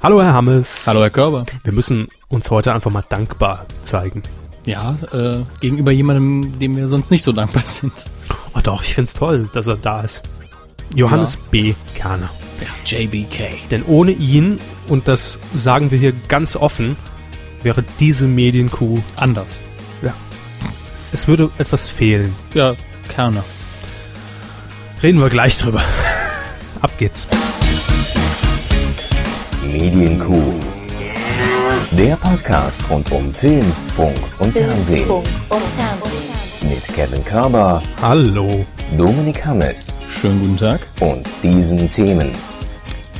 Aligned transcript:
Hallo 0.00 0.22
Herr 0.22 0.32
Hammes. 0.32 0.86
Hallo 0.86 1.00
Herr 1.00 1.10
Körber. 1.10 1.44
Wir 1.64 1.72
müssen 1.72 2.08
uns 2.28 2.50
heute 2.50 2.72
einfach 2.72 2.90
mal 2.90 3.04
dankbar 3.08 3.66
zeigen. 3.82 4.22
Ja, 4.64 4.96
äh, 5.12 5.38
gegenüber 5.60 5.90
jemandem, 5.90 6.58
dem 6.58 6.76
wir 6.76 6.86
sonst 6.88 7.10
nicht 7.10 7.22
so 7.24 7.32
dankbar 7.32 7.62
sind. 7.66 7.92
Oh 8.54 8.60
doch, 8.62 8.82
ich 8.82 8.94
find's 8.94 9.14
toll, 9.14 9.48
dass 9.52 9.66
er 9.66 9.76
da 9.76 10.02
ist. 10.02 10.22
Johannes 10.94 11.34
Ja. 11.34 11.40
B. 11.50 11.74
Kerner. 11.96 12.30
Ja, 12.60 12.98
JBK. 12.98 13.68
Denn 13.70 13.84
ohne 13.84 14.12
ihn, 14.12 14.60
und 14.88 15.08
das 15.08 15.38
sagen 15.54 15.90
wir 15.90 15.98
hier 15.98 16.12
ganz 16.28 16.56
offen, 16.56 16.96
wäre 17.62 17.84
diese 18.00 18.26
Medienkuh, 18.26 18.98
Anders. 19.16 19.60
es 21.10 21.26
würde 21.26 21.50
etwas 21.58 21.88
fehlen. 21.88 22.34
Ja, 22.52 22.74
Kerner. 23.08 23.42
Reden 25.02 25.20
wir 25.20 25.30
gleich 25.30 25.56
drüber. 25.58 25.82
Ab 26.82 26.92
geht's. 26.98 27.26
Medienkuh. 29.72 30.54
Der 31.92 32.16
Podcast 32.16 32.82
rund 32.90 33.10
um 33.12 33.32
Film, 33.34 33.70
Funk 33.94 34.16
und 34.38 34.52
Fernsehen. 34.52 35.06
Mit 36.62 36.82
Kevin 36.94 37.22
Körber, 37.24 37.82
Hallo. 38.00 38.64
Dominik 38.96 39.44
Hammes 39.44 39.98
Schönen 40.08 40.40
guten 40.40 40.56
Tag. 40.56 40.80
und 41.00 41.28
diesen 41.42 41.90
Themen. 41.90 42.32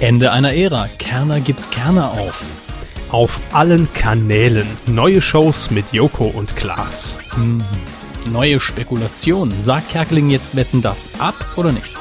Ende 0.01 0.33
einer 0.33 0.55
Ära. 0.55 0.89
Kerner 0.98 1.41
gibt 1.41 1.70
Kerner 1.70 2.11
auf. 2.12 2.45
Auf 3.11 3.41
allen 3.53 3.87
Kanälen 3.92 4.67
neue 4.87 5.20
Shows 5.20 5.70
mit 5.70 5.92
Joko 5.92 6.25
und 6.25 6.56
Klaas. 6.56 7.17
Neue 8.30 8.59
Spekulationen. 8.61 9.61
Sagt 9.61 9.91
Kerkeling 9.91 10.30
jetzt 10.30 10.56
wetten 10.56 10.80
das 10.80 11.11
ab 11.19 11.34
oder 11.56 11.73
nicht? 11.73 11.92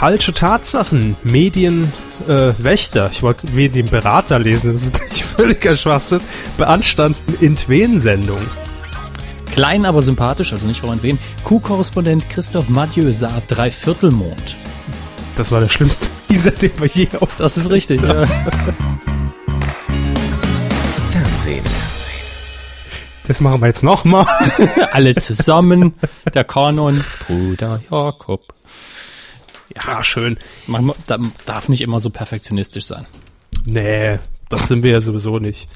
Falsche 0.00 0.32
Tatsachen, 0.32 1.14
Medienwächter, 1.24 3.06
äh, 3.06 3.10
ich 3.12 3.22
wollte 3.22 3.52
Medienberater 3.52 4.38
lesen, 4.38 4.72
das 4.72 4.84
ist 4.84 4.98
nicht 5.10 5.24
völliger 5.24 5.76
Schwachsinn, 5.76 6.22
beanstanden 6.56 7.36
Intwen-Sendung. 7.38 8.40
Klein, 9.52 9.84
aber 9.84 10.00
sympathisch, 10.00 10.54
also 10.54 10.66
nicht 10.66 10.80
vorhin 10.80 11.02
wen. 11.02 11.18
Q-Korrespondent 11.44 12.30
Christoph 12.30 12.70
Mathieu 12.70 13.12
sah 13.12 13.42
Dreiviertelmond. 13.46 14.56
Das 15.36 15.52
war 15.52 15.60
der 15.60 15.68
schlimmste 15.68 16.06
Teaser, 16.28 16.52
den 16.52 16.72
wir 16.80 16.86
je 16.86 17.08
auf. 17.20 17.36
Das 17.36 17.58
ist 17.58 17.68
richtig. 17.68 18.00
ja. 18.00 18.26
Fernsehen. 21.10 21.64
Das 23.26 23.42
machen 23.42 23.60
wir 23.60 23.66
jetzt 23.66 23.84
nochmal. 23.84 24.24
Alle 24.92 25.14
zusammen. 25.16 25.92
Der 26.32 26.44
Kanon. 26.44 27.04
Bruder 27.26 27.82
Jakob. 27.90 28.54
Ja, 29.74 30.02
schön. 30.02 30.36
Man 30.66 30.92
da- 31.06 31.18
darf 31.46 31.68
nicht 31.68 31.80
immer 31.82 32.00
so 32.00 32.10
perfektionistisch 32.10 32.84
sein. 32.84 33.06
Nee, 33.64 34.18
das 34.48 34.68
sind 34.68 34.82
wir 34.82 34.92
ja 34.92 35.00
sowieso 35.00 35.38
nicht. 35.38 35.68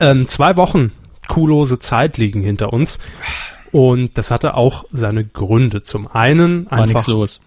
Ähm, 0.00 0.28
zwei 0.28 0.56
Wochen 0.56 0.92
kuhlose 1.28 1.78
Zeit 1.78 2.18
liegen 2.18 2.42
hinter 2.42 2.72
uns. 2.72 2.98
Und 3.72 4.18
das 4.18 4.30
hatte 4.30 4.54
auch 4.54 4.84
seine 4.92 5.24
Gründe. 5.24 5.82
Zum 5.82 6.06
einen 6.06 6.70
War 6.70 6.80
nichts 6.82 6.94
einfach, 6.96 7.06
los. 7.08 7.40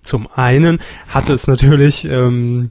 zum 0.00 0.28
einen 0.34 0.80
hatte 1.08 1.32
es 1.32 1.46
natürlich, 1.46 2.04
ähm, 2.06 2.70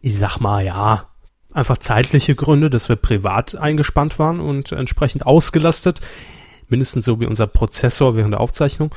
ich 0.00 0.16
sag 0.16 0.38
mal, 0.38 0.64
ja, 0.64 1.08
einfach 1.52 1.78
zeitliche 1.78 2.34
Gründe, 2.34 2.70
dass 2.70 2.88
wir 2.88 2.96
privat 2.96 3.56
eingespannt 3.56 4.18
waren 4.18 4.40
und 4.40 4.72
entsprechend 4.72 5.26
ausgelastet. 5.26 6.00
Mindestens 6.68 7.04
so 7.04 7.20
wie 7.20 7.26
unser 7.26 7.46
Prozessor 7.46 8.16
während 8.16 8.32
der 8.32 8.40
Aufzeichnung. 8.40 8.94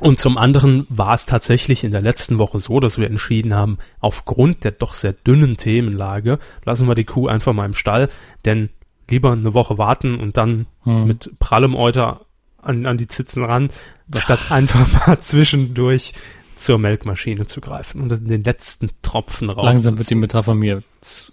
Und 0.00 0.18
zum 0.18 0.38
anderen 0.38 0.86
war 0.88 1.14
es 1.14 1.26
tatsächlich 1.26 1.84
in 1.84 1.92
der 1.92 2.00
letzten 2.00 2.38
Woche 2.38 2.58
so, 2.58 2.80
dass 2.80 2.98
wir 2.98 3.06
entschieden 3.06 3.54
haben, 3.54 3.78
aufgrund 4.00 4.64
der 4.64 4.72
doch 4.72 4.94
sehr 4.94 5.12
dünnen 5.12 5.56
Themenlage, 5.56 6.38
lassen 6.64 6.88
wir 6.88 6.94
die 6.94 7.04
Kuh 7.04 7.28
einfach 7.28 7.52
mal 7.52 7.66
im 7.66 7.74
Stall, 7.74 8.08
denn 8.44 8.70
lieber 9.08 9.32
eine 9.32 9.54
Woche 9.54 9.76
warten 9.78 10.18
und 10.18 10.36
dann 10.36 10.66
Hm. 10.84 11.06
mit 11.06 11.38
prallem 11.38 11.74
Euter 11.74 12.22
an, 12.62 12.86
an 12.86 12.96
die 12.96 13.06
Zitzen 13.06 13.44
ran, 13.44 13.70
statt 14.16 14.50
einfach 14.50 14.86
mal 15.06 15.18
zwischendurch 15.20 16.14
zur 16.56 16.78
Melkmaschine 16.78 17.46
zu 17.46 17.60
greifen 17.60 18.00
und 18.02 18.28
den 18.28 18.44
letzten 18.44 18.90
Tropfen 19.02 19.50
raus. 19.50 19.64
Langsam 19.64 19.98
wird 19.98 20.10
die 20.10 20.14
Metapher 20.14 20.54
mir 20.54 20.82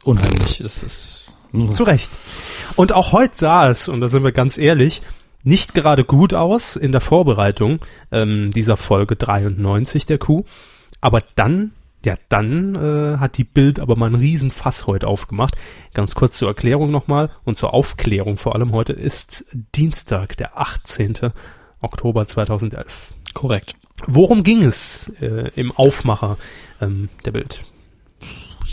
unheimlich. 0.04 0.62
Es 0.62 0.84
ist 0.84 1.32
Zu 1.72 1.84
Recht. 1.84 2.10
Und 2.76 2.94
auch 2.94 3.12
heute 3.12 3.36
sah 3.38 3.70
es, 3.70 3.88
und 3.88 4.02
da 4.02 4.10
sind 4.10 4.24
wir 4.24 4.32
ganz 4.32 4.58
ehrlich, 4.58 5.02
nicht 5.44 5.74
gerade 5.74 6.04
gut 6.04 6.34
aus 6.34 6.76
in 6.76 6.92
der 6.92 7.02
Vorbereitung 7.02 7.80
ähm, 8.12 8.52
dieser 8.52 8.78
Folge 8.78 9.16
93 9.16 10.06
der 10.06 10.18
Kuh. 10.18 10.44
Aber 11.02 11.22
dann, 11.36 11.72
ja, 12.04 12.16
dann 12.30 12.76
äh, 12.76 13.18
hat 13.18 13.38
die 13.38 13.44
Bild 13.44 13.80
aber 13.80 13.96
mal 13.96 14.08
einen 14.08 14.16
riesen 14.16 14.52
Fass 14.52 14.88
heute 14.88 15.08
aufgemacht. 15.08 15.56
Ganz 15.94 16.16
kurz 16.16 16.38
zur 16.38 16.50
Erklärung 16.50 16.92
nochmal 16.92 17.30
und 17.44 17.58
zur 17.58 17.74
Aufklärung 17.74 18.38
vor 18.38 18.56
allem. 18.56 18.72
Heute 18.72 18.94
ist 18.94 19.46
Dienstag, 19.76 20.38
der 20.38 20.60
18. 20.60 21.32
Oktober 21.80 22.28
2011. 22.28 23.14
korrekt. 23.34 23.76
Worum 24.06 24.44
ging 24.44 24.64
es 24.64 25.12
äh, 25.22 25.50
im 25.56 25.72
Aufmacher 25.72 26.38
ähm, 26.82 27.10
der 27.26 27.32
Bild? 27.32 27.64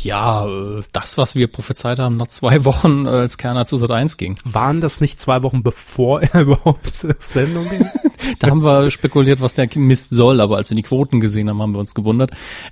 Ja, 0.05 0.47
das, 0.93 1.17
was 1.17 1.35
wir 1.35 1.49
prophezeit 1.49 1.99
haben, 1.99 2.19
nach 2.19 2.27
zwei 2.27 2.65
Wochen, 2.65 3.07
äh, 3.07 3.11
als 3.11 3.39
Kerner 3.39 3.65
zu 3.65 3.79
Sat 3.79 3.91
1 3.91 4.19
ging. 4.19 4.39
Waren 4.45 4.83
das 4.83 5.01
nicht 5.01 5.19
zwei 5.19 5.43
Wochen 5.43 5.63
bevor 5.63 6.23
er 6.23 6.41
überhaupt 6.43 7.05
auf 7.05 7.27
Sendung 7.27 7.69
ging? 7.69 7.89
Da 8.39 8.49
haben 8.49 8.65
wir 8.65 8.91
spekuliert, 8.91 9.43
was 9.43 9.53
der 9.53 9.69
Mist 9.75 10.09
soll, 10.09 10.41
aber 10.41 10.57
als 10.57 10.71
wir 10.71 10.77
die 10.77 10.83
Quoten 10.83 11.21
gesehen 11.21 11.51
haben, 11.51 11.61
haben 11.61 11.75
wir 11.75 11.79
uns 11.79 11.95
gewundert. 11.95 12.31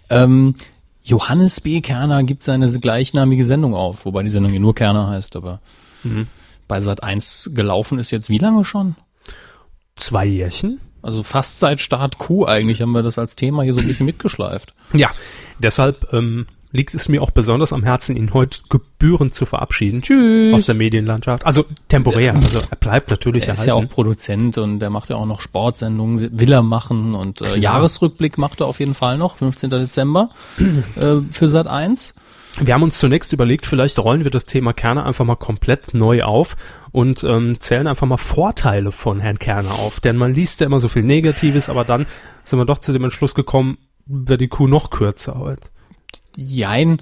Ähm, 0.08 0.54
Johannes 1.02 1.60
B. 1.60 1.82
Kerner 1.82 2.22
gibt 2.22 2.42
seine 2.42 2.70
gleichnamige 2.80 3.44
Sendung 3.44 3.74
auf, 3.74 4.06
wobei 4.06 4.22
die 4.22 4.30
Sendung 4.30 4.54
ja 4.54 4.60
nur 4.60 4.74
Kerner 4.74 5.08
heißt, 5.08 5.36
aber 5.36 5.60
bei 6.68 6.80
Sat 6.80 7.02
1 7.02 7.50
gelaufen 7.54 7.98
ist 7.98 8.10
jetzt 8.12 8.30
wie 8.30 8.38
lange 8.38 8.64
schon? 8.64 8.96
Zwei 9.96 10.24
Jährchen? 10.24 10.80
Also 11.02 11.22
fast 11.22 11.60
seit 11.60 11.80
Start 11.80 12.16
Q 12.16 12.46
eigentlich 12.46 12.80
haben 12.80 12.92
wir 12.92 13.02
das 13.02 13.18
als 13.18 13.36
Thema 13.36 13.62
hier 13.62 13.74
so 13.74 13.80
ein 13.80 13.86
bisschen 13.86 14.06
mitgeschleift. 14.06 14.74
Ja, 14.94 15.10
deshalb 15.58 16.12
ähm, 16.14 16.46
liegt 16.72 16.94
es 16.94 17.08
mir 17.08 17.22
auch 17.22 17.30
besonders 17.30 17.72
am 17.72 17.82
Herzen, 17.82 18.16
ihn 18.16 18.32
heute 18.32 18.60
gebührend 18.68 19.34
zu 19.34 19.46
verabschieden 19.46 20.02
Tschüss. 20.02 20.54
aus 20.54 20.66
der 20.66 20.74
Medienlandschaft. 20.74 21.46
Also 21.46 21.64
temporär. 21.88 22.34
Also 22.34 22.60
er 22.70 22.76
bleibt 22.76 23.10
natürlich 23.10 23.46
Er 23.46 23.54
ist 23.54 23.66
ja 23.66 23.74
auch. 23.74 23.88
Produzent 23.88 24.58
und 24.58 24.78
der 24.78 24.90
macht 24.90 25.10
ja 25.10 25.16
auch 25.16 25.26
noch 25.26 25.40
Sportsendungen, 25.40 26.38
will 26.38 26.52
er 26.52 26.62
machen 26.62 27.14
und 27.14 27.42
äh, 27.42 27.44
Klar. 27.44 27.56
Jahresrückblick 27.58 28.38
macht 28.38 28.60
er 28.60 28.66
auf 28.66 28.80
jeden 28.80 28.94
Fall 28.94 29.18
noch, 29.18 29.36
15. 29.36 29.70
Dezember 29.70 30.30
äh, 30.96 31.16
für 31.30 31.48
Sat 31.48 31.66
1. 31.66 32.14
Wir 32.60 32.74
haben 32.74 32.82
uns 32.82 32.98
zunächst 32.98 33.32
überlegt, 33.32 33.64
vielleicht 33.64 33.98
rollen 33.98 34.24
wir 34.24 34.30
das 34.30 34.44
Thema 34.44 34.72
Kerner 34.72 35.06
einfach 35.06 35.24
mal 35.24 35.36
komplett 35.36 35.94
neu 35.94 36.22
auf 36.22 36.56
und 36.90 37.24
ähm, 37.24 37.60
zählen 37.60 37.86
einfach 37.86 38.06
mal 38.06 38.18
Vorteile 38.18 38.92
von 38.92 39.20
Herrn 39.20 39.38
Kerner 39.38 39.72
auf. 39.72 40.00
Denn 40.00 40.16
man 40.16 40.34
liest 40.34 40.60
ja 40.60 40.66
immer 40.66 40.78
so 40.78 40.88
viel 40.88 41.02
Negatives, 41.02 41.70
aber 41.70 41.84
dann 41.84 42.06
sind 42.44 42.58
wir 42.58 42.66
doch 42.66 42.78
zu 42.78 42.92
dem 42.92 43.04
Entschluss 43.04 43.34
gekommen, 43.34 43.78
wäre 44.04 44.38
die 44.38 44.48
Kuh 44.48 44.68
noch 44.68 44.90
kürzer 44.90 45.38
heute. 45.38 45.68
Jein, 46.36 47.00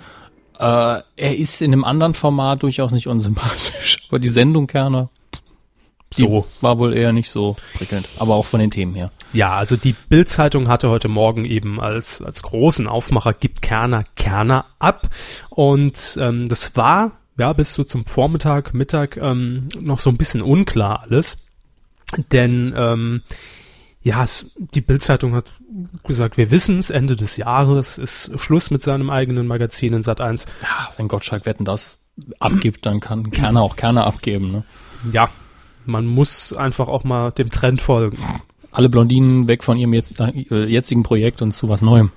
äh, 0.58 1.00
er 1.16 1.36
ist 1.38 1.62
in 1.62 1.72
einem 1.72 1.84
anderen 1.84 2.14
Format 2.14 2.62
durchaus 2.62 2.92
nicht 2.92 3.06
unsympathisch, 3.06 3.98
aber 4.08 4.18
die 4.18 4.28
Sendung 4.28 4.66
Kerner 4.66 5.10
So. 6.12 6.44
war 6.60 6.78
wohl 6.78 6.92
eher 6.92 7.12
nicht 7.12 7.30
so 7.30 7.56
prickelnd, 7.74 8.08
aber 8.18 8.34
auch 8.34 8.46
von 8.46 8.60
den 8.60 8.70
Themen 8.70 8.94
her. 8.94 9.10
Ja, 9.32 9.52
also 9.52 9.76
die 9.76 9.94
Bild-Zeitung 10.08 10.68
hatte 10.68 10.90
heute 10.90 11.08
Morgen 11.08 11.44
eben 11.44 11.80
als, 11.80 12.20
als 12.20 12.42
großen 12.42 12.88
Aufmacher 12.88 13.32
gibt 13.32 13.62
Kerner 13.62 14.04
Kerner 14.16 14.66
ab. 14.80 15.08
Und 15.50 16.18
ähm, 16.20 16.48
das 16.48 16.76
war 16.76 17.12
ja 17.38 17.52
bis 17.52 17.72
so 17.74 17.84
zum 17.84 18.04
Vormittag, 18.04 18.74
Mittag 18.74 19.16
ähm, 19.16 19.68
noch 19.78 20.00
so 20.00 20.10
ein 20.10 20.18
bisschen 20.18 20.42
unklar 20.42 21.02
alles. 21.02 21.38
Denn 22.32 22.74
ähm, 22.76 23.22
ja, 24.02 24.24
es, 24.24 24.50
die 24.56 24.80
Bild-Zeitung 24.80 25.34
hat 25.34 25.52
gesagt, 26.04 26.36
wir 26.36 26.50
wissen 26.50 26.78
es, 26.78 26.90
Ende 26.90 27.16
des 27.16 27.36
Jahres 27.36 27.98
ist 27.98 28.32
Schluss 28.40 28.70
mit 28.70 28.82
seinem 28.82 29.10
eigenen 29.10 29.46
Magazin 29.46 29.92
in 29.92 30.02
Sat 30.02 30.20
1. 30.20 30.46
Ja, 30.62 30.90
wenn 30.96 31.08
Gottschalk 31.08 31.44
Wetten 31.44 31.64
das 31.64 31.98
abgibt, 32.38 32.86
dann 32.86 33.00
kann 33.00 33.30
Kerner 33.30 33.62
auch 33.62 33.76
Kerner 33.76 34.06
abgeben. 34.06 34.52
Ne? 34.52 34.64
Ja, 35.12 35.28
man 35.84 36.06
muss 36.06 36.52
einfach 36.52 36.88
auch 36.88 37.04
mal 37.04 37.30
dem 37.30 37.50
Trend 37.50 37.82
folgen. 37.82 38.18
Alle 38.72 38.88
Blondinen 38.88 39.48
weg 39.48 39.64
von 39.64 39.76
ihrem 39.76 39.92
jetzt, 39.92 40.18
äh, 40.20 40.64
jetzigen 40.64 41.02
Projekt 41.02 41.42
und 41.42 41.52
zu 41.52 41.68
was 41.68 41.82
Neuem. 41.82 42.10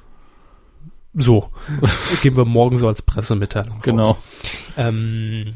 So, 1.15 1.50
geben 2.21 2.38
wir 2.38 2.45
morgen 2.45 2.77
so 2.77 2.88
als 2.88 3.01
Pressemitteilung. 3.01 3.79
Genau. 3.81 4.18
Ähm, 4.77 5.53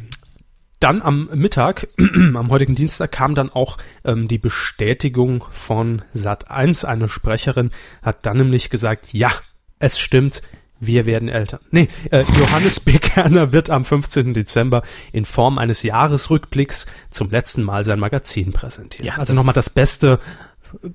dann 0.80 1.02
am 1.02 1.30
Mittag, 1.34 1.88
am 1.98 2.50
heutigen 2.50 2.76
Dienstag, 2.76 3.12
kam 3.12 3.36
dann 3.36 3.50
auch 3.50 3.78
ähm, 4.04 4.28
die 4.28 4.38
Bestätigung 4.38 5.46
von 5.52 6.04
Sat1. 6.16 6.86
Eine 6.86 7.10
Sprecherin 7.10 7.72
hat 8.02 8.26
dann 8.26 8.38
nämlich 8.38 8.70
gesagt, 8.70 9.14
ja, 9.14 9.32
es 9.80 10.00
stimmt, 10.00 10.42
wir 10.80 11.06
werden 11.06 11.30
Eltern. 11.30 11.60
Nee, 11.72 11.90
äh, 12.12 12.22
Johannes 12.22 12.80
B. 12.80 13.00
Kerner 13.00 13.52
wird 13.52 13.70
am 13.70 13.84
15. 13.84 14.34
Dezember 14.34 14.84
in 15.12 15.26
Form 15.26 15.58
eines 15.58 15.82
Jahresrückblicks 15.82 16.86
zum 17.10 17.32
letzten 17.32 17.64
Mal 17.64 17.84
sein 17.84 18.00
Magazin 18.00 18.54
präsentieren. 18.54 19.08
Ja, 19.08 19.16
also 19.16 19.34
nochmal 19.34 19.56
das 19.56 19.70
Beste 19.70 20.20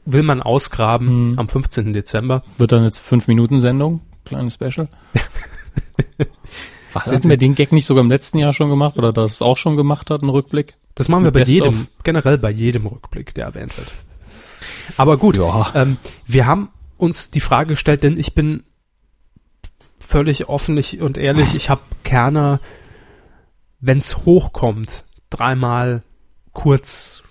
will 0.05 0.23
man 0.23 0.43
ausgraben 0.43 1.35
am 1.39 1.49
15. 1.49 1.93
Dezember. 1.93 2.45
Wird 2.59 2.73
dann 2.73 2.85
jetzt 2.85 2.99
fünf 2.99 3.27
Minuten 3.27 3.61
Sendung, 3.61 4.03
kleines 4.25 4.55
Special. 4.55 4.89
Ach, 6.95 7.07
hatten 7.07 7.31
wir 7.31 7.37
den 7.37 7.55
Gag 7.55 7.73
nicht 7.73 7.87
sogar 7.87 8.03
im 8.05 8.11
letzten 8.11 8.39
Jahr 8.39 8.53
schon 8.53 8.69
gemacht 8.71 8.99
oder 8.99 9.13
das 9.13 9.43
auch 9.43 9.57
schon 9.57 9.77
gemacht 9.77 10.11
hat, 10.11 10.23
einen 10.23 10.31
Rückblick? 10.31 10.75
Das 10.95 11.09
machen 11.09 11.25
wir 11.25 11.31
bei 11.33 11.41
Best 11.41 11.53
jedem, 11.53 11.69
of. 11.69 11.87
generell 12.05 12.39
bei 12.39 12.51
jedem 12.51 12.87
Rückblick, 12.87 13.35
der 13.35 13.47
erwähnt 13.47 13.77
wird. 13.79 13.93
Aber 14.97 15.17
gut, 15.17 15.37
Ja. 15.39 15.73
ähm, 15.75 15.97
wir 16.27 16.47
haben 16.47 16.69
uns 16.99 17.31
die 17.31 17.41
Frage 17.41 17.71
gestellt, 17.71 18.03
denn 18.03 18.19
ich 18.19 18.35
bin 18.35 18.65
völlig 19.99 20.49
offentlich 20.49 21.01
und 21.01 21.17
ehrlich, 21.17 21.55
ich 21.55 21.71
habe 21.71 21.81
Kerner, 22.05 22.61
wenn's 23.81 24.19
hochkommt, 24.27 25.05
dreimal 25.31 26.03
kurz 26.53 27.22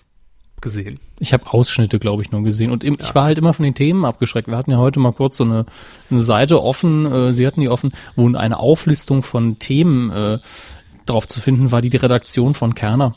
gesehen. 0.61 0.99
Ich 1.19 1.33
habe 1.33 1.47
Ausschnitte, 1.47 1.99
glaube 1.99 2.21
ich, 2.21 2.31
nur 2.31 2.43
gesehen. 2.43 2.71
Und 2.71 2.83
im, 2.83 2.97
ich 2.99 3.13
war 3.13 3.23
halt 3.23 3.37
immer 3.37 3.53
von 3.53 3.63
den 3.63 3.75
Themen 3.75 4.05
abgeschreckt. 4.05 4.47
Wir 4.47 4.57
hatten 4.57 4.71
ja 4.71 4.77
heute 4.77 4.99
mal 4.99 5.13
kurz 5.13 5.37
so 5.37 5.43
eine, 5.43 5.65
eine 6.09 6.21
Seite 6.21 6.61
offen, 6.61 7.05
äh, 7.05 7.33
sie 7.33 7.45
hatten 7.45 7.61
die 7.61 7.69
offen, 7.69 7.93
wo 8.15 8.31
eine 8.33 8.59
Auflistung 8.59 9.23
von 9.23 9.59
Themen 9.59 10.09
äh, 10.11 10.39
drauf 11.05 11.27
zu 11.27 11.41
finden 11.41 11.71
war, 11.71 11.81
die 11.81 11.89
die 11.89 11.97
Redaktion 11.97 12.53
von 12.53 12.75
Kerner 12.75 13.15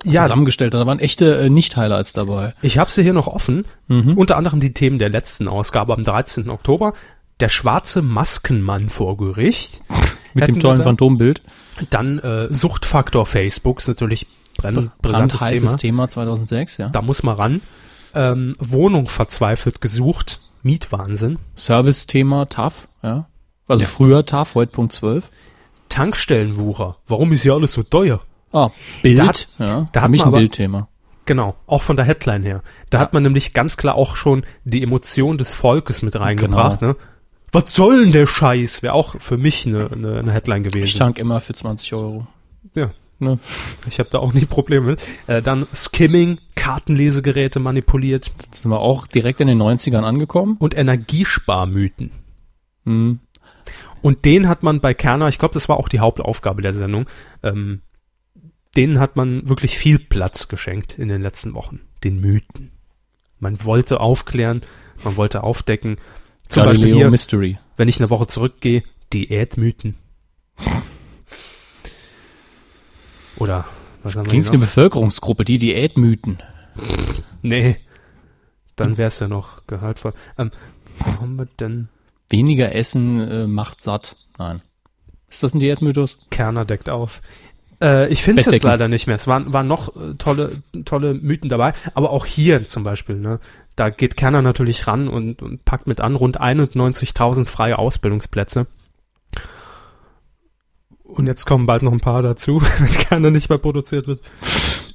zusammengestellt 0.00 0.74
hat. 0.74 0.80
Da 0.80 0.86
waren 0.86 0.98
echte 0.98 1.36
äh, 1.36 1.50
Nicht-Highlights 1.50 2.12
dabei. 2.12 2.54
Ich 2.62 2.78
habe 2.78 2.90
sie 2.90 3.02
hier 3.02 3.12
noch 3.12 3.26
offen. 3.26 3.64
Mhm. 3.88 4.16
Unter 4.16 4.36
anderem 4.36 4.60
die 4.60 4.72
Themen 4.72 4.98
der 4.98 5.10
letzten 5.10 5.48
Ausgabe 5.48 5.94
am 5.94 6.02
13. 6.02 6.50
Oktober. 6.50 6.94
Der 7.40 7.48
schwarze 7.48 8.02
Maskenmann 8.02 8.88
vor 8.88 9.16
Gericht. 9.16 9.82
Mit 10.34 10.42
Hätten 10.44 10.54
dem 10.54 10.60
tollen 10.60 10.78
da. 10.78 10.84
Phantombild. 10.84 11.42
Dann 11.90 12.18
äh, 12.18 12.52
Suchtfaktor 12.52 13.26
Facebook 13.26 13.78
ist 13.78 13.88
natürlich 13.88 14.26
brenn, 14.56 14.90
Brandheißes 15.02 15.76
Thema. 15.76 16.04
Thema 16.04 16.08
2006, 16.08 16.76
ja. 16.78 16.88
Da 16.88 17.02
muss 17.02 17.22
man 17.22 17.36
ran. 17.36 17.60
Ähm, 18.14 18.56
Wohnung 18.58 19.08
verzweifelt 19.08 19.80
gesucht. 19.80 20.40
Mietwahnsinn. 20.62 21.38
Service-Thema 21.56 22.46
TAF, 22.46 22.88
ja. 23.02 23.26
Also 23.68 23.82
Ja. 23.82 23.88
früher 23.88 24.24
TAF, 24.26 24.54
heute 24.54 24.72
Punkt 24.72 24.92
12. 24.92 25.30
Tankstellenwucher. 25.88 26.96
Warum 27.08 27.32
ist 27.32 27.42
hier 27.42 27.54
alles 27.54 27.72
so 27.72 27.82
teuer? 27.82 28.20
Ah, 28.52 28.70
Bild, 29.02 29.18
Da 29.18 29.26
hat- 29.28 29.48
ja. 29.58 29.88
da 29.92 30.00
Für 30.00 30.04
hat 30.04 30.10
mich 30.10 30.22
ein 30.22 30.28
aber- 30.28 30.38
Bildthema. 30.38 30.88
Genau, 31.26 31.54
auch 31.66 31.82
von 31.82 31.96
der 31.96 32.04
Headline 32.04 32.42
her. 32.42 32.62
Da 32.90 32.98
hat 32.98 33.14
man 33.14 33.22
nämlich 33.22 33.54
ganz 33.54 33.78
klar 33.78 33.94
auch 33.94 34.14
schon 34.16 34.44
die 34.64 34.82
Emotion 34.82 35.38
des 35.38 35.54
Volkes 35.54 36.02
mit 36.02 36.18
reingebracht. 36.20 36.80
Genau. 36.80 36.92
Ne? 36.92 36.98
Was 37.50 37.74
soll 37.74 38.02
denn 38.04 38.12
der 38.12 38.26
Scheiß? 38.26 38.82
Wäre 38.82 38.92
auch 38.92 39.14
für 39.20 39.38
mich 39.38 39.64
eine, 39.66 39.88
eine, 39.90 40.18
eine 40.18 40.32
Headline 40.32 40.64
gewesen. 40.64 40.84
Ich 40.84 40.96
tank 40.96 41.18
immer 41.18 41.40
für 41.40 41.54
20 41.54 41.94
Euro. 41.94 42.26
Ja. 42.74 42.90
Ne? 43.18 43.38
Ich 43.88 43.98
habe 43.98 44.10
da 44.10 44.18
auch 44.18 44.32
nie 44.32 44.44
Probleme 44.44 44.86
mit. 44.86 45.02
Äh, 45.26 45.42
dann 45.42 45.66
Skimming, 45.74 46.38
Kartenlesegeräte 46.54 47.60
manipuliert 47.60 48.30
Jetzt 48.42 48.62
sind 48.62 48.70
wir 48.70 48.80
auch 48.80 49.06
direkt 49.06 49.40
in 49.40 49.48
den 49.48 49.60
90ern 49.60 50.02
angekommen. 50.02 50.56
und 50.58 50.76
Energiesparmythen. 50.76 52.10
Hm. 52.84 53.20
Und 54.02 54.24
den 54.24 54.48
hat 54.48 54.62
man 54.62 54.80
bei 54.80 54.92
Kerner, 54.92 55.28
ich 55.28 55.38
glaube, 55.38 55.54
das 55.54 55.68
war 55.68 55.78
auch 55.78 55.88
die 55.88 56.00
Hauptaufgabe 56.00 56.60
der 56.60 56.74
Sendung, 56.74 57.06
ähm, 57.42 57.80
denen 58.76 59.00
hat 59.00 59.16
man 59.16 59.48
wirklich 59.48 59.78
viel 59.78 59.98
Platz 59.98 60.48
geschenkt 60.48 60.98
in 60.98 61.08
den 61.08 61.22
letzten 61.22 61.54
Wochen. 61.54 61.80
Den 62.02 62.20
Mythen. 62.20 62.70
Man 63.38 63.64
wollte 63.64 64.00
aufklären, 64.00 64.62
man 65.04 65.16
wollte 65.16 65.42
aufdecken. 65.42 65.96
Zum 66.48 66.64
Beispiel 66.64 66.80
Galileo 66.82 66.96
hier, 66.96 67.10
Mystery. 67.10 67.58
wenn 67.76 67.88
ich 67.88 67.98
eine 67.98 68.10
Woche 68.10 68.26
zurückgehe, 68.26 68.82
Diätmythen. 69.12 69.96
Oder 73.36 73.64
was 74.02 74.16
haben 74.16 74.26
wir 74.26 74.30
Klingt 74.30 74.46
hier 74.46 74.52
eine? 74.52 74.60
Bevölkerungsgruppe, 74.60 75.44
die 75.44 75.58
Diätmythen. 75.58 76.42
Nee, 77.42 77.76
dann 78.76 78.96
wär's 78.96 79.20
ja 79.20 79.28
noch 79.28 79.66
gehaltvoll. 79.66 80.12
Ähm, 80.38 80.50
wo 80.98 81.20
haben 81.20 81.36
wir 81.36 81.46
denn? 81.46 81.88
Weniger 82.28 82.74
Essen 82.74 83.20
äh, 83.20 83.46
macht 83.46 83.80
satt. 83.80 84.16
Nein. 84.38 84.62
Ist 85.28 85.42
das 85.42 85.54
ein 85.54 85.60
Diätmythos? 85.60 86.18
Kerner 86.30 86.64
deckt 86.64 86.88
auf. 86.88 87.20
Äh, 87.80 88.08
ich 88.08 88.22
finde 88.22 88.40
es 88.40 88.46
jetzt 88.46 88.64
leider 88.64 88.88
nicht 88.88 89.06
mehr. 89.06 89.16
Es 89.16 89.26
waren, 89.26 89.52
waren 89.52 89.66
noch 89.66 89.94
äh, 89.96 90.14
tolle, 90.14 90.62
tolle 90.84 91.14
Mythen 91.14 91.48
dabei, 91.48 91.74
aber 91.94 92.10
auch 92.10 92.26
hier 92.26 92.66
zum 92.66 92.84
Beispiel, 92.84 93.18
ne, 93.18 93.40
da 93.76 93.90
geht 93.90 94.16
Kerner 94.16 94.42
natürlich 94.42 94.86
ran 94.86 95.08
und, 95.08 95.42
und 95.42 95.64
packt 95.64 95.86
mit 95.86 96.00
an 96.00 96.14
rund 96.14 96.40
91.000 96.40 97.46
freie 97.46 97.78
Ausbildungsplätze. 97.78 98.66
Und 101.14 101.26
jetzt 101.26 101.44
kommen 101.44 101.66
bald 101.66 101.82
noch 101.82 101.92
ein 101.92 102.00
paar 102.00 102.22
dazu, 102.22 102.60
wenn 102.78 102.88
Kerner 102.88 103.30
nicht 103.30 103.48
mehr 103.48 103.58
produziert 103.58 104.06
wird. 104.06 104.20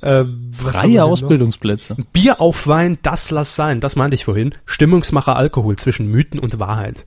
Ähm, 0.02 0.52
Freie 0.54 0.88
denn 0.88 0.94
noch? 0.98 1.04
Ausbildungsplätze. 1.04 1.96
Bier 2.14 2.42
auf 2.42 2.68
Wein, 2.68 2.98
das 3.02 3.32
lass 3.32 3.56
sein. 3.56 3.80
Das 3.80 3.96
meinte 3.96 4.16
ich 4.16 4.26
vorhin. 4.26 4.54
Stimmungsmacher 4.66 5.36
Alkohol 5.36 5.78
zwischen 5.78 6.08
Mythen 6.08 6.40
und 6.40 6.60
Wahrheit. 6.60 7.06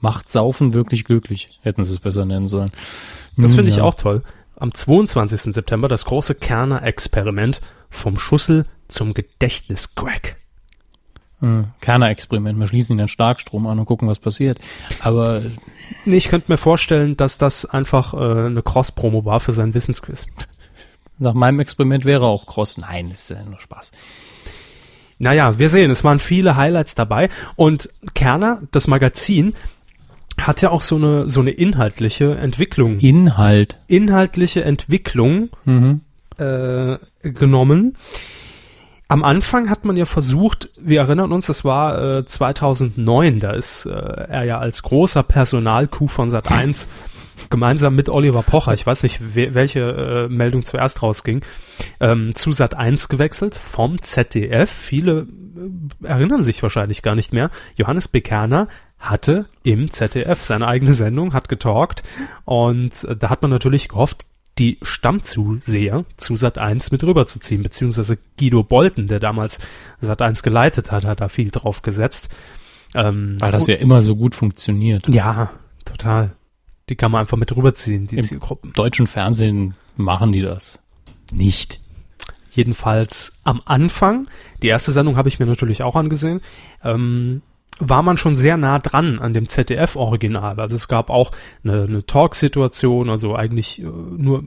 Macht 0.00 0.28
Saufen 0.28 0.74
wirklich 0.74 1.04
glücklich. 1.04 1.58
Hätten 1.62 1.84
sie 1.84 1.92
es 1.92 2.00
besser 2.00 2.24
nennen 2.24 2.48
sollen. 2.48 2.70
Das 3.36 3.54
finde 3.54 3.70
ich 3.70 3.76
ja. 3.76 3.84
auch 3.84 3.94
toll. 3.94 4.22
Am 4.56 4.72
22. 4.72 5.54
September 5.54 5.88
das 5.88 6.04
große 6.04 6.34
Kerner-Experiment 6.34 7.60
vom 7.90 8.18
Schussel 8.18 8.66
zum 8.86 9.14
Gedächtnis-Crack. 9.14 10.36
Hm, 11.40 11.66
Kerner-Experiment. 11.80 12.58
Wir 12.58 12.66
schließen 12.66 12.94
ihn 12.94 12.98
den 12.98 13.08
Starkstrom 13.08 13.66
an 13.66 13.78
und 13.78 13.84
gucken, 13.86 14.08
was 14.08 14.18
passiert. 14.18 14.58
Aber 15.00 15.42
ich 16.04 16.28
könnte 16.28 16.50
mir 16.50 16.58
vorstellen, 16.58 17.16
dass 17.16 17.38
das 17.38 17.64
einfach 17.66 18.14
äh, 18.14 18.46
eine 18.46 18.62
Cross-Promo 18.62 19.24
war 19.24 19.40
für 19.40 19.52
sein 19.52 19.74
Wissensquiz. 19.74 20.26
nach 21.18 21.34
meinem 21.34 21.60
Experiment 21.60 22.04
wäre 22.04 22.26
auch 22.26 22.46
Cross. 22.46 22.78
Nein, 22.78 23.10
ist 23.10 23.30
ja 23.30 23.42
nur 23.44 23.58
Spaß. 23.60 23.92
Naja, 25.18 25.58
wir 25.58 25.68
sehen, 25.68 25.90
es 25.90 26.02
waren 26.04 26.18
viele 26.18 26.56
Highlights 26.56 26.94
dabei 26.94 27.28
und 27.56 27.88
Kerner, 28.14 28.62
das 28.72 28.88
Magazin, 28.88 29.54
hat 30.38 30.60
ja 30.62 30.70
auch 30.70 30.82
so 30.82 30.96
eine, 30.96 31.30
so 31.30 31.40
eine 31.40 31.50
inhaltliche 31.52 32.34
Entwicklung, 32.36 32.98
Inhalt. 32.98 33.76
inhaltliche 33.86 34.64
Entwicklung 34.64 35.50
Mhm. 35.64 36.00
äh, 36.38 36.96
genommen. 37.22 37.96
Am 39.14 39.22
Anfang 39.22 39.70
hat 39.70 39.84
man 39.84 39.96
ja 39.96 40.06
versucht, 40.06 40.70
wir 40.76 40.98
erinnern 41.02 41.30
uns, 41.30 41.46
das 41.46 41.64
war 41.64 42.18
äh, 42.18 42.26
2009, 42.26 43.38
da 43.38 43.52
ist 43.52 43.86
äh, 43.86 43.90
er 43.92 44.42
ja 44.42 44.58
als 44.58 44.82
großer 44.82 45.22
Personal-Coup 45.22 46.10
von 46.10 46.32
Sat1 46.32 46.88
gemeinsam 47.48 47.94
mit 47.94 48.08
Oliver 48.08 48.42
Pocher, 48.42 48.74
ich 48.74 48.84
weiß 48.84 49.04
nicht, 49.04 49.20
wer, 49.36 49.54
welche 49.54 50.26
äh, 50.26 50.28
Meldung 50.28 50.64
zuerst 50.64 51.00
rausging, 51.00 51.44
ähm, 52.00 52.34
zu 52.34 52.50
Sat1 52.50 53.08
gewechselt 53.08 53.54
vom 53.54 54.02
ZDF. 54.02 54.68
Viele 54.68 55.28
äh, 56.02 56.06
erinnern 56.08 56.42
sich 56.42 56.60
wahrscheinlich 56.64 57.02
gar 57.02 57.14
nicht 57.14 57.32
mehr. 57.32 57.52
Johannes 57.76 58.08
Bekerner 58.08 58.66
hatte 58.98 59.46
im 59.62 59.92
ZDF 59.92 60.42
seine 60.42 60.66
eigene 60.66 60.92
Sendung, 60.92 61.34
hat 61.34 61.48
getalkt 61.48 62.02
und 62.46 63.04
äh, 63.04 63.14
da 63.14 63.30
hat 63.30 63.42
man 63.42 63.52
natürlich 63.52 63.88
gehofft, 63.88 64.26
die 64.58 64.78
Stammzuseher 64.82 66.04
zu 66.16 66.34
Sat1 66.34 66.88
mit 66.92 67.02
rüberzuziehen, 67.02 67.62
beziehungsweise 67.62 68.18
Guido 68.38 68.62
Bolten, 68.62 69.08
der 69.08 69.20
damals 69.20 69.58
Sat1 70.02 70.42
geleitet 70.42 70.92
hat, 70.92 71.04
hat 71.04 71.20
da 71.20 71.28
viel 71.28 71.50
drauf 71.50 71.82
gesetzt. 71.82 72.28
Ähm, 72.94 73.36
Weil 73.40 73.50
das 73.50 73.66
ja 73.66 73.74
immer 73.74 74.02
so 74.02 74.14
gut 74.14 74.34
funktioniert. 74.34 75.08
ja, 75.08 75.50
total. 75.84 76.32
Die 76.88 76.96
kann 76.96 77.10
man 77.10 77.22
einfach 77.22 77.38
mit 77.38 77.54
rüberziehen, 77.56 78.06
die 78.06 78.16
Im 78.16 78.22
Zielgruppen. 78.22 78.72
deutschen 78.74 79.06
Fernsehen 79.06 79.74
machen 79.96 80.32
die 80.32 80.42
das. 80.42 80.78
Nicht. 81.32 81.80
Jedenfalls 82.50 83.32
am 83.42 83.62
Anfang, 83.64 84.28
die 84.62 84.68
erste 84.68 84.92
Sendung 84.92 85.16
habe 85.16 85.28
ich 85.28 85.40
mir 85.40 85.46
natürlich 85.46 85.82
auch 85.82 85.96
angesehen, 85.96 86.40
ähm, 86.84 87.42
war 87.80 88.02
man 88.02 88.16
schon 88.16 88.36
sehr 88.36 88.56
nah 88.56 88.78
dran 88.78 89.18
an 89.18 89.34
dem 89.34 89.48
ZDF-Original. 89.48 90.60
Also 90.60 90.76
es 90.76 90.88
gab 90.88 91.10
auch 91.10 91.32
eine, 91.64 91.84
eine 91.84 92.06
Talk-Situation, 92.06 93.10
also 93.10 93.34
eigentlich 93.34 93.80
äh, 93.80 93.84
nur 93.84 94.44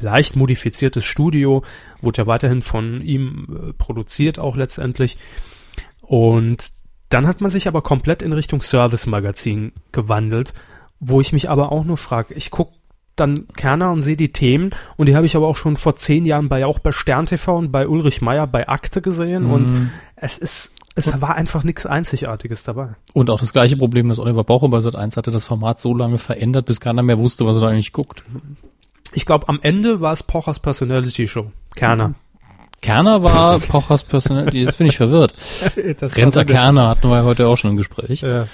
leicht 0.00 0.36
modifiziertes 0.36 1.04
Studio, 1.04 1.62
wurde 2.00 2.22
ja 2.22 2.26
weiterhin 2.26 2.62
von 2.62 3.02
ihm 3.02 3.46
äh, 3.48 3.72
produziert 3.74 4.38
auch 4.38 4.56
letztendlich. 4.56 5.18
Und 6.00 6.68
dann 7.08 7.26
hat 7.26 7.40
man 7.40 7.50
sich 7.50 7.68
aber 7.68 7.82
komplett 7.82 8.22
in 8.22 8.32
Richtung 8.32 8.62
Service-Magazin 8.62 9.72
gewandelt, 9.92 10.54
wo 10.98 11.20
ich 11.20 11.32
mich 11.32 11.50
aber 11.50 11.72
auch 11.72 11.84
nur 11.84 11.96
frage, 11.96 12.34
ich 12.34 12.50
guck 12.50 12.72
dann 13.16 13.48
Kerner 13.56 13.92
und 13.92 14.02
sehe 14.02 14.16
die 14.16 14.32
Themen 14.32 14.70
und 14.98 15.06
die 15.08 15.16
habe 15.16 15.24
ich 15.24 15.36
aber 15.36 15.46
auch 15.46 15.56
schon 15.56 15.78
vor 15.78 15.96
zehn 15.96 16.26
Jahren 16.26 16.50
bei 16.50 16.66
auch 16.66 16.78
bei 16.78 16.92
Stern 16.92 17.24
TV 17.24 17.56
und 17.56 17.72
bei 17.72 17.88
Ulrich 17.88 18.20
Meier 18.20 18.46
bei 18.46 18.68
Akte 18.68 19.00
gesehen 19.00 19.46
und 19.46 19.70
Mhm. 19.70 19.90
es 20.16 20.36
ist 20.36 20.72
es 20.96 21.20
war 21.20 21.34
einfach 21.34 21.62
nichts 21.62 21.84
Einzigartiges 21.84 22.64
dabei. 22.64 22.94
Und 23.12 23.28
auch 23.28 23.38
das 23.38 23.52
gleiche 23.52 23.76
Problem, 23.76 24.08
das 24.08 24.18
Oliver 24.18 24.44
Pocher 24.44 24.68
bei 24.68 24.78
Sat1 24.78 25.16
hatte, 25.16 25.30
das 25.30 25.44
Format 25.44 25.78
so 25.78 25.94
lange 25.94 26.16
verändert, 26.16 26.64
bis 26.64 26.80
keiner 26.80 27.02
mehr 27.02 27.18
wusste, 27.18 27.46
was 27.46 27.56
er 27.56 27.60
da 27.60 27.68
eigentlich 27.68 27.92
guckt. 27.92 28.24
Ich 29.12 29.26
glaube, 29.26 29.48
am 29.48 29.60
Ende 29.62 30.00
war 30.00 30.14
es 30.14 30.22
Pochers 30.22 30.58
Personality 30.58 31.28
Show. 31.28 31.52
Kerner. 31.74 32.14
Kerner 32.80 33.22
war 33.22 33.58
Pochers 33.58 34.04
Personality, 34.04 34.62
jetzt 34.62 34.78
bin 34.78 34.86
ich 34.86 34.96
verwirrt. 34.96 35.34
Das 36.00 36.16
Renter 36.16 36.44
Kerner 36.44 36.88
hatten 36.88 37.08
wir 37.08 37.24
heute 37.24 37.46
auch 37.46 37.56
schon 37.56 37.72
im 37.72 37.76
Gespräch. 37.76 38.22
Ja. 38.22 38.48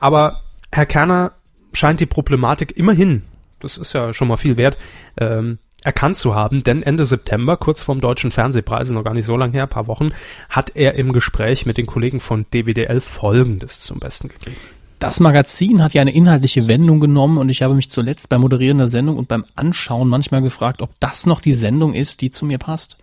Aber 0.00 0.40
Herr 0.72 0.86
Kerner 0.86 1.32
scheint 1.74 2.00
die 2.00 2.06
Problematik 2.06 2.76
immerhin, 2.78 3.24
das 3.60 3.76
ist 3.76 3.92
ja 3.92 4.14
schon 4.14 4.28
mal 4.28 4.36
viel 4.38 4.56
wert, 4.56 4.78
ähm, 5.18 5.58
erkannt 5.84 6.16
zu 6.16 6.34
haben, 6.34 6.64
denn 6.64 6.82
Ende 6.82 7.04
September, 7.04 7.56
kurz 7.56 7.82
vorm 7.82 8.00
Deutschen 8.00 8.30
Fernsehpreis, 8.30 8.90
noch 8.90 9.04
gar 9.04 9.14
nicht 9.14 9.26
so 9.26 9.36
lange 9.36 9.52
her, 9.52 9.64
ein 9.64 9.68
paar 9.68 9.86
Wochen, 9.86 10.10
hat 10.48 10.72
er 10.74 10.94
im 10.94 11.12
Gespräch 11.12 11.66
mit 11.66 11.78
den 11.78 11.86
Kollegen 11.86 12.20
von 12.20 12.46
DWDL 12.52 13.00
Folgendes 13.00 13.80
zum 13.80 14.00
Besten 14.00 14.28
gegeben. 14.28 14.56
Das 14.98 15.20
Magazin 15.20 15.82
hat 15.82 15.92
ja 15.92 16.00
eine 16.00 16.14
inhaltliche 16.14 16.66
Wendung 16.66 16.98
genommen 16.98 17.36
und 17.36 17.50
ich 17.50 17.62
habe 17.62 17.74
mich 17.74 17.90
zuletzt 17.90 18.30
beim 18.30 18.40
Moderieren 18.40 18.78
der 18.78 18.86
Sendung 18.86 19.18
und 19.18 19.28
beim 19.28 19.44
Anschauen 19.54 20.08
manchmal 20.08 20.40
gefragt, 20.40 20.80
ob 20.80 20.98
das 20.98 21.26
noch 21.26 21.40
die 21.40 21.52
Sendung 21.52 21.92
ist, 21.92 22.22
die 22.22 22.30
zu 22.30 22.46
mir 22.46 22.58
passt. 22.58 22.96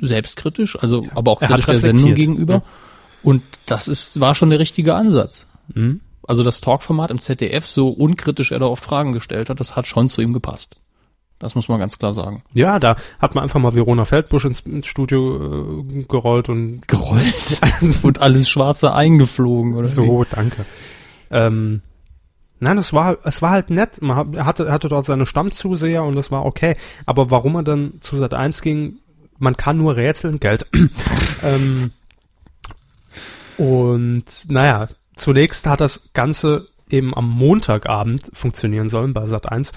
Selbstkritisch, 0.00 0.78
also 0.78 1.06
aber 1.14 1.30
auch 1.30 1.40
kritisch 1.40 1.64
der 1.64 1.80
Sendung 1.80 2.14
gegenüber. 2.14 2.54
ja. 2.54 2.62
Und 3.22 3.42
das 3.66 3.88
ist, 3.88 4.20
war 4.20 4.34
schon 4.34 4.50
der 4.50 4.58
richtige 4.58 4.94
Ansatz. 4.94 5.46
Mhm. 5.72 6.00
Also 6.26 6.42
das 6.44 6.60
Talkformat 6.60 7.10
im 7.10 7.20
ZDF, 7.20 7.66
so 7.66 7.88
unkritisch 7.88 8.52
er 8.52 8.58
da 8.58 8.66
oft 8.66 8.84
Fragen 8.84 9.12
gestellt 9.12 9.48
hat, 9.48 9.60
das 9.60 9.76
hat 9.76 9.86
schon 9.86 10.08
zu 10.08 10.20
ihm 10.20 10.32
gepasst. 10.32 10.76
Das 11.42 11.54
muss 11.56 11.68
man 11.68 11.80
ganz 11.80 11.98
klar 11.98 12.12
sagen. 12.12 12.42
Ja, 12.54 12.78
da 12.78 12.96
hat 13.18 13.34
man 13.34 13.42
einfach 13.42 13.58
mal 13.60 13.74
Verona 13.74 14.04
Feldbusch 14.04 14.44
ins, 14.44 14.60
ins 14.60 14.86
Studio 14.86 15.80
äh, 15.82 16.04
gerollt 16.04 16.48
und 16.48 16.82
Gerollt 16.88 17.60
und 18.02 18.20
alles 18.20 18.48
Schwarze 18.48 18.94
eingeflogen 18.94 19.74
oder 19.74 19.86
wie? 19.88 19.90
so, 19.90 20.24
danke. 20.30 20.64
Ähm, 21.32 21.82
nein, 22.60 22.78
es 22.78 22.92
war, 22.92 23.16
es 23.24 23.42
war 23.42 23.50
halt 23.50 23.70
nett. 23.70 24.00
Man 24.00 24.16
hat- 24.16 24.44
hatte, 24.46 24.70
hatte 24.70 24.88
dort 24.88 25.04
seine 25.04 25.26
Stammzuseher 25.26 26.04
und 26.04 26.14
das 26.14 26.30
war 26.30 26.46
okay. 26.46 26.76
Aber 27.06 27.30
warum 27.32 27.56
er 27.56 27.64
dann 27.64 27.94
zu 28.00 28.16
Sat 28.16 28.34
1 28.34 28.62
ging, 28.62 28.98
man 29.38 29.56
kann 29.56 29.76
nur 29.78 29.96
rätseln, 29.96 30.38
Geld. 30.38 30.66
ähm, 31.42 31.90
und 33.58 34.24
naja, 34.48 34.88
zunächst 35.16 35.66
hat 35.66 35.80
das 35.80 36.10
Ganze 36.14 36.68
eben 36.88 37.14
am 37.16 37.28
Montagabend 37.28 38.30
funktionieren 38.32 38.88
sollen 38.88 39.12
bei 39.12 39.26
Sat 39.26 39.50
1. 39.50 39.72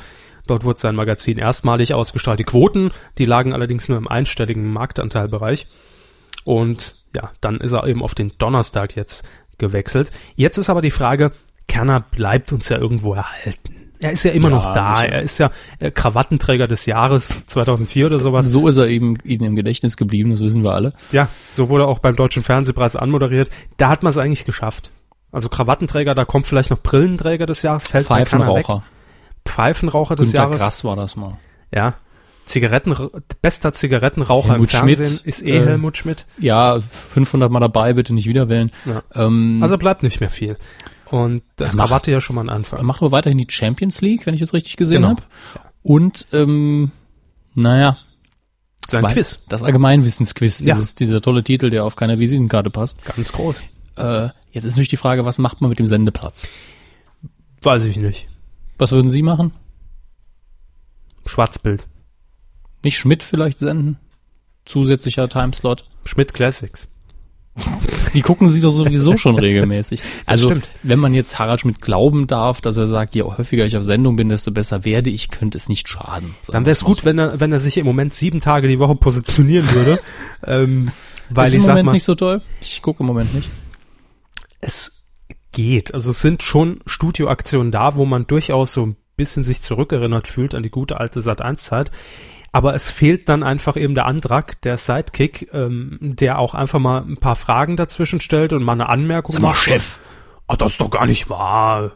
Dort 0.47 0.63
wurde 0.63 0.79
sein 0.79 0.95
Magazin 0.95 1.37
erstmalig 1.37 1.93
ausgestrahlt. 1.93 2.39
Die 2.39 2.43
Quoten, 2.43 2.91
die 3.17 3.25
lagen 3.25 3.53
allerdings 3.53 3.89
nur 3.89 3.97
im 3.97 4.07
einstelligen 4.07 4.71
Marktanteilbereich. 4.71 5.67
Und 6.43 6.95
ja, 7.15 7.31
dann 7.41 7.57
ist 7.57 7.71
er 7.71 7.87
eben 7.87 8.03
auf 8.03 8.15
den 8.15 8.33
Donnerstag 8.37 8.95
jetzt 8.95 9.23
gewechselt. 9.57 10.11
Jetzt 10.35 10.57
ist 10.57 10.69
aber 10.69 10.81
die 10.81 10.91
Frage, 10.91 11.31
Kerner 11.67 11.99
bleibt 11.99 12.51
uns 12.53 12.69
ja 12.69 12.77
irgendwo 12.77 13.13
erhalten. 13.13 13.91
Er 13.99 14.11
ist 14.11 14.23
ja 14.23 14.31
immer 14.31 14.49
Ja, 14.49 14.55
noch 14.55 14.73
da. 14.73 14.95
sicher. 14.97 15.09
Er 15.09 15.21
ist 15.21 15.37
ja 15.37 15.51
äh, 15.79 15.89
Krawattenträger 15.89 16.67
des 16.67 16.85
Jahres 16.85 17.45
2004 17.47 18.05
oder 18.07 18.19
sowas. 18.19 18.45
So 18.45 18.67
ist 18.67 18.77
er 18.77 18.87
eben 18.87 19.17
ihnen 19.23 19.45
im 19.45 19.55
Gedächtnis 19.55 19.95
geblieben, 19.97 20.29
das 20.29 20.41
wissen 20.41 20.63
wir 20.63 20.73
alle. 20.73 20.93
Ja, 21.11 21.29
so 21.49 21.69
wurde 21.69 21.85
er 21.85 21.87
auch 21.87 21.99
beim 21.99 22.15
Deutschen 22.15 22.43
Fernsehpreis 22.43 22.95
anmoderiert. 22.95 23.49
Da 23.77 23.89
hat 23.89 24.03
man 24.03 24.09
es 24.09 24.17
eigentlich 24.17 24.45
geschafft. 24.45 24.91
Also 25.31 25.49
Krawattenträger, 25.49 26.13
da 26.13 26.25
kommt 26.25 26.45
vielleicht 26.45 26.71
noch 26.71 26.81
Brillenträger 26.81 27.45
des 27.45 27.61
Jahres, 27.61 27.87
fällt. 27.87 28.05
Pfeifenraucher. 28.05 28.83
Pfeifenraucher 29.47 30.15
des 30.15 30.29
Günter 30.31 30.43
Jahres. 30.45 30.61
Grass 30.61 30.83
war 30.83 30.95
das 30.95 31.15
mal. 31.15 31.37
Ja. 31.73 31.95
Zigaretten, 32.45 32.95
bester 33.41 33.73
Zigarettenraucher 33.73 34.49
Helmut 34.53 34.71
im 34.73 34.79
Fernsehen 34.79 35.05
Schmidt, 35.07 35.25
ist 35.25 35.41
eh 35.43 35.57
äh, 35.57 35.65
Helmut 35.65 35.97
Schmidt. 35.97 36.25
Ja, 36.37 36.79
500 36.79 37.51
Mal 37.51 37.59
dabei, 37.59 37.93
bitte 37.93 38.13
nicht 38.13 38.27
wieder 38.27 38.49
wählen. 38.49 38.71
Ja. 38.85 39.01
Ähm, 39.15 39.59
Also 39.63 39.77
bleibt 39.77 40.03
nicht 40.03 40.19
mehr 40.19 40.29
viel. 40.29 40.57
Und 41.09 41.41
das 41.55 41.73
Er 41.73 41.77
macht- 41.77 41.87
Krawatte 41.87 42.11
ja 42.11 42.21
schon 42.21 42.35
mal 42.35 42.43
ein 42.43 42.49
er 42.49 42.55
Anfang. 42.55 42.85
macht 42.85 43.01
aber 43.01 43.11
weiterhin 43.11 43.37
die 43.39 43.47
Champions 43.49 44.01
League, 44.01 44.25
wenn 44.27 44.33
ich 44.35 44.39
das 44.41 44.53
richtig 44.53 44.75
gesehen 44.77 44.97
Genau. 45.01 45.09
habe. 45.09 45.23
Und, 45.81 46.27
ähm, 46.33 46.91
naja, 47.55 47.97
Sein 48.89 49.03
weil- 49.03 49.13
Quiz. 49.13 49.39
das 49.49 49.63
Allgemeinwissensquiz, 49.63 50.59
Ja. 50.59 50.75
dieses, 50.75 50.93
dieser 50.93 51.21
tolle 51.21 51.43
Titel, 51.43 51.69
der 51.71 51.83
auf 51.83 51.95
keiner 51.95 52.19
Visitenkarte 52.19 52.69
passt. 52.69 53.03
Ganz 53.05 53.31
groß. 53.31 53.63
Äh, 53.97 54.29
jetzt 54.51 54.65
ist 54.65 54.73
natürlich 54.73 54.89
die 54.89 54.97
Frage, 54.97 55.25
was 55.25 55.39
macht 55.39 55.61
man 55.61 55.69
mit 55.69 55.79
dem 55.79 55.85
Sendeplatz? 55.87 56.47
Weiß 57.63 57.83
ich 57.85 57.97
nicht. 57.97 58.27
Was 58.77 58.91
würden 58.91 59.09
Sie 59.09 59.21
machen? 59.21 59.53
Schwarzbild. 61.25 61.87
Nicht 62.83 62.97
Schmidt 62.97 63.23
vielleicht 63.23 63.59
senden? 63.59 63.97
Zusätzlicher 64.65 65.29
Timeslot? 65.29 65.85
Schmidt 66.05 66.33
Classics. 66.33 66.87
Die 68.13 68.21
gucken 68.21 68.49
sie 68.49 68.59
doch 68.59 68.71
sowieso 68.71 69.15
schon 69.17 69.39
regelmäßig. 69.39 70.01
Also, 70.25 70.47
stimmt. 70.47 70.71
wenn 70.83 70.99
man 70.99 71.13
jetzt 71.13 71.39
Harald 71.39 71.61
Schmidt 71.61 71.81
glauben 71.81 72.27
darf, 72.27 72.59
dass 72.59 72.77
er 72.77 72.85
sagt, 72.85 73.15
je 73.15 73.23
häufiger 73.23 73.65
ich 73.65 73.77
auf 73.77 73.83
Sendung 73.83 74.17
bin, 74.17 74.27
desto 74.27 74.51
besser 74.51 74.83
werde 74.83 75.09
ich, 75.09 75.29
könnte 75.29 75.57
es 75.57 75.69
nicht 75.69 75.87
schaden. 75.87 76.35
Dann 76.47 76.65
wäre 76.65 76.73
es 76.73 76.83
gut, 76.83 77.05
wenn 77.05 77.17
er, 77.17 77.39
wenn 77.39 77.53
er 77.53 77.61
sich 77.61 77.77
im 77.77 77.85
Moment 77.85 78.13
sieben 78.13 78.41
Tage 78.41 78.67
die 78.67 78.79
Woche 78.79 78.95
positionieren 78.95 79.71
würde. 79.71 79.99
ähm, 80.45 80.91
weil 81.29 81.47
ist 81.47 81.53
ich 81.53 81.59
im 81.59 81.67
Moment 81.67 81.85
mal, 81.85 81.91
nicht 81.93 82.03
so 82.03 82.15
toll. 82.15 82.41
Ich 82.59 82.81
gucke 82.81 83.03
im 83.03 83.07
Moment 83.07 83.33
nicht. 83.33 83.49
es 84.59 84.94
geht. 85.55 85.91
Also 85.95 86.11
es 86.11 86.21
sind 86.21 86.43
schon 86.43 86.81
Studioaktionen 86.85 87.71
da, 87.71 87.95
wo 87.95 88.05
man 88.05 88.27
durchaus 88.27 88.73
so 88.73 88.85
ein 88.85 88.95
bisschen 89.15 89.43
sich 89.43 89.61
zurückerinnert 89.63 90.27
fühlt 90.27 90.53
an 90.53 90.61
die 90.61 90.69
gute 90.69 90.99
alte 90.99 91.21
Sat1-Zeit. 91.21 91.89
Aber 92.51 92.75
es 92.75 92.91
fehlt 92.91 93.27
dann 93.27 93.41
einfach 93.43 93.75
eben 93.75 93.95
der 93.95 94.05
Antrag, 94.05 94.61
der 94.61 94.77
Sidekick, 94.77 95.49
ähm, 95.53 95.97
der 96.01 96.37
auch 96.39 96.53
einfach 96.53 96.79
mal 96.79 97.01
ein 97.01 97.17
paar 97.17 97.35
Fragen 97.35 97.75
dazwischen 97.75 98.19
stellt 98.21 98.53
und 98.53 98.63
mal 98.63 98.73
eine 98.73 98.87
Anmerkung 98.89 99.33
Sag 99.33 99.41
mal, 99.41 99.47
macht. 99.49 99.59
Chef. 99.63 99.97
Ah, 100.47 100.55
das 100.55 100.73
ist 100.73 100.81
doch 100.81 100.91
gar 100.91 101.05
nicht 101.07 101.29
wahr. 101.29 101.93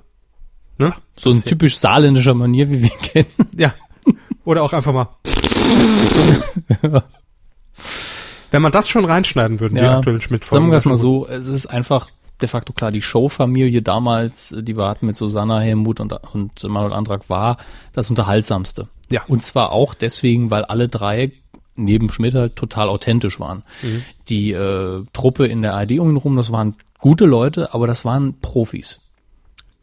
Ne? 0.78 0.94
So 1.18 1.30
ein 1.30 1.44
typisch 1.44 1.78
saarländischer 1.78 2.34
Manier, 2.34 2.70
wie 2.70 2.82
wir 2.82 2.90
ihn 2.92 3.02
kennen. 3.02 3.50
Ja. 3.56 3.74
Oder 4.44 4.64
auch 4.64 4.74
einfach 4.74 4.94
mal. 4.94 5.08
Wenn 8.52 8.62
man 8.62 8.72
das 8.72 8.90
schon 8.90 9.06
reinschneiden 9.06 9.60
würde, 9.60 9.76
die 9.76 9.82
Ja. 9.82 9.98
aktuellen 9.98 10.22
schmidt 10.22 10.44
Sagen 10.44 10.72
wir 10.72 10.78
es 10.78 10.86
mal 10.86 10.98
so, 10.98 11.28
es 11.28 11.48
ist 11.48 11.68
einfach 11.68 12.10
de 12.42 12.48
facto 12.48 12.74
klar, 12.74 12.92
die 12.92 13.02
Showfamilie 13.02 13.82
damals, 13.82 14.56
die 14.58 14.78
wir 14.78 14.88
hatten 14.88 15.06
mit 15.06 15.18
Susanna, 15.18 15.60
Helmut 15.60 16.00
und, 16.00 16.14
und 16.34 16.64
Manuel 16.64 16.94
Andrak, 16.94 17.30
war 17.30 17.58
das 17.94 18.10
Unterhaltsamste. 18.10 18.88
Ja. 19.10 19.24
Und 19.28 19.44
zwar 19.44 19.72
auch 19.72 19.94
deswegen, 19.94 20.52
weil 20.52 20.64
alle 20.66 20.88
drei 20.88 21.32
neben 21.76 22.10
Schmidt 22.12 22.36
halt 22.36 22.56
total 22.56 22.90
authentisch 22.90 23.40
waren. 23.40 23.64
Mhm. 23.82 24.04
Die 24.28 24.52
äh, 24.52 25.04
Truppe 25.14 25.48
in 25.48 25.62
der 25.62 25.74
ARD 25.74 26.00
um 26.00 26.10
ihn 26.10 26.18
rum, 26.18 26.36
das 26.36 26.52
waren 26.52 26.76
gute 27.00 27.26
Leute, 27.26 27.74
aber 27.74 27.88
das 27.88 28.06
waren 28.06 28.40
Profis. 28.40 29.02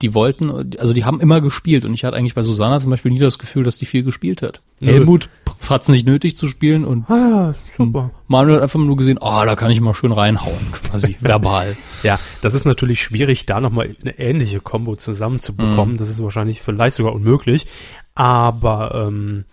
Die 0.02 0.12
wollten, 0.12 0.76
also 0.78 0.92
die 0.92 1.06
haben 1.06 1.20
immer 1.20 1.40
gespielt 1.40 1.86
und 1.86 1.94
ich 1.94 2.04
hatte 2.04 2.16
eigentlich 2.16 2.34
bei 2.34 2.42
Susanna 2.42 2.78
zum 2.78 2.90
Beispiel 2.90 3.12
nie 3.12 3.18
das 3.18 3.38
Gefühl, 3.38 3.64
dass 3.64 3.78
die 3.78 3.86
viel 3.86 4.02
gespielt 4.02 4.42
hat. 4.42 4.60
Helmut 4.78 5.30
hat 5.68 5.82
es 5.82 5.88
nicht 5.88 6.06
nötig 6.06 6.36
zu 6.36 6.48
spielen 6.48 6.84
und 6.84 7.08
Ah, 7.10 7.54
super. 7.76 8.10
Manuel 8.28 8.56
hat 8.56 8.62
einfach 8.62 8.78
nur 8.78 8.96
gesehen, 8.96 9.18
oh, 9.20 9.42
da 9.44 9.56
kann 9.56 9.70
ich 9.70 9.80
mal 9.80 9.94
schön 9.94 10.12
reinhauen, 10.12 10.72
quasi 10.72 11.16
verbal. 11.20 11.76
Ja, 12.02 12.18
das 12.42 12.54
ist 12.54 12.64
natürlich 12.64 13.02
schwierig, 13.02 13.46
da 13.46 13.60
nochmal 13.60 13.96
eine 14.00 14.18
ähnliche 14.18 14.60
Combo 14.60 14.96
zusammenzubekommen. 14.96 15.94
Mhm. 15.94 15.98
Das 15.98 16.08
ist 16.08 16.22
wahrscheinlich 16.22 16.62
vielleicht 16.62 16.96
sogar 16.96 17.12
unmöglich. 17.12 17.66
Aber 18.14 19.06
ähm, 19.08 19.44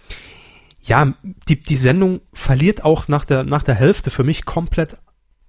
ja, 0.82 1.14
die, 1.48 1.62
die 1.62 1.76
Sendung 1.76 2.22
verliert 2.34 2.84
auch 2.84 3.08
nach 3.08 3.26
der, 3.26 3.44
nach 3.44 3.64
der 3.64 3.76
Hälfte 3.76 4.12
für 4.12 4.24
mich 4.24 4.46
komplett 4.46 4.98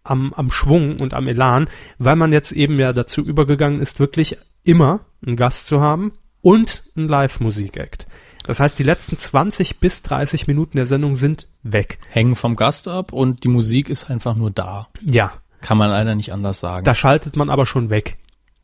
am, 0.04 0.32
am 0.34 0.50
Schwung 0.50 1.00
und 1.00 1.14
am 1.14 1.26
Elan, 1.26 1.68
weil 1.98 2.16
man 2.16 2.32
jetzt 2.32 2.52
eben 2.52 2.78
ja 2.78 2.92
dazu 2.92 3.22
übergegangen 3.22 3.80
ist, 3.80 4.00
wirklich 4.00 4.36
immer 4.62 5.00
einen 5.26 5.36
Gast 5.36 5.66
zu 5.66 5.80
haben 5.80 6.12
und 6.40 6.84
ein 6.96 7.08
Live-Musik-Act. 7.08 8.06
Das 8.44 8.60
heißt, 8.60 8.78
die 8.78 8.82
letzten 8.84 9.16
20 9.16 9.80
bis 9.80 10.02
30 10.02 10.46
Minuten 10.46 10.76
der 10.76 10.86
Sendung 10.86 11.16
sind 11.16 11.48
weg. 11.62 11.98
Hängen 12.10 12.36
vom 12.36 12.56
Gast 12.56 12.86
ab 12.88 13.12
und 13.12 13.42
die 13.42 13.48
Musik 13.48 13.88
ist 13.88 14.10
einfach 14.10 14.36
nur 14.36 14.50
da. 14.50 14.88
Ja, 15.00 15.32
Kann 15.60 15.78
man 15.78 15.90
leider 15.90 16.14
nicht 16.14 16.32
anders 16.32 16.60
sagen. 16.60 16.84
da 16.84 16.94
schaltet 16.94 17.36
man 17.36 17.50
aber 17.50 17.64
schon 17.66 17.90
weg. 17.90 18.18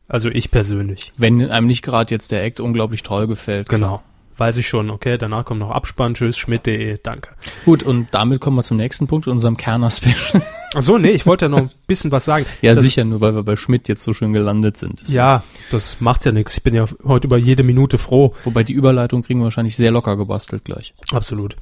Also 0.06 0.28
ich 0.28 0.50
persönlich. 0.50 1.12
Wenn 1.16 1.50
einem 1.50 1.66
nicht 1.66 1.82
gerade 1.82 2.12
jetzt 2.14 2.30
der 2.32 2.44
Act 2.44 2.60
unglaublich 2.60 3.02
toll 3.02 3.26
gefällt. 3.26 3.68
Genau. 3.68 4.02
Weiß 4.40 4.56
ich 4.56 4.66
schon, 4.66 4.88
okay, 4.88 5.18
danach 5.18 5.44
kommt 5.44 5.61
noch 5.61 5.70
Abspann, 5.70 6.14
tschüss, 6.14 6.38
schmidt.de, 6.38 6.99
danke. 7.02 7.28
Gut, 7.66 7.82
und 7.82 8.09
damit 8.12 8.40
kommen 8.40 8.56
wir 8.56 8.62
zum 8.62 8.78
nächsten 8.78 9.06
Punkt, 9.06 9.28
unserem 9.28 9.59
Kerner-Special. 9.59 10.42
Ach 10.75 10.80
so, 10.80 10.97
nee, 10.97 11.11
ich 11.11 11.26
wollte 11.26 11.44
ja 11.44 11.49
noch 11.50 11.59
ein 11.59 11.70
bisschen 11.87 12.11
was 12.11 12.25
sagen. 12.25 12.47
ja, 12.62 12.73
das, 12.73 12.82
sicher, 12.82 13.04
nur 13.04 13.20
weil 13.20 13.35
wir 13.35 13.42
bei 13.42 13.54
Schmidt 13.56 13.87
jetzt 13.87 14.02
so 14.02 14.14
schön 14.14 14.32
gelandet 14.32 14.78
sind. 14.78 15.06
Ja, 15.11 15.44
das 15.70 16.00
macht 16.00 16.25
ja 16.25 16.32
nichts. 16.32 16.56
Ich 16.56 16.62
bin 16.62 16.75
ja 16.75 16.87
heute 17.04 17.26
über 17.26 17.37
jede 17.37 17.62
Minute 17.62 17.99
froh. 17.99 18.35
Wobei 18.44 18.64
die 18.64 18.73
Überleitung 18.73 19.20
kriegen 19.20 19.40
wir 19.40 19.44
wahrscheinlich 19.44 19.76
sehr 19.76 19.90
locker 19.90 20.16
gebastelt 20.16 20.64
gleich. 20.64 20.94
Absolut. 21.12 21.56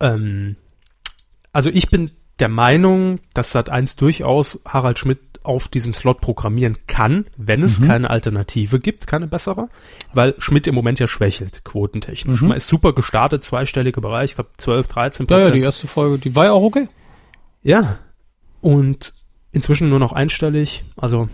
Ähm, 0.00 0.56
also 1.52 1.68
ich 1.68 1.90
bin 1.90 2.12
der 2.38 2.48
Meinung, 2.48 3.18
dass 3.34 3.54
Sat1 3.54 3.98
durchaus 3.98 4.60
Harald 4.66 4.98
Schmidt 4.98 5.25
auf 5.46 5.68
diesem 5.68 5.94
Slot 5.94 6.20
programmieren 6.20 6.76
kann, 6.86 7.26
wenn 7.38 7.62
es 7.62 7.80
Mhm. 7.80 7.86
keine 7.86 8.10
Alternative 8.10 8.80
gibt, 8.80 9.06
keine 9.06 9.26
bessere, 9.26 9.68
weil 10.12 10.34
Schmidt 10.38 10.66
im 10.66 10.74
Moment 10.74 10.98
ja 10.98 11.06
schwächelt, 11.06 11.64
quotentechnisch. 11.64 12.42
Mhm. 12.42 12.48
Man 12.48 12.56
ist 12.56 12.68
super 12.68 12.92
gestartet, 12.92 13.44
zweistelliger 13.44 14.00
Bereich, 14.00 14.30
ich 14.30 14.34
glaube 14.36 14.50
12, 14.58 14.88
13 14.88 15.26
Ja, 15.28 15.36
ja, 15.36 15.42
Prozent. 15.42 15.56
die 15.56 15.64
erste 15.64 15.86
Folge, 15.86 16.18
die 16.18 16.34
war 16.36 16.44
ja 16.46 16.52
auch 16.52 16.62
okay. 16.62 16.88
Ja. 17.62 17.98
Und 18.60 19.14
inzwischen 19.52 19.88
nur 19.88 19.98
noch 19.98 20.12
einstellig. 20.12 20.84
Also 20.96 21.28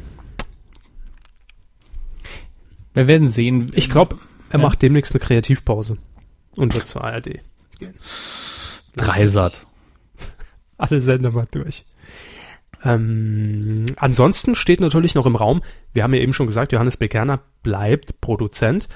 Wir 2.95 3.09
werden 3.09 3.29
sehen. 3.29 3.71
ich 3.75 3.89
glaube, 3.91 4.19
er 4.51 4.59
Ja. 4.61 4.67
macht 4.67 4.83
demnächst 4.83 5.13
eine 5.13 5.21
Kreativpause 5.21 5.97
und 6.57 6.75
wird 6.75 6.87
zur 6.87 7.03
ARD 7.05 7.41
gehen. 7.79 7.95
Dreisat. 8.97 9.67
Alle 10.77 11.01
Sender 11.01 11.31
mal 11.31 11.47
durch. 11.51 11.85
Ähm, 12.85 13.87
ansonsten 13.97 14.55
steht 14.55 14.81
natürlich 14.81 15.15
noch 15.15 15.27
im 15.27 15.37
Raum, 15.37 15.63
wir 15.93 16.03
haben 16.03 16.15
ja 16.15 16.21
eben 16.21 16.33
schon 16.33 16.47
gesagt, 16.47 16.73
Johannes 16.73 16.97
Bekerner 16.97 17.41
bleibt 17.63 18.21
Produzent. 18.21 18.89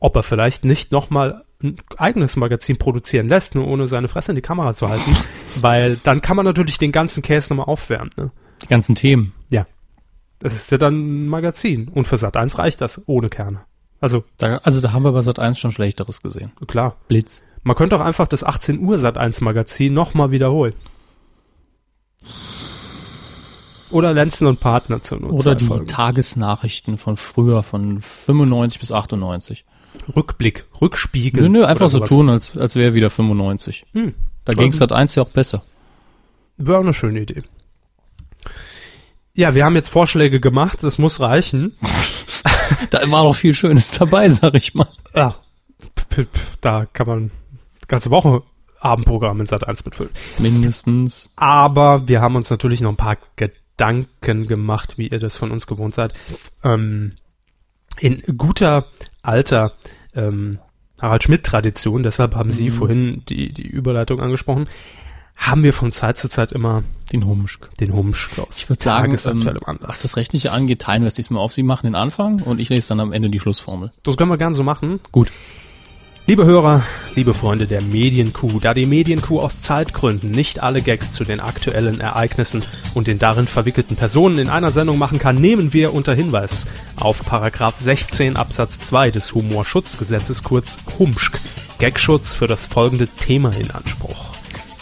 Ob 0.00 0.16
er 0.16 0.22
vielleicht 0.22 0.64
nicht 0.64 0.92
nochmal 0.92 1.44
ein 1.62 1.76
eigenes 1.96 2.36
Magazin 2.36 2.76
produzieren 2.76 3.28
lässt, 3.28 3.54
nur 3.54 3.68
ohne 3.68 3.86
seine 3.86 4.08
Fresse 4.08 4.32
in 4.32 4.36
die 4.36 4.42
Kamera 4.42 4.74
zu 4.74 4.88
halten, 4.88 5.16
weil 5.60 5.96
dann 6.02 6.20
kann 6.20 6.36
man 6.36 6.44
natürlich 6.44 6.78
den 6.78 6.92
ganzen 6.92 7.22
Käse 7.22 7.50
nochmal 7.50 7.66
aufwärmen. 7.66 8.10
Ne? 8.16 8.32
Die 8.62 8.66
ganzen 8.66 8.94
Themen. 8.94 9.32
Ja. 9.50 9.66
Das 10.40 10.54
ist 10.54 10.72
ja 10.72 10.78
dann 10.78 10.94
ein 11.24 11.28
Magazin. 11.28 11.88
Und 11.88 12.06
für 12.06 12.18
Sat 12.18 12.36
1 12.36 12.58
reicht 12.58 12.80
das 12.80 13.02
ohne 13.06 13.28
Kerne. 13.28 13.60
Also, 14.00 14.24
Da, 14.38 14.56
also 14.58 14.80
da 14.80 14.92
haben 14.92 15.04
wir 15.04 15.12
bei 15.12 15.20
Sat 15.20 15.38
1 15.38 15.58
schon 15.58 15.70
Schlechteres 15.70 16.20
gesehen. 16.20 16.50
klar. 16.66 16.96
Blitz. 17.06 17.44
Man 17.62 17.76
könnte 17.76 17.94
auch 17.94 18.04
einfach 18.04 18.26
das 18.26 18.42
18 18.42 18.80
Uhr 18.80 18.98
Sat 18.98 19.16
1 19.16 19.40
Magazin 19.40 19.94
nochmal 19.94 20.32
wiederholen. 20.32 20.74
Oder 23.92 24.12
Lenzen 24.14 24.46
und 24.46 24.60
Partner 24.60 25.02
zu 25.02 25.16
nur 25.16 25.32
Oder 25.32 25.54
die 25.54 25.64
Folgen. 25.64 25.86
Tagesnachrichten 25.86 26.98
von 26.98 27.16
früher, 27.16 27.62
von 27.62 28.00
95 28.00 28.80
bis 28.80 28.92
98. 28.92 29.64
Rückblick, 30.16 30.64
Rückspiegel. 30.80 31.42
Nö, 31.42 31.60
nö, 31.60 31.64
einfach 31.64 31.88
so 31.88 32.00
tun, 32.00 32.30
als, 32.30 32.56
als 32.56 32.76
wäre 32.76 32.94
wieder 32.94 33.10
95. 33.10 33.86
Hm. 33.92 34.14
Da 34.44 34.54
ging 34.54 34.72
Sat 34.72 34.92
1 34.92 35.14
ja 35.14 35.22
auch 35.22 35.28
besser. 35.28 35.62
Wäre 36.56 36.78
auch 36.78 36.82
eine 36.82 36.94
schöne 36.94 37.20
Idee. 37.20 37.42
Ja, 39.34 39.54
wir 39.54 39.64
haben 39.64 39.76
jetzt 39.76 39.88
Vorschläge 39.88 40.40
gemacht, 40.40 40.78
das 40.82 40.98
muss 40.98 41.20
reichen. 41.20 41.76
Da 42.90 43.10
war 43.10 43.24
noch 43.24 43.36
viel 43.36 43.52
Schönes 43.52 43.90
dabei, 43.90 44.28
sag 44.30 44.54
ich 44.54 44.74
mal. 44.74 44.88
Ja. 45.14 45.36
Da 46.60 46.86
kann 46.86 47.06
man 47.06 47.30
ganze 47.86 48.10
Woche 48.10 48.42
Abendprogramm 48.80 49.40
in 49.40 49.46
Sat 49.46 49.66
1 49.66 49.84
mitfüllen. 49.84 50.10
Mindestens. 50.38 51.30
Aber 51.36 52.08
wir 52.08 52.22
haben 52.22 52.34
uns 52.34 52.48
natürlich 52.50 52.80
noch 52.80 52.90
ein 52.90 52.96
paar 52.96 53.18
Gedanken 53.36 53.61
gemacht, 54.46 54.98
wie 54.98 55.08
ihr 55.08 55.18
das 55.18 55.36
von 55.36 55.50
uns 55.50 55.66
gewohnt 55.66 55.94
seid. 55.94 56.14
Ähm, 56.62 57.14
in 57.98 58.22
guter 58.36 58.86
alter 59.22 59.72
ähm, 60.14 60.58
Harald 61.00 61.24
Schmidt-Tradition, 61.24 62.02
deshalb 62.02 62.34
haben 62.34 62.52
Sie 62.52 62.70
vorhin 62.70 63.22
die, 63.28 63.52
die 63.52 63.66
Überleitung 63.66 64.20
angesprochen, 64.20 64.68
haben 65.34 65.64
wir 65.64 65.72
von 65.72 65.90
Zeit 65.90 66.16
zu 66.16 66.28
Zeit 66.28 66.52
immer 66.52 66.84
Den 67.10 67.26
Humschk. 67.26 67.70
den 67.80 67.92
Humsch 67.92 68.30
aus 68.38 68.58
Ich 68.58 68.68
würde 68.68 68.82
sagen, 68.82 69.16
ähm, 69.26 69.58
was 69.80 70.02
das 70.02 70.16
Rechtliche 70.16 70.52
angeht, 70.52 70.82
teilen 70.82 71.02
wir 71.02 71.08
es 71.08 71.14
diesmal 71.14 71.42
auf. 71.42 71.52
Sie 71.52 71.64
machen 71.64 71.86
den 71.86 71.94
Anfang 71.94 72.40
und 72.40 72.60
ich 72.60 72.68
lese 72.68 72.90
dann 72.90 73.00
am 73.00 73.12
Ende 73.12 73.30
die 73.30 73.40
Schlussformel. 73.40 73.92
Das 74.04 74.16
können 74.16 74.30
wir 74.30 74.38
gern 74.38 74.54
so 74.54 74.62
machen. 74.62 75.00
Gut. 75.10 75.32
Liebe 76.24 76.44
Hörer, 76.44 76.84
liebe 77.16 77.34
Freunde 77.34 77.66
der 77.66 77.82
Medienkuh, 77.82 78.60
da 78.60 78.74
die 78.74 78.86
Medienkuh 78.86 79.40
aus 79.40 79.60
Zeitgründen 79.60 80.30
nicht 80.30 80.62
alle 80.62 80.80
Gags 80.80 81.10
zu 81.10 81.24
den 81.24 81.40
aktuellen 81.40 82.00
Ereignissen 82.00 82.62
und 82.94 83.08
den 83.08 83.18
darin 83.18 83.48
verwickelten 83.48 83.96
Personen 83.96 84.38
in 84.38 84.48
einer 84.48 84.70
Sendung 84.70 84.98
machen 84.98 85.18
kann, 85.18 85.40
nehmen 85.40 85.72
wir 85.72 85.92
unter 85.92 86.14
Hinweis 86.14 86.66
auf 86.94 87.24
Paragraph 87.24 87.76
16 87.76 88.36
Absatz 88.36 88.78
2 88.80 89.10
des 89.10 89.34
Humorschutzgesetzes 89.34 90.44
kurz 90.44 90.78
HUMSCH 90.96 91.40
Gagschutz 91.80 92.34
für 92.34 92.46
das 92.46 92.66
folgende 92.66 93.08
Thema 93.08 93.50
in 93.58 93.72
Anspruch. 93.72 94.26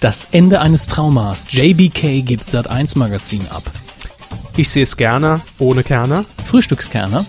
Das 0.00 0.28
Ende 0.32 0.61
eines 0.61 0.88
Traumas. 0.88 1.47
JBK 1.49 2.23
gibt 2.23 2.50
Sat 2.50 2.68
1 2.68 2.97
Magazin 2.97 3.47
ab. 3.49 3.62
Ich 4.59 4.68
sehe 4.68 4.82
es 4.82 4.99
gerne, 4.99 5.40
ohne 5.59 5.85
Kerner. 5.85 6.26
Frühstückskerner. 6.44 7.25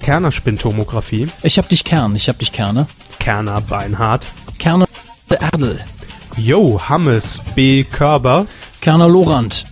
Kernerspintomographie, 0.00 1.28
Ich 1.42 1.58
hab 1.58 1.68
dich 1.68 1.84
Kern, 1.84 2.16
ich 2.16 2.28
hab 2.28 2.38
dich 2.38 2.50
Kerne. 2.52 2.88
Kerner 3.20 3.60
Beinhardt, 3.60 4.26
Kerner 4.58 4.86
Erdel. 5.28 5.78
Yo 6.36 6.80
Hammes 6.88 7.40
B 7.54 7.84
Körber, 7.84 8.46
Kerner 8.80 9.08
Lorand. 9.08 9.66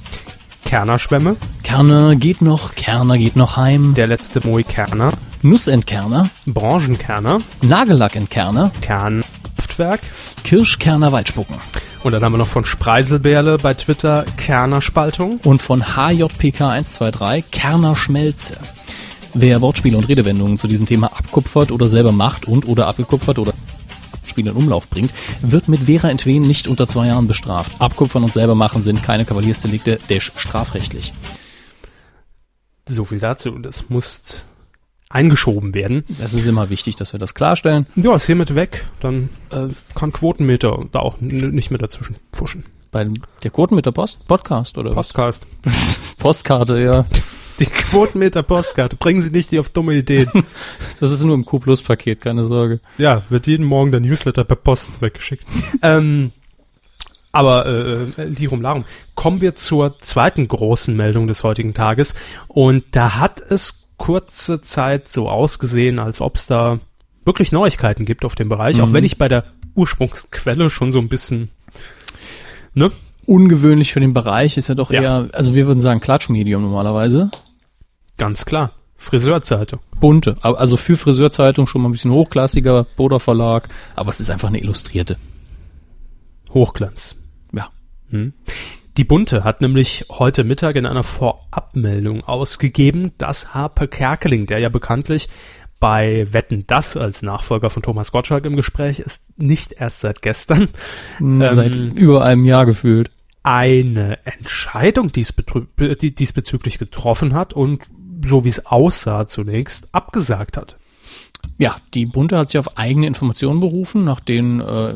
Kernerschwämme, 0.64 1.37
Kerner 1.62 2.14
geht 2.14 2.43
noch, 2.43 2.75
Kerner 2.75 3.17
geht 3.17 3.37
noch 3.37 3.57
heim. 3.57 3.95
der 3.95 4.07
letzte 4.07 4.47
Moi 4.47 4.62
Kerner, 4.62 5.12
Nussentkerner. 5.43 6.28
Branchenkerner, 6.47 7.40
Nagellackentkerner. 7.62 8.71
Kernkraftwerk. 8.83 10.00
Kirschkerner 10.45 11.11
Waldspucken. 11.11 11.57
Und 12.05 12.12
dann 12.12 12.23
haben 12.23 12.33
wir 12.35 12.38
noch 12.38 12.47
von 12.47 12.64
Spreiselbärle 12.64 13.59
bei 13.59 13.75
Twitter 13.75 14.25
Kernerspaltung. 14.37 15.40
Und 15.43 15.62
von 15.62 15.83
HJPK 15.97 16.69
123 16.69 17.50
Kerner 17.50 17.97
Schmelze. 17.97 18.59
Wer 19.40 19.61
Wortspiele 19.61 19.97
und 19.97 20.09
Redewendungen 20.09 20.59
zu 20.59 20.66
diesem 20.66 20.85
Thema 20.85 21.12
abkupfert 21.16 21.71
oder 21.71 21.87
selber 21.87 22.11
macht 22.11 22.49
und 22.49 22.66
oder 22.66 22.88
abgekupfert 22.88 23.38
oder 23.38 23.52
Spiele 24.26 24.50
in 24.50 24.57
Umlauf 24.57 24.90
bringt, 24.90 25.12
wird 25.42 25.68
mit 25.68 25.83
Vera 25.83 26.11
Entwen 26.11 26.43
nicht 26.43 26.67
unter 26.67 26.89
zwei 26.89 27.06
Jahren 27.06 27.28
bestraft. 27.28 27.80
Abkupfern 27.80 28.25
und 28.25 28.32
selber 28.32 28.56
machen 28.56 28.82
sind 28.82 29.04
keine 29.04 29.25
Kavaliersdelikte, 29.25 30.00
dash 30.08 30.32
strafrechtlich. 30.34 31.12
So 32.89 33.04
viel 33.04 33.21
dazu. 33.21 33.52
Das 33.60 33.89
muss 33.89 34.45
eingeschoben 35.08 35.73
werden. 35.73 36.02
Das 36.19 36.34
ist 36.34 36.49
immer 36.49 36.69
wichtig, 36.69 36.97
dass 36.97 37.12
wir 37.12 37.21
das 37.21 37.34
klarstellen. 37.34 37.86
Ja, 37.95 38.17
ist 38.17 38.26
hiermit 38.26 38.56
weg. 38.56 38.86
Dann 38.99 39.28
äh, 39.50 39.69
kann 39.95 40.12
Quotenmeter 40.12 40.84
da 40.91 40.99
auch 40.99 41.21
nicht 41.21 41.71
mehr 41.71 41.78
dazwischen 41.78 42.17
pfuschen. 42.32 42.65
Bei 42.91 43.04
der 43.45 43.52
Quoten 43.52 43.76
mit 43.76 43.86
der 43.86 43.93
Post 43.93 44.26
Podcast 44.26 44.78
oder 44.78 44.97
was? 44.97 45.08
Podcast. 45.08 45.47
Postkarte, 46.19 46.80
ja. 46.80 47.06
Die 47.60 47.66
Quotenmeter 47.66 48.42
Postkarte. 48.42 48.97
Bringen 48.97 49.21
Sie 49.21 49.30
nicht 49.30 49.50
die 49.52 49.58
auf 49.58 49.68
dumme 49.71 49.94
Ideen. 49.94 50.30
Das 51.00 51.10
ist 51.12 51.23
nur 51.25 51.34
im 51.34 51.44
Q-Plus-Paket, 51.44 52.21
keine 52.21 52.42
Sorge. 52.44 52.80
ja, 52.99 53.23
wird 53.28 53.47
jeden 53.47 53.64
Morgen 53.66 53.90
der 53.92 54.00
Newsletter 54.00 54.44
per 54.44 54.56
Post 54.56 55.00
weggeschickt. 55.02 55.47
ähm, 55.82 56.32
aber 57.30 57.66
äh, 57.66 58.25
Lirum 58.25 58.62
Larum. 58.62 58.84
Kommen 59.14 59.40
wir 59.40 59.54
zur 59.54 60.00
zweiten 60.00 60.49
großen 60.49 60.97
Meldung 60.97 61.26
des 61.28 61.44
heutigen 61.44 61.75
Tages. 61.75 62.14
Und 62.49 62.84
da 62.92 63.16
hat 63.16 63.40
es 63.40 63.86
kurze 63.97 64.60
Zeit 64.60 65.08
so 65.08 65.28
ausgesehen, 65.28 65.99
als 65.99 66.21
ob 66.21 66.36
es 66.36 66.47
da 66.47 66.78
wirklich 67.25 67.52
Neuigkeiten 67.52 68.04
gibt 68.06 68.25
auf 68.25 68.34
dem 68.34 68.49
Bereich, 68.49 68.80
auch 68.80 68.88
Mhm. 68.88 68.92
wenn 68.94 69.04
ich 69.04 69.18
bei 69.18 69.28
der 69.28 69.44
Ursprungsquelle 69.75 70.71
schon 70.71 70.90
so 70.92 70.99
ein 70.99 71.08
bisschen, 71.08 71.50
ne? 72.75 72.90
Ungewöhnlich 73.26 73.92
für 73.92 74.00
den 74.00 74.14
Bereich 74.14 74.56
ist 74.56 74.68
ja 74.71 74.75
doch 74.75 74.90
Ja. 74.90 75.02
eher, 75.02 75.28
also 75.32 75.54
wir 75.54 75.66
würden 75.66 75.80
sagen 75.80 76.00
Klatschmedium 76.00 76.62
normalerweise. 76.62 77.30
Ganz 78.19 78.45
klar. 78.45 78.73
Friseurzeitung. 78.97 79.81
bunte. 80.00 80.37
Also 80.43 80.76
für 80.76 80.97
Friseurzeitung 80.97 81.67
schon 81.67 81.83
mal 81.83 81.89
ein 81.89 81.93
bisschen 81.93 82.11
hochklassiger, 82.11 82.85
Boder 82.97 83.21
Verlag, 83.21 83.69
aber 83.95 84.11
es 84.11 84.21
ist 84.21 84.28
einfach 84.28 84.49
eine 84.49 84.59
illustrierte. 84.61 85.17
Hochglanz. 86.52 87.17
Ja. 87.52 87.71
Hm. 88.11 88.33
Die 88.97 89.04
Bunte 89.04 89.45
hat 89.45 89.61
nämlich 89.61 90.07
heute 90.11 90.43
Mittag 90.43 90.75
in 90.75 90.85
einer 90.85 91.04
Vorabmeldung 91.04 92.25
ausgegeben, 92.25 93.13
dass 93.19 93.54
Harper 93.54 93.87
Kerkeling, 93.87 94.47
der 94.47 94.59
ja 94.59 94.69
bekanntlich 94.69 95.28
bei 95.78 96.26
Wetten 96.33 96.67
das 96.67 96.97
als 96.97 97.23
Nachfolger 97.23 97.71
von 97.71 97.85
Thomas 97.85 98.11
Gottschalk 98.11 98.45
im 98.47 98.57
Gespräch 98.57 98.99
ist, 98.99 99.39
nicht 99.39 99.75
erst 99.75 100.00
seit 100.00 100.23
gestern 100.23 100.69
Seit 101.21 101.76
Ähm, 101.76 101.93
über 101.93 102.25
einem 102.25 102.45
Jahr 102.45 102.67
gefühlt. 102.67 103.11
eine 103.45 104.19
Entscheidung 104.26 105.13
diesbezüglich 105.13 106.78
getroffen 106.78 107.35
hat 107.35 107.52
und 107.52 107.89
so 108.25 108.45
wie 108.45 108.49
es 108.49 108.67
aussah 108.67 109.26
zunächst 109.26 109.89
abgesagt 109.93 110.57
hat. 110.57 110.76
Ja, 111.59 111.76
die 111.95 112.07
Bunte 112.07 112.39
hat 112.39 112.50
sich 112.50 112.59
auf 112.59 112.76
eigene 112.76 113.07
Informationen 113.07 113.61
berufen, 113.61 114.04
nach 114.04 114.21
denen 114.21 114.61
äh, 114.61 114.95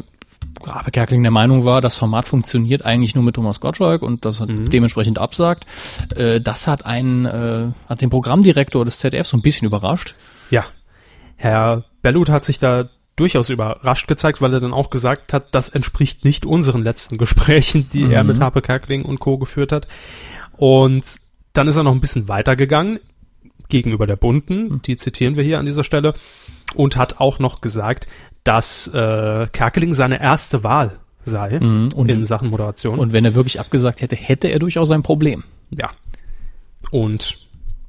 Rabe 0.65 0.91
Kerkeling 0.91 1.23
der 1.23 1.33
Meinung 1.33 1.65
war, 1.65 1.81
das 1.81 1.97
Format 1.97 2.29
funktioniert 2.29 2.85
eigentlich 2.85 3.15
nur 3.15 3.25
mit 3.25 3.37
Thomas 3.37 3.61
Gottschalk 3.61 4.03
und 4.03 4.25
das 4.25 4.41
hat 4.41 4.49
dementsprechend 4.51 5.19
absagt. 5.19 5.67
Äh, 6.15 6.41
das 6.41 6.67
hat 6.67 6.87
einen, 6.87 7.27
äh, 7.27 7.69
hat 7.89 8.01
den 8.01 8.11
Programmdirektor 8.11 8.85
des 8.85 8.99
ZDF 8.99 9.27
so 9.27 9.37
ein 9.37 9.43
bisschen 9.43 9.67
überrascht. 9.67 10.15
Ja, 10.51 10.65
Herr 11.37 11.85
Bellut 12.03 12.29
hat 12.29 12.45
sich 12.45 12.59
da 12.59 12.89
durchaus 13.17 13.51
überrascht 13.51 14.09
gezeigt, 14.09 14.41
weil 14.41 14.55
er 14.55 14.61
dann 14.61 14.73
auch 14.73 14.91
gesagt 14.91 15.33
hat, 15.33 15.55
das 15.55 15.69
entspricht 15.69 16.25
nicht 16.25 16.47
unseren 16.47 16.83
letzten 16.83 17.19
Gesprächen, 17.19 17.89
die 17.93 18.13
er 18.13 18.25
mit 18.25 18.41
Harpe 18.41 18.63
Kerkeling 18.63 19.05
und 19.05 19.21
Co. 19.21 19.39
geführt 19.39 19.73
hat. 19.73 19.89
Und 20.53 21.03
dann 21.53 21.69
ist 21.69 21.77
er 21.77 21.83
noch 21.83 21.93
ein 21.93 22.01
bisschen 22.01 22.29
weitergegangen 22.29 23.01
gegenüber 23.73 24.07
der 24.07 24.17
Bunten, 24.17 24.81
die 24.83 24.97
zitieren 24.97 25.35
wir 25.37 25.43
hier 25.43 25.59
an 25.59 25.67
dieser 25.67 25.83
Stelle, 25.83 26.15
und 26.75 26.97
hat 26.97 27.19
auch 27.21 27.39
noch 27.41 27.61
gesagt, 27.61 28.07
dass 28.45 28.87
äh, 28.89 29.47
Kerkeling 29.53 29.95
seine 29.95 30.21
erste 30.21 30.63
Wahl 30.63 30.99
sei 31.25 31.59
Mhm, 31.61 31.91
und- 31.95 32.09
in 32.11 32.25
Sachen 32.25 32.51
Moderation. 32.51 32.99
Und 32.99 33.13
wenn 33.13 33.25
er 33.25 33.35
wirklich 33.35 33.59
abgesagt 33.61 34.01
hätte, 34.03 34.17
hätte 34.17 34.49
er 34.49 34.59
durchaus 34.59 34.91
ein 34.91 35.03
Problem. 35.03 35.45
Ja. 35.71 35.91
Und 36.91 37.39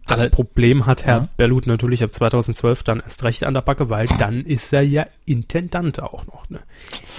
das 0.07 0.21
Alle- 0.21 0.29
Problem 0.29 0.85
hat 0.85 1.05
Herr 1.05 1.17
Ja. 1.17 1.27
Berlut 1.37 1.65
natürlich 1.67 2.03
ab 2.03 2.13
2012 2.13 2.83
dann 2.83 2.99
erst 2.99 3.23
recht 3.23 3.43
an 3.43 3.53
der 3.53 3.61
Backe, 3.61 3.89
weil 3.89 4.07
dann 4.19 4.45
ist 4.45 4.71
er 4.73 4.81
ja 4.83 5.05
Intendant 5.25 6.01
auch 6.01 6.25
noch, 6.27 6.49
ne? 6.49 6.59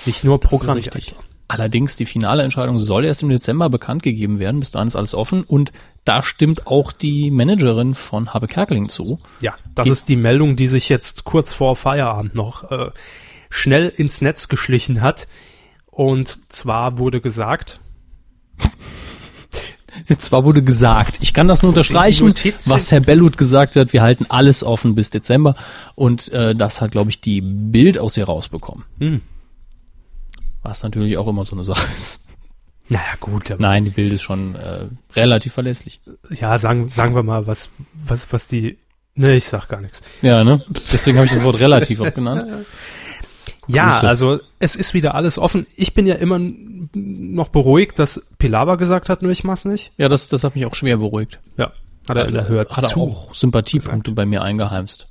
Nicht 0.07 0.23
nur 0.25 0.39
Programmdirektor. 0.41 1.19
Allerdings, 1.47 1.97
die 1.97 2.07
finale 2.07 2.43
Entscheidung 2.43 2.79
soll 2.79 3.05
erst 3.05 3.23
im 3.23 3.29
Dezember 3.29 3.69
bekannt 3.69 4.03
gegeben 4.03 4.39
werden. 4.39 4.61
Bis 4.61 4.71
dahin 4.71 4.89
ist 4.89 4.97
alles 4.97 5.15
offen. 5.15 5.43
Und 5.45 5.73
da 6.05 6.23
stimmt 6.23 6.67
auch 6.67 6.91
die 6.91 7.31
Managerin 7.31 7.95
von 7.95 8.33
Habe 8.33 8.47
Kerkeling 8.49 8.89
zu. 8.89 9.19
Ja, 9.41 9.55
das 9.75 9.85
Die- 9.85 9.91
ist 9.91 10.09
die 10.09 10.17
Meldung, 10.17 10.57
die 10.57 10.69
sich 10.69 10.89
jetzt 10.89 11.25
kurz 11.25 11.53
vor 11.53 11.77
Feierabend 11.77 12.35
noch 12.35 12.71
äh, 12.71 12.91
schnell 13.51 13.89
ins 13.95 14.21
Netz 14.23 14.49
geschlichen 14.49 15.01
hat. 15.03 15.29
Und 15.87 16.51
zwar 16.51 16.99
wurde 16.99 17.21
gesagt, 17.21 17.79
Zwar 20.19 20.45
wurde 20.45 20.63
gesagt, 20.63 21.19
ich 21.21 21.33
kann 21.35 21.47
das 21.47 21.63
nur 21.63 21.69
unterstreichen, 21.71 22.35
was 22.67 22.91
Herr 22.91 23.01
Bellut 23.01 23.39
gesagt 23.39 23.77
hat, 23.77 23.93
wir 23.93 24.03
halten 24.03 24.27
alles 24.29 24.65
offen 24.65 24.95
bis 24.97 25.11
Dezember. 25.11 25.55
Und 25.95 26.31
äh, 26.33 26.55
das 26.55 26.81
hat, 26.81 26.91
glaube 26.91 27.11
ich, 27.11 27.21
die 27.21 27.41
Bild 27.41 27.99
aus 27.99 28.17
ihr 28.17 28.25
rausbekommen. 28.25 28.85
Hm. 28.99 29.21
Was 30.65 30.83
natürlich 30.83 31.17
auch 31.19 31.29
immer 31.29 31.45
so 31.45 31.55
eine 31.55 31.63
Sache 31.63 31.87
ist. 31.97 32.27
Naja, 32.89 33.05
gut, 33.21 33.51
aber 33.51 33.63
Nein, 33.63 33.85
die 33.85 33.91
Bild 33.91 34.13
ist 34.13 34.23
schon 34.23 34.57
äh, 34.57 34.87
relativ 35.15 35.53
verlässlich. 35.53 36.01
ja, 36.31 36.59
sagen, 36.59 36.89
sagen 36.89 37.15
wir 37.15 37.23
mal, 37.23 37.47
was, 37.47 37.71
was, 38.07 38.31
was 38.33 38.49
die, 38.49 38.79
ne, 39.15 39.37
ich 39.37 39.45
sag 39.45 39.69
gar 39.69 39.81
nichts. 39.81 40.03
Ja, 40.21 40.43
ne? 40.43 40.65
Deswegen 40.93 41.17
habe 41.17 41.27
ich 41.27 41.33
das 41.33 41.45
Wort 41.45 41.61
relativ 41.61 42.01
auch 42.01 42.13
genannt. 42.13 42.67
Ja, 43.67 43.93
Grüße. 43.93 44.09
also 44.09 44.41
es 44.59 44.77
ist 44.77 44.93
wieder 44.93 45.15
alles 45.15 45.39
offen. 45.39 45.67
Ich 45.77 45.95
bin 45.95 46.07
ja 46.07 46.17
immer 46.17 46.39
noch 46.93 47.49
beruhigt, 47.49 47.99
dass 47.99 48.23
Pilawa 48.37 48.77
gesagt 48.77 49.09
hat, 49.09 49.23
nur 49.23 49.33
ich 49.33 49.43
mach's 49.43 49.65
nicht. 49.65 49.93
Ja, 49.97 50.09
das, 50.09 50.29
das 50.29 50.45
hat 50.45 50.55
mich 50.55 50.67
auch 50.67 50.75
schwer 50.75 50.99
beruhigt. 50.99 51.41
Ja, 51.57 51.73
hat 52.07 52.17
er, 52.19 52.29
er 52.29 52.49
hört 52.49 52.77
hat 52.77 52.85
er 52.85 52.91
zu. 52.91 53.01
auch 53.01 53.35
Sympathiepunkte 53.35 54.13
bei 54.13 54.27
mir 54.27 54.43
eingeheimst. 54.43 55.09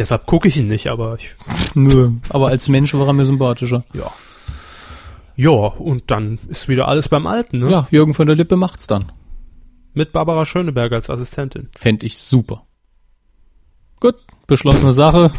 Deshalb 0.00 0.26
gucke 0.26 0.48
ich 0.48 0.56
ihn 0.56 0.66
nicht, 0.66 0.88
aber 0.88 1.16
ich, 1.16 1.36
Nö, 1.74 2.12
aber 2.30 2.48
als 2.48 2.68
Mensch 2.68 2.94
war 2.94 3.06
er 3.06 3.12
mir 3.12 3.24
sympathischer. 3.26 3.84
ja. 3.94 4.10
Ja, 5.36 5.50
und 5.50 6.10
dann 6.10 6.38
ist 6.48 6.68
wieder 6.68 6.88
alles 6.88 7.08
beim 7.08 7.26
Alten, 7.26 7.60
ne? 7.60 7.70
Ja, 7.70 7.88
Jürgen 7.90 8.12
von 8.12 8.26
der 8.26 8.36
Lippe 8.36 8.56
macht's 8.56 8.86
dann. 8.86 9.10
Mit 9.94 10.12
Barbara 10.12 10.44
Schöneberger 10.44 10.96
als 10.96 11.08
Assistentin. 11.08 11.68
Fänd 11.74 12.02
ich 12.02 12.18
super. 12.18 12.66
Gut, 14.00 14.16
beschlossene 14.46 14.92
Sache. 14.92 15.30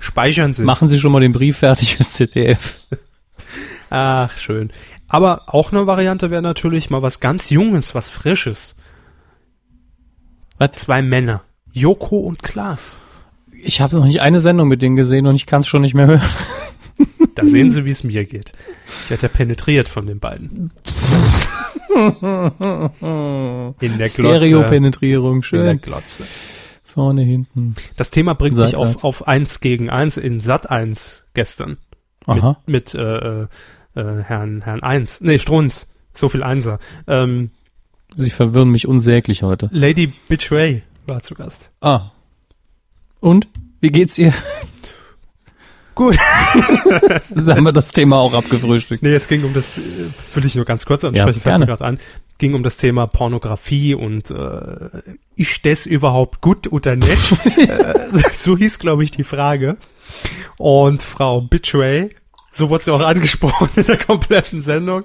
Speichern 0.00 0.54
Sie. 0.54 0.62
Machen 0.64 0.86
Sie 0.86 0.98
schon 0.98 1.10
mal 1.10 1.20
den 1.20 1.32
Brief 1.32 1.58
fertig 1.58 1.96
fürs 1.96 2.12
ZDF. 2.12 2.80
Ach, 3.90 4.36
schön. 4.36 4.70
Aber 5.08 5.42
auch 5.46 5.72
eine 5.72 5.86
Variante 5.86 6.30
wäre 6.30 6.42
natürlich 6.42 6.90
mal 6.90 7.02
was 7.02 7.18
ganz 7.20 7.50
Junges, 7.50 7.94
was 7.94 8.10
Frisches. 8.10 8.76
Was? 10.58 10.70
Zwei 10.72 11.02
Männer. 11.02 11.42
Joko 11.72 12.18
und 12.18 12.42
Klaas. 12.42 12.96
Ich 13.64 13.80
habe 13.80 13.96
noch 13.96 14.04
nicht 14.04 14.20
eine 14.20 14.40
Sendung 14.40 14.68
mit 14.68 14.82
denen 14.82 14.96
gesehen 14.96 15.26
und 15.26 15.36
ich 15.36 15.46
kann 15.46 15.60
es 15.60 15.68
schon 15.68 15.82
nicht 15.82 15.94
mehr 15.94 16.06
hören. 16.06 16.22
Da 17.34 17.46
sehen 17.46 17.70
Sie, 17.70 17.84
wie 17.84 17.90
es 17.90 18.04
mir 18.04 18.24
geht. 18.26 18.52
Ich 19.04 19.10
werde 19.10 19.22
ja 19.22 19.28
penetriert 19.28 19.88
von 19.88 20.06
den 20.06 20.18
beiden. 20.20 20.70
In 21.94 23.90
der 23.98 24.08
Glotze. 24.08 24.08
Stereo-Penetrierung, 24.10 25.36
In 25.36 25.40
der 25.40 25.46
schön. 25.46 25.80
Glotze. 25.80 26.24
Vorne, 26.84 27.22
hinten. 27.22 27.74
Das 27.96 28.10
Thema 28.10 28.34
bringt 28.34 28.56
mich 28.58 28.70
Seitwärts. 28.70 28.96
auf, 28.96 29.22
auf 29.22 29.28
eins 29.28 29.60
gegen 29.60 29.88
eins 29.88 30.16
in 30.18 30.40
Sat 30.40 30.70
1 30.70 31.24
gestern. 31.34 31.78
Aha. 32.26 32.58
Mit, 32.66 32.92
mit 32.92 32.94
äh, 32.94 33.16
äh, 33.16 33.42
äh, 33.94 34.22
Herrn, 34.22 34.60
Herrn 34.62 34.82
Eins. 34.82 35.20
Nee, 35.22 35.38
Strunz. 35.38 35.86
So 36.14 36.28
viel 36.28 36.42
Einser. 36.42 36.78
Ähm, 37.06 37.50
Sie 38.14 38.30
verwirren 38.30 38.70
mich 38.70 38.86
unsäglich 38.86 39.42
heute. 39.42 39.70
Lady 39.72 40.12
Betray 40.28 40.82
war 41.06 41.22
zu 41.22 41.34
Gast. 41.34 41.70
Ah. 41.80 42.10
Und? 43.20 43.48
Wie 43.82 43.90
geht's 43.90 44.16
ihr? 44.18 44.32
Gut. 45.94 46.16
Haben 46.54 47.64
wir 47.64 47.72
das 47.72 47.90
Thema 47.90 48.16
auch 48.16 48.32
abgefrühstückt. 48.32 49.02
Nee, 49.02 49.12
es 49.12 49.28
ging 49.28 49.44
um 49.44 49.52
das, 49.52 49.76
äh, 49.76 49.80
will 50.34 50.46
ich 50.46 50.54
nur 50.54 50.64
ganz 50.64 50.86
kurz 50.86 51.04
ansprechen, 51.04 51.34
Ja, 51.38 51.42
fällt 51.42 51.58
mir 51.58 51.66
gerade 51.66 51.84
an, 51.84 51.98
ging 52.38 52.54
um 52.54 52.62
das 52.62 52.78
Thema 52.78 53.06
Pornografie 53.06 53.94
und 53.94 54.30
äh, 54.30 54.88
ist 55.36 55.66
das 55.66 55.84
überhaupt 55.84 56.40
gut 56.40 56.72
oder 56.72 56.96
nicht? 56.96 57.32
äh, 57.58 58.08
so 58.32 58.56
hieß, 58.56 58.78
glaube 58.78 59.04
ich, 59.04 59.10
die 59.10 59.24
Frage. 59.24 59.76
Und 60.56 61.02
Frau 61.02 61.42
Betray, 61.42 62.10
so 62.52 62.70
wurde 62.70 62.84
sie 62.84 62.92
auch 62.92 63.02
angesprochen 63.02 63.68
in 63.76 63.84
der 63.84 63.98
kompletten 63.98 64.60
Sendung, 64.60 65.04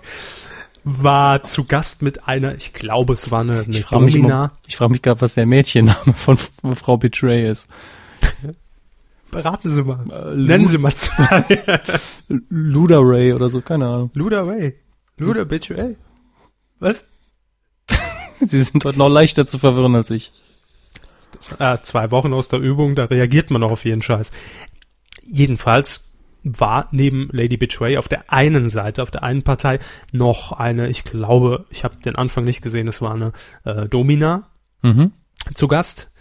war 0.85 1.43
zu 1.43 1.65
Gast 1.65 2.01
mit 2.01 2.27
einer, 2.29 2.55
ich 2.55 2.71
glaube, 2.71 3.11
es 3.13 3.29
war 3.29 3.41
eine, 3.41 3.61
eine 3.61 3.65
Ich 3.71 3.81
frage 3.81 4.05
mich, 4.05 4.13
Domina. 4.13 4.39
immer- 4.39 4.51
ich 4.67 4.77
frag 4.77 4.89
mich 4.89 5.01
gerade, 5.01 5.19
was 5.19 5.33
der 5.33 5.47
Mädchenname 5.47 6.13
von 6.15 6.37
Frau 6.37 6.95
Betray 6.95 7.49
ist. 7.49 7.67
Beraten 9.31 9.69
Sie 9.69 9.83
mal. 9.83 10.03
Nennen 10.35 10.65
Sie 10.65 10.77
mal 10.77 10.93
zwei. 10.93 11.43
Luda 12.49 12.97
Ray 12.99 13.33
oder 13.33 13.49
so, 13.49 13.61
keine 13.61 13.87
Ahnung. 13.87 14.11
Luda 14.13 14.43
Ray. 14.43 14.75
Luda 15.17 15.43
Betray. 15.43 15.95
Was? 16.79 17.05
Sie 18.39 18.61
sind 18.61 18.83
heute 18.85 18.97
noch 18.99 19.09
leichter 19.09 19.45
zu 19.45 19.59
verwirren 19.59 19.95
als 19.95 20.09
ich. 20.11 20.31
äh, 21.59 21.77
zwei 21.81 22.11
Wochen 22.11 22.33
aus 22.33 22.47
der 22.49 22.59
Übung, 22.59 22.95
da 22.95 23.05
reagiert 23.05 23.51
man 23.51 23.61
noch 23.61 23.71
auf 23.71 23.83
jeden 23.85 24.01
Scheiß. 24.01 24.31
Jedenfalls 25.23 26.13
war 26.43 26.87
neben 26.91 27.27
Lady 27.31 27.57
Betray 27.57 27.97
auf 27.97 28.07
der 28.07 28.31
einen 28.31 28.69
Seite, 28.69 29.03
auf 29.03 29.11
der 29.11 29.23
einen 29.23 29.43
Partei 29.43 29.79
noch 30.13 30.51
eine, 30.53 30.87
ich 30.87 31.03
glaube, 31.03 31.65
ich 31.69 31.83
habe 31.83 31.97
den 31.97 32.15
Anfang 32.15 32.45
nicht 32.45 32.61
gesehen, 32.61 32.87
es 32.87 33.01
war 33.01 33.13
eine 33.13 33.33
äh, 33.65 33.87
Domina 33.87 34.49
Mhm. 34.83 35.11
zu 35.55 35.67
Gast 35.67 36.11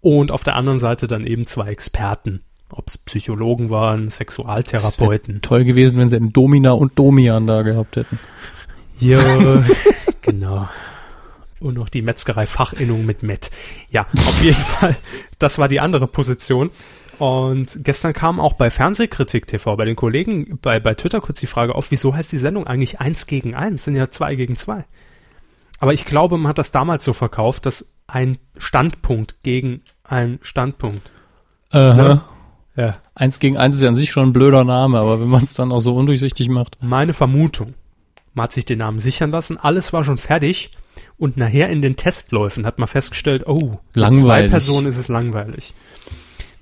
und 0.00 0.30
auf 0.32 0.42
der 0.42 0.56
anderen 0.56 0.78
Seite 0.78 1.06
dann 1.06 1.26
eben 1.26 1.46
zwei 1.46 1.68
Experten, 1.68 2.42
ob 2.70 2.88
es 2.88 2.98
Psychologen 2.98 3.70
waren, 3.70 4.10
Sexualtherapeuten. 4.10 5.40
Toll 5.42 5.64
gewesen, 5.64 5.98
wenn 5.98 6.08
sie 6.08 6.16
einen 6.16 6.32
Domina 6.32 6.72
und 6.72 6.98
Domian 6.98 7.46
da 7.46 7.62
gehabt 7.62 7.96
hätten. 7.96 8.18
Ja, 8.98 9.20
genau. 10.22 10.68
Und 11.60 11.74
noch 11.74 11.88
die 11.88 12.02
Metzgerei-Fachinnung 12.02 13.06
mit 13.06 13.22
Met. 13.22 13.50
Ja, 13.90 14.06
auf 14.12 14.42
jeden 14.42 14.54
Fall, 14.80 14.96
das 15.38 15.58
war 15.58 15.68
die 15.68 15.80
andere 15.80 16.06
Position. 16.06 16.70
Und 17.18 17.78
gestern 17.82 18.12
kam 18.12 18.40
auch 18.40 18.52
bei 18.54 18.70
Fernsehkritik 18.70 19.46
TV, 19.46 19.76
bei 19.76 19.86
den 19.86 19.96
Kollegen 19.96 20.58
bei, 20.60 20.80
bei 20.80 20.94
Twitter 20.94 21.22
kurz 21.22 21.40
die 21.40 21.46
Frage 21.46 21.74
auf, 21.74 21.90
wieso 21.90 22.14
heißt 22.14 22.30
die 22.30 22.38
Sendung 22.38 22.66
eigentlich 22.66 23.00
eins 23.00 23.26
gegen 23.26 23.54
eins? 23.54 23.84
Sind 23.84 23.96
ja 23.96 24.10
zwei 24.10 24.34
gegen 24.34 24.56
zwei. 24.56 24.84
Aber 25.78 25.94
ich 25.94 26.04
glaube, 26.04 26.36
man 26.36 26.48
hat 26.48 26.58
das 26.58 26.72
damals 26.72 27.04
so 27.04 27.14
verkauft, 27.14 27.64
dass 27.64 27.88
ein 28.06 28.38
Standpunkt 28.58 29.42
gegen 29.42 29.82
einen 30.04 30.38
Standpunkt. 30.42 31.10
Aha. 31.70 31.94
Ne? 31.94 32.20
Ja. 32.76 32.98
Eins 33.14 33.38
gegen 33.38 33.56
eins 33.56 33.76
ist 33.76 33.82
ja 33.82 33.88
an 33.88 33.96
sich 33.96 34.10
schon 34.10 34.28
ein 34.28 34.32
blöder 34.32 34.64
Name, 34.64 34.98
aber 34.98 35.20
wenn 35.20 35.28
man 35.28 35.42
es 35.42 35.54
dann 35.54 35.72
auch 35.72 35.80
so 35.80 35.94
undurchsichtig 35.96 36.48
macht. 36.48 36.76
Meine 36.82 37.14
Vermutung, 37.14 37.74
man 38.34 38.44
hat 38.44 38.52
sich 38.52 38.66
den 38.66 38.78
Namen 38.78 38.98
sichern 38.98 39.30
lassen, 39.30 39.56
alles 39.58 39.92
war 39.92 40.04
schon 40.04 40.18
fertig 40.18 40.70
und 41.16 41.36
nachher 41.36 41.70
in 41.70 41.80
den 41.80 41.96
Testläufen 41.96 42.66
hat 42.66 42.78
man 42.78 42.88
festgestellt, 42.88 43.44
oh, 43.46 43.54
mit 43.54 43.80
zwei 43.94 44.00
Langweilig. 44.00 44.50
Personen 44.50 44.86
ist 44.86 44.98
es 44.98 45.08
langweilig. 45.08 45.74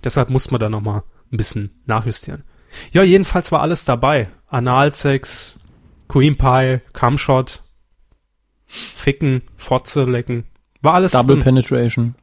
Deshalb 0.04 0.30
muss 0.30 0.50
man 0.50 0.60
da 0.60 0.68
nochmal 0.68 1.02
ein 1.32 1.36
bisschen 1.36 1.70
nachjustieren. 1.86 2.44
Ja, 2.92 3.02
jedenfalls 3.02 3.50
war 3.52 3.62
alles 3.62 3.84
dabei. 3.84 4.28
Analsex, 4.48 5.56
Queen 6.08 6.36
Pie, 6.36 6.80
Cumshot, 6.92 7.62
Ficken, 8.66 9.42
Fotze 9.56 10.04
lecken. 10.04 10.44
War 10.80 10.94
alles 10.94 11.12
Double 11.12 11.36
drin. 11.36 11.44
Penetration. 11.44 12.14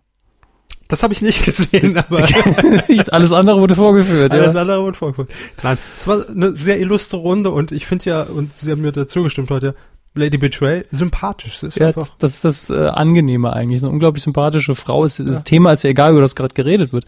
Das 0.91 1.03
habe 1.03 1.13
ich 1.13 1.21
nicht 1.21 1.43
gesehen, 1.45 1.97
aber 1.97 2.25
alles 3.11 3.31
andere 3.33 3.59
wurde 3.61 3.75
vorgeführt, 3.75 4.31
alles 4.33 4.53
ja. 4.53 4.61
andere 4.61 4.83
wurde 4.83 4.97
vorgeführt. 4.97 5.29
Nein, 5.63 5.77
es 5.97 6.05
war 6.07 6.27
eine 6.27 6.51
sehr 6.51 6.79
illustre 6.79 7.17
Runde 7.17 7.49
und 7.49 7.71
ich 7.71 7.85
finde 7.87 8.05
ja, 8.09 8.21
und 8.23 8.55
Sie 8.57 8.69
haben 8.69 8.81
mir 8.81 8.91
dazu 8.91 9.23
gestimmt 9.23 9.49
heute, 9.51 9.73
Lady 10.13 10.37
Betray 10.37 10.83
sympathisch. 10.91 11.59
Sie 11.59 11.67
ist 11.67 11.77
Ja, 11.77 11.87
einfach 11.87 12.09
das 12.19 12.35
ist 12.35 12.45
das 12.45 12.69
äh, 12.69 12.87
Angenehme 12.87 13.53
eigentlich. 13.53 13.81
Eine 13.81 13.91
unglaublich 13.91 14.23
sympathische 14.23 14.75
Frau. 14.75 15.05
Ist, 15.05 15.19
Das 15.19 15.37
Ja. 15.37 15.41
Thema 15.43 15.71
ist 15.71 15.83
ja 15.83 15.89
egal, 15.89 16.11
über 16.11 16.21
das 16.21 16.35
gerade 16.35 16.53
geredet 16.53 16.91
wird. 16.91 17.05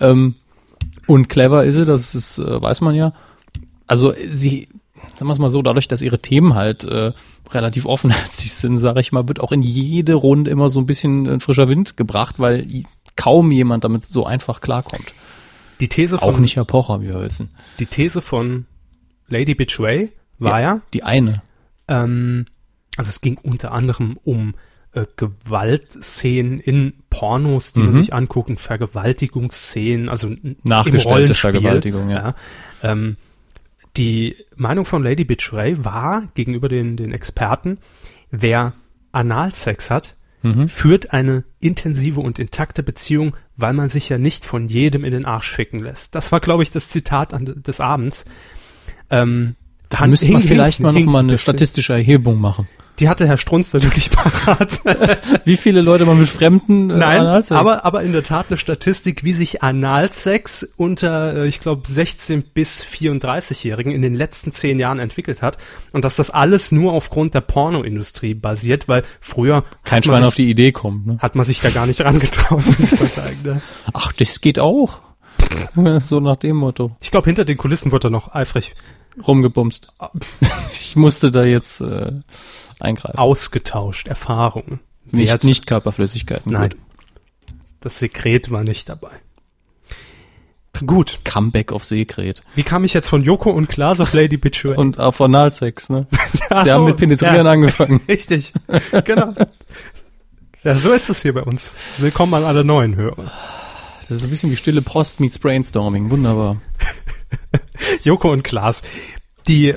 Ähm, 0.00 0.34
und 1.06 1.28
clever 1.28 1.64
ist 1.64 1.74
sie, 1.74 1.84
das 1.84 2.14
ist, 2.14 2.38
äh, 2.38 2.62
weiß 2.62 2.80
man 2.80 2.94
ja. 2.94 3.12
Also 3.86 4.14
sie, 4.26 4.68
sagen 5.18 5.28
wir 5.28 5.32
es 5.32 5.38
mal 5.38 5.48
so, 5.48 5.62
dadurch, 5.62 5.88
dass 5.88 6.02
ihre 6.02 6.20
Themen 6.20 6.54
halt 6.54 6.84
äh, 6.84 7.12
relativ 7.50 7.86
offenherzig 7.86 8.52
sind, 8.54 8.78
sage 8.78 9.00
ich 9.00 9.12
mal, 9.12 9.26
wird 9.28 9.40
auch 9.40 9.52
in 9.52 9.62
jede 9.62 10.14
Runde 10.14 10.50
immer 10.50 10.68
so 10.68 10.80
ein 10.80 10.86
bisschen 10.86 11.26
ein 11.26 11.40
frischer 11.40 11.68
Wind 11.68 11.96
gebracht, 11.96 12.36
weil 12.38 12.66
kaum 13.16 13.50
jemand 13.50 13.84
damit 13.84 14.04
so 14.04 14.24
einfach 14.26 14.60
klarkommt. 14.60 15.12
die 15.80 15.88
These 15.88 16.18
von 16.18 16.28
Auch 16.28 16.38
nicht 16.38 16.56
Herr 16.56 16.64
Pocher, 16.64 17.00
wie 17.02 17.08
wir 17.08 17.20
wissen. 17.20 17.50
die 17.78 17.86
These 17.86 18.20
von 18.20 18.66
Lady 19.28 19.54
Betray 19.54 20.12
war 20.38 20.60
ja, 20.60 20.80
Die 20.94 21.02
eine. 21.02 21.42
ähm, 21.88 22.46
also 22.96 23.10
es 23.10 23.20
ging 23.20 23.38
unter 23.42 23.72
anderem 23.72 24.18
um 24.24 24.54
äh, 24.92 25.04
Gewaltszenen 25.16 26.60
in 26.60 26.94
Pornos, 27.10 27.72
die 27.72 27.80
man 27.80 27.90
Mhm. 27.90 27.94
sich 27.94 28.14
angucken, 28.14 28.56
Vergewaltigungsszenen, 28.56 30.08
also 30.08 30.30
Nachgestellte. 30.62 31.34
Vergewaltigung, 31.34 32.08
ja. 32.10 32.34
Ja. 32.82 32.92
Ähm, 32.92 33.16
die 33.98 34.36
Meinung 34.56 34.84
von 34.84 35.02
Lady 35.02 35.24
Betray 35.24 35.84
war 35.84 36.28
gegenüber 36.34 36.68
den, 36.68 36.96
den 36.96 37.12
Experten, 37.12 37.78
wer 38.30 38.72
Analsex 39.12 39.90
hat, 39.90 40.14
Mhm. 40.40 40.68
führt 40.68 41.12
eine 41.12 41.42
intensive 41.58 42.20
und 42.20 42.38
intakte 42.38 42.84
Beziehung, 42.84 43.34
weil 43.56 43.72
man 43.72 43.88
sich 43.88 44.08
ja 44.08 44.18
nicht 44.18 44.44
von 44.44 44.68
jedem 44.68 45.04
in 45.04 45.10
den 45.10 45.24
Arsch 45.24 45.50
ficken 45.50 45.80
lässt. 45.80 46.14
Das 46.14 46.30
war, 46.30 46.38
glaube 46.38 46.62
ich, 46.62 46.70
das 46.70 46.88
Zitat 46.88 47.34
an, 47.34 47.60
des 47.66 47.80
Abends. 47.80 48.24
Ähm, 49.10 49.56
Da 49.88 50.06
müsste 50.06 50.30
man 50.30 50.40
vielleicht 50.42 50.78
mal 50.78 50.92
noch 50.92 50.98
hing 51.00 51.10
mal 51.10 51.18
ein 51.24 51.28
eine 51.30 51.38
statistische 51.38 51.92
Erhebung 51.94 52.40
machen. 52.40 52.68
Die 52.98 53.08
hatte 53.08 53.26
Herr 53.26 53.36
Strunz 53.36 53.72
natürlich 53.72 54.10
parat. 54.10 54.80
Wie 55.44 55.56
viele 55.56 55.80
Leute 55.80 56.04
man 56.04 56.18
mit 56.18 56.28
Fremden 56.28 56.90
äh, 56.90 56.96
Nein, 56.96 57.20
Analsex- 57.22 57.52
aber, 57.54 57.84
aber 57.84 58.02
in 58.02 58.12
der 58.12 58.22
Tat 58.22 58.46
eine 58.48 58.56
Statistik, 58.56 59.24
wie 59.24 59.32
sich 59.32 59.62
Analsex 59.62 60.64
unter, 60.76 61.36
äh, 61.36 61.48
ich 61.48 61.60
glaube, 61.60 61.88
16 61.88 62.42
bis 62.54 62.84
34-Jährigen 62.84 63.92
in 63.92 64.02
den 64.02 64.14
letzten 64.14 64.52
zehn 64.52 64.78
Jahren 64.78 64.98
entwickelt 64.98 65.42
hat. 65.42 65.58
Und 65.92 66.04
dass 66.04 66.16
das 66.16 66.30
alles 66.30 66.72
nur 66.72 66.92
aufgrund 66.92 67.34
der 67.34 67.40
Pornoindustrie 67.40 68.34
basiert, 68.34 68.88
weil 68.88 69.02
früher 69.20 69.64
kein 69.84 70.02
Schwein 70.02 70.18
sich, 70.18 70.26
auf 70.26 70.34
die 70.34 70.50
Idee 70.50 70.72
kommt. 70.72 71.06
Ne? 71.06 71.18
hat 71.20 71.34
man 71.34 71.44
sich 71.44 71.60
da 71.60 71.70
gar 71.70 71.86
nicht 71.86 72.00
rangetraut. 72.04 72.64
ne? 73.44 73.62
Ach, 73.92 74.12
das 74.12 74.40
geht 74.40 74.58
auch. 74.58 75.00
so 76.00 76.20
nach 76.20 76.36
dem 76.36 76.56
Motto. 76.56 76.96
Ich 77.00 77.10
glaube, 77.10 77.26
hinter 77.26 77.44
den 77.44 77.56
Kulissen 77.56 77.92
wird 77.92 78.04
er 78.04 78.10
noch 78.10 78.34
eifrig 78.34 78.74
rumgebumst. 79.26 79.88
ich 80.72 80.96
musste 80.96 81.30
da 81.30 81.42
jetzt 81.42 81.80
äh, 81.80 82.12
eingreifen. 82.82 83.18
Ausgetauscht, 83.18 84.08
Erfahrungen. 84.08 84.80
nicht, 85.10 85.32
Wert- 85.32 85.44
nicht 85.44 85.66
Körperflüssigkeiten. 85.66 86.52
Nein. 86.52 86.70
Gut. 86.70 86.78
Das 87.80 87.98
Sekret 87.98 88.50
war 88.50 88.62
nicht 88.64 88.88
dabei. 88.88 89.10
Gut. 90.86 91.20
Comeback 91.24 91.72
auf 91.72 91.84
Seekret. 91.84 92.42
Wie 92.54 92.62
kam 92.62 92.84
ich 92.84 92.94
jetzt 92.94 93.08
von 93.08 93.24
Joko 93.24 93.50
und 93.50 93.68
Klaas 93.68 94.00
auf 94.00 94.12
Lady 94.12 94.36
Bitch? 94.36 94.64
Und 94.64 94.98
auf 94.98 95.20
Analsex, 95.20 95.88
ne? 95.90 96.06
Sie 96.64 96.70
haben 96.72 96.84
mit 96.84 96.96
Penetrieren 96.98 97.46
ja, 97.46 97.52
angefangen. 97.52 98.00
Richtig. 98.08 98.52
genau. 99.04 99.34
Ja, 100.62 100.74
so 100.76 100.92
ist 100.92 101.08
es 101.08 101.22
hier 101.22 101.34
bei 101.34 101.42
uns. 101.42 101.74
Willkommen 101.98 102.34
an 102.34 102.44
alle 102.44 102.64
neuen 102.64 102.94
Hörer. 102.96 103.30
Das 104.00 104.10
ist 104.12 104.20
so 104.20 104.26
ein 104.26 104.30
bisschen 104.30 104.50
wie 104.50 104.56
stille 104.56 104.82
Post 104.82 105.20
meets 105.20 105.38
Brainstorming. 105.38 106.10
Wunderbar. 106.10 106.60
Joko 108.02 108.32
und 108.32 108.42
Klaas, 108.44 108.82
die 109.48 109.74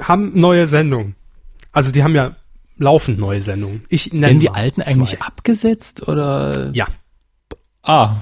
haben 0.00 0.32
neue 0.36 0.66
Sendungen. 0.66 1.14
Also 1.78 1.92
die 1.92 2.02
haben 2.02 2.16
ja 2.16 2.34
laufend 2.76 3.20
neue 3.20 3.40
Sendungen. 3.40 3.84
Ich 3.88 4.12
nenne 4.12 4.26
Werden 4.26 4.40
die 4.40 4.50
alten 4.50 4.82
zwei. 4.82 4.90
eigentlich 4.90 5.22
abgesetzt 5.22 6.08
oder? 6.08 6.72
Ja. 6.74 6.88
Ah, 7.84 8.16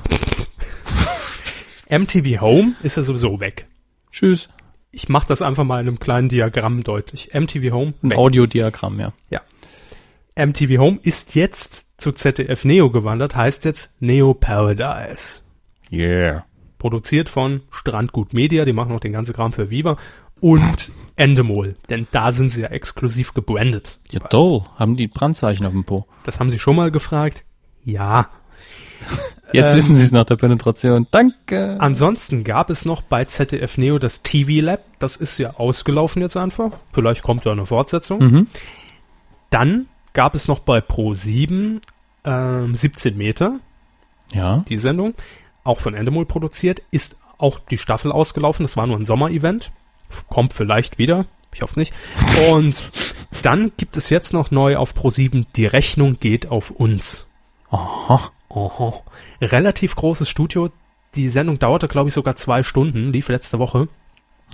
MTV 1.88 2.42
Home 2.42 2.74
ist 2.82 2.98
ja 2.98 3.02
sowieso 3.02 3.40
weg. 3.40 3.66
tschüss. 4.10 4.50
Ich 4.90 5.08
mache 5.08 5.26
das 5.28 5.40
einfach 5.40 5.64
mal 5.64 5.80
in 5.80 5.88
einem 5.88 5.98
kleinen 5.98 6.28
Diagramm 6.28 6.82
deutlich. 6.82 7.30
MTV 7.32 7.72
Home 7.72 7.94
Ein. 8.02 8.12
Audiodiagramm, 8.12 9.00
ja. 9.00 9.40
MTV 10.36 10.78
Home 10.78 10.98
ist 11.02 11.34
jetzt 11.34 11.98
zu 11.98 12.12
ZDF 12.12 12.66
Neo 12.66 12.90
gewandert, 12.90 13.36
heißt 13.36 13.64
jetzt 13.64 13.96
Neo 14.00 14.34
Paradise. 14.34 15.40
Yeah. 15.90 16.44
Produziert 16.76 17.30
von 17.30 17.62
Strandgut 17.70 18.34
Media, 18.34 18.66
die 18.66 18.74
machen 18.74 18.92
auch 18.92 19.00
den 19.00 19.14
ganzen 19.14 19.32
Kram 19.34 19.54
für 19.54 19.70
Viva 19.70 19.96
und 20.40 20.90
Endemol, 21.16 21.74
denn 21.88 22.06
da 22.10 22.30
sind 22.32 22.50
sie 22.50 22.60
ja 22.62 22.68
exklusiv 22.68 23.32
gebrandet. 23.34 23.98
Ja, 24.10 24.20
toll. 24.20 24.62
Haben 24.76 24.96
die 24.96 25.08
Brandzeichen 25.08 25.64
auf 25.66 25.72
dem 25.72 25.84
Po. 25.84 26.06
Das 26.24 26.38
haben 26.40 26.50
sie 26.50 26.58
schon 26.58 26.76
mal 26.76 26.90
gefragt. 26.90 27.44
Ja. 27.84 28.28
Jetzt 29.52 29.70
Ähm, 29.72 29.76
wissen 29.76 29.96
sie 29.96 30.02
es 30.02 30.12
nach 30.12 30.24
der 30.24 30.36
Penetration. 30.36 31.06
Danke. 31.10 31.76
Ansonsten 31.80 32.42
gab 32.44 32.68
es 32.68 32.84
noch 32.84 33.00
bei 33.02 33.24
ZDF 33.24 33.78
Neo 33.78 33.98
das 33.98 34.22
TV 34.22 34.62
Lab. 34.64 34.80
Das 34.98 35.16
ist 35.16 35.38
ja 35.38 35.54
ausgelaufen 35.56 36.20
jetzt 36.20 36.36
einfach. 36.36 36.72
Vielleicht 36.92 37.22
kommt 37.22 37.46
da 37.46 37.52
eine 37.52 37.64
Fortsetzung. 37.64 38.18
Mhm. 38.18 38.46
Dann 39.50 39.86
gab 40.12 40.34
es 40.34 40.48
noch 40.48 40.60
bei 40.60 40.80
Pro 40.80 41.14
7 41.14 41.80
ähm, 42.24 42.74
17 42.74 43.16
Meter, 43.16 43.60
Ja. 44.32 44.64
die 44.68 44.76
Sendung, 44.76 45.14
auch 45.62 45.78
von 45.80 45.94
Endemol 45.94 46.26
produziert, 46.26 46.82
ist 46.90 47.16
auch 47.38 47.60
die 47.60 47.78
Staffel 47.78 48.10
ausgelaufen. 48.10 48.64
Das 48.64 48.76
war 48.76 48.86
nur 48.86 48.96
ein 48.98 49.04
Sommerevent. 49.04 49.70
Kommt 50.28 50.52
vielleicht 50.52 50.98
wieder. 50.98 51.26
Ich 51.52 51.62
hoffe 51.62 51.72
es 51.72 51.76
nicht. 51.76 51.94
Und 52.50 52.82
dann 53.42 53.72
gibt 53.76 53.96
es 53.96 54.10
jetzt 54.10 54.32
noch 54.32 54.50
neu 54.50 54.76
auf 54.76 54.94
Pro 54.94 55.10
7 55.10 55.46
Die 55.56 55.66
Rechnung 55.66 56.18
geht 56.20 56.48
auf 56.48 56.70
uns. 56.70 57.26
Aha. 57.70 58.30
Aha. 58.50 59.02
Relativ 59.40 59.96
großes 59.96 60.28
Studio. 60.28 60.70
Die 61.14 61.28
Sendung 61.30 61.58
dauerte, 61.58 61.88
glaube 61.88 62.08
ich, 62.08 62.14
sogar 62.14 62.36
zwei 62.36 62.62
Stunden, 62.62 63.12
lief 63.12 63.28
letzte 63.28 63.58
Woche. 63.58 63.88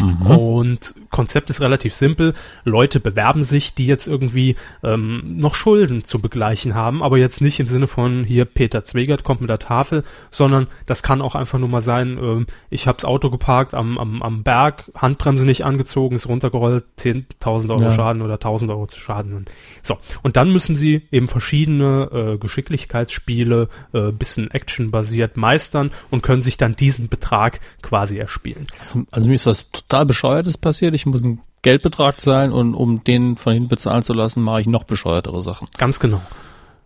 Mhm. 0.01 0.23
Und 0.27 0.95
Konzept 1.11 1.51
ist 1.51 1.61
relativ 1.61 1.93
simpel. 1.93 2.35
Leute 2.65 2.99
bewerben 2.99 3.43
sich, 3.43 3.75
die 3.75 3.87
jetzt 3.87 4.07
irgendwie 4.07 4.57
ähm, 4.83 5.37
noch 5.39 5.55
Schulden 5.55 6.05
zu 6.05 6.19
begleichen 6.19 6.75
haben, 6.75 7.03
aber 7.03 7.19
jetzt 7.19 7.41
nicht 7.41 7.61
im 7.61 7.67
Sinne 7.67 7.89
von 7.89 8.25
hier 8.25 8.47
Peter 8.47 8.85
Zwegert 8.85 9.23
kommt 9.23 9.43
mit 9.43 9.51
der 9.51 9.59
Tafel, 9.59 10.05
sondern 10.31 10.67
das 10.87 11.03
kann 11.03 11.21
auch 11.21 11.35
einfach 11.35 11.59
nur 11.59 11.69
mal 11.69 11.83
sein, 11.83 12.19
ähm, 12.19 12.47
ich 12.71 12.87
habe 12.87 12.97
das 12.97 13.05
Auto 13.05 13.29
geparkt 13.29 13.75
am, 13.75 13.99
am, 13.99 14.23
am 14.23 14.43
Berg, 14.43 14.91
Handbremse 14.97 15.45
nicht 15.45 15.65
angezogen, 15.65 16.17
ist 16.17 16.29
runtergerollt, 16.29 16.85
10.000 16.99 17.71
Euro 17.71 17.83
Ja. 17.83 17.91
Schaden 17.93 18.23
oder 18.23 18.37
1.000 18.37 18.71
Euro 18.71 18.87
Schaden. 18.89 19.35
Und 19.35 19.51
So, 19.83 19.99
und 20.23 20.37
dann 20.37 20.53
müssen 20.53 20.75
sie 20.75 21.03
eben 21.11 21.29
verschiedene 21.29 22.09
äh, 22.13 22.39
Geschicklichkeitsspiele, 22.39 23.69
äh, 23.93 24.13
bisschen 24.13 24.51
actionbasiert 24.51 25.37
meistern 25.37 25.91
und 26.11 26.23
können 26.23 26.41
sich 26.43 26.57
dann 26.57 26.77
diesen 26.77 27.09
Betrag 27.09 27.61
quasi 27.83 28.17
erspielen. 28.17 28.67
Also, 28.81 29.05
also 29.11 29.29
mir 29.29 29.35
ist 29.35 29.47
was 29.47 29.67
total 29.93 30.07
bescheuertes 30.07 30.57
passiert. 30.57 30.95
Ich 30.95 31.05
muss 31.05 31.23
einen 31.23 31.41
Geldbetrag 31.61 32.21
zahlen 32.21 32.53
und 32.53 32.75
um 32.75 33.05
den 33.05 33.37
von 33.37 33.53
hinten 33.53 33.69
bezahlen 33.69 34.03
zu 34.03 34.15
lassen, 34.15 34.43
mache 34.43 34.63
ich 34.63 34.67
noch 34.67 34.85
bescheuertere 34.85 35.41
Sachen. 35.41 35.69
Ganz 35.77 36.01
genau. 36.01 36.23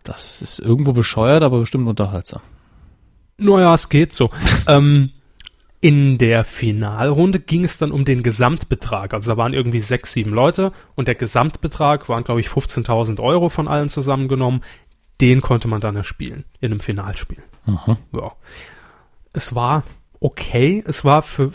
Das 0.03 0.41
ist 0.41 0.59
irgendwo 0.59 0.91
bescheuert, 0.91 1.43
aber 1.43 1.59
bestimmt 1.59 1.87
unterhaltsam. 1.87 2.41
Naja, 3.37 3.73
es 3.73 3.89
geht 3.89 4.11
so. 4.11 4.29
ähm, 4.67 5.11
in 5.79 6.17
der 6.17 6.43
Finalrunde 6.43 7.39
ging 7.39 7.63
es 7.63 7.77
dann 7.77 7.91
um 7.91 8.03
den 8.03 8.23
Gesamtbetrag. 8.23 9.13
Also 9.13 9.31
da 9.31 9.37
waren 9.37 9.53
irgendwie 9.53 9.79
sechs, 9.79 10.11
sieben 10.11 10.31
Leute 10.31 10.71
und 10.95 11.07
der 11.07 11.15
Gesamtbetrag 11.15 12.09
waren, 12.09 12.23
glaube 12.23 12.41
ich, 12.41 12.47
15.000 12.47 13.21
Euro 13.21 13.49
von 13.49 13.67
allen 13.67 13.89
zusammengenommen. 13.89 14.63
Den 15.21 15.41
konnte 15.41 15.67
man 15.67 15.81
dann 15.81 15.95
erspielen 15.95 16.43
in 16.59 16.71
einem 16.71 16.79
Finalspiel. 16.79 17.41
Mhm. 17.65 17.97
Ja. 18.11 18.33
Es 19.33 19.55
war 19.55 19.83
okay. 20.19 20.83
Es 20.87 21.05
war 21.05 21.21
für, 21.21 21.51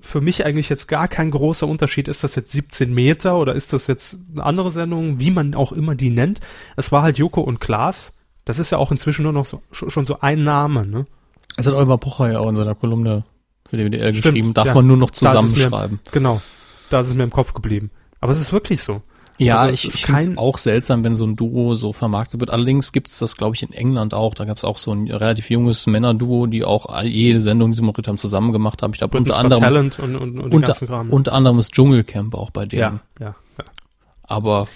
für 0.00 0.20
mich 0.20 0.44
eigentlich 0.46 0.68
jetzt 0.68 0.88
gar 0.88 1.08
kein 1.08 1.30
großer 1.30 1.66
Unterschied. 1.66 2.08
Ist 2.08 2.24
das 2.24 2.34
jetzt 2.34 2.52
17 2.52 2.92
Meter 2.92 3.36
oder 3.38 3.54
ist 3.54 3.72
das 3.72 3.86
jetzt 3.86 4.18
eine 4.32 4.44
andere 4.44 4.70
Sendung, 4.70 5.18
wie 5.18 5.30
man 5.30 5.54
auch 5.54 5.72
immer 5.72 5.94
die 5.94 6.10
nennt? 6.10 6.40
Es 6.76 6.92
war 6.92 7.02
halt 7.02 7.18
Joko 7.18 7.40
und 7.40 7.60
Klaas. 7.60 8.16
Das 8.44 8.58
ist 8.58 8.70
ja 8.70 8.78
auch 8.78 8.90
inzwischen 8.90 9.22
nur 9.22 9.32
noch 9.32 9.44
so, 9.44 9.62
schon 9.70 10.04
so 10.06 10.20
ein 10.20 10.42
Name, 10.42 10.86
ne? 10.86 11.06
Das 11.56 11.66
hat 11.66 11.74
Oliver 11.74 11.98
Pocher 11.98 12.32
ja 12.32 12.38
auch 12.40 12.48
in 12.48 12.56
seiner 12.56 12.74
Kolumne 12.74 13.24
für 13.68 13.76
die 13.76 13.84
WDR 13.84 14.12
Stimmt, 14.12 14.34
geschrieben. 14.34 14.54
Darf 14.54 14.68
ja. 14.68 14.74
man 14.74 14.86
nur 14.86 14.96
noch 14.96 15.12
es 15.12 15.22
mir- 15.22 15.28
zusammenschreiben. 15.28 16.00
Genau. 16.10 16.40
Da 16.90 17.00
ist 17.00 17.08
es 17.08 17.14
mir 17.14 17.22
im 17.24 17.30
Kopf 17.30 17.52
geblieben. 17.52 17.90
Aber 18.20 18.32
es 18.32 18.40
ist 18.40 18.52
wirklich 18.52 18.80
so. 18.82 19.02
Ja, 19.46 19.56
Also 19.58 19.72
es 19.72 19.80
ich, 19.84 19.88
ist 19.88 19.94
ich 19.96 20.06
finde 20.06 20.20
es 20.22 20.36
auch 20.38 20.58
seltsam, 20.58 21.04
wenn 21.04 21.14
so 21.14 21.24
ein 21.26 21.36
Duo 21.36 21.74
so 21.74 21.92
vermarktet 21.92 22.40
wird. 22.40 22.50
Allerdings 22.50 22.92
gibt's 22.92 23.18
das, 23.18 23.36
glaube 23.36 23.54
ich, 23.56 23.62
in 23.62 23.72
England 23.72 24.14
auch. 24.14 24.34
Da 24.34 24.44
gab's 24.44 24.64
auch 24.64 24.78
so 24.78 24.92
ein 24.92 25.10
relativ 25.10 25.50
junges 25.50 25.86
Männerduo, 25.86 26.46
die 26.46 26.64
auch 26.64 26.86
all- 26.86 27.06
jede 27.06 27.40
Sendung, 27.40 27.72
die 27.72 27.76
sie 27.76 27.82
moderiert 27.82 28.08
haben, 28.08 28.18
zusammen 28.18 28.52
gemacht 28.52 28.82
haben. 28.82 28.92
Ich 28.92 28.98
glaube, 28.98 29.18
unter 29.18 29.36
anderem, 29.38 29.62
Talent 29.62 29.98
und, 29.98 30.16
und, 30.16 30.38
und 30.40 30.52
den 30.52 30.60
ganzen 30.62 30.84
unter, 30.84 30.86
Kram. 30.86 31.10
unter 31.10 31.32
anderem 31.32 31.56
das 31.58 31.70
Dschungelcamp 31.70 32.34
auch 32.34 32.50
bei 32.50 32.64
denen. 32.66 32.80
ja, 32.80 33.00
ja, 33.20 33.26
ja. 33.58 33.64
Aber 34.24 34.66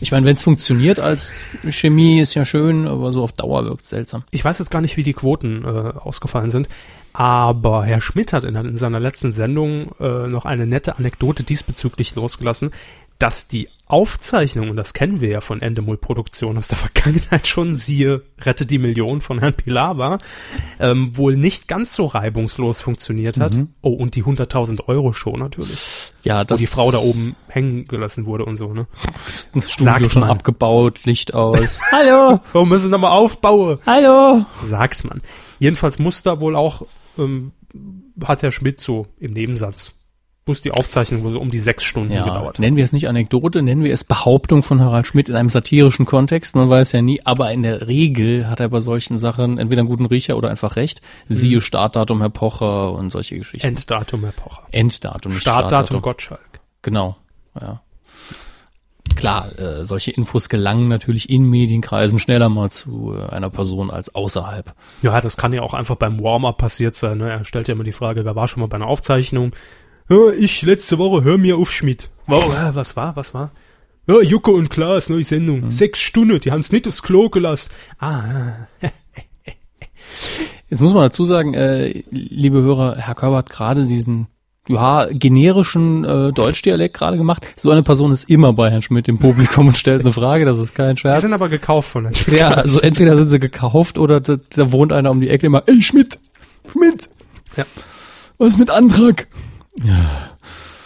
ich 0.00 0.12
meine, 0.12 0.26
wenn 0.26 0.34
es 0.34 0.42
funktioniert 0.42 1.00
als 1.00 1.32
Chemie, 1.70 2.18
ist 2.20 2.34
ja 2.34 2.44
schön, 2.44 2.86
aber 2.86 3.12
so 3.12 3.22
auf 3.22 3.32
Dauer 3.32 3.64
wirkt 3.64 3.84
seltsam. 3.86 4.24
Ich 4.30 4.44
weiß 4.44 4.58
jetzt 4.58 4.70
gar 4.70 4.82
nicht, 4.82 4.96
wie 4.98 5.02
die 5.02 5.14
Quoten 5.14 5.64
äh, 5.64 5.68
ausgefallen 5.98 6.50
sind, 6.50 6.68
aber 7.14 7.84
Herr 7.84 8.02
Schmidt 8.02 8.34
hat 8.34 8.44
in, 8.44 8.54
in 8.56 8.76
seiner 8.76 9.00
letzten 9.00 9.32
Sendung 9.32 9.92
äh, 9.98 10.26
noch 10.26 10.44
eine 10.44 10.66
nette 10.66 10.98
Anekdote 10.98 11.44
diesbezüglich 11.44 12.14
losgelassen, 12.14 12.70
dass 13.18 13.48
die 13.48 13.68
Aufzeichnung, 13.88 14.68
und 14.70 14.76
das 14.76 14.94
kennen 14.94 15.20
wir 15.20 15.28
ja 15.28 15.40
von 15.40 15.62
Endemol 15.62 15.96
Produktion 15.96 16.58
aus 16.58 16.66
der 16.66 16.76
Vergangenheit 16.76 17.46
schon, 17.46 17.76
siehe 17.76 18.22
Rette 18.40 18.66
die 18.66 18.78
Million 18.78 19.20
von 19.20 19.38
Herrn 19.38 19.54
Pilawa, 19.54 20.18
ähm, 20.80 21.16
wohl 21.16 21.36
nicht 21.36 21.68
ganz 21.68 21.94
so 21.94 22.06
reibungslos 22.06 22.80
funktioniert 22.80 23.38
hat. 23.38 23.56
Oh, 23.82 23.90
und 23.92 24.16
die 24.16 24.24
100.000 24.24 24.88
Euro 24.88 25.12
Show 25.12 25.36
natürlich, 25.36 26.12
Ja, 26.24 26.40
wo 26.40 26.44
das 26.44 26.60
die 26.60 26.66
Frau 26.66 26.90
da 26.90 26.98
oben 26.98 27.36
hängen 27.48 27.86
gelassen 27.86 28.26
wurde 28.26 28.44
und 28.44 28.56
so, 28.56 28.72
ne? 28.74 28.88
das 29.54 29.70
Studio 29.70 29.84
sagt 29.92 30.12
schon 30.12 30.20
man. 30.20 30.30
abgebaut, 30.30 31.04
Licht 31.04 31.32
aus. 31.34 31.80
Hallo, 31.92 32.40
Warum 32.52 32.68
müssen 32.68 32.86
wir 32.86 32.98
nochmal 32.98 33.12
aufbauen? 33.12 33.78
hallo. 33.86 34.44
sagt 34.62 35.04
man. 35.04 35.22
Jedenfalls 35.60 36.00
muss 36.00 36.24
da 36.24 36.40
wohl 36.40 36.56
auch, 36.56 36.82
ähm, 37.18 37.52
hat 38.24 38.42
Herr 38.42 38.50
Schmidt 38.50 38.80
so 38.80 39.06
im 39.20 39.32
Nebensatz, 39.32 39.92
muss 40.46 40.60
die 40.60 40.70
Aufzeichnung 40.70 41.32
so 41.32 41.40
um 41.40 41.50
die 41.50 41.58
sechs 41.58 41.82
Stunden 41.84 42.12
Ja, 42.12 42.22
gedauert. 42.24 42.58
nennen 42.58 42.76
wir 42.76 42.84
es 42.84 42.92
nicht 42.92 43.08
Anekdote, 43.08 43.62
nennen 43.62 43.82
wir 43.82 43.92
es 43.92 44.04
Behauptung 44.04 44.62
von 44.62 44.80
Harald 44.80 45.06
Schmidt 45.06 45.28
in 45.28 45.34
einem 45.34 45.48
satirischen 45.48 46.06
Kontext. 46.06 46.54
Man 46.54 46.70
weiß 46.70 46.92
ja 46.92 47.02
nie, 47.02 47.20
aber 47.24 47.50
in 47.52 47.62
der 47.62 47.88
Regel 47.88 48.48
hat 48.48 48.60
er 48.60 48.68
bei 48.68 48.78
solchen 48.80 49.18
Sachen 49.18 49.58
entweder 49.58 49.80
einen 49.80 49.88
guten 49.88 50.06
Riecher 50.06 50.36
oder 50.36 50.48
einfach 50.50 50.76
recht. 50.76 51.00
Mhm. 51.28 51.34
Siehe 51.34 51.60
Startdatum 51.60 52.20
Herr 52.20 52.30
Pocher 52.30 52.92
und 52.92 53.10
solche 53.10 53.36
Geschichten. 53.38 53.66
Enddatum 53.66 54.22
Herr 54.22 54.32
Pocher. 54.32 54.62
Enddatum, 54.70 55.32
nicht 55.32 55.42
Startdatum 55.42 55.68
Startdatum. 55.68 56.02
Gottschalk. 56.02 56.60
Genau, 56.82 57.16
ja. 57.60 57.82
Klar, 59.14 59.58
äh, 59.58 59.84
solche 59.84 60.10
Infos 60.10 60.48
gelangen 60.48 60.88
natürlich 60.88 61.30
in 61.30 61.44
Medienkreisen 61.48 62.18
schneller 62.18 62.48
mal 62.48 62.68
zu 62.70 63.14
äh, 63.16 63.30
einer 63.32 63.50
Person 63.50 63.90
als 63.90 64.14
außerhalb. 64.14 64.74
Ja, 65.02 65.20
das 65.20 65.36
kann 65.36 65.52
ja 65.52 65.62
auch 65.62 65.74
einfach 65.74 65.94
beim 65.96 66.20
Warm-up 66.22 66.58
passiert 66.58 66.94
sein. 66.94 67.18
Ne? 67.18 67.30
Er 67.30 67.44
stellt 67.44 67.66
ja 67.68 67.74
immer 67.74 67.84
die 67.84 67.92
Frage, 67.92 68.24
wer 68.24 68.36
war 68.36 68.46
schon 68.46 68.60
mal 68.60 68.66
bei 68.66 68.76
einer 68.76 68.88
Aufzeichnung? 68.88 69.52
Ja, 70.08 70.30
ich 70.38 70.62
letzte 70.62 70.98
Woche, 70.98 71.24
hör 71.24 71.38
mir 71.38 71.56
auf, 71.56 71.70
Schmidt. 71.72 72.10
Wow, 72.26 72.44
äh, 72.62 72.74
was 72.74 72.96
war, 72.96 73.16
was 73.16 73.34
war? 73.34 73.50
Ja, 74.06 74.20
Joko 74.20 74.52
und 74.52 74.70
Klaas, 74.70 75.08
neue 75.08 75.24
Sendung. 75.24 75.62
Mhm. 75.62 75.70
Sechs 75.72 76.00
Stunden, 76.00 76.38
die 76.40 76.52
haben's 76.52 76.70
nicht 76.70 76.86
aufs 76.86 77.02
Klo 77.02 77.28
gelassen. 77.28 77.72
Ah, 77.98 78.68
Jetzt 80.68 80.80
muss 80.80 80.94
man 80.94 81.02
dazu 81.02 81.24
sagen, 81.24 81.54
äh, 81.54 82.02
liebe 82.10 82.60
Hörer, 82.62 82.96
Herr 82.96 83.14
Körber 83.14 83.38
hat 83.38 83.50
gerade 83.50 83.86
diesen 83.86 84.26
ja, 84.68 85.06
generischen 85.12 86.04
äh, 86.04 86.32
Deutschdialekt 86.32 86.96
gerade 86.96 87.16
gemacht. 87.16 87.46
So 87.56 87.70
eine 87.70 87.84
Person 87.84 88.10
ist 88.12 88.28
immer 88.28 88.52
bei 88.52 88.70
Herrn 88.70 88.82
Schmidt 88.82 89.06
im 89.06 89.18
Publikum 89.18 89.68
und 89.68 89.76
stellt 89.76 90.00
eine 90.00 90.12
Frage, 90.12 90.44
das 90.44 90.58
ist 90.58 90.74
kein 90.74 90.96
die 90.96 91.00
Scherz. 91.02 91.22
sind 91.22 91.32
aber 91.32 91.48
gekauft 91.48 91.88
von 91.88 92.04
Herrn 92.04 92.14
Schmidt. 92.16 92.38
Ja, 92.40 92.48
also 92.50 92.80
entweder 92.80 93.16
sind 93.16 93.28
sie 93.28 93.38
gekauft 93.38 93.96
oder 93.96 94.20
da, 94.20 94.36
da 94.56 94.72
wohnt 94.72 94.92
einer 94.92 95.10
um 95.12 95.20
die 95.20 95.28
Ecke 95.30 95.46
immer, 95.46 95.62
ey 95.66 95.80
Schmidt, 95.82 96.18
Schmidt, 96.70 97.08
Ja. 97.56 97.64
was 98.38 98.48
ist 98.50 98.58
mit 98.58 98.70
Antrag? 98.70 99.28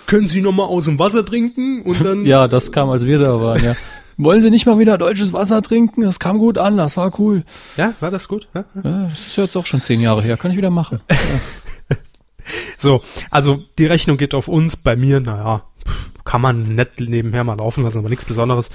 Können 0.07 0.27
Sie 0.27 0.43
noch 0.43 0.53
mal 0.53 0.65
aus 0.65 0.87
dem 0.87 0.99
Wasser 0.99 1.25
trinken 1.25 1.83
und 1.83 2.05
dann 2.05 2.25
Ja, 2.27 2.49
das 2.49 2.73
kam, 2.73 2.91
als 2.91 3.07
wir 3.07 3.19
da 3.19 3.41
waren, 3.41 3.63
ja. 3.65 3.77
Wollen 4.17 4.43
Sie 4.43 4.51
nicht 4.51 4.67
mal 4.67 4.79
wieder 4.79 4.99
deutsches 4.99 5.33
Wasser 5.33 5.63
trinken? 5.63 6.03
Das 6.03 6.19
kam 6.19 6.39
gut 6.39 6.59
an, 6.59 6.77
das 6.77 6.97
war 6.99 7.19
cool. 7.19 7.45
ja, 7.77 7.95
war 8.01 8.11
das 8.11 8.29
gut? 8.29 8.49
Ja? 8.55 8.65
Ja, 8.83 9.09
das 9.09 9.21
ist 9.21 9.37
jetzt 9.37 9.57
auch 9.57 9.65
schon 9.65 9.81
zehn 9.81 10.01
Jahre 10.01 10.23
her, 10.23 10.37
kann 10.37 10.51
ich 10.51 10.57
wieder 10.57 10.71
machen. 10.71 11.01
So, 12.77 13.01
also 13.31 13.63
die 13.79 13.87
Rechnung 13.87 14.17
geht 14.17 14.35
auf 14.35 14.49
uns, 14.49 14.77
bei 14.77 14.97
mir, 14.97 15.21
naja, 15.21 15.63
kann 16.25 16.41
man 16.41 16.75
nett 16.75 16.99
nebenher 16.99 17.45
mal 17.45 17.59
laufen 17.59 17.85
lassen, 17.85 17.99
aber 17.99 18.09
nichts 18.09 18.25
Besonderes. 18.25 18.71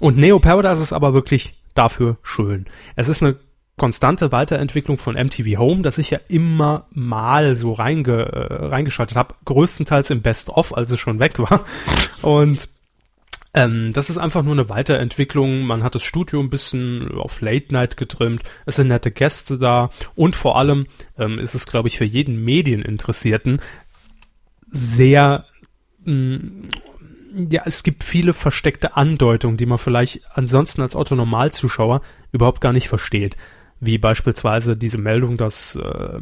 Und 0.00 0.16
Neo 0.16 0.38
Paradise 0.38 0.82
ist 0.82 0.92
aber 0.92 1.14
wirklich 1.14 1.54
dafür 1.74 2.16
schön. 2.22 2.66
Es 2.96 3.08
ist 3.08 3.22
eine 3.22 3.36
konstante 3.78 4.30
Weiterentwicklung 4.32 4.98
von 4.98 5.14
MTV 5.14 5.58
Home, 5.58 5.82
das 5.82 5.96
ich 5.98 6.10
ja 6.10 6.18
immer 6.28 6.86
mal 6.90 7.56
so 7.56 7.72
reinge, 7.72 8.12
äh, 8.12 8.66
reingeschaltet 8.66 9.16
habe, 9.16 9.34
größtenteils 9.46 10.10
im 10.10 10.20
Best-of, 10.20 10.76
als 10.76 10.90
es 10.90 11.00
schon 11.00 11.18
weg 11.18 11.38
war. 11.38 11.64
Und 12.20 12.68
ähm, 13.54 13.92
das 13.92 14.10
ist 14.10 14.18
einfach 14.18 14.42
nur 14.42 14.52
eine 14.52 14.68
Weiterentwicklung. 14.68 15.62
Man 15.62 15.82
hat 15.82 15.94
das 15.94 16.02
Studio 16.02 16.40
ein 16.40 16.50
bisschen 16.50 17.10
auf 17.12 17.40
Late 17.40 17.72
Night 17.72 17.96
getrimmt. 17.96 18.42
Es 18.66 18.76
sind 18.76 18.88
nette 18.88 19.10
Gäste 19.10 19.58
da. 19.58 19.90
Und 20.14 20.36
vor 20.36 20.58
allem 20.58 20.86
ähm, 21.18 21.38
ist 21.38 21.54
es, 21.54 21.66
glaube 21.66 21.88
ich, 21.88 21.96
für 21.96 22.04
jeden 22.04 22.44
Medieninteressierten 22.44 23.60
sehr, 24.66 25.46
mh, 26.04 26.68
ja, 27.50 27.62
es 27.64 27.82
gibt 27.82 28.04
viele 28.04 28.34
versteckte 28.34 28.96
Andeutungen, 28.96 29.56
die 29.56 29.66
man 29.66 29.78
vielleicht 29.78 30.20
ansonsten 30.34 30.82
als 30.82 30.96
Autonormalzuschauer 30.96 32.02
überhaupt 32.32 32.60
gar 32.60 32.72
nicht 32.72 32.88
versteht. 32.88 33.36
Wie 33.80 33.98
beispielsweise 33.98 34.76
diese 34.76 34.98
Meldung, 34.98 35.36
dass 35.36 35.76
äh, 35.76 36.18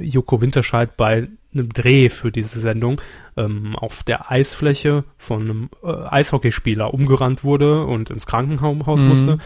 Joko 0.00 0.40
Winterscheid 0.40 0.96
bei 0.96 1.28
einem 1.54 1.68
Dreh 1.70 2.08
für 2.08 2.30
diese 2.30 2.60
Sendung 2.60 3.00
ähm, 3.36 3.74
auf 3.76 4.04
der 4.04 4.30
Eisfläche 4.30 5.04
von 5.18 5.42
einem 5.42 5.70
äh, 5.82 5.88
Eishockeyspieler 5.90 6.94
umgerannt 6.94 7.44
wurde 7.44 7.84
und 7.84 8.10
ins 8.10 8.26
Krankenhaus 8.26 9.02
Mhm. 9.02 9.08
musste. 9.08 9.38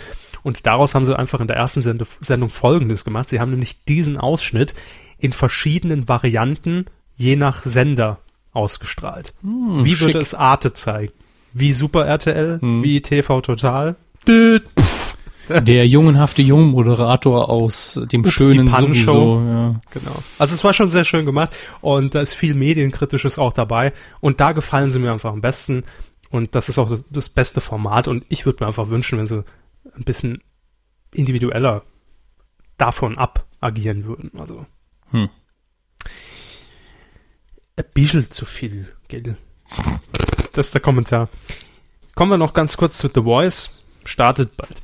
Und 0.42 0.66
daraus 0.66 0.95
haben 0.95 1.07
sie 1.07 1.19
einfach 1.19 1.40
in 1.40 1.49
der 1.49 1.57
ersten 1.57 1.83
Sende 1.83 2.05
Sendung 2.21 2.51
Folgendes 2.51 3.05
gemacht. 3.05 3.29
Sie 3.31 3.40
haben 3.40 3.51
nämlich 3.51 3.83
diesen 3.85 4.16
Ausschnitt 4.19 4.75
in 5.19 5.33
verschiedenen 5.33 6.09
Varianten 6.09 6.85
je 7.16 7.37
nach 7.37 7.62
Sender 7.62 8.19
ausgestrahlt. 8.53 9.33
wie 9.42 9.95
schick. 9.95 10.07
würde 10.09 10.19
es 10.19 10.35
Arte 10.35 10.73
zeigen? 10.75 11.12
Wie 11.55 11.73
Super 11.73 12.05
RTL? 12.07 12.59
Hm. 12.61 12.83
Wie 12.83 13.01
TV 13.01 13.40
Total? 13.40 13.97
Der 15.48 15.87
jungenhafte 15.87 16.42
Jungmoderator 16.42 17.48
aus 17.48 18.00
dem 18.12 18.22
Ups, 18.22 18.32
schönen 18.32 18.68
sowieso, 18.72 19.40
ja. 19.40 19.74
Genau. 19.90 20.22
Also 20.38 20.54
es 20.54 20.64
war 20.64 20.72
schon 20.72 20.90
sehr 20.90 21.04
schön 21.04 21.24
gemacht 21.24 21.52
und 21.80 22.14
da 22.14 22.20
ist 22.20 22.35
viel 22.35 22.54
Medienkritisches 22.54 23.38
auch 23.38 23.52
dabei 23.52 23.92
und 24.20 24.40
da 24.40 24.52
gefallen 24.52 24.90
sie 24.90 24.98
mir 24.98 25.12
einfach 25.12 25.32
am 25.32 25.40
besten 25.40 25.85
und 26.30 26.54
das 26.54 26.68
ist 26.68 26.78
auch 26.78 26.88
das, 26.88 27.04
das 27.11 27.28
beste 27.28 27.61
Format 27.61 28.09
und 28.09 28.24
ich 28.28 28.44
würde 28.46 28.62
mir 28.64 28.66
einfach 28.68 28.88
wünschen, 28.88 29.18
wenn 29.18 29.26
sie 29.26 29.44
ein 29.94 30.04
bisschen 30.04 30.42
individueller 31.12 31.82
davon 32.76 33.16
ab 33.16 33.46
agieren 33.61 34.04
würden. 34.06 34.32
Also 34.38 34.66
Hm. 35.11 35.28
ein 37.76 37.85
bisschen 37.94 38.30
zu 38.30 38.44
viel, 38.44 38.92
gell? 39.09 39.37
Das 40.52 40.66
ist 40.66 40.74
der 40.74 40.80
Kommentar. 40.82 41.28
Kommen 42.14 42.30
wir 42.32 42.38
noch 42.38 42.54
ganz 42.54 42.76
kurz 42.76 42.98
zu 42.98 43.09
The 43.14 43.22
Voice. 43.22 43.70
Startet 44.04 44.56
bald. 44.56 44.82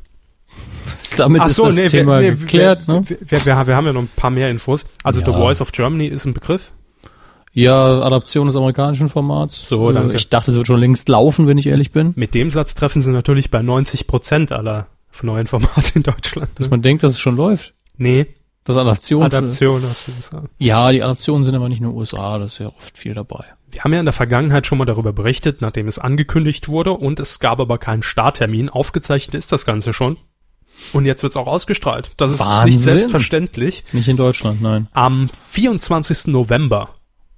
Damit 1.16 1.42
Ach 1.42 1.46
ist 1.48 1.56
so, 1.56 1.66
das 1.66 1.76
nee, 1.76 1.86
Thema 1.88 2.20
wir, 2.20 2.32
nee, 2.32 2.36
geklärt, 2.36 2.86
wir, 2.86 2.94
ne? 3.00 3.08
Wir, 3.08 3.18
wir, 3.20 3.66
wir, 3.66 3.76
haben 3.76 3.86
ja 3.86 3.92
noch 3.92 4.02
ein 4.02 4.10
paar 4.14 4.30
mehr 4.30 4.50
Infos. 4.50 4.86
Also 5.04 5.20
Ja. 5.20 5.26
The 5.26 5.32
Voice 5.32 5.60
of 5.60 5.72
Germany 5.72 6.06
ist 6.06 6.24
ein 6.24 6.34
Begriff. 6.34 6.72
Ja, 7.54 8.00
Adaption 8.02 8.46
des 8.46 8.56
amerikanischen 8.56 9.08
Formats. 9.10 9.68
So, 9.68 9.92
danke. 9.92 10.14
Ich 10.14 10.28
dachte, 10.30 10.50
es 10.50 10.56
wird 10.56 10.66
schon 10.66 10.80
längst 10.80 11.08
laufen, 11.08 11.46
wenn 11.46 11.58
ich 11.58 11.66
ehrlich 11.66 11.92
bin. 11.92 12.12
Mit 12.16 12.34
dem 12.34 12.48
Satz 12.48 12.74
treffen 12.74 13.02
sie 13.02 13.10
natürlich 13.12 13.50
bei 13.50 13.60
90 13.60 14.06
Prozent 14.06 14.52
aller 14.52 14.86
neuen 15.22 15.46
Formate 15.46 15.92
in 15.96 16.02
Deutschland. 16.02 16.48
Dass 16.58 16.66
Ne? 16.66 16.70
man 16.70 16.82
denkt, 16.82 17.02
dass 17.02 17.12
es 17.12 17.20
schon 17.20 17.36
läuft. 17.36 17.74
Nee, 17.98 18.26
Das 18.64 18.76
Adaption. 18.78 19.22
Adaption 19.24 19.82
hast 19.82 20.08
du 20.08 20.12
gesagt. 20.14 20.48
Ja, 20.58 20.90
die 20.92 21.02
Adaptionen 21.02 21.44
sind 21.44 21.54
aber 21.54 21.68
nicht 21.68 21.82
nur 21.82 21.92
USA, 21.94 22.38
das 22.38 22.54
ist 22.54 22.58
ja 22.60 22.68
oft 22.68 22.96
viel 22.96 23.12
dabei. 23.12 23.44
Wir 23.70 23.84
haben 23.84 23.92
ja 23.92 23.98
in 24.00 24.06
der 24.06 24.12
Vergangenheit 24.14 24.66
schon 24.66 24.78
mal 24.78 24.84
darüber 24.86 25.12
berichtet, 25.12 25.60
nachdem 25.60 25.88
es 25.88 25.98
angekündigt 25.98 26.68
wurde 26.68 26.92
und 26.92 27.20
es 27.20 27.38
gab 27.38 27.60
aber 27.60 27.76
keinen 27.78 28.02
Starttermin. 28.02 28.68
Aufgezeichnet 28.70 29.34
ist 29.34 29.52
das 29.52 29.66
Ganze 29.66 29.92
schon. 29.92 30.16
Und 30.92 31.06
jetzt 31.06 31.22
wird's 31.22 31.36
auch 31.36 31.46
ausgestrahlt. 31.46 32.10
Das 32.16 32.30
ist 32.30 32.40
nicht 32.40 32.48
Wahnsinn. 32.48 32.78
selbstverständlich. 32.78 33.84
Nicht 33.92 34.08
in 34.08 34.16
Deutschland, 34.16 34.60
nein. 34.60 34.88
Am 34.92 35.30
24. 35.50 36.28
November, 36.28 36.90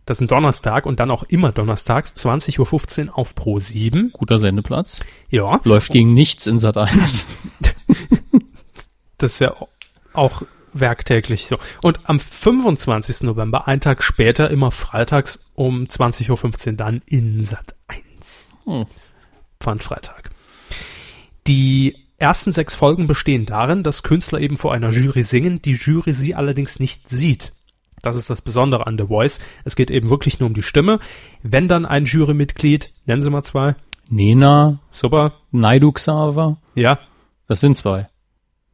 das 0.06 0.18
ist 0.18 0.22
ein 0.22 0.28
Donnerstag 0.28 0.86
und 0.86 1.00
dann 1.00 1.10
auch 1.10 1.22
immer 1.24 1.52
donnerstags, 1.52 2.12
20.15 2.14 3.08
Uhr 3.08 3.18
auf 3.18 3.34
Pro 3.34 3.58
7. 3.58 4.10
Guter 4.12 4.38
Sendeplatz. 4.38 5.00
Ja, 5.30 5.60
Läuft 5.64 5.92
gegen 5.92 6.14
nichts 6.14 6.46
in 6.46 6.58
Sat 6.58 6.76
1. 6.76 7.26
das 9.18 9.32
ist 9.32 9.38
ja 9.40 9.54
auch 10.12 10.42
werktäglich 10.72 11.46
so. 11.46 11.58
Und 11.82 12.00
am 12.04 12.20
25. 12.20 13.22
November, 13.22 13.68
einen 13.68 13.80
Tag 13.80 14.02
später, 14.02 14.50
immer 14.50 14.70
freitags 14.70 15.40
um 15.54 15.84
20.15 15.84 16.70
Uhr 16.70 16.72
dann 16.74 17.02
in 17.06 17.40
Sat 17.40 17.74
1. 17.88 18.50
Hm. 18.64 18.86
Pfandfreitag. 19.60 20.30
Die 21.46 22.03
ersten 22.18 22.52
sechs 22.52 22.74
Folgen 22.74 23.06
bestehen 23.06 23.46
darin, 23.46 23.82
dass 23.82 24.02
Künstler 24.02 24.40
eben 24.40 24.56
vor 24.56 24.72
einer 24.72 24.90
Jury 24.90 25.22
singen, 25.22 25.60
die 25.62 25.72
Jury 25.72 26.12
sie 26.12 26.34
allerdings 26.34 26.78
nicht 26.78 27.08
sieht. 27.08 27.52
Das 28.02 28.16
ist 28.16 28.28
das 28.28 28.42
Besondere 28.42 28.86
an 28.86 28.98
The 28.98 29.06
Voice. 29.06 29.40
Es 29.64 29.76
geht 29.76 29.90
eben 29.90 30.10
wirklich 30.10 30.38
nur 30.38 30.48
um 30.48 30.54
die 30.54 30.62
Stimme. 30.62 30.98
Wenn 31.42 31.68
dann 31.68 31.86
ein 31.86 32.04
Jurymitglied, 32.04 32.92
nennen 33.06 33.22
Sie 33.22 33.30
mal 33.30 33.42
zwei, 33.42 33.76
Nena, 34.08 34.80
super, 34.92 35.32
Naidu 35.50 35.90
Xaver, 35.92 36.58
ja, 36.74 36.98
das 37.46 37.60
sind 37.60 37.74
zwei. 37.76 38.08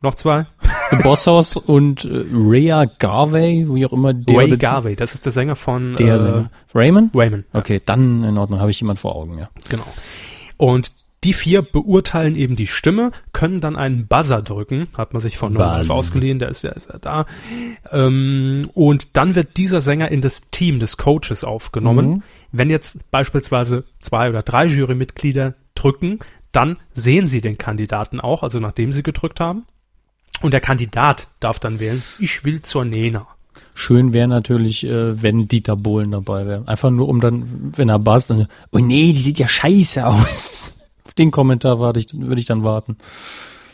noch 0.02 0.16
zwei, 0.16 0.46
The 0.90 0.96
Boss 0.96 1.26
House 1.28 1.56
und 1.56 2.04
äh, 2.04 2.24
Rhea 2.32 2.86
Garvey, 2.98 3.66
wie 3.72 3.86
auch 3.86 3.92
immer 3.92 4.12
der 4.12 4.36
Ray 4.36 4.56
Garvey, 4.56 4.96
das 4.96 5.14
ist 5.14 5.24
der 5.24 5.32
Sänger 5.32 5.54
von 5.54 5.94
Der 5.96 6.16
äh, 6.16 6.20
Sänger. 6.20 6.50
Raymond? 6.74 7.14
Raymond. 7.14 7.44
Okay, 7.52 7.80
dann 7.84 8.24
in 8.24 8.36
Ordnung, 8.36 8.58
habe 8.60 8.72
ich 8.72 8.80
jemand 8.80 8.98
vor 8.98 9.14
Augen, 9.14 9.38
ja. 9.38 9.48
Genau. 9.68 9.86
Und 10.56 10.92
die 11.24 11.34
vier 11.34 11.62
beurteilen 11.62 12.34
eben 12.34 12.56
die 12.56 12.66
Stimme, 12.66 13.10
können 13.32 13.60
dann 13.60 13.76
einen 13.76 14.06
Buzzer 14.06 14.40
drücken, 14.40 14.88
hat 14.96 15.12
man 15.12 15.20
sich 15.20 15.36
von 15.36 15.54
Buzz. 15.54 15.90
ausgeliehen, 15.90 16.38
der 16.38 16.48
ist 16.48 16.62
ja, 16.62 16.70
ist 16.70 16.88
ja 16.88 16.98
da. 16.98 17.26
Ähm, 17.90 18.70
und 18.74 19.16
dann 19.16 19.34
wird 19.34 19.58
dieser 19.58 19.82
Sänger 19.82 20.10
in 20.10 20.22
das 20.22 20.50
Team 20.50 20.80
des 20.80 20.96
Coaches 20.96 21.44
aufgenommen. 21.44 22.08
Mhm. 22.08 22.22
Wenn 22.52 22.70
jetzt 22.70 23.10
beispielsweise 23.10 23.84
zwei 24.00 24.30
oder 24.30 24.42
drei 24.42 24.64
Jurymitglieder 24.66 25.54
drücken, 25.74 26.20
dann 26.52 26.78
sehen 26.94 27.28
sie 27.28 27.40
den 27.40 27.58
Kandidaten 27.58 28.18
auch, 28.18 28.42
also 28.42 28.58
nachdem 28.58 28.92
sie 28.92 29.02
gedrückt 29.02 29.40
haben. 29.40 29.66
Und 30.40 30.54
der 30.54 30.60
Kandidat 30.60 31.28
darf 31.38 31.58
dann 31.58 31.80
wählen, 31.80 32.02
ich 32.18 32.44
will 32.44 32.62
zur 32.62 32.84
Nena. 32.84 33.26
Schön 33.74 34.12
wäre 34.12 34.28
natürlich, 34.28 34.84
äh, 34.84 35.22
wenn 35.22 35.48
Dieter 35.48 35.76
Bohlen 35.76 36.12
dabei 36.12 36.46
wäre. 36.46 36.66
Einfach 36.66 36.90
nur 36.90 37.08
um 37.08 37.20
dann, 37.20 37.72
wenn 37.76 37.88
er 37.88 37.98
buzzt, 37.98 38.30
dann, 38.30 38.46
oh 38.70 38.78
nee, 38.78 39.12
die 39.12 39.20
sieht 39.20 39.38
ja 39.38 39.48
scheiße 39.48 40.06
aus. 40.06 40.74
Auf 41.10 41.14
den 41.14 41.32
Kommentar 41.32 41.80
warte 41.80 41.98
ich, 41.98 42.06
würde 42.14 42.40
ich 42.40 42.46
dann 42.46 42.62
warten. 42.62 42.96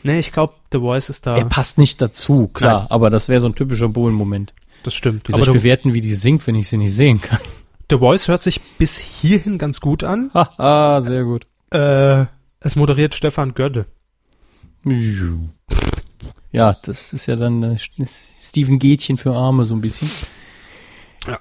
Nee, 0.02 0.18
ich 0.20 0.32
glaube, 0.32 0.54
The 0.72 0.78
Voice 0.78 1.10
ist 1.10 1.26
da. 1.26 1.36
Er 1.36 1.44
passt 1.44 1.76
nicht 1.76 2.00
dazu, 2.00 2.48
klar, 2.48 2.78
Nein. 2.80 2.90
aber 2.90 3.10
das 3.10 3.28
wäre 3.28 3.40
so 3.40 3.46
ein 3.46 3.54
typischer 3.54 3.90
Bohlen-Moment. 3.90 4.54
das 4.84 4.94
stimmt. 4.94 5.28
Wie 5.28 5.32
soll 5.32 5.42
Aber 5.42 5.50
ich 5.54 5.58
bewerten, 5.58 5.92
wie 5.92 6.00
die 6.00 6.14
singt, 6.14 6.46
wenn 6.46 6.54
ich 6.54 6.68
sie 6.68 6.78
nicht 6.78 6.94
sehen 6.94 7.20
kann? 7.20 7.40
The 7.90 7.98
Voice 7.98 8.28
hört 8.28 8.40
sich 8.40 8.62
bis 8.78 8.96
hierhin 8.96 9.58
ganz 9.58 9.82
gut 9.82 10.02
an. 10.02 10.30
Haha, 10.32 11.02
sehr 11.02 11.24
gut. 11.24 11.46
Äh, 11.72 12.24
es 12.60 12.74
moderiert 12.74 13.14
Stefan 13.14 13.52
Gödde. 13.52 13.84
Ja, 16.52 16.72
das 16.72 17.12
ist 17.12 17.26
ja 17.26 17.36
dann 17.36 17.62
äh, 17.62 17.76
Steven 18.40 18.78
Gätchen 18.78 19.18
für 19.18 19.34
Arme 19.34 19.66
so 19.66 19.74
ein 19.74 19.82
bisschen. 19.82 20.08
Ja. 21.26 21.38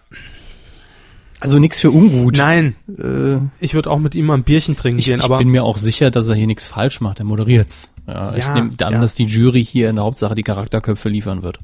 Also 1.46 1.60
nichts 1.60 1.80
für 1.80 1.92
ungut. 1.92 2.38
Nein, 2.38 2.76
Äh, 2.98 3.38
ich 3.60 3.74
würde 3.74 3.90
auch 3.90 4.00
mit 4.00 4.16
ihm 4.16 4.26
mal 4.26 4.34
ein 4.36 4.44
Bierchen 4.44 4.76
trinken 4.76 5.00
ich, 5.00 5.06
gehen, 5.06 5.20
ich 5.20 5.26
aber 5.26 5.38
bin 5.38 5.50
mir 5.50 5.64
auch 5.64 5.78
sicher, 5.78 6.12
dass 6.12 6.28
er 6.30 6.36
hier 6.36 6.48
nichts 6.48 6.66
falsch 6.66 7.02
macht. 7.02 7.20
Er 7.20 7.26
moderiert's. 7.26 7.92
Ja, 8.08 8.36
ich 8.36 8.46
Ja, 8.46 8.54
nehme 8.54 8.72
an, 8.82 8.94
ja. 8.94 9.00
dass 9.00 9.16
die 9.16 9.26
Jury 9.26 9.64
hier 9.66 9.90
in 9.90 9.96
der 9.96 10.06
Hauptsache 10.06 10.36
die 10.36 10.44
Charakterköpfe 10.44 11.10
liefern 11.10 11.42
wird. 11.44 11.60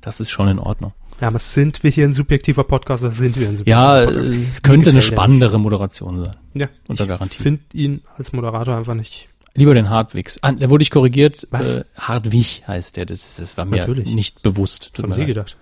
Das 0.00 0.20
ist 0.20 0.30
schon 0.30 0.48
in 0.48 0.58
Ordnung. 0.58 0.92
ja, 1.20 1.28
aber 1.28 1.38
sind 1.38 1.82
wir 1.82 1.90
hier 1.90 2.04
ein 2.06 2.12
subjektiver 2.12 2.64
Podcast 2.64 3.02
oder 3.04 3.12
sind 3.12 3.38
wir 3.40 3.48
ein 3.48 3.56
subjektiver 3.56 4.00
Ja, 4.00 4.06
Podcast? 4.06 4.28
äh, 4.30 4.42
es 4.42 4.62
könnte 4.62 4.90
eine 4.90 4.98
er 4.98 5.02
spannendere 5.02 5.58
Moderation 5.58 6.16
sein. 6.24 6.36
ja, 6.54 6.66
unter 6.88 7.04
ich 7.04 7.08
Garantie. 7.08 7.42
finde 7.42 7.62
ihn 7.72 8.02
als 8.18 8.32
Moderator 8.32 8.76
einfach 8.76 8.94
nicht. 8.94 9.28
Lieber 9.54 9.72
den 9.72 9.88
Hartwigs. 9.88 10.38
Ah, 10.42 10.52
da 10.52 10.68
wurde 10.68 10.82
ich 10.82 10.90
korrigiert. 10.90 11.48
Was? 11.50 11.76
Äh, 11.76 11.84
Hartwig 11.96 12.62
heißt 12.68 12.96
der. 12.98 13.06
Das, 13.06 13.36
das 13.36 13.56
war 13.56 13.64
mir 13.64 13.78
Natürlich. 13.78 14.14
nicht 14.14 14.42
bewusst. 14.42 14.90
Was 14.92 14.92
Tut 14.92 15.04
haben 15.04 15.14
Sie 15.14 15.24
gedacht? 15.24 15.56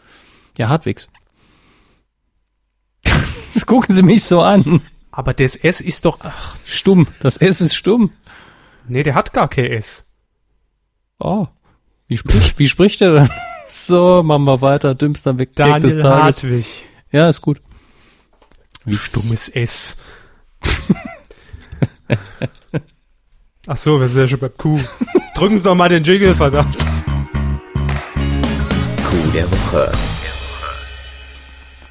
Ja, 0.58 0.68
Hartwigs. 0.68 1.08
Das 3.54 3.66
gucken 3.66 3.94
Sie 3.94 4.02
mich 4.02 4.24
so 4.24 4.40
an. 4.42 4.82
Aber 5.12 5.32
das 5.32 5.54
S 5.54 5.80
ist 5.80 6.04
doch, 6.04 6.18
ach, 6.22 6.56
Stumm. 6.64 7.06
Das 7.20 7.36
S 7.36 7.60
ist 7.60 7.74
stumm. 7.76 8.10
nee, 8.88 9.04
der 9.04 9.14
hat 9.14 9.32
gar 9.32 9.48
kein 9.48 9.66
S. 9.66 10.04
Oh. 11.20 11.46
Wie 12.08 12.16
spricht, 12.16 12.58
wie 12.58 12.68
spricht 12.68 13.00
er 13.00 13.14
denn? 13.14 13.30
So, 13.66 14.22
machen 14.22 14.44
wir 14.44 14.60
weiter. 14.60 14.94
Dümmster 14.94 15.38
Weg 15.38 15.56
Gag 15.56 15.80
des 15.80 15.96
Daniel 15.96 16.20
Tages. 16.20 16.42
Hartwig. 16.42 16.84
Ja, 17.10 17.28
ist 17.30 17.40
gut. 17.40 17.62
Wie 18.84 18.96
stummes 18.96 19.48
S. 19.48 19.96
Ach 23.66 23.76
so, 23.78 23.98
wir 23.98 24.10
sind 24.10 24.20
ja 24.20 24.28
schon 24.28 24.40
bei 24.40 24.50
Q. 24.50 24.78
Drücken 25.34 25.56
Sie 25.56 25.64
doch 25.64 25.74
mal 25.74 25.88
den 25.88 26.04
Jingle, 26.04 26.34
verdammt. 26.34 26.76
Coup 29.08 29.32
der 29.32 29.50
Woche. 29.50 29.90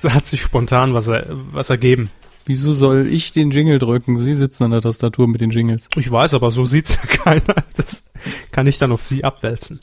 Da 0.04 0.10
hat 0.14 0.26
sich 0.28 0.41
spontan 0.41 0.93
was, 0.93 1.08
er, 1.08 1.26
was 1.51 1.70
ergeben. 1.72 2.10
Wieso 2.45 2.74
soll 2.74 3.08
ich 3.10 3.32
den 3.32 3.51
Jingle 3.51 3.80
drücken? 3.80 4.20
Sie 4.20 4.34
sitzen 4.34 4.66
an 4.66 4.72
der 4.72 4.82
Tastatur 4.82 5.28
mit 5.30 5.39
den 5.41 5.49
Jingles. 5.49 5.88
Ich 5.95 6.12
weiß, 6.12 6.34
aber 6.34 6.51
so 6.51 6.66
sieht's 6.66 6.97
ja 7.01 7.08
keiner. 7.24 7.64
Das 7.76 8.04
kann 8.51 8.68
ich 8.68 8.78
dann 8.78 8.91
auf 8.91 9.01
Sie 9.01 9.24
abwälzen. 9.24 9.80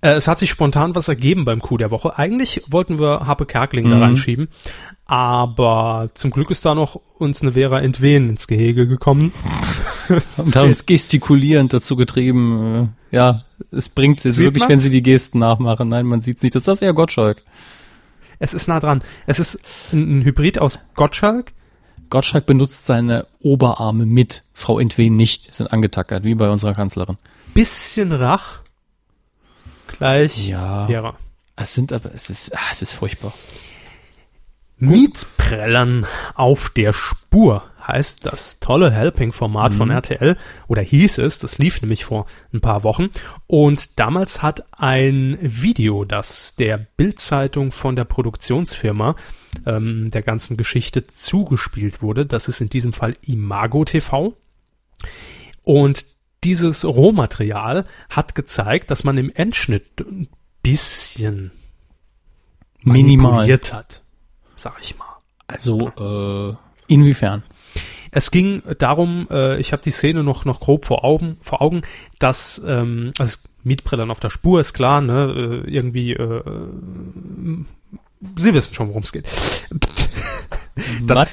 Äh, 0.00 0.12
es 0.14 0.26
hat 0.28 0.38
sich 0.38 0.48
spontan 0.48 0.94
was 0.94 1.08
ergeben 1.08 1.44
beim 1.44 1.60
Coup 1.60 1.76
der 1.76 1.90
Woche. 1.90 2.18
Eigentlich 2.18 2.62
wollten 2.68 2.98
wir 2.98 3.26
Happe 3.26 3.44
Kerkeling 3.44 3.90
da 3.90 3.96
Mhm. 3.96 4.02
reinschieben, 4.02 4.48
aber 5.04 6.08
zum 6.14 6.30
Glück 6.30 6.50
ist 6.50 6.64
da 6.64 6.74
noch 6.74 6.98
uns 7.18 7.42
eine 7.42 7.52
Vera 7.52 7.80
Entwen 7.80 8.30
ins 8.30 8.46
Gehege 8.46 8.86
gekommen. 8.86 9.32
Und 10.38 10.56
haben 10.56 10.68
uns 10.68 10.86
gestikulierend 10.86 11.72
dazu 11.74 11.96
getrieben. 11.96 12.92
Äh, 13.12 13.16
ja, 13.16 13.44
es 13.70 13.90
bringt 13.90 14.24
jetzt 14.24 14.36
Sieht 14.36 14.46
wirklich, 14.46 14.62
man's? 14.62 14.70
wenn 14.70 14.78
sie 14.78 14.90
die 14.90 15.02
Gesten 15.02 15.38
nachmachen. 15.38 15.88
Nein, 15.90 16.06
man 16.06 16.20
sieht's 16.22 16.42
nicht. 16.42 16.54
Das 16.54 16.62
ist 16.62 16.68
das 16.68 16.80
eher 16.82 16.94
Gottschalk. 16.94 17.42
Es 18.40 18.54
ist 18.54 18.66
nah 18.66 18.80
dran. 18.80 19.02
Es 19.26 19.38
ist 19.38 19.60
ein, 19.92 20.18
ein 20.20 20.24
Hybrid 20.24 20.58
aus 20.58 20.80
Gottschalk. 20.94 21.52
Gottschalk 22.08 22.46
benutzt 22.46 22.86
seine 22.86 23.26
Oberarme 23.40 24.06
mit. 24.06 24.42
Frau 24.52 24.80
Entwen 24.80 25.14
nicht. 25.14 25.54
Sind 25.54 25.72
angetackert, 25.72 26.24
wie 26.24 26.34
bei 26.34 26.50
unserer 26.50 26.74
Kanzlerin. 26.74 27.18
bisschen 27.54 28.10
Rach, 28.12 28.60
gleich 29.86 30.48
Ja. 30.48 30.86
Vera. 30.86 31.16
Es 31.54 31.74
sind 31.74 31.92
aber, 31.92 32.12
es 32.14 32.30
ist, 32.30 32.56
ah, 32.56 32.60
es 32.72 32.80
ist 32.82 32.92
furchtbar. 32.94 33.32
Mietprellern 34.78 36.06
auf 36.34 36.70
der 36.70 36.94
Spur 36.94 37.69
heißt 37.86 38.26
das 38.26 38.58
tolle 38.60 38.90
Helping-Format 38.90 39.74
von 39.74 39.90
RTL 39.90 40.36
oder 40.68 40.82
hieß 40.82 41.18
es, 41.18 41.38
das 41.38 41.58
lief 41.58 41.80
nämlich 41.82 42.04
vor 42.04 42.26
ein 42.52 42.60
paar 42.60 42.84
Wochen 42.84 43.08
und 43.46 43.98
damals 43.98 44.42
hat 44.42 44.64
ein 44.72 45.38
Video, 45.40 46.04
das 46.04 46.54
der 46.56 46.78
Bild-Zeitung 46.78 47.72
von 47.72 47.96
der 47.96 48.04
Produktionsfirma 48.04 49.16
ähm, 49.66 50.10
der 50.10 50.22
ganzen 50.22 50.56
Geschichte 50.56 51.06
zugespielt 51.06 52.02
wurde, 52.02 52.26
das 52.26 52.48
ist 52.48 52.60
in 52.60 52.68
diesem 52.68 52.92
Fall 52.92 53.14
Imago 53.26 53.84
TV 53.84 54.34
und 55.62 56.06
dieses 56.44 56.84
Rohmaterial 56.84 57.84
hat 58.08 58.34
gezeigt, 58.34 58.90
dass 58.90 59.04
man 59.04 59.18
im 59.18 59.30
Endschnitt 59.30 60.00
ein 60.00 60.28
bisschen 60.62 61.52
Minimal. 62.82 63.32
manipuliert 63.32 63.72
hat, 63.72 64.02
sag 64.56 64.80
ich 64.80 64.96
mal. 64.96 65.06
Also, 65.46 65.88
äh, 65.98 66.56
inwiefern? 66.86 67.42
Es 68.10 68.30
ging 68.30 68.62
darum, 68.78 69.26
äh, 69.30 69.58
ich 69.58 69.72
habe 69.72 69.82
die 69.82 69.90
Szene 69.90 70.22
noch 70.22 70.44
noch 70.44 70.60
grob 70.60 70.84
vor 70.84 71.04
Augen, 71.04 71.36
vor 71.40 71.62
Augen, 71.62 71.82
dass 72.18 72.60
ähm, 72.66 73.12
also 73.18 73.38
Mietbrillern 73.62 74.10
auf 74.10 74.20
der 74.20 74.30
Spur 74.30 74.60
ist 74.60 74.72
klar, 74.72 75.00
ne, 75.00 75.62
äh, 75.66 75.70
irgendwie 75.70 76.12
äh, 76.14 76.38
äh, 76.38 76.68
Sie 78.36 78.52
wissen 78.52 78.74
schon, 78.74 78.88
worum 78.88 79.02
es 79.02 79.12
geht. 79.12 79.28
Das, 81.02 81.18
Was? 81.18 81.28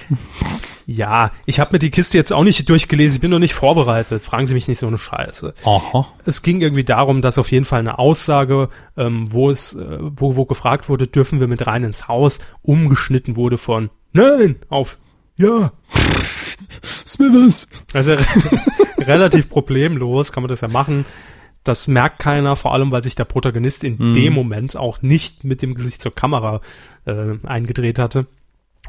ja, 0.88 1.32
ich 1.46 1.60
habe 1.62 1.74
mir 1.74 1.80
die 1.80 1.92
Kiste 1.92 2.18
jetzt 2.18 2.34
auch 2.34 2.44
nicht 2.44 2.70
durchgelesen, 2.70 3.16
ich 3.18 3.22
bin 3.22 3.32
noch 3.32 3.40
nicht 3.40 3.54
vorbereitet. 3.54 4.22
Fragen 4.22 4.46
Sie 4.46 4.54
mich 4.54 4.68
nicht 4.68 4.80
so 4.80 4.88
eine 4.88 4.98
Scheiße. 4.98 5.54
Aha. 5.64 6.08
Es 6.26 6.42
ging 6.42 6.60
irgendwie 6.60 6.84
darum, 6.84 7.22
dass 7.22 7.38
auf 7.38 7.52
jeden 7.52 7.64
Fall 7.64 7.80
eine 7.80 7.98
Aussage, 7.98 8.70
ähm, 8.98 9.32
wo 9.32 9.50
es, 9.50 9.74
äh, 9.74 10.00
wo, 10.00 10.36
wo 10.36 10.46
gefragt 10.46 10.90
wurde, 10.90 11.08
dürfen 11.08 11.40
wir 11.40 11.48
mit 11.48 11.66
rein 11.66 11.84
ins 11.86 12.10
Haus, 12.10 12.40
umgeschnitten 12.62 13.38
wurde 13.38 13.58
von 13.58 13.90
Nein 14.12 14.58
auf 14.70 14.98
Ja. 15.38 15.72
Smithers. 16.84 17.68
Also 17.93 18.16
relativ 18.97 19.49
problemlos 19.49 20.32
kann 20.32 20.43
man 20.43 20.49
das 20.49 20.62
ja 20.62 20.68
machen. 20.68 21.05
Das 21.64 21.88
merkt 21.88 22.20
keiner, 22.20 22.55
vor 22.55 22.74
allem 22.74 22.91
weil 22.91 23.03
sich 23.03 23.16
der 23.16 23.26
Protagonist 23.26 23.84
in 23.84 23.97
Mhm. 23.97 24.14
dem 24.14 24.34
Moment 24.34 24.78
auch 24.78 25.01
nicht 25.01 25.43
mit 25.43 25.62
dem 25.62 25.74
Gesicht 25.74 26.01
zur 26.01 26.14
Kamera 26.16 26.62
äh, 27.05 27.36
eingedreht 27.45 27.99
hatte. 27.99 28.28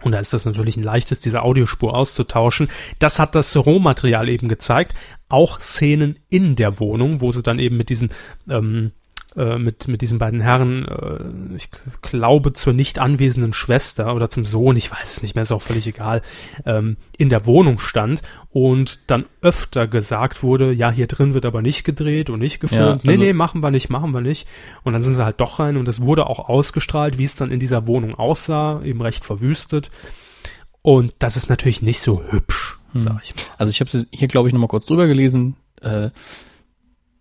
Und 0.02 0.12
da 0.12 0.20
ist 0.20 0.32
das 0.32 0.44
natürlich 0.44 0.76
ein 0.76 0.84
leichtes, 0.84 1.18
diese 1.18 1.42
Audiospur 1.42 1.92
auszutauschen. 1.96 2.68
Das 3.00 3.18
hat 3.18 3.34
das 3.34 3.56
Rohmaterial 3.56 4.28
eben 4.28 4.48
gezeigt. 4.48 4.94
Auch 5.28 5.60
Szenen 5.60 6.20
in 6.28 6.54
der 6.54 6.78
Wohnung, 6.78 7.20
wo 7.20 7.32
sie 7.32 7.42
dann 7.42 7.58
eben 7.58 7.76
mit 7.76 7.88
diesen 7.88 8.10
ähm, 8.48 8.92
äh, 9.38 9.56
mit, 9.56 9.86
mit 9.88 10.02
diesen 10.02 10.18
beiden 10.18 10.40
Herren, 10.40 10.84
äh, 10.86 11.54
ich 11.56 11.70
glaube 12.02 12.52
zur 12.52 12.72
nicht 12.72 12.98
anwesenden 12.98 13.52
Schwester 13.52 14.14
oder 14.14 14.28
zum 14.28 14.44
Sohn, 14.44 14.74
ich 14.76 14.90
weiß 14.90 15.12
es 15.12 15.22
nicht 15.22 15.34
mehr, 15.36 15.42
ist 15.42 15.52
auch 15.52 15.62
völlig 15.62 15.86
egal, 15.86 16.22
ähm, 16.66 16.96
in 17.16 17.28
der 17.28 17.46
Wohnung 17.46 17.78
stand 17.78 18.20
und 18.50 18.98
dann 19.10 19.24
öfter 19.40 19.86
gesagt 19.86 20.42
wurde, 20.42 20.72
ja, 20.72 20.90
hier 20.90 21.06
drin 21.06 21.34
wird 21.34 21.46
aber 21.46 21.62
nicht 21.62 21.84
gedreht 21.84 22.28
und 22.30 22.40
nicht 22.40 22.58
gefilmt. 22.60 22.82
Ja, 23.04 23.10
also- 23.10 23.22
nee, 23.22 23.28
nee, 23.28 23.32
machen 23.32 23.62
wir 23.62 23.70
nicht, 23.70 23.88
machen 23.90 24.12
wir 24.12 24.20
nicht. 24.20 24.48
Und 24.82 24.92
dann 24.92 25.02
sind 25.04 25.14
sie 25.14 25.24
halt 25.24 25.40
doch 25.40 25.60
rein 25.60 25.76
und 25.76 25.86
es 25.86 26.00
wurde 26.00 26.26
auch 26.26 26.48
ausgestrahlt, 26.48 27.16
wie 27.18 27.24
es 27.24 27.36
dann 27.36 27.50
in 27.52 27.60
dieser 27.60 27.86
Wohnung 27.86 28.14
aussah, 28.16 28.82
eben 28.82 29.00
recht 29.00 29.24
verwüstet. 29.24 29.90
Und 30.82 31.12
das 31.20 31.36
ist 31.36 31.48
natürlich 31.48 31.82
nicht 31.82 32.00
so 32.00 32.22
hübsch, 32.30 32.78
sag 32.94 33.20
ich 33.22 33.34
mal. 33.36 33.42
Also 33.58 33.70
ich 33.70 33.80
habe 33.80 33.90
hier, 34.10 34.28
glaube 34.28 34.48
ich, 34.48 34.52
nochmal 34.54 34.68
kurz 34.68 34.86
drüber 34.86 35.06
gelesen. 35.06 35.56
Äh, 35.82 36.10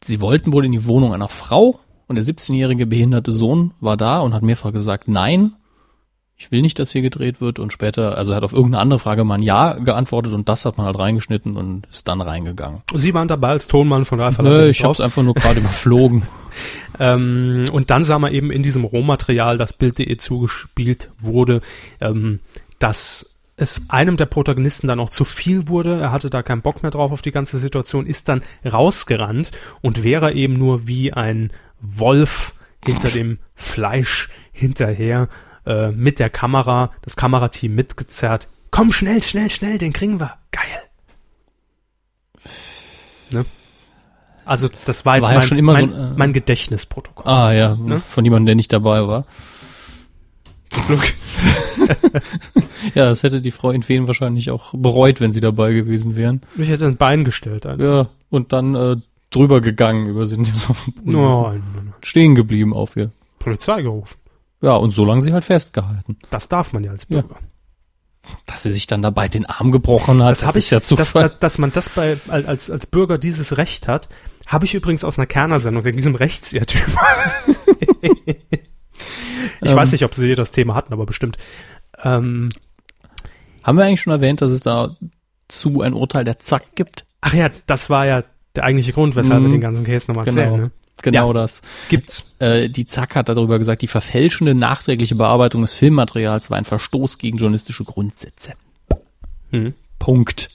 sie 0.04 0.22
wollten 0.22 0.54
wohl 0.54 0.66
in 0.66 0.72
die 0.72 0.86
Wohnung 0.86 1.14
einer 1.14 1.28
Frau 1.28 1.80
und 2.08 2.16
der 2.16 2.24
17-jährige 2.26 2.86
behinderte 2.86 3.32
Sohn 3.32 3.74
war 3.80 3.98
da 3.98 4.20
und 4.20 4.34
hat 4.34 4.44
mehrfach 4.44 4.72
gesagt, 4.72 5.08
nein, 5.08 5.54
ich 6.40 6.52
will 6.52 6.62
nicht, 6.62 6.78
dass 6.78 6.92
hier 6.92 7.02
gedreht 7.02 7.42
wird. 7.42 7.58
Und 7.58 7.74
später, 7.74 8.16
also 8.16 8.32
er 8.32 8.38
hat 8.38 8.44
auf 8.44 8.54
irgendeine 8.54 8.80
andere 8.82 9.00
Frage 9.00 9.24
mal 9.24 9.36
ein 9.36 9.44
Ja 9.44 9.74
geantwortet 9.74 10.34
und 10.34 10.48
das 10.48 10.66
hat 10.66 10.78
man 10.78 10.86
halt 10.86 10.98
reingeschnitten 10.98 11.56
und 11.58 11.88
ist 11.92 12.08
dann 12.08 12.22
reingegangen. 12.22 12.84
Sie 12.94 13.14
waren 13.14 13.28
dabei 13.28 13.50
als 13.50 13.68
Tonmann, 13.68 14.06
von 14.06 14.20
verlasse 14.20 14.62
Nö, 14.62 14.70
ich 14.70 14.84
habe 14.84 14.92
es 14.92 15.02
einfach 15.02 15.24
nur 15.24 15.34
gerade 15.34 15.60
überflogen. 15.60 16.24
Ähm, 17.00 17.66
und 17.72 17.90
dann 17.90 18.04
sah 18.04 18.20
man 18.20 18.34
eben 18.34 18.52
in 18.52 18.62
diesem 18.62 18.84
Rohmaterial, 18.86 19.58
das 19.58 19.74
Bild.de 19.74 20.16
zugespielt 20.18 21.10
wurde, 21.20 21.62
ähm, 22.00 22.40
dass 22.78 23.32
es 23.60 23.82
einem 23.88 24.18
der 24.18 24.28
Protagonisten 24.28 24.88
dann 24.88 25.00
auch 25.00 25.10
zu 25.10 25.26
viel 25.26 25.68
wurde. 25.68 26.00
Er 26.00 26.12
hatte 26.12 26.30
da 26.30 26.44
keinen 26.44 26.62
Bock 26.62 26.84
mehr 26.84 26.92
drauf 26.92 27.12
auf 27.12 27.24
die 27.24 27.32
ganze 27.32 27.58
Situation, 27.58 28.06
ist 28.06 28.30
dann 28.30 28.44
rausgerannt 28.64 29.52
und 29.82 30.04
wäre 30.04 30.34
eben 30.34 30.54
nur 30.54 30.88
wie 30.88 31.12
ein 31.12 31.52
Wolf 31.82 32.54
hinter 32.86 33.10
dem 33.10 33.40
Fleisch 33.56 34.30
hinterher 34.52 35.28
äh, 35.66 35.90
mit 35.92 36.20
der 36.20 36.30
Kamera, 36.30 36.92
das 37.02 37.16
Kamerateam 37.16 37.76
mitgezerrt. 37.76 38.48
Komm 38.72 38.92
schnell, 38.92 39.24
schnell, 39.24 39.50
schnell, 39.50 39.78
den 39.78 39.94
kriegen 39.94 40.20
wir. 40.20 40.34
Geil. 40.52 40.64
Ne? 43.32 43.46
Also 44.46 44.70
das 44.86 45.06
war 45.06 45.18
jetzt 45.18 45.26
War 45.26 45.34
ja 45.34 45.40
mein, 45.40 45.48
schon 45.48 45.58
immer 45.58 45.76
so 45.76 45.86
mein, 45.86 45.94
ein, 45.96 46.12
äh, 46.14 46.18
mein 46.18 46.34
Gedächtnisprotokoll. 46.34 47.32
Ah 47.32 47.52
ja, 47.52 47.76
Ne? 47.76 47.98
von 47.98 48.24
jemandem, 48.24 48.46
der 48.48 48.56
nicht 48.56 48.72
dabei 48.72 49.06
war. 49.08 49.26
Zum 50.70 50.86
Glück. 50.88 51.14
Ja, 52.96 53.06
das 53.06 53.24
hätte 53.24 53.42
die 53.42 53.52
Frau 53.52 53.72
in 53.72 53.84
Feen 53.84 54.08
wahrscheinlich 54.08 54.52
auch 54.52 54.74
bereut, 54.74 55.22
wenn 55.22 55.32
sie 55.32 55.40
dabei 55.40 55.74
gewesen 55.74 56.16
wären. 56.16 56.42
Ich 56.58 56.70
hätte 56.70 56.86
ein 56.86 56.98
Bein 56.98 57.26
gestellt. 57.26 57.66
Einfach. 57.66 57.86
Ja, 57.86 58.10
und 58.30 58.54
dann 58.54 58.76
äh, 58.76 58.98
drüber 59.30 59.62
gegangen 59.62 60.06
über 60.08 60.26
sie. 60.26 60.38
nein. 61.04 61.94
Stehen 62.02 62.36
geblieben 62.36 62.74
auf 62.74 62.96
ihr. 62.96 63.12
Polizei 63.40 63.82
gerufen. 63.82 64.18
Ja, 64.62 64.76
und 64.76 64.90
so 64.92 65.06
lange 65.06 65.22
sie 65.22 65.34
halt 65.34 65.46
festgehalten. 65.46 66.18
Das 66.30 66.48
darf 66.50 66.74
man 66.74 66.84
ja 66.84 66.92
als 66.92 67.06
Ja. 67.10 67.22
Bürger. 67.22 67.38
Dass 68.46 68.64
sie 68.64 68.72
sich 68.72 68.88
dann 68.88 69.02
dabei 69.02 69.30
den 69.30 69.46
Arm 69.46 69.72
gebrochen 69.72 70.22
hat, 70.22 70.32
Das 70.32 70.42
habe 70.44 70.52
ich 70.58 70.66
ist 70.66 70.72
ja 70.72 70.80
dass, 70.80 70.88
Zufall. 70.88 71.30
dass, 71.30 71.40
dass 71.40 71.58
man 71.60 71.72
das 71.72 71.88
bei 71.90 72.18
als 72.28 72.70
als 72.70 72.86
Bürger 72.86 73.18
dieses 73.18 73.56
Recht 73.58 73.88
hat, 73.88 74.10
habe 74.48 74.66
ich 74.66 74.74
übrigens 74.74 75.04
aus 75.06 75.18
einer 75.18 75.28
Kerner-Sendung 75.28 75.86
wegen 75.86 75.96
diesem 75.98 76.16
Rechtsirrtum. 76.16 76.82
ich 78.02 78.36
Ähm. 79.62 79.76
weiß 79.76 79.92
nicht, 79.92 80.04
ob 80.04 80.14
sie 80.14 80.36
das 80.36 80.52
Thema 80.52 80.76
hatten, 80.76 80.92
aber 80.94 81.06
bestimmt. 81.06 81.38
Ähm, 82.04 82.50
Haben 83.64 83.78
wir 83.78 83.86
eigentlich 83.86 84.02
schon 84.02 84.12
erwähnt, 84.14 84.42
dass 84.42 84.52
es 84.52 84.62
dazu 84.62 85.82
ein 85.82 85.94
Urteil 85.94 86.24
der 86.24 86.40
Zack 86.40 86.76
gibt? 86.76 87.06
ach 87.22 87.34
ja, 87.34 87.50
das 87.66 87.90
war 87.90 88.06
ja 88.06 88.24
der 88.58 88.64
eigentliche 88.66 88.94
Grund, 88.94 89.16
weshalb 89.16 89.42
wir 89.42 89.48
Mhm. 89.48 89.52
den 89.54 89.62
ganzen 89.62 89.86
Case 89.86 90.10
nochmal 90.10 90.26
Genau. 90.26 90.42
erzählen. 90.42 90.62
Ne? 90.62 90.72
Genau 91.04 91.32
das. 91.32 91.62
Gibt's. 91.90 92.34
Äh, 92.40 92.70
die 92.70 92.86
Zack 92.88 93.16
hat 93.16 93.30
darüber 93.30 93.60
gesagt, 93.60 93.84
die 93.84 93.88
verfälschende 93.88 94.56
nachträgliche 94.56 95.14
Bearbeitung 95.16 95.62
des 95.62 95.76
Filmmaterials 95.76 96.50
war 96.50 96.58
ein 96.58 96.66
Verstoß 96.66 97.20
gegen 97.20 97.38
journalistische 97.38 97.84
Grundsätze. 97.84 98.54
Mhm. 99.52 99.74
Punkt. 100.00 100.50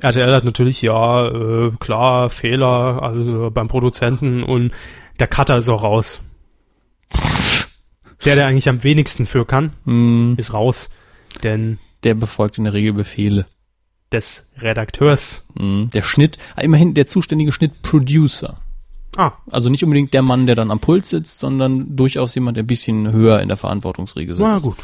RTL 0.00 0.32
hat 0.32 0.44
natürlich, 0.44 0.80
ja, 0.82 1.26
äh, 1.26 1.72
klar, 1.80 2.30
Fehler 2.30 3.02
also 3.02 3.50
beim 3.52 3.66
Produzenten 3.66 4.44
und 4.44 4.70
der 5.18 5.26
Cutter 5.26 5.56
ist 5.56 5.68
auch 5.68 5.82
raus. 5.82 6.20
Der, 8.24 8.34
der 8.36 8.46
eigentlich 8.46 8.68
am 8.68 8.82
wenigsten 8.84 9.26
für 9.26 9.44
kann, 9.44 9.72
Hm, 9.84 10.34
ist 10.38 10.52
raus. 10.52 10.90
Denn 11.42 11.78
der 12.04 12.14
befolgt 12.14 12.58
in 12.58 12.64
der 12.64 12.72
Regel 12.72 12.92
Befehle. 12.92 13.46
Des 14.12 14.46
Redakteurs, 14.58 15.46
Hm, 15.58 15.90
der 15.92 16.02
Schnitt, 16.02 16.38
ah, 16.56 16.62
immerhin 16.62 16.94
der 16.94 17.06
zuständige 17.06 17.52
Schnittproducer. 17.52 18.58
Ah, 19.16 19.32
Also 19.50 19.68
nicht 19.68 19.82
unbedingt 19.82 20.14
der 20.14 20.22
Mann, 20.22 20.46
der 20.46 20.54
dann 20.54 20.70
am 20.70 20.78
Pult 20.80 21.04
sitzt, 21.06 21.40
sondern 21.40 21.96
durchaus 21.96 22.34
jemand, 22.36 22.56
der 22.56 22.64
ein 22.64 22.68
bisschen 22.68 23.10
höher 23.12 23.40
in 23.40 23.48
der 23.48 23.56
Verantwortungsriege 23.56 24.34
sitzt. 24.34 24.48
na 24.48 24.58
gut. 24.60 24.76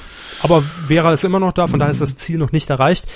Aber 0.42 0.60
Vera 0.62 1.12
ist 1.12 1.24
immer 1.24 1.38
noch 1.40 1.52
da, 1.52 1.66
von 1.68 1.78
daher 1.78 1.92
ist 1.92 2.00
das 2.00 2.16
Ziel 2.16 2.38
noch 2.38 2.50
nicht 2.52 2.68
erreicht. 2.70 3.06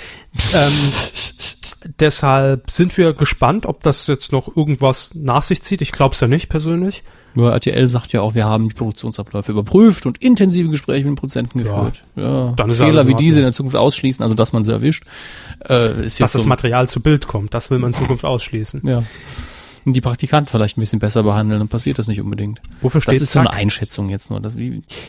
Ähm, 0.53 0.71
deshalb 1.99 2.69
sind 2.71 2.97
wir 2.97 3.13
gespannt, 3.13 3.65
ob 3.65 3.83
das 3.83 4.07
jetzt 4.07 4.31
noch 4.31 4.55
irgendwas 4.55 5.11
nach 5.15 5.43
sich 5.43 5.61
zieht. 5.61 5.81
Ich 5.81 5.91
glaube 5.91 6.13
es 6.13 6.19
ja 6.19 6.27
nicht 6.27 6.49
persönlich. 6.49 7.03
Nur 7.35 7.51
RTL 7.51 7.85
sagt 7.87 8.11
ja 8.11 8.21
auch, 8.21 8.33
wir 8.33 8.45
haben 8.45 8.69
die 8.69 8.75
Produktionsabläufe 8.75 9.51
überprüft 9.51 10.05
und 10.05 10.17
intensive 10.17 10.69
Gespräche 10.69 11.05
mit 11.05 11.13
den 11.13 11.15
Produzenten 11.15 11.59
geführt. 11.59 12.03
Ja, 12.15 12.53
dann 12.53 12.69
ist 12.69 12.79
ja 12.79 12.87
Fehler 12.87 13.07
wie 13.07 13.13
diese 13.13 13.39
in 13.39 13.43
der 13.43 13.53
Zukunft 13.53 13.77
ausschließen, 13.77 14.23
also 14.23 14.33
dass 14.33 14.51
man 14.51 14.63
sie 14.63 14.71
erwischt, 14.71 15.05
äh, 15.67 16.05
ist 16.05 16.19
Dass 16.19 16.31
das 16.33 16.43
so, 16.43 16.49
Material 16.49 16.89
zu 16.89 17.01
Bild 17.01 17.27
kommt, 17.27 17.53
das 17.53 17.69
will 17.69 17.77
man 17.77 17.91
in 17.91 17.93
Zukunft 17.93 18.25
ausschließen. 18.25 18.81
ja. 18.83 18.99
Und 19.85 19.93
die 19.93 20.01
Praktikanten 20.01 20.51
vielleicht 20.51 20.77
ein 20.77 20.81
bisschen 20.81 20.99
besser 20.99 21.23
behandeln, 21.23 21.59
dann 21.59 21.69
passiert 21.69 21.97
das 21.97 22.07
nicht 22.07 22.19
unbedingt. 22.19 22.61
Wofür 22.81 22.99
steht 22.99 23.15
Das 23.15 23.21
ist 23.21 23.31
so 23.31 23.39
eine? 23.39 23.51
Einschätzung 23.51 24.09
jetzt 24.09 24.29
nur. 24.29 24.41
Das, 24.41 24.55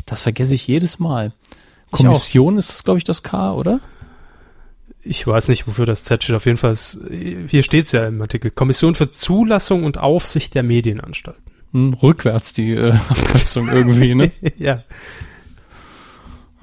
das 0.07 0.23
vergesse 0.23 0.55
ich 0.55 0.67
jedes 0.69 1.01
Mal. 1.01 1.33
Kommission 1.91 2.57
ist 2.57 2.71
das, 2.71 2.85
glaube 2.85 2.99
ich, 2.99 3.05
das 3.05 3.25
K, 3.25 3.53
oder? 3.53 3.81
Ich 5.03 5.27
weiß 5.27 5.49
nicht, 5.49 5.67
wofür 5.67 5.87
das 5.87 6.05
Z 6.05 6.23
steht. 6.23 6.37
Auf 6.37 6.45
jeden 6.47 6.59
Fall, 6.59 6.73
ist, 6.73 6.99
hier 7.49 7.63
steht 7.63 7.87
es 7.87 7.93
ja 7.93 8.07
im 8.07 8.21
Artikel. 8.21 8.51
Kommission 8.51 8.95
für 8.95 9.11
Zulassung 9.11 9.85
und 9.85 9.99
Aufsicht 9.99 10.55
der 10.55 10.63
Medienanstalten. 10.63 11.43
Hm, 11.73 11.95
rückwärts 11.95 12.53
die 12.53 12.73
äh, 12.75 12.93
Abkürzung 13.09 13.69
irgendwie, 13.69 14.15
ne? 14.15 14.33
ja. 14.59 14.85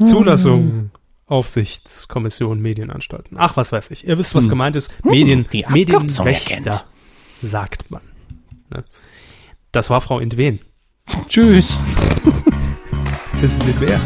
Zulassung, 0.03 0.91
Aufsichtskommission, 1.25 2.61
Medienanstalten. 2.61 3.37
Ach, 3.39 3.57
was 3.57 3.71
weiß 3.71 3.89
ich. 3.91 4.07
Ihr 4.07 4.17
wisst, 4.19 4.35
was 4.35 4.43
Hm. 4.45 4.49
gemeint 4.51 4.75
ist. 4.75 4.91
Medien, 5.03 5.47
die 5.51 5.63
erkennt. 5.63 6.85
sagt 7.41 7.89
man. 7.89 8.01
Ne? 8.69 8.83
Das 9.71 9.89
war 9.89 10.01
Frau 10.01 10.19
Intwen. 10.19 10.59
Tschüss. 11.27 11.79
Wissen 13.39 13.61
Sie 13.61 13.73
wer? 13.79 13.99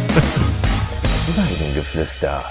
Weidengeflüster. 1.35 2.45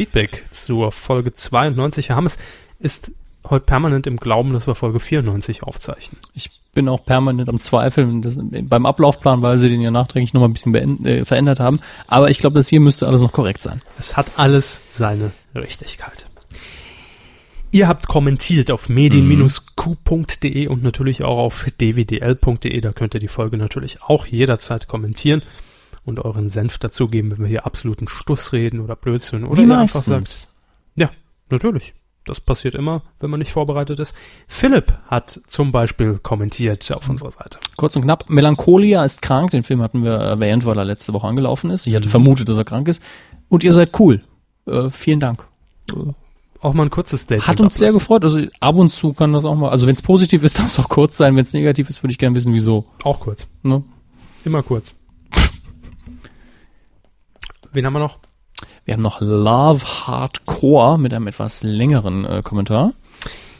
Feedback 0.00 0.46
zur 0.48 0.92
Folge 0.92 1.34
92. 1.34 2.08
Herr 2.08 2.16
Hammes 2.16 2.38
ist 2.78 3.12
heute 3.46 3.66
permanent 3.66 4.06
im 4.06 4.16
Glauben, 4.16 4.54
dass 4.54 4.66
wir 4.66 4.74
Folge 4.74 4.98
94 4.98 5.62
aufzeichnen. 5.62 6.18
Ich 6.32 6.50
bin 6.72 6.88
auch 6.88 7.04
permanent 7.04 7.50
am 7.50 7.60
Zweifeln 7.60 8.22
das, 8.22 8.38
beim 8.40 8.86
Ablaufplan, 8.86 9.42
weil 9.42 9.58
sie 9.58 9.68
den 9.68 9.82
ja 9.82 9.90
nachträglich 9.90 10.32
nochmal 10.32 10.48
ein 10.48 10.54
bisschen 10.54 11.04
äh, 11.04 11.26
verändert 11.26 11.60
haben. 11.60 11.80
Aber 12.06 12.30
ich 12.30 12.38
glaube, 12.38 12.54
das 12.56 12.68
hier 12.68 12.80
müsste 12.80 13.06
alles 13.06 13.20
noch 13.20 13.32
korrekt 13.32 13.60
sein. 13.60 13.82
Es 13.98 14.16
hat 14.16 14.38
alles 14.38 14.96
seine 14.96 15.32
Richtigkeit. 15.54 16.24
Ihr 17.70 17.86
habt 17.86 18.08
kommentiert 18.08 18.70
auf 18.70 18.88
medien-q.de 18.88 20.66
und 20.68 20.82
natürlich 20.82 21.22
auch 21.24 21.36
auf 21.36 21.66
dwdl.de. 21.78 22.80
Da 22.80 22.92
könnt 22.92 23.12
ihr 23.12 23.20
die 23.20 23.28
Folge 23.28 23.58
natürlich 23.58 24.02
auch 24.02 24.24
jederzeit 24.24 24.88
kommentieren 24.88 25.42
und 26.04 26.20
euren 26.20 26.48
Senf 26.48 26.78
dazugeben, 26.78 27.30
wenn 27.30 27.40
wir 27.40 27.48
hier 27.48 27.66
absoluten 27.66 28.08
Stuss 28.08 28.52
reden 28.52 28.80
oder 28.80 28.96
Blödsinn 28.96 29.44
oder 29.44 29.62
ihr 29.62 29.78
einfach 29.78 30.02
sagt, 30.02 30.48
ja, 30.96 31.10
natürlich. 31.50 31.94
Das 32.26 32.38
passiert 32.40 32.74
immer, 32.74 33.02
wenn 33.18 33.30
man 33.30 33.38
nicht 33.40 33.50
vorbereitet 33.50 33.98
ist. 33.98 34.14
Philipp 34.46 34.92
hat 35.06 35.40
zum 35.46 35.72
Beispiel 35.72 36.18
kommentiert 36.18 36.92
auf 36.92 37.08
unserer 37.08 37.30
Seite. 37.30 37.58
Kurz 37.76 37.96
und 37.96 38.02
knapp, 38.02 38.28
Melancholia 38.28 39.04
ist 39.04 39.22
krank. 39.22 39.50
Den 39.52 39.62
Film 39.62 39.80
hatten 39.80 40.04
wir 40.04 40.12
erwähnt, 40.12 40.66
weil 40.66 40.76
er 40.78 40.84
letzte 40.84 41.12
Woche 41.14 41.26
angelaufen 41.26 41.70
ist. 41.70 41.86
Ich 41.86 41.92
Mhm. 41.92 41.96
hatte 41.96 42.08
vermutet, 42.10 42.48
dass 42.48 42.58
er 42.58 42.64
krank 42.64 42.88
ist. 42.88 43.02
Und 43.48 43.64
ihr 43.64 43.72
seid 43.72 43.98
cool. 43.98 44.22
Äh, 44.66 44.90
vielen 44.90 45.18
Dank. 45.18 45.46
Auch 46.60 46.74
mal 46.74 46.84
ein 46.84 46.90
kurzes 46.90 47.22
Statement. 47.22 47.48
Hat 47.48 47.60
uns 47.60 47.76
sehr 47.78 47.88
ablassen. 47.88 47.98
gefreut. 47.98 48.24
Also 48.24 48.42
ab 48.60 48.76
und 48.76 48.90
zu 48.90 49.14
kann 49.14 49.32
das 49.32 49.46
auch 49.46 49.54
mal. 49.56 49.70
Also 49.70 49.86
wenn 49.86 49.94
es 49.94 50.02
positiv 50.02 50.44
ist, 50.44 50.58
darf 50.58 50.66
es 50.66 50.78
auch 50.78 50.90
kurz 50.90 51.16
sein. 51.16 51.34
Wenn 51.36 51.42
es 51.42 51.54
negativ 51.54 51.88
ist, 51.88 52.02
würde 52.02 52.12
ich 52.12 52.18
gerne 52.18 52.36
wissen, 52.36 52.52
wieso. 52.52 52.84
Auch 53.02 53.18
kurz. 53.20 53.48
Ne? 53.62 53.82
Immer 54.44 54.62
kurz. 54.62 54.94
Wen 57.72 57.86
haben 57.86 57.92
wir 57.92 58.00
noch? 58.00 58.18
Wir 58.84 58.94
haben 58.94 59.02
noch 59.02 59.20
Love 59.20 59.84
Hardcore 60.06 60.98
mit 60.98 61.14
einem 61.14 61.28
etwas 61.28 61.62
längeren 61.62 62.24
äh, 62.24 62.42
Kommentar. 62.42 62.92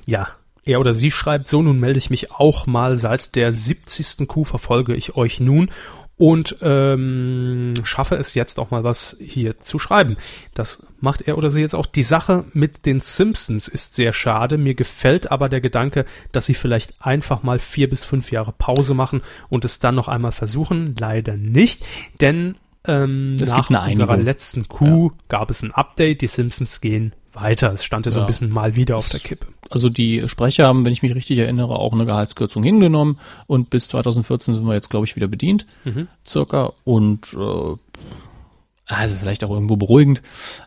Ja, 0.05 0.29
er 0.65 0.81
oder 0.81 0.95
sie 0.95 1.11
schreibt, 1.11 1.49
so 1.49 1.63
nun 1.63 1.79
melde 1.79 1.99
ich 1.99 2.11
mich 2.11 2.33
auch 2.33 2.67
mal 2.67 2.97
seit 2.97 3.35
der 3.37 3.53
70. 3.53 4.27
Kuh 4.29 4.45
verfolge 4.45 4.95
ich 4.95 5.17
euch 5.17 5.41
nun 5.41 5.71
und 6.17 6.57
ähm, 6.61 7.73
schaffe 7.83 8.17
es 8.17 8.35
jetzt 8.35 8.59
auch 8.59 8.71
mal 8.71 8.85
was 8.85 9.17
hier 9.21 9.59
zu 9.59 9.79
schreiben. 9.79 10.17
Das 10.53 10.83
macht 11.01 11.23
er 11.23 11.39
oder 11.39 11.49
sie 11.49 11.63
jetzt 11.63 11.75
auch. 11.75 11.87
Die 11.87 12.03
Sache 12.03 12.45
mit 12.53 12.85
den 12.85 13.01
Simpsons 13.01 13.69
ist 13.69 13.95
sehr 13.95 14.13
schade. 14.13 14.59
Mir 14.59 14.75
gefällt 14.75 15.31
aber 15.31 15.49
der 15.49 15.63
Gedanke, 15.63 16.05
dass 16.33 16.45
sie 16.45 16.55
vielleicht 16.55 16.95
einfach 17.01 17.43
mal 17.43 17.59
vier 17.59 17.89
bis 17.89 18.05
fünf 18.05 18.33
Jahre 18.33 18.53
Pause 18.53 18.93
machen 18.93 19.23
und 19.49 19.65
es 19.65 19.79
dann 19.79 19.95
noch 19.95 20.09
einmal 20.09 20.33
versuchen. 20.33 20.95
Leider 20.99 21.39
nicht, 21.39 21.87
denn 22.21 22.57
ähm, 22.87 23.37
Es 23.41 23.51
nach 23.51 23.69
unserer 23.71 24.17
letzten 24.17 24.67
Kuh 24.69 25.13
gab 25.29 25.51
es 25.51 25.63
ein 25.63 25.73
Update. 25.73 26.23
Die 26.23 26.27
Simpsons 26.27 26.81
gehen 26.81 27.15
weiter. 27.33 27.73
Es 27.73 27.85
stand 27.85 28.07
ja 28.07 28.13
so 28.13 28.19
ein 28.21 28.23
Ja. 28.23 28.27
bisschen 28.27 28.51
mal 28.51 28.75
wieder 28.77 28.97
auf 28.97 29.09
der 29.09 29.21
Kippe. 29.21 29.47
Also 29.69 29.89
die 29.89 30.29
Sprecher 30.29 30.67
haben, 30.67 30.85
wenn 30.85 30.93
ich 30.93 31.03
mich 31.03 31.15
richtig 31.15 31.39
erinnere, 31.39 31.77
auch 31.79 31.93
eine 31.93 32.05
Gehaltskürzung 32.07 32.63
hingenommen 32.65 33.19
und 33.47 33.71
bis 33.71 33.89
2014 33.89 34.55
sind 34.55 34.65
wir 34.67 34.75
jetzt, 34.75 34.91
glaube 34.91 35.07
ich, 35.07 35.15
wieder 35.15 35.29
bedient, 35.29 35.65
Mhm. 35.85 36.09
circa. 36.27 36.73
Und 36.85 37.33
äh, 37.35 37.77
also 38.87 39.17
vielleicht 39.17 39.45
auch 39.45 39.51
irgendwo 39.51 39.77
beruhigend, 39.77 40.23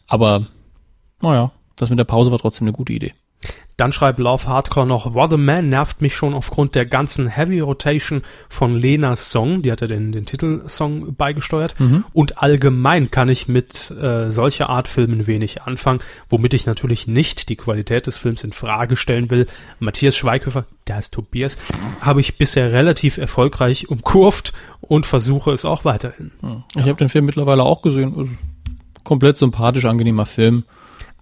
aber 0.08 0.48
naja, 1.22 1.52
das 1.76 1.90
mit 1.90 2.00
der 2.00 2.06
Pause 2.06 2.32
war 2.32 2.38
trotzdem 2.40 2.68
eine 2.68 2.74
gute 2.74 2.94
Idee. 2.94 3.14
Dann 3.76 3.92
schreibt 3.92 4.20
Love 4.20 4.48
Hardcore 4.48 4.86
noch, 4.86 5.16
What 5.16 5.34
a 5.34 5.38
Man 5.38 5.70
nervt 5.70 6.00
mich 6.00 6.16
schon 6.16 6.36
aufgrund 6.36 6.76
der 6.76 6.86
ganzen 6.86 7.28
Heavy 7.28 7.60
Rotation 7.60 8.22
von 8.48 8.76
Lenas 8.76 9.32
Song, 9.32 9.64
die 9.64 9.72
hat 9.72 9.82
ja 9.82 9.88
den, 9.88 10.12
den 10.12 10.26
Titelsong 10.26 11.16
beigesteuert. 11.16 11.76
Und 12.14 12.42
allgemein 12.42 13.10
kann 13.10 13.30
ich 13.30 13.48
mit 13.48 13.90
äh, 13.90 14.30
solcher 14.30 14.70
Art 14.70 14.88
Filmen 14.88 15.26
wenig 15.26 15.64
anfangen, 15.64 16.02
womit 16.30 16.54
ich 16.54 16.68
natürlich 16.68 17.08
nicht 17.08 17.50
die 17.50 17.56
Qualität 17.56 18.06
des 18.06 18.18
Films 18.18 18.44
in 18.44 18.54
Frage 18.54 18.96
stellen 18.96 19.32
will. 19.32 19.48
Matthias 19.80 20.16
Schweighöfer, 20.16 20.66
der 20.88 20.98
heißt 20.98 21.12
Tobias, 21.14 21.58
habe 22.00 22.22
ich 22.22 22.38
bisher 22.38 22.72
relativ 22.72 23.18
erfolgreich 23.18 23.90
umkurvt 23.90 24.54
und 24.82 25.08
versuche 25.08 25.52
es 25.52 25.66
auch 25.66 25.84
weiterhin. 25.84 26.32
Ich 26.76 26.84
habe 26.84 26.96
den 26.96 27.10
Film 27.10 27.26
mittlerweile 27.26 27.64
auch 27.64 27.82
gesehen. 27.82 28.20
Ist 28.22 28.30
Komplett 29.04 29.38
sympathisch, 29.38 29.86
angenehmer 29.86 30.26
Film. 30.26 30.64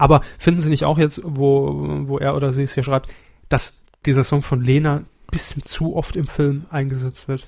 Aber 0.01 0.21
finden 0.39 0.61
Sie 0.61 0.69
nicht 0.69 0.83
auch 0.85 0.97
jetzt, 0.97 1.21
wo, 1.23 1.85
wo 2.07 2.17
er 2.17 2.35
oder 2.35 2.51
sie 2.51 2.63
es 2.63 2.73
hier 2.73 2.83
schreibt, 2.83 3.07
dass 3.49 3.77
dieser 4.05 4.23
Song 4.23 4.41
von 4.41 4.61
Lena 4.63 4.95
ein 4.95 5.05
bisschen 5.29 5.61
zu 5.63 5.95
oft 5.95 6.15
im 6.17 6.25
Film 6.25 6.65
eingesetzt 6.71 7.27
wird? 7.27 7.45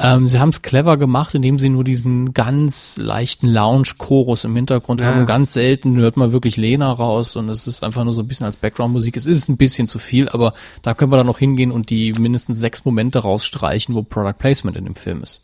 Ähm, 0.00 0.26
sie 0.26 0.40
haben 0.40 0.48
es 0.48 0.60
clever 0.62 0.96
gemacht, 0.96 1.34
indem 1.36 1.60
sie 1.60 1.68
nur 1.68 1.84
diesen 1.84 2.34
ganz 2.34 2.96
leichten 2.98 3.46
Lounge-Chorus 3.46 4.42
im 4.42 4.56
Hintergrund 4.56 5.00
Ja. 5.00 5.06
haben. 5.14 5.24
Ganz 5.24 5.52
selten 5.52 5.96
hört 5.96 6.16
man 6.16 6.32
wirklich 6.32 6.56
Lena 6.56 6.90
raus 6.90 7.36
und 7.36 7.48
es 7.48 7.68
ist 7.68 7.84
einfach 7.84 8.02
nur 8.02 8.12
so 8.12 8.22
ein 8.22 8.26
bisschen 8.28 8.46
als 8.46 8.56
Background-Musik. 8.56 9.16
Es 9.16 9.26
ist 9.28 9.48
ein 9.48 9.56
bisschen 9.56 9.86
zu 9.86 10.00
viel, 10.00 10.28
aber 10.28 10.52
da 10.82 10.94
können 10.94 11.12
wir 11.12 11.16
dann 11.16 11.26
noch 11.28 11.38
hingehen 11.38 11.70
und 11.70 11.90
die 11.90 12.12
mindestens 12.12 12.58
sechs 12.58 12.84
Momente 12.84 13.20
rausstreichen, 13.20 13.94
wo 13.94 14.02
Product 14.02 14.34
Placement 14.36 14.76
in 14.76 14.84
dem 14.84 14.96
Film 14.96 15.22
ist. 15.22 15.42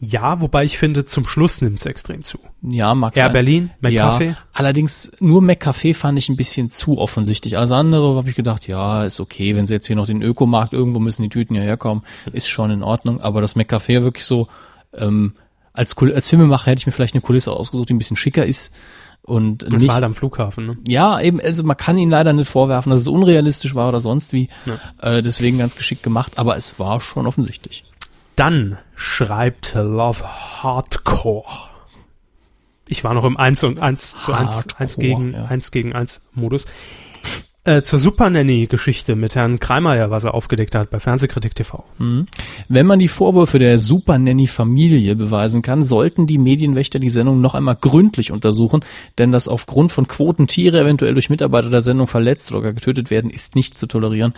Ja, 0.00 0.40
wobei 0.40 0.64
ich 0.64 0.76
finde, 0.76 1.04
zum 1.04 1.24
Schluss 1.24 1.62
nimmt 1.62 1.78
es 1.80 1.86
extrem 1.86 2.24
zu. 2.24 2.38
Ja, 2.62 2.92
Air 2.92 3.10
sein. 3.14 3.32
Berlin, 3.32 3.70
McCafe. 3.80 4.24
Ja, 4.24 4.36
allerdings 4.52 5.12
nur 5.20 5.40
McCafe 5.40 5.94
fand 5.94 6.18
ich 6.18 6.28
ein 6.28 6.36
bisschen 6.36 6.68
zu 6.68 6.98
offensichtlich. 6.98 7.56
Alles 7.56 7.70
andere 7.70 8.16
habe 8.16 8.28
ich 8.28 8.34
gedacht, 8.34 8.66
ja, 8.66 9.04
ist 9.04 9.20
okay, 9.20 9.56
wenn 9.56 9.66
sie 9.66 9.74
jetzt 9.74 9.86
hier 9.86 9.96
noch 9.96 10.06
den 10.06 10.20
Ökomarkt 10.20 10.74
irgendwo 10.74 10.98
müssen 10.98 11.22
die 11.22 11.28
Tüten 11.28 11.54
ja 11.54 11.62
herkommen, 11.62 12.04
ist 12.32 12.48
schon 12.48 12.70
in 12.70 12.82
Ordnung. 12.82 13.20
Aber 13.20 13.40
das 13.40 13.56
McCafe 13.56 14.02
wirklich 14.02 14.24
so 14.26 14.48
ähm, 14.92 15.34
als 15.72 15.96
als 15.96 16.28
Filmemacher 16.28 16.70
hätte 16.70 16.80
ich 16.80 16.86
mir 16.86 16.92
vielleicht 16.92 17.14
eine 17.14 17.20
Kulisse 17.20 17.52
ausgesucht, 17.52 17.88
die 17.88 17.94
ein 17.94 17.98
bisschen 17.98 18.16
schicker 18.16 18.46
ist 18.46 18.72
und 19.22 19.62
Das 19.62 19.72
nicht 19.72 19.86
war 19.88 19.94
halt 19.94 20.04
am 20.04 20.14
Flughafen, 20.14 20.66
ne? 20.66 20.76
ja, 20.86 21.18
eben, 21.20 21.40
also 21.40 21.62
man 21.62 21.76
kann 21.76 21.96
ihn 21.96 22.10
leider 22.10 22.32
nicht 22.32 22.48
vorwerfen, 22.48 22.90
dass 22.90 23.00
es 23.00 23.08
unrealistisch 23.08 23.74
war 23.74 23.88
oder 23.88 23.98
sonst 23.98 24.32
wie. 24.32 24.48
Äh, 25.00 25.22
deswegen 25.22 25.58
ganz 25.58 25.76
geschickt 25.76 26.02
gemacht, 26.02 26.32
aber 26.36 26.56
es 26.56 26.78
war 26.78 27.00
schon 27.00 27.26
offensichtlich. 27.26 27.84
Dann 28.36 28.78
schreibt 28.96 29.74
Love 29.74 30.24
Hardcore. 30.62 31.44
Ich 32.88 33.04
war 33.04 33.14
noch 33.14 33.24
im 33.24 33.36
1 33.36 33.64
und 33.64 33.78
1 33.78 34.18
zu 34.18 34.32
1, 34.32 34.54
Hardcore, 34.54 34.80
1 34.80 34.96
gegen 34.96 35.32
ja. 35.32 35.44
1 35.46 35.70
gegen 35.70 35.92
1 35.94 36.20
Modus. 36.32 36.66
Äh, 37.66 37.80
zur 37.80 37.98
Super 37.98 38.28
Nanny 38.28 38.66
Geschichte 38.66 39.16
mit 39.16 39.34
Herrn 39.34 39.58
Kreimeyer, 39.58 40.10
was 40.10 40.24
er 40.24 40.34
aufgedeckt 40.34 40.74
hat 40.74 40.90
bei 40.90 41.00
Fernsehkritik 41.00 41.54
TV. 41.54 41.82
Wenn 42.68 42.84
man 42.84 42.98
die 42.98 43.08
Vorwürfe 43.08 43.58
der 43.58 43.78
Super 43.78 44.18
Nanny 44.18 44.46
Familie 44.46 45.16
beweisen 45.16 45.62
kann, 45.62 45.82
sollten 45.82 46.26
die 46.26 46.36
Medienwächter 46.36 46.98
die 46.98 47.08
Sendung 47.08 47.40
noch 47.40 47.54
einmal 47.54 47.76
gründlich 47.76 48.32
untersuchen, 48.32 48.84
denn 49.16 49.32
das 49.32 49.48
aufgrund 49.48 49.92
von 49.92 50.06
Quoten 50.06 50.46
Tiere 50.46 50.78
eventuell 50.78 51.14
durch 51.14 51.30
Mitarbeiter 51.30 51.70
der 51.70 51.80
Sendung 51.80 52.06
verletzt 52.06 52.52
oder 52.52 52.74
getötet 52.74 53.10
werden, 53.10 53.30
ist 53.30 53.54
nicht 53.54 53.78
zu 53.78 53.86
tolerieren. 53.86 54.34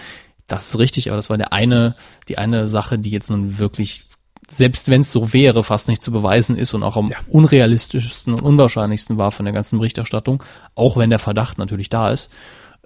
Das 0.47 0.68
ist 0.68 0.78
richtig, 0.78 1.09
aber 1.09 1.16
das 1.16 1.30
war 1.30 1.38
der 1.38 1.53
eine, 1.53 1.97
die 2.28 2.38
eine 2.38 2.66
Sache, 2.66 2.99
die 2.99 3.11
jetzt 3.11 3.30
nun 3.30 3.59
wirklich, 3.59 4.05
selbst 4.49 4.88
wenn 4.88 5.01
es 5.01 5.11
so 5.11 5.32
wäre, 5.32 5.64
fast 5.64 5.88
nicht 5.88 6.03
zu 6.03 6.12
beweisen 6.12 6.57
ist 6.57 6.74
und 6.74 6.82
auch 6.82 6.97
am 6.97 7.11
unrealistischsten 7.28 8.32
und 8.32 8.42
unwahrscheinlichsten 8.42 9.18
war 9.18 9.32
von 9.32 9.44
der 9.44 9.55
ganzen 9.55 9.78
Berichterstattung, 9.78 10.42
auch 10.74 10.97
wenn 10.97 11.11
der 11.11 11.18
Verdacht 11.18 11.59
natürlich 11.59 11.88
da 11.88 12.11
ist. 12.11 12.30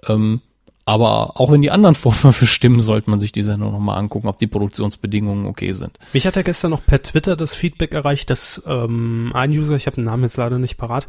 Ähm, 0.07 0.41
Aber 0.85 1.39
auch 1.39 1.51
wenn 1.51 1.61
die 1.61 1.69
anderen 1.69 1.93
Vorwürfe 2.03 2.47
stimmen, 2.47 2.79
sollte 2.79 3.11
man 3.11 3.19
sich 3.19 3.31
die 3.31 3.43
Sendung 3.43 3.71
nochmal 3.71 3.99
angucken, 3.99 4.27
ob 4.27 4.37
die 4.37 4.47
Produktionsbedingungen 4.47 5.45
okay 5.45 5.71
sind. 5.73 5.99
Mich 6.13 6.25
hat 6.25 6.35
er 6.35 6.43
gestern 6.43 6.71
noch 6.71 6.83
per 6.83 7.03
Twitter 7.03 7.35
das 7.35 7.53
Feedback 7.53 7.93
erreicht, 7.93 8.31
dass 8.31 8.63
ähm, 8.65 9.31
ein 9.35 9.51
User, 9.51 9.75
ich 9.75 9.85
habe 9.85 9.95
den 9.95 10.05
Namen 10.05 10.23
jetzt 10.23 10.37
leider 10.37 10.57
nicht 10.57 10.77
parat, 10.77 11.07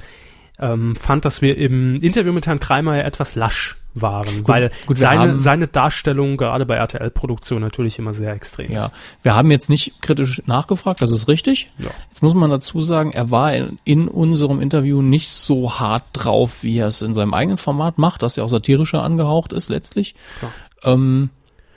ähm, 0.59 0.95
fand, 0.97 1.25
dass 1.25 1.41
wir 1.41 1.57
im 1.57 1.97
Interview 2.03 2.33
mit 2.35 2.47
Herrn 2.47 2.61
Kreimer 2.61 3.03
etwas 3.03 3.35
lasch 3.35 3.79
waren, 3.95 4.47
weil 4.49 4.71
gut, 4.87 4.97
seine, 4.99 5.21
haben- 5.33 5.39
seine 5.41 5.67
Darstellung 5.69 6.37
gerade 6.37 6.65
bei 6.67 6.77
RTL-Produktion 6.77 7.61
natürlich 7.61 7.99
immer 7.99 8.15
sehr 8.15 8.33
extrem 8.33 8.71
Ja, 8.73 8.87
ist. 8.87 8.95
wir 9.23 9.35
haben 9.35 9.51
jetzt 9.51 9.69
nicht 9.71 10.01
kritisch 10.01 10.43
nachgefragt, 10.47 11.03
das 11.03 11.11
ist 11.11 11.29
richtig. 11.29 11.71
Ja. 11.79 11.91
Jetzt 12.09 12.23
muss 12.23 12.35
man 12.35 12.51
dazu 12.51 12.81
sagen, 12.81 13.13
er 13.13 13.31
war 13.31 13.55
in, 13.55 13.79
in 13.85 14.09
unserem 14.09 14.61
Interview 14.61 15.03
nicht 15.03 15.29
so 15.29 15.79
hart 15.79 16.05
drauf, 16.13 16.63
wie 16.63 16.79
er 16.79 16.87
es 16.87 17.03
in 17.03 17.15
seinem 17.15 17.35
eigenen 17.35 17.59
Format 17.59 17.99
macht, 17.99 18.23
das 18.23 18.37
ja 18.37 18.45
auch 18.45 18.49
satirischer 18.49 19.03
angehaucht 19.03 19.53
ist 19.53 19.69
letztlich. 19.69 20.15
Klar. 20.39 20.53
Ähm, 20.85 21.31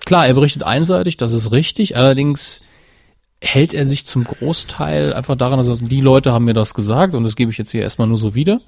klar, 0.05 0.28
er 0.28 0.34
berichtet 0.34 0.63
einseitig, 0.63 1.18
das 1.18 1.34
ist 1.34 1.51
richtig, 1.51 1.97
allerdings 1.97 2.61
hält 3.41 3.74
er 3.74 3.86
sich 3.86 4.07
zum 4.07 4.24
Großteil 4.24 5.13
einfach 5.13 5.36
daran, 5.36 5.57
dass 5.57 5.68
er, 5.68 5.76
sagt, 5.76 5.91
die 5.91 6.01
Leute 6.01 6.32
haben 6.32 6.45
mir 6.45 6.53
das 6.53 6.74
gesagt 6.74 7.13
und 7.13 7.24
das 7.26 7.36
gebe 7.36 7.51
ich 7.51 7.57
jetzt 7.57 7.72
hier 7.72 7.82
erstmal 7.82 8.07
nur 8.07 8.18
so 8.18 8.34
wieder. 8.34 8.61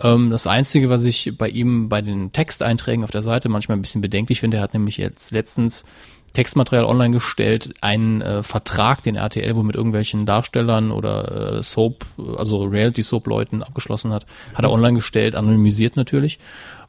Ähm, 0.00 0.30
das 0.30 0.46
Einzige, 0.46 0.90
was 0.90 1.04
ich 1.04 1.32
bei 1.36 1.48
ihm 1.48 1.88
bei 1.88 2.02
den 2.02 2.32
Texteinträgen 2.32 3.04
auf 3.04 3.10
der 3.10 3.22
Seite 3.22 3.48
manchmal 3.48 3.78
ein 3.78 3.82
bisschen 3.82 4.00
bedenklich 4.00 4.40
finde, 4.40 4.58
er 4.58 4.62
hat 4.62 4.74
nämlich 4.74 4.96
jetzt 4.96 5.30
letztens 5.30 5.84
Textmaterial 6.32 6.84
online 6.84 7.12
gestellt, 7.12 7.74
einen 7.80 8.20
äh, 8.20 8.42
Vertrag, 8.42 9.02
den 9.02 9.14
RTL 9.14 9.54
wohl 9.54 9.62
mit 9.62 9.76
irgendwelchen 9.76 10.26
Darstellern 10.26 10.90
oder 10.90 11.58
äh, 11.58 11.62
Soap, 11.62 12.04
also 12.36 12.62
Reality-Soap-Leuten 12.62 13.62
abgeschlossen 13.62 14.12
hat, 14.12 14.26
hat 14.52 14.64
er 14.64 14.72
online 14.72 14.94
gestellt, 14.94 15.36
anonymisiert 15.36 15.96
natürlich. 15.96 16.40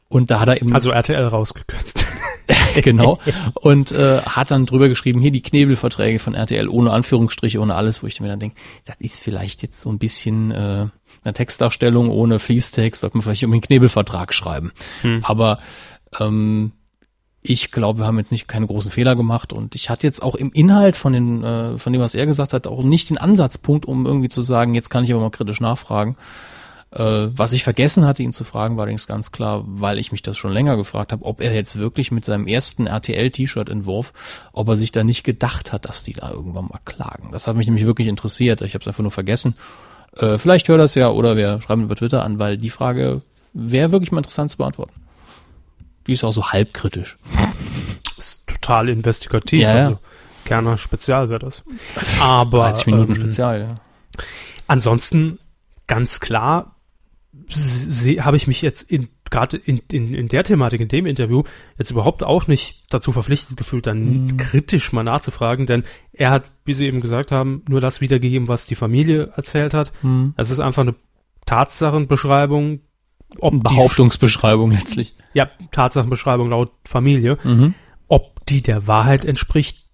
Und 0.08 0.30
da 0.30 0.40
hat 0.40 0.48
er 0.48 0.60
eben 0.60 0.72
Also 0.72 0.90
RTL 0.90 1.24
rausgekürzt. 1.24 2.06
genau. 2.82 3.18
Und 3.54 3.90
äh, 3.92 4.20
hat 4.20 4.50
dann 4.50 4.66
drüber 4.66 4.88
geschrieben, 4.88 5.20
hier 5.20 5.32
die 5.32 5.42
Knebelverträge 5.42 6.18
von 6.18 6.34
RTL 6.34 6.68
ohne 6.68 6.92
Anführungsstriche, 6.92 7.60
ohne 7.60 7.74
alles, 7.74 8.02
wo 8.02 8.06
ich 8.06 8.20
mir 8.20 8.28
dann 8.28 8.38
denke, 8.38 8.56
das 8.84 8.96
ist 9.00 9.20
vielleicht 9.20 9.62
jetzt 9.62 9.80
so 9.80 9.90
ein 9.90 9.98
bisschen 9.98 10.52
äh, 10.52 10.86
eine 11.24 11.34
Textdarstellung 11.34 12.08
ohne 12.10 12.38
Fließtext, 12.38 13.00
sollte 13.00 13.16
man 13.16 13.22
vielleicht 13.22 13.44
um 13.44 13.50
den 13.50 13.60
Knebelvertrag 13.60 14.32
schreiben. 14.32 14.72
Aber 15.22 15.58
ähm, 16.20 16.72
ich 17.42 17.70
glaube, 17.70 18.00
wir 18.00 18.06
haben 18.06 18.18
jetzt 18.18 18.32
nicht 18.32 18.48
keine 18.48 18.66
großen 18.66 18.90
Fehler 18.90 19.16
gemacht 19.16 19.52
und 19.52 19.74
ich 19.74 19.90
hatte 19.90 20.06
jetzt 20.06 20.22
auch 20.22 20.34
im 20.34 20.52
Inhalt 20.52 20.96
von 20.96 21.12
den 21.12 21.44
äh, 21.44 21.78
von 21.78 21.92
dem, 21.92 22.02
was 22.02 22.14
er 22.14 22.26
gesagt 22.26 22.52
hat, 22.52 22.66
auch 22.66 22.82
nicht 22.82 23.10
den 23.10 23.18
Ansatzpunkt, 23.18 23.86
um 23.86 24.06
irgendwie 24.06 24.28
zu 24.28 24.42
sagen, 24.42 24.74
jetzt 24.74 24.90
kann 24.90 25.04
ich 25.04 25.12
aber 25.12 25.20
mal 25.20 25.30
kritisch 25.30 25.60
nachfragen. 25.60 26.16
Äh, 26.96 27.28
was 27.36 27.52
ich 27.52 27.62
vergessen 27.62 28.06
hatte, 28.06 28.22
ihn 28.22 28.32
zu 28.32 28.42
fragen, 28.42 28.76
war 28.76 28.84
allerdings 28.84 29.06
ganz 29.06 29.30
klar, 29.30 29.62
weil 29.66 29.98
ich 29.98 30.12
mich 30.12 30.22
das 30.22 30.38
schon 30.38 30.52
länger 30.52 30.78
gefragt 30.78 31.12
habe, 31.12 31.26
ob 31.26 31.42
er 31.42 31.52
jetzt 31.54 31.78
wirklich 31.78 32.10
mit 32.10 32.24
seinem 32.24 32.46
ersten 32.46 32.86
RTL-T-Shirt-Entwurf, 32.86 34.14
ob 34.54 34.68
er 34.68 34.76
sich 34.76 34.92
da 34.92 35.04
nicht 35.04 35.22
gedacht 35.22 35.74
hat, 35.74 35.84
dass 35.84 36.04
die 36.04 36.14
da 36.14 36.30
irgendwann 36.30 36.68
mal 36.68 36.80
klagen. 36.86 37.28
Das 37.32 37.46
hat 37.46 37.56
mich 37.56 37.66
nämlich 37.66 37.84
wirklich 37.84 38.08
interessiert. 38.08 38.62
Ich 38.62 38.72
habe 38.72 38.80
es 38.82 38.86
einfach 38.86 39.02
nur 39.02 39.10
vergessen. 39.10 39.56
Äh, 40.16 40.38
vielleicht 40.38 40.68
hört 40.68 40.80
das 40.80 40.94
ja 40.94 41.10
oder 41.10 41.36
wir 41.36 41.60
schreiben 41.60 41.82
über 41.82 41.96
Twitter 41.96 42.24
an, 42.24 42.38
weil 42.38 42.56
die 42.56 42.70
Frage 42.70 43.20
wäre 43.52 43.92
wirklich 43.92 44.10
mal 44.10 44.20
interessant 44.20 44.50
zu 44.50 44.56
beantworten. 44.56 44.94
Die 46.06 46.12
ist 46.12 46.24
auch 46.24 46.32
so 46.32 46.50
halbkritisch. 46.50 47.18
ist 48.16 48.46
total 48.46 48.88
investigativ. 48.88 49.60
Ja, 49.60 49.76
ja. 49.76 49.82
Also 49.82 49.98
Kerner 50.46 50.78
Spezial 50.78 51.28
wäre 51.28 51.40
das. 51.40 51.62
Aber 52.20 52.60
30 52.60 52.86
Minuten 52.86 53.12
ähm, 53.12 53.16
Spezial, 53.16 53.60
ja. 53.60 53.80
Ansonsten 54.66 55.38
ganz 55.86 56.20
klar 56.20 56.75
habe 57.48 58.36
ich 58.36 58.46
mich 58.46 58.62
jetzt 58.62 58.82
in 58.82 59.08
gerade 59.30 59.56
in, 59.56 59.80
in, 59.90 60.14
in 60.14 60.28
der 60.28 60.44
Thematik, 60.44 60.80
in 60.80 60.88
dem 60.88 61.04
Interview, 61.04 61.42
jetzt 61.78 61.90
überhaupt 61.90 62.22
auch 62.22 62.46
nicht 62.46 62.80
dazu 62.90 63.10
verpflichtet 63.10 63.56
gefühlt, 63.56 63.86
dann 63.88 64.26
Mhm. 64.26 64.36
kritisch 64.36 64.92
mal 64.92 65.02
nachzufragen, 65.02 65.66
denn 65.66 65.82
er 66.12 66.30
hat, 66.30 66.50
wie 66.64 66.74
Sie 66.74 66.86
eben 66.86 67.00
gesagt 67.00 67.32
haben, 67.32 67.62
nur 67.68 67.80
das 67.80 68.00
wiedergegeben, 68.00 68.46
was 68.46 68.66
die 68.66 68.76
Familie 68.76 69.32
erzählt 69.34 69.74
hat. 69.74 69.92
Mhm. 70.02 70.34
Es 70.36 70.50
ist 70.50 70.60
einfach 70.60 70.82
eine 70.82 70.94
Tatsachenbeschreibung, 71.44 72.80
ob 73.40 73.62
Behauptungsbeschreibung 73.62 74.70
letztlich. 74.70 75.14
ja, 75.34 75.50
Tatsachenbeschreibung 75.72 76.50
laut 76.50 76.70
Familie, 76.84 77.38
Mhm. 77.42 77.74
ob 78.08 78.44
die 78.46 78.62
der 78.62 78.86
Wahrheit 78.86 79.24
entspricht, 79.24 79.85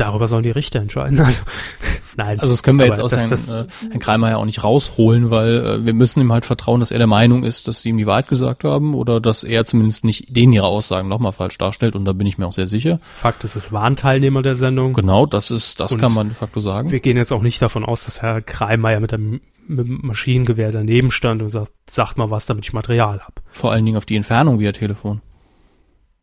darüber 0.00 0.26
sollen 0.28 0.42
die 0.42 0.50
Richter 0.50 0.80
entscheiden. 0.80 1.18
Also, 1.30 1.42
nein. 2.16 2.40
Also 2.40 2.52
das 2.54 2.62
können 2.62 2.78
wir 2.78 2.86
jetzt 2.86 3.00
aus 3.00 3.12
das- 3.12 3.20
Herrn, 3.20 3.30
das- 3.30 3.48
äh, 3.50 3.66
Herrn 3.90 3.98
Kreimer 4.00 4.30
ja 4.30 4.36
auch 4.38 4.44
nicht 4.44 4.64
rausholen, 4.64 5.30
weil 5.30 5.54
äh, 5.64 5.84
wir 5.84 5.94
müssen 5.94 6.20
ihm 6.20 6.32
halt 6.32 6.44
vertrauen, 6.44 6.80
dass 6.80 6.90
er 6.90 6.98
der 6.98 7.06
Meinung 7.06 7.44
ist, 7.44 7.68
dass 7.68 7.82
sie 7.82 7.90
ihm 7.90 7.98
die 7.98 8.06
Wahrheit 8.06 8.28
gesagt 8.28 8.64
haben 8.64 8.94
oder 8.94 9.20
dass 9.20 9.44
er 9.44 9.64
zumindest 9.64 10.04
nicht 10.04 10.34
den 10.34 10.52
ihre 10.52 10.66
Aussagen 10.66 11.08
nochmal 11.08 11.32
falsch 11.32 11.58
darstellt 11.58 11.94
und 11.94 12.04
da 12.04 12.12
bin 12.12 12.26
ich 12.26 12.38
mir 12.38 12.46
auch 12.46 12.52
sehr 12.52 12.66
sicher. 12.66 12.98
Fakt 13.02 13.44
ist, 13.44 13.54
es 13.56 13.70
waren 13.72 13.96
Teilnehmer 13.96 14.42
der 14.42 14.56
Sendung. 14.56 14.92
Genau, 14.94 15.26
das 15.26 15.50
ist, 15.50 15.78
das 15.80 15.92
Und 15.92 16.00
kann 16.00 16.12
man 16.14 16.28
de 16.28 16.36
facto 16.36 16.58
sagen. 16.60 16.90
Wir 16.90 17.00
gehen 17.00 17.16
jetzt 17.16 17.32
auch 17.32 17.42
nicht 17.42 17.60
davon 17.62 17.84
aus, 17.84 18.04
dass 18.06 18.22
Herr 18.22 18.40
Kreimeier 18.42 19.00
mit 19.00 19.12
dem, 19.12 19.40
mit 19.68 19.86
dem 19.86 20.00
Maschinengewehr 20.02 20.72
daneben 20.72 21.10
stand 21.10 21.42
und 21.42 21.50
sagt, 21.50 21.70
sagt 21.88 22.18
mal 22.18 22.30
was, 22.30 22.46
damit 22.46 22.64
ich 22.64 22.72
Material 22.72 23.20
hab. 23.20 23.40
Vor 23.50 23.70
allen 23.72 23.84
Dingen 23.84 23.96
auf 23.96 24.06
die 24.06 24.16
Entfernung 24.16 24.58
via 24.58 24.72
Telefon. 24.72 25.20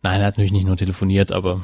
Nein, 0.03 0.19
er 0.21 0.27
hat 0.27 0.33
natürlich 0.35 0.51
nicht 0.51 0.67
nur 0.67 0.77
telefoniert, 0.77 1.31
aber 1.31 1.61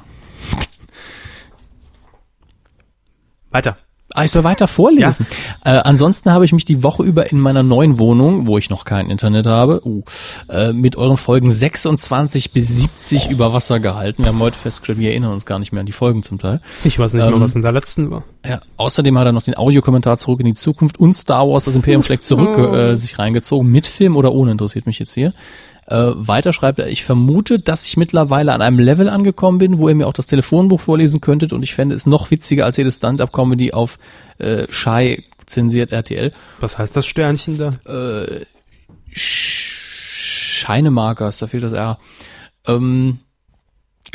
Weiter. 3.54 3.78
Ah, 4.16 4.26
ich 4.26 4.32
soll 4.32 4.44
weiter 4.44 4.68
vorlesen. 4.68 5.26
Äh, 5.66 5.72
ansonsten 5.72 6.32
habe 6.32 6.46
ich 6.46 6.54
mich 6.54 6.66
die 6.66 6.84
Woche 6.84 7.02
über 7.02 7.32
in 7.32 7.40
meiner 7.40 7.64
neuen 7.64 7.98
Wohnung, 7.98 8.46
wo 8.46 8.60
ich 8.60 8.70
noch 8.70 8.86
kein 8.86 9.10
Internet 9.10 9.48
habe, 9.48 9.82
uh, 9.86 10.04
äh, 10.50 10.72
mit 10.72 10.98
euren 10.98 11.18
Folgen 11.18 11.52
26 11.52 12.52
bis 12.52 12.68
70 12.68 13.32
über 13.32 13.54
Wasser 13.54 13.80
gehalten. 13.80 14.24
Wir 14.24 14.30
haben 14.30 14.40
heute 14.40 14.58
festgestellt, 14.58 15.00
wir 15.00 15.10
erinnern 15.10 15.32
uns 15.32 15.48
gar 15.48 15.58
nicht 15.58 15.72
mehr 15.72 15.80
an 15.80 15.88
die 15.88 15.94
Folgen 15.94 16.22
zum 16.22 16.38
Teil. 16.38 16.62
Ich 16.84 17.00
weiß 17.00 17.14
nicht 17.14 17.26
Ähm, 17.26 17.32
mehr, 17.32 17.42
was 17.42 17.56
in 17.56 17.64
der 17.64 17.72
letzten 17.72 18.12
war. 18.12 18.24
Ja, 18.46 18.62
außerdem 18.78 19.18
hat 19.18 19.26
er 19.26 19.32
noch 19.32 19.44
den 19.44 19.58
Audiokommentar 19.58 20.18
zurück 20.18 20.42
in 20.42 20.46
die 20.46 20.54
Zukunft 20.54 21.00
und 21.00 21.14
Star 21.16 21.48
Wars, 21.48 21.66
das 21.66 21.76
Imperium 21.76 22.04
schlägt 22.04 22.24
zurück, 22.24 22.56
äh, 22.58 22.96
sich 22.96 23.18
reingezogen. 23.18 23.72
Mit 23.72 23.88
Film 23.88 24.16
oder 24.16 24.32
ohne, 24.34 24.52
interessiert 24.52 24.86
mich 24.86 25.00
jetzt 25.00 25.14
hier. 25.14 25.34
Äh, 25.88 26.12
weiter 26.16 26.54
schreibt 26.54 26.80
er, 26.80 26.88
ich 26.88 27.04
vermute, 27.04 27.60
dass 27.60 27.86
ich 27.86 27.98
mittlerweile 27.98 28.54
an 28.54 28.62
einem 28.62 28.80
Level 28.80 29.10
angekommen 29.10 29.58
bin, 29.58 29.80
wo 29.80 29.90
ihr 29.90 29.96
mir 29.96 30.08
auch 30.08 30.14
das 30.14 30.28
Telefonbuch 30.28 30.80
vorlesen 30.80 31.22
könntet 31.22 31.54
und 31.54 31.64
ich 31.64 31.74
fände 31.74 31.96
es 31.96 32.06
noch 32.06 32.32
witziger 32.32 32.66
als 32.66 32.78
jede 32.78 32.92
Stand-Up-Comedy 32.92 33.74
auf 33.74 34.00
äh, 34.38 34.66
Shy 34.70 35.24
zensiert 35.46 35.92
RTL. 35.92 36.32
Was 36.60 36.78
heißt 36.78 36.96
das 36.96 37.06
Sternchen 37.06 37.58
da? 37.58 37.74
Scheinemarkers, 40.64 41.40
da 41.40 41.48
fehlt 41.48 41.64
das 41.64 41.74
R. 41.74 42.00
Ähm, 42.66 43.20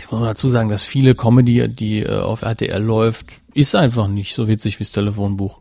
ich 0.01 0.11
muss 0.11 0.21
mal 0.21 0.29
dazu 0.29 0.49
sagen, 0.49 0.69
dass 0.69 0.85
viele 0.85 1.15
Comedy, 1.15 1.69
die 1.69 2.01
äh, 2.01 2.21
auf 2.21 2.43
RTL 2.43 2.83
läuft, 2.83 3.41
ist 3.53 3.75
einfach 3.75 4.09
nicht 4.09 4.35
so 4.35 4.49
witzig 4.49 4.79
wie 4.79 4.85
das 4.85 4.93
Telefonbuch. 4.93 5.61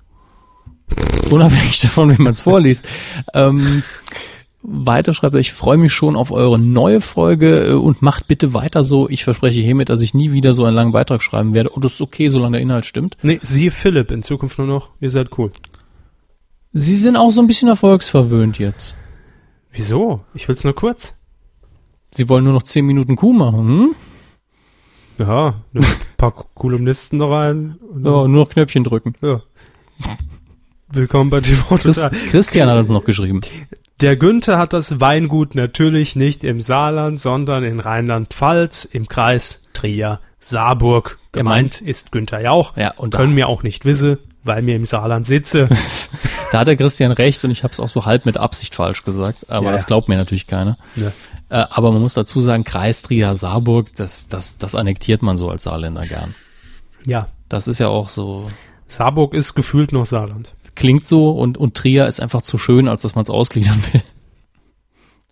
Unabhängig 1.31 1.81
davon, 1.81 2.17
wie 2.17 2.21
man 2.21 2.31
es 2.31 2.41
vorliest. 2.41 2.87
Ähm, 3.33 3.83
weiter 4.69 5.13
schreibt 5.13 5.33
er, 5.33 5.39
ich 5.39 5.53
freue 5.53 5.77
mich 5.77 5.93
schon 5.93 6.17
auf 6.17 6.31
eure 6.31 6.59
neue 6.59 6.99
Folge 6.99 7.69
äh, 7.69 7.71
und 7.71 8.01
macht 8.01 8.27
bitte 8.27 8.53
weiter 8.53 8.83
so. 8.83 9.07
Ich 9.09 9.23
verspreche 9.23 9.61
hiermit, 9.61 9.89
dass 9.89 10.01
ich 10.01 10.13
nie 10.13 10.33
wieder 10.33 10.51
so 10.51 10.65
einen 10.65 10.75
langen 10.75 10.91
Beitrag 10.91 11.21
schreiben 11.21 11.55
werde. 11.55 11.69
Und 11.69 11.85
das 11.85 11.93
ist 11.93 12.01
okay, 12.01 12.27
solange 12.27 12.57
der 12.57 12.61
Inhalt 12.61 12.85
stimmt. 12.85 13.17
Nee, 13.23 13.39
siehe 13.41 13.71
Philipp, 13.71 14.11
in 14.11 14.23
Zukunft 14.23 14.57
nur 14.57 14.67
noch, 14.67 14.89
ihr 14.99 15.09
seid 15.09 15.29
cool. 15.37 15.51
Sie 16.73 16.97
sind 16.97 17.15
auch 17.15 17.31
so 17.31 17.41
ein 17.41 17.47
bisschen 17.47 17.69
erfolgsverwöhnt 17.69 18.59
jetzt. 18.59 18.97
Wieso? 19.71 20.21
Ich 20.33 20.47
will's 20.47 20.63
nur 20.65 20.75
kurz. 20.75 21.15
Sie 22.13 22.27
wollen 22.29 22.43
nur 22.43 22.53
noch 22.53 22.63
10 22.63 22.85
Minuten 22.85 23.15
Kuh 23.15 23.33
machen, 23.33 23.67
hm? 23.67 23.95
Ja, 25.19 25.61
ein 25.73 25.85
paar 26.17 26.31
Kolumnisten 26.31 27.19
da 27.19 27.27
rein. 27.27 27.77
Ja, 27.95 28.27
nur 28.27 28.27
noch 28.27 28.49
Knöpfchen 28.49 28.83
drücken. 28.83 29.15
ja. 29.21 29.41
Willkommen 30.89 31.29
bei 31.29 31.41
TV 31.41 31.77
Total. 31.77 32.11
Christian 32.11 32.69
hat 32.69 32.77
uns 32.77 32.89
noch 32.89 33.03
geschrieben. 33.03 33.41
Der 33.99 34.15
Günther 34.15 34.59
hat 34.59 34.73
das 34.73 34.99
Weingut 34.99 35.55
natürlich 35.55 36.15
nicht 36.15 36.43
im 36.43 36.61
Saarland, 36.61 37.19
sondern 37.19 37.63
in 37.63 37.79
Rheinland-Pfalz 37.79 38.85
im 38.85 39.07
Kreis 39.07 39.63
Trier-Saarburg. 39.73 41.17
Er 41.33 41.39
Gemeint 41.39 41.81
ist 41.81 42.11
Günther 42.11 42.41
Jauch. 42.41 42.77
Ja, 42.77 42.93
und 42.97 43.15
da, 43.15 43.17
Können 43.17 43.33
mir 43.33 43.47
auch 43.47 43.63
nicht 43.63 43.85
wisse, 43.85 44.19
weil 44.43 44.61
mir 44.61 44.75
im 44.75 44.85
Saarland 44.85 45.25
sitze. 45.25 45.67
da 46.51 46.59
hat 46.59 46.67
der 46.67 46.75
Christian 46.75 47.11
recht 47.11 47.43
und 47.43 47.49
ich 47.49 47.63
habe 47.63 47.71
es 47.71 47.79
auch 47.79 47.87
so 47.87 48.05
halb 48.05 48.27
mit 48.27 48.37
Absicht 48.37 48.75
falsch 48.75 49.03
gesagt, 49.03 49.49
aber 49.49 49.67
Ja, 49.67 49.71
das 49.71 49.83
ja. 49.83 49.87
glaubt 49.87 50.09
mir 50.09 50.17
natürlich 50.17 50.45
keiner. 50.45 50.77
Ne. 50.95 51.11
Äh, 51.49 51.65
aber 51.69 51.91
man 51.91 52.01
muss 52.01 52.13
dazu 52.13 52.39
sagen, 52.39 52.63
Kreis 52.63 53.01
Trier 53.01 53.33
Saarburg, 53.33 53.95
das, 53.95 54.27
das, 54.27 54.59
das 54.59 54.75
annektiert 54.75 55.23
man 55.23 55.37
so 55.37 55.49
als 55.49 55.63
Saarländer 55.63 56.05
gern. 56.05 56.35
Ja, 57.07 57.29
Das 57.49 57.67
ist 57.67 57.79
ja 57.79 57.87
auch 57.87 58.09
so, 58.09 58.47
Saarburg 58.87 59.33
ist 59.33 59.53
gefühlt 59.53 59.91
noch 59.91 60.05
Saarland. 60.05 60.53
klingt 60.75 61.05
so 61.05 61.31
und, 61.31 61.57
und 61.57 61.75
Trier 61.75 62.07
ist 62.07 62.19
einfach 62.19 62.41
zu 62.41 62.57
schön, 62.57 62.87
als 62.87 63.01
dass 63.01 63.15
man 63.15 63.23
es 63.23 63.29
ausgliedern 63.29 63.81
will. 63.91 64.01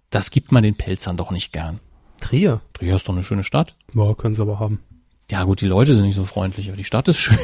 Das 0.10 0.32
gibt 0.32 0.52
man 0.52 0.64
den 0.64 0.76
Pelzern 0.76 1.18
doch 1.18 1.32
nicht 1.32 1.52
gern. 1.52 1.80
Trier? 2.22 2.62
Trier 2.74 2.96
ist 2.96 3.08
doch 3.08 3.14
eine 3.14 3.24
schöne 3.24 3.44
Stadt. 3.44 3.76
Ja, 3.94 4.14
können 4.14 4.34
sie 4.34 4.42
aber 4.42 4.60
haben. 4.60 4.80
Ja 5.32 5.44
gut, 5.44 5.62
die 5.62 5.68
Leute 5.68 5.96
sind 5.96 6.06
nicht 6.06 6.16
so 6.16 6.26
freundlich, 6.26 6.68
aber 6.68 6.78
die 6.78 6.84
Stadt 6.84 7.08
ist 7.08 7.18
schön. 7.18 7.38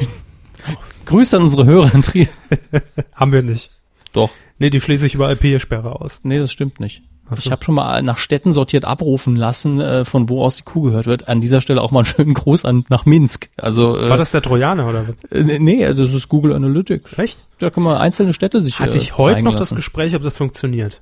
Grüße 1.06 1.36
an 1.36 1.42
unsere 1.42 1.64
Hörer 1.64 1.94
in 1.94 2.02
Trier. 2.02 2.28
Haben 3.14 3.32
wir 3.32 3.42
nicht. 3.42 3.70
Doch, 4.12 4.30
Nee, 4.58 4.70
die 4.70 4.80
schließe 4.80 5.06
ich 5.06 5.14
über 5.16 5.32
IP-Sperre 5.32 6.00
aus. 6.00 6.20
nee, 6.22 6.38
das 6.38 6.52
stimmt 6.52 6.78
nicht. 6.78 7.02
So. 7.30 7.36
Ich 7.38 7.50
habe 7.50 7.64
schon 7.64 7.74
mal 7.76 8.02
nach 8.02 8.18
Städten 8.18 8.52
sortiert 8.52 8.84
abrufen 8.84 9.36
lassen, 9.36 9.80
äh, 9.80 10.04
von 10.04 10.28
wo 10.28 10.44
aus 10.44 10.56
die 10.56 10.64
Kuh 10.64 10.82
gehört 10.82 11.06
wird. 11.06 11.28
An 11.28 11.40
dieser 11.40 11.60
Stelle 11.62 11.80
auch 11.80 11.90
mal 11.90 12.00
einen 12.00 12.04
schönen 12.06 12.34
Gruß 12.34 12.64
an 12.66 12.84
nach 12.90 13.06
Minsk. 13.06 13.48
Also 13.56 13.96
äh, 13.98 14.08
War 14.08 14.18
das 14.18 14.32
der 14.32 14.42
Trojaner 14.42 14.86
oder 14.88 15.06
was? 15.08 15.30
äh, 15.30 15.58
nee, 15.58 15.82
das 15.86 15.98
ist 16.12 16.28
Google 16.28 16.52
Analytics. 16.52 17.18
Echt? 17.18 17.44
Da 17.58 17.70
kann 17.70 17.84
man 17.84 17.96
einzelne 17.96 18.34
Städte 18.34 18.60
sich 18.60 18.80
Hatte 18.80 18.94
äh, 18.98 19.00
ich 19.00 19.16
heute 19.16 19.42
noch 19.42 19.52
das 19.52 19.60
lassen. 19.60 19.76
Gespräch, 19.76 20.14
ob 20.14 20.22
das 20.22 20.36
funktioniert. 20.36 21.00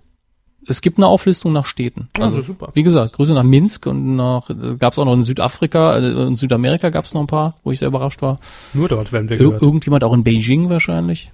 Es 0.68 0.82
gibt 0.82 0.98
eine 0.98 1.06
Auflistung 1.08 1.52
nach 1.52 1.64
Städten. 1.64 2.10
Also 2.18 2.42
super. 2.42 2.70
Wie 2.74 2.82
gesagt, 2.84 3.14
Grüße 3.14 3.32
nach 3.32 3.42
Minsk 3.42 3.86
und 3.86 4.14
nach 4.14 4.48
gab 4.78 4.92
es 4.92 4.98
auch 5.00 5.06
noch 5.06 5.14
in 5.14 5.22
Südafrika, 5.24 5.96
äh, 5.96 6.26
in 6.28 6.36
Südamerika 6.36 6.90
gab 6.90 7.06
es 7.06 7.14
noch 7.14 7.22
ein 7.22 7.26
paar, 7.26 7.56
wo 7.64 7.72
ich 7.72 7.78
sehr 7.80 7.88
überrascht 7.88 8.20
war. 8.22 8.38
Nur 8.74 8.86
dort 8.88 9.10
werden 9.10 9.28
wir 9.30 9.36
Ir 9.40 9.46
gehört. 9.46 9.62
irgendjemand 9.62 10.04
auch 10.04 10.12
in 10.12 10.22
Beijing 10.22 10.68
wahrscheinlich. 10.70 11.32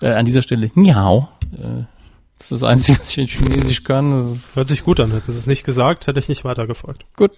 Äh, 0.00 0.14
an 0.14 0.24
dieser 0.24 0.40
Stelle 0.42 0.70
Niao. 0.74 1.28
Das 2.40 2.50
ist 2.52 2.62
das 2.62 2.68
Einzige, 2.68 2.98
was 2.98 3.10
ich 3.10 3.18
in 3.18 3.26
Chinesisch 3.26 3.84
kann. 3.84 4.42
Hört 4.54 4.66
sich 4.68 4.82
gut 4.82 4.98
an. 4.98 5.12
Hätte 5.12 5.30
es 5.30 5.46
nicht 5.46 5.62
gesagt, 5.62 6.06
hätte 6.06 6.18
ich 6.18 6.28
nicht 6.28 6.42
weitergefragt. 6.44 7.04
Gut. 7.14 7.32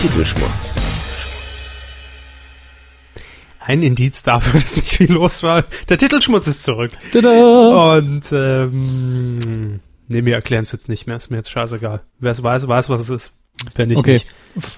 Titelschmutz. 0.00 0.76
Ein 3.58 3.82
Indiz 3.82 4.22
dafür, 4.22 4.60
dass 4.60 4.76
nicht 4.76 4.88
viel 4.88 5.12
los 5.12 5.42
war. 5.42 5.64
Der 5.88 5.98
Titelschmutz 5.98 6.46
ist 6.46 6.62
zurück. 6.62 6.92
Tada! 7.12 7.96
Und 7.96 8.22
ähm, 8.32 9.80
nee, 10.08 10.24
wir 10.24 10.34
erklären 10.36 10.62
es 10.64 10.72
jetzt 10.72 10.88
nicht 10.88 11.06
mehr. 11.06 11.16
Ist 11.16 11.30
mir 11.30 11.36
jetzt 11.38 11.50
scheißegal. 11.50 12.00
Wer 12.20 12.30
es 12.32 12.42
weiß, 12.42 12.66
weiß, 12.68 12.88
was 12.88 13.00
es 13.02 13.10
ist. 13.10 13.32
Wenn 13.74 13.88
nicht, 13.88 13.98
Okay. 13.98 14.14
nicht. 14.14 14.26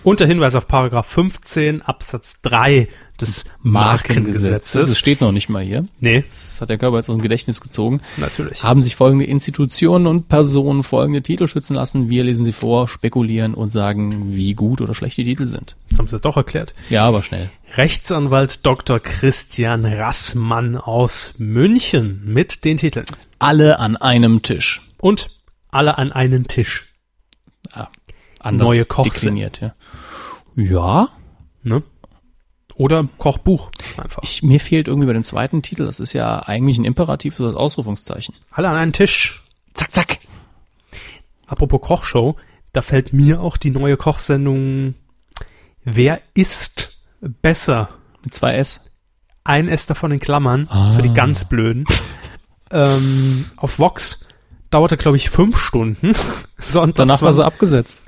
Unter 0.03 0.27
Hinweis 0.27 0.57
auf 0.57 0.67
Paragraph 0.67 1.07
15 1.07 1.83
Absatz 1.83 2.41
3 2.43 2.89
des 3.23 3.39
Es 3.39 3.45
Markengesetzes. 3.63 4.99
steht 4.99 5.21
noch 5.21 5.33
nicht 5.33 5.49
mal 5.49 5.63
hier. 5.63 5.87
Nee, 6.01 6.21
Das 6.23 6.61
hat 6.61 6.69
der 6.71 6.79
Körper 6.79 6.97
jetzt 6.97 7.09
aus 7.09 7.17
dem 7.17 7.23
Gedächtnis 7.23 7.61
gezogen. 7.61 8.01
natürlich. 8.19 8.63
Haben 8.63 8.83
sich 8.83 8.97
folgende 8.97 9.25
Institutionen 9.25 10.07
und 10.07 10.29
Personen 10.29 10.83
folgende 10.83 11.23
Titel 11.23 11.47
schützen 11.47 11.75
lassen. 11.75 12.11
Wir 12.11 12.25
lesen 12.25 12.45
sie 12.45 12.53
vor, 12.53 12.89
spekulieren 12.89 13.55
und 13.55 13.69
sagen, 13.69 14.35
wie 14.37 14.55
gut 14.55 14.81
oder 14.81 14.95
schlecht 14.95 15.17
die 15.17 15.25
Titel 15.25 15.47
sind. 15.47 15.77
Das 15.89 15.99
haben 15.99 16.09
sie 16.09 16.21
doch 16.21 16.37
erklärt. 16.37 16.75
Ja, 16.91 17.07
aber 17.07 17.23
schnell. 17.23 17.49
Rechtsanwalt 17.77 18.67
Dr. 18.67 19.01
Christian 19.01 19.87
Rassmann 19.87 20.77
aus 20.77 21.33
München 21.39 22.21
mit 22.27 22.65
den 22.67 22.77
Titeln. 22.77 23.07
Alle 23.39 23.79
an 23.79 23.97
einem 23.97 24.43
Tisch. 24.43 24.83
Und 24.99 25.31
alle 25.71 25.97
an 25.97 26.13
einen 26.13 26.47
Tisch. 26.47 26.89
Anders 28.41 28.67
Neue 28.67 28.85
dekliniert, 29.05 29.61
ja. 29.61 29.75
Ja, 30.57 31.09
Ne? 31.65 31.83
Oder 32.75 33.07
Kochbuch. 33.19 33.71
Einfach. 33.97 34.23
ich, 34.23 34.43
mir 34.43 34.61
fehlt 34.61 34.89
irgendwie 34.89 35.07
bei 35.07 35.13
dem 35.13 35.25
zweiten 35.25 35.63
Titel, 35.63 35.85
das 35.85 36.01
ist 36.01 36.13
ja 36.13 36.41
eigentlich 36.41 36.79
ein 36.79 36.85
Imperativ 36.85 37.37
für 37.37 37.45
das 37.45 37.55
Ausrufungszeichen. 37.55 38.35
Alle 38.51 38.69
an 38.69 38.77
einen 38.77 38.93
Tisch. 38.93 39.43
Zack, 39.75 39.95
zack. 39.95 40.19
Apropos 41.47 41.81
Kochshow, 41.83 42.37
da 42.73 42.81
fällt 42.83 43.13
mir 43.13 43.41
auch 43.41 43.57
die 43.57 43.71
neue 43.71 43.97
Kochsendung 43.97 44.95
Wer 45.85 46.21
isst 46.35 46.97
besser? 47.21 47.89
Mit 48.25 48.35
zwei 48.35 48.55
S. 48.55 48.81
Ein 49.45 49.69
S 49.69 49.87
davon 49.87 50.13
in 50.13 50.21
Klammern 50.21 50.69
Ah. 50.71 50.93
für 50.93 51.03
die 51.03 51.13
ganz 51.13 51.45
Blöden. 51.45 51.85
ähm, 52.71 53.47
auf 53.57 53.79
Vox 53.81 54.27
dauerte, 54.71 54.97
glaube 54.97 55.17
ich, 55.17 55.29
fünf 55.29 55.59
Stunden. 55.59 56.13
Sonntag 56.59 56.97
Danach 56.97 57.21
war 57.23 57.33
20 57.33 57.37
sie 57.37 57.45
abgesetzt. 57.45 58.03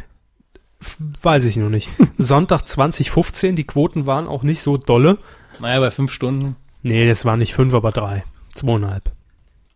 Weiß 1.22 1.44
ich 1.44 1.56
noch 1.56 1.68
nicht. 1.68 1.90
Sonntag 2.18 2.62
2015, 2.66 3.56
die 3.56 3.64
Quoten 3.64 4.06
waren 4.06 4.26
auch 4.26 4.42
nicht 4.42 4.62
so 4.62 4.76
dolle. 4.76 5.18
Naja, 5.60 5.80
bei 5.80 5.90
fünf 5.90 6.12
Stunden. 6.12 6.56
Nee, 6.82 7.08
das 7.08 7.24
waren 7.24 7.38
nicht 7.38 7.54
fünf, 7.54 7.74
aber 7.74 7.90
drei. 7.90 8.24
Zweieinhalb. 8.54 9.10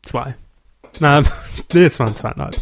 Zwei. 0.02 0.34
Na, 1.00 1.22
nee, 1.72 1.84
es 1.84 1.98
waren 1.98 2.14
zweieinhalb. 2.14 2.56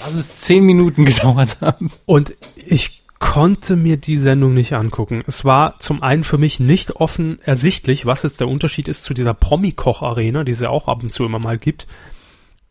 Lass 0.00 0.14
es 0.14 0.38
zehn 0.38 0.64
Minuten 0.64 1.04
gedauert 1.06 1.58
haben. 1.60 1.90
Und 2.06 2.34
ich 2.56 3.02
konnte 3.18 3.76
mir 3.76 3.98
die 3.98 4.16
Sendung 4.16 4.54
nicht 4.54 4.72
angucken. 4.72 5.22
Es 5.26 5.44
war 5.44 5.78
zum 5.78 6.02
einen 6.02 6.24
für 6.24 6.38
mich 6.38 6.58
nicht 6.58 6.96
offen 6.96 7.38
ersichtlich, 7.42 8.06
was 8.06 8.22
jetzt 8.22 8.40
der 8.40 8.48
Unterschied 8.48 8.88
ist 8.88 9.04
zu 9.04 9.12
dieser 9.12 9.34
Promi-Koch-Arena, 9.34 10.42
die 10.42 10.52
es 10.52 10.60
ja 10.60 10.70
auch 10.70 10.88
ab 10.88 11.02
und 11.02 11.12
zu 11.12 11.24
immer 11.24 11.38
mal 11.38 11.58
gibt. 11.58 11.86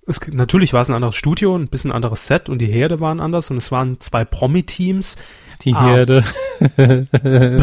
Es, 0.10 0.20
natürlich 0.28 0.74
war 0.74 0.82
es 0.82 0.89
ein 0.89 0.95
anderes 0.95 1.16
Studio, 1.16 1.55
ein 1.55 1.68
bisschen 1.68 1.91
anderes 1.91 2.26
Set 2.28 2.49
und 2.49 2.60
die 2.60 2.66
Herde 2.68 2.99
waren 2.99 3.20
anders 3.20 3.51
und 3.51 3.57
es 3.57 3.72
waren 3.72 3.99
zwei 3.99 4.26
Promi-Teams, 4.26 5.18
Die 5.62 5.74
Ah. 5.76 5.86
Herde. 5.86 6.24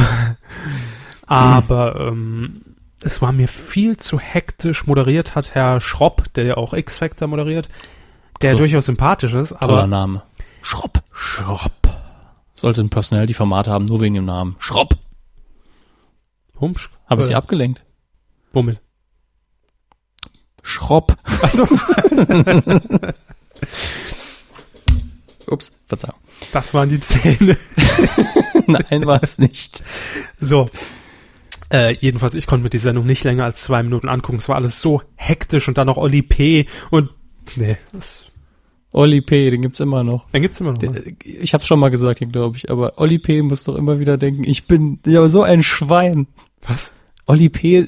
aber 1.26 1.96
ähm, 2.08 2.62
es 3.00 3.20
war 3.22 3.32
mir 3.32 3.48
viel 3.48 3.96
zu 3.96 4.18
hektisch. 4.18 4.86
Moderiert 4.86 5.34
hat 5.34 5.54
Herr 5.54 5.80
Schropp, 5.80 6.32
der 6.34 6.44
ja 6.44 6.56
auch 6.56 6.72
X-Factor 6.72 7.28
moderiert, 7.28 7.68
der 8.42 8.52
Cool. 8.52 8.58
durchaus 8.58 8.86
sympathisch 8.86 9.34
ist, 9.34 9.50
Toller 9.50 9.62
aber 9.72 9.86
Name. 9.86 10.22
Schropp. 10.62 11.02
Schropp. 11.12 11.72
Sollte 12.54 12.80
ein 12.80 12.90
Personality-Format 12.90 13.68
haben, 13.68 13.84
nur 13.86 14.00
wegen 14.00 14.14
dem 14.14 14.24
Namen. 14.24 14.56
Schropp. 14.58 14.96
Humsch. 16.60 16.90
Habe 17.06 17.20
ich 17.20 17.26
Äh, 17.26 17.28
sie 17.28 17.34
abgelenkt. 17.34 17.84
Womit? 18.52 18.80
Schropp. 20.66 21.16
Achso. 21.42 21.62
Ups, 25.46 25.72
Verzeihung. 25.86 26.16
Das 26.52 26.74
waren 26.74 26.88
die 26.88 26.98
Zähne. 26.98 27.56
Nein, 28.66 29.06
war 29.06 29.22
es 29.22 29.38
nicht. 29.38 29.84
So. 30.38 30.66
Äh, 31.72 31.94
jedenfalls, 31.94 32.34
ich 32.34 32.48
konnte 32.48 32.64
mir 32.64 32.70
die 32.70 32.78
Sendung 32.78 33.06
nicht 33.06 33.22
länger 33.22 33.44
als 33.44 33.62
zwei 33.62 33.84
Minuten 33.84 34.08
angucken. 34.08 34.38
Es 34.38 34.48
war 34.48 34.56
alles 34.56 34.82
so 34.82 35.02
hektisch 35.14 35.68
und 35.68 35.78
dann 35.78 35.86
noch 35.86 35.98
Oli 35.98 36.22
P. 36.22 36.66
und 36.90 37.10
nee, 37.54 37.76
das, 37.92 38.26
Oli 38.90 39.20
P., 39.20 39.50
den 39.50 39.62
gibt's 39.62 39.78
immer 39.78 40.02
noch. 40.02 40.28
den 40.30 40.42
gibt's 40.42 40.60
immer 40.60 40.72
noch. 40.72 40.78
Der, 40.78 40.90
mal. 40.90 41.02
ich 41.22 41.54
hab's 41.54 41.66
schon 41.66 41.78
mal 41.78 41.90
gesagt, 41.90 42.20
glaube 42.32 42.56
ich, 42.56 42.70
aber 42.70 42.98
Oli 42.98 43.18
P. 43.18 43.42
muss 43.42 43.64
doch 43.64 43.76
immer 43.76 44.00
wieder 44.00 44.16
denken, 44.16 44.42
ich 44.44 44.66
bin 44.66 44.98
ja 45.06 45.26
so 45.28 45.42
ein 45.42 45.62
Schwein. 45.62 46.26
Was? 46.62 46.92
Oli 47.26 47.48
P. 47.48 47.86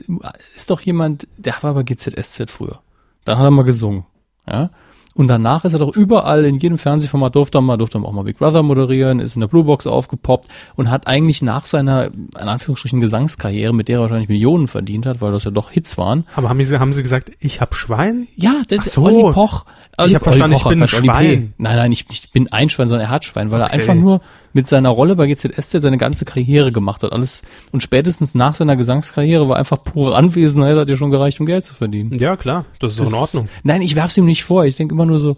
ist 0.55 0.70
doch 0.70 0.80
jemand, 0.80 1.26
der 1.36 1.55
war 1.62 1.74
bei 1.74 1.82
GZSZ 1.84 2.51
früher. 2.51 2.80
Dann 3.24 3.39
hat 3.39 3.45
er 3.45 3.51
mal 3.51 3.62
gesungen, 3.64 4.05
ja. 4.49 4.70
Und 5.14 5.26
danach 5.26 5.64
ist 5.64 5.72
er 5.72 5.80
doch 5.80 5.97
überall 5.97 6.45
in 6.45 6.59
jedem 6.61 6.78
Fernsehformat 6.78 7.34
durfte 7.34 7.59
er 7.59 7.61
mal, 7.61 7.76
durfte 7.76 7.99
er 7.99 8.05
auch 8.05 8.12
mal 8.12 8.22
Big 8.22 8.39
Brother 8.39 8.62
moderieren, 8.62 9.18
ist 9.18 9.34
in 9.34 9.41
der 9.41 9.49
Blue 9.49 9.64
Box 9.64 9.89
aufgepoppt 9.89 10.47
und 10.76 10.91
hat 10.91 11.09
eigentlich 11.09 11.43
nach 11.43 11.64
seiner, 11.64 12.05
in 12.14 12.30
Anführungsstrichen, 12.49 13.01
Gesangskarriere, 13.01 13.74
mit 13.74 13.89
der 13.89 13.99
er 13.99 14.03
wahrscheinlich 14.03 14.28
Millionen 14.28 14.68
verdient 14.68 15.07
hat, 15.07 15.20
weil 15.20 15.32
das 15.32 15.43
ja 15.43 15.51
doch 15.51 15.72
Hits 15.72 15.99
waren. 15.99 16.24
Aber 16.36 16.49
haben 16.49 16.62
sie, 16.62 16.78
haben 16.78 16.93
sie 16.93 17.03
gesagt, 17.03 17.32
ich 17.41 17.61
hab 17.61 17.74
Schwein? 17.74 18.28
Ja, 18.36 18.62
Ach 18.78 18.84
so. 18.84 19.03
Olli 19.07 19.32
Poch. 19.32 19.64
Ich 20.07 20.14
hab 20.14 20.22
verstanden, 20.22 20.55
ich 20.55 20.62
bin 20.62 20.72
ein 20.74 20.82
Olli. 20.82 21.07
Schwein. 21.09 21.55
Nein, 21.59 21.76
nein, 21.76 21.91
ich, 21.91 22.07
ich 22.09 22.30
bin 22.30 22.53
ein 22.53 22.68
Schwein, 22.68 22.86
sondern 22.86 23.09
er 23.09 23.11
hat 23.11 23.24
Schwein, 23.24 23.51
weil 23.51 23.61
er 23.61 23.66
Okay. 23.66 23.74
einfach 23.74 23.95
nur 23.95 24.20
mit 24.59 24.66
seiner 24.66 24.88
Rolle 24.88 25.14
bei 25.14 25.28
GZSZ 25.28 25.80
seine 25.80 25.98
ganze 25.98 26.24
Karriere 26.24 26.72
gemacht 26.72 27.04
hat. 27.04 27.12
Alles 27.12 27.42
und 27.70 27.80
spätestens 27.80 28.34
nach 28.34 28.56
seiner 28.56 28.74
Gesangskarriere 28.74 29.48
war 29.48 29.56
einfach 29.56 29.84
pure 29.84 30.16
Anwesenheit, 30.16 30.76
hat 30.76 30.88
ja 30.90 30.96
schon 30.96 31.12
gereicht, 31.12 31.38
um 31.38 31.46
Geld 31.46 31.64
zu 31.64 31.74
verdienen. 31.74 32.18
Ja, 32.18 32.36
klar, 32.36 32.64
das 32.80 32.92
ist 32.92 33.00
doch 33.00 33.06
in 33.06 33.12
Das- 33.12 33.34
Ordnung. 33.36 33.48
Nein, 33.62 33.82
ich 33.82 33.94
werf's 33.94 34.16
ihm 34.16 34.24
nicht 34.24 34.42
vor. 34.42 34.64
Ich 34.64 34.74
denke 34.74 34.96
immer 34.96 35.06
nur 35.06 35.20
so, 35.20 35.36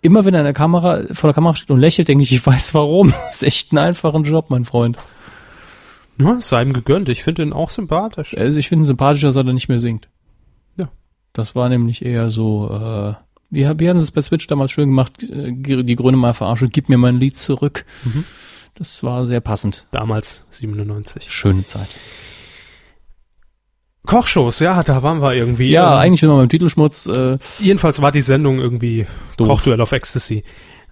immer 0.00 0.24
wenn 0.24 0.32
er 0.32 0.40
in 0.40 0.44
der 0.46 0.54
Kamera, 0.54 1.02
vor 1.12 1.28
der 1.28 1.34
Kamera 1.34 1.54
steht 1.54 1.70
und 1.70 1.78
lächelt, 1.78 2.08
denke 2.08 2.22
ich, 2.22 2.32
ich 2.32 2.46
weiß 2.46 2.72
warum. 2.72 3.12
Das 3.26 3.36
ist 3.36 3.42
echt 3.42 3.72
ein 3.72 3.78
einfacher 3.78 4.20
Job, 4.22 4.46
mein 4.48 4.64
Freund. 4.64 4.96
Ja, 6.18 6.38
sei 6.40 6.62
ihm 6.62 6.72
gegönnt. 6.72 7.10
Ich 7.10 7.22
finde 7.22 7.42
ihn 7.42 7.52
auch 7.52 7.68
sympathisch. 7.68 8.34
Also 8.36 8.58
ich 8.58 8.68
finde 8.68 8.84
ihn 8.84 8.86
sympathischer, 8.86 9.26
dass 9.28 9.36
er 9.36 9.44
nicht 9.44 9.68
mehr 9.68 9.78
singt. 9.78 10.08
Ja. 10.78 10.88
Das 11.34 11.54
war 11.54 11.68
nämlich 11.68 12.02
eher 12.04 12.30
so, 12.30 12.70
äh, 12.70 13.14
wie, 13.50 13.60
wie 13.78 13.88
hatten 13.88 13.98
sie 13.98 14.04
es 14.04 14.10
bei 14.10 14.22
Switch 14.22 14.46
damals 14.46 14.70
schön 14.70 14.88
gemacht, 14.90 15.22
äh, 15.22 15.52
die 15.52 15.96
Grüne 15.96 16.16
mal 16.16 16.32
verarsche, 16.34 16.66
gib 16.68 16.88
mir 16.88 16.98
mein 16.98 17.18
Lied 17.18 17.36
zurück. 17.36 17.84
Mhm. 18.04 18.24
Das 18.74 19.02
war 19.02 19.24
sehr 19.24 19.40
passend. 19.40 19.86
Damals 19.92 20.44
97. 20.50 21.30
Schöne 21.30 21.64
Zeit. 21.64 21.88
Kochshows, 24.06 24.58
ja, 24.58 24.82
da 24.82 25.02
waren 25.02 25.22
wir 25.22 25.32
irgendwie. 25.32 25.70
Ja, 25.70 25.94
Ähm, 25.94 25.98
eigentlich 26.00 26.20
sind 26.20 26.28
wir 26.28 26.36
beim 26.36 26.48
Titelschmutz. 26.48 27.06
Äh, 27.06 27.38
Jedenfalls 27.58 28.02
war 28.02 28.12
die 28.12 28.20
Sendung 28.20 28.58
irgendwie 28.58 29.06
Doof. 29.36 29.48
Kochduell 29.48 29.80
auf 29.80 29.92
Ecstasy. 29.92 30.44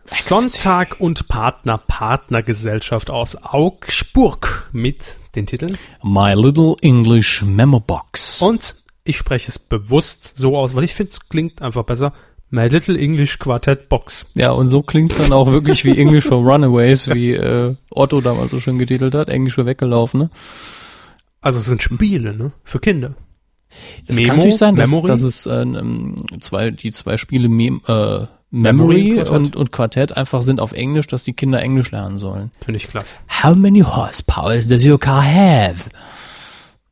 Sonntag 0.04 0.96
und 0.98 1.28
Partner, 1.28 1.78
Partnergesellschaft 1.78 3.10
aus 3.10 3.36
Augsburg 3.36 4.68
mit 4.72 5.18
den 5.36 5.46
Titeln. 5.46 5.76
My 6.02 6.32
Little 6.34 6.74
English 6.80 7.42
Memo 7.42 7.78
Box. 7.80 8.40
Und 8.42 8.76
ich 9.04 9.16
spreche 9.16 9.48
es 9.50 9.58
bewusst 9.58 10.32
so 10.36 10.56
aus, 10.56 10.74
weil 10.74 10.84
ich 10.84 10.94
finde, 10.94 11.10
es 11.10 11.28
klingt 11.28 11.62
einfach 11.62 11.84
besser. 11.84 12.12
My 12.52 12.68
Little 12.68 12.98
English 12.98 13.38
Quartet 13.38 13.88
Box. 13.88 14.26
Ja, 14.34 14.50
und 14.50 14.68
so 14.68 14.82
klingt's 14.82 15.16
dann 15.16 15.32
auch 15.32 15.50
wirklich 15.50 15.86
wie 15.86 15.98
English 15.98 16.24
for 16.24 16.36
Runaways, 16.36 17.08
wie 17.14 17.32
äh, 17.32 17.74
Otto 17.90 18.20
damals 18.20 18.50
so 18.50 18.60
schön 18.60 18.78
getitelt 18.78 19.14
hat. 19.14 19.30
Englisch 19.30 19.54
für 19.54 19.64
Weggelaufene. 19.64 20.28
Also 21.40 21.60
es 21.60 21.64
sind 21.64 21.82
Spiele, 21.82 22.36
ne? 22.36 22.52
Für 22.62 22.78
Kinder. 22.78 23.14
Es 24.06 24.16
Memo, 24.16 24.28
kann 24.28 24.36
natürlich 24.36 24.58
sein, 24.58 24.76
dass, 24.76 24.90
Memory? 24.90 25.06
dass 25.06 25.22
es 25.22 25.46
äh, 25.46 25.62
ähm, 25.62 26.14
zwei, 26.40 26.70
die 26.70 26.92
zwei 26.92 27.16
Spiele 27.16 27.48
Mem 27.48 27.80
äh, 27.88 28.26
Memory, 28.50 29.14
Memory, 29.14 29.28
und, 29.30 29.56
und 29.56 29.72
Quartett 29.72 30.14
einfach 30.14 30.42
sind 30.42 30.60
auf 30.60 30.72
Englisch, 30.72 31.06
dass 31.06 31.24
die 31.24 31.32
Kinder 31.32 31.62
Englisch 31.62 31.90
lernen 31.90 32.18
sollen. 32.18 32.50
Finde 32.62 32.76
ich 32.76 32.86
klasse. 32.86 33.16
How 33.42 33.56
many 33.56 33.80
horsepowers 33.80 34.68
does 34.68 34.86
your 34.86 35.00
car 35.00 35.24
have? 35.24 35.88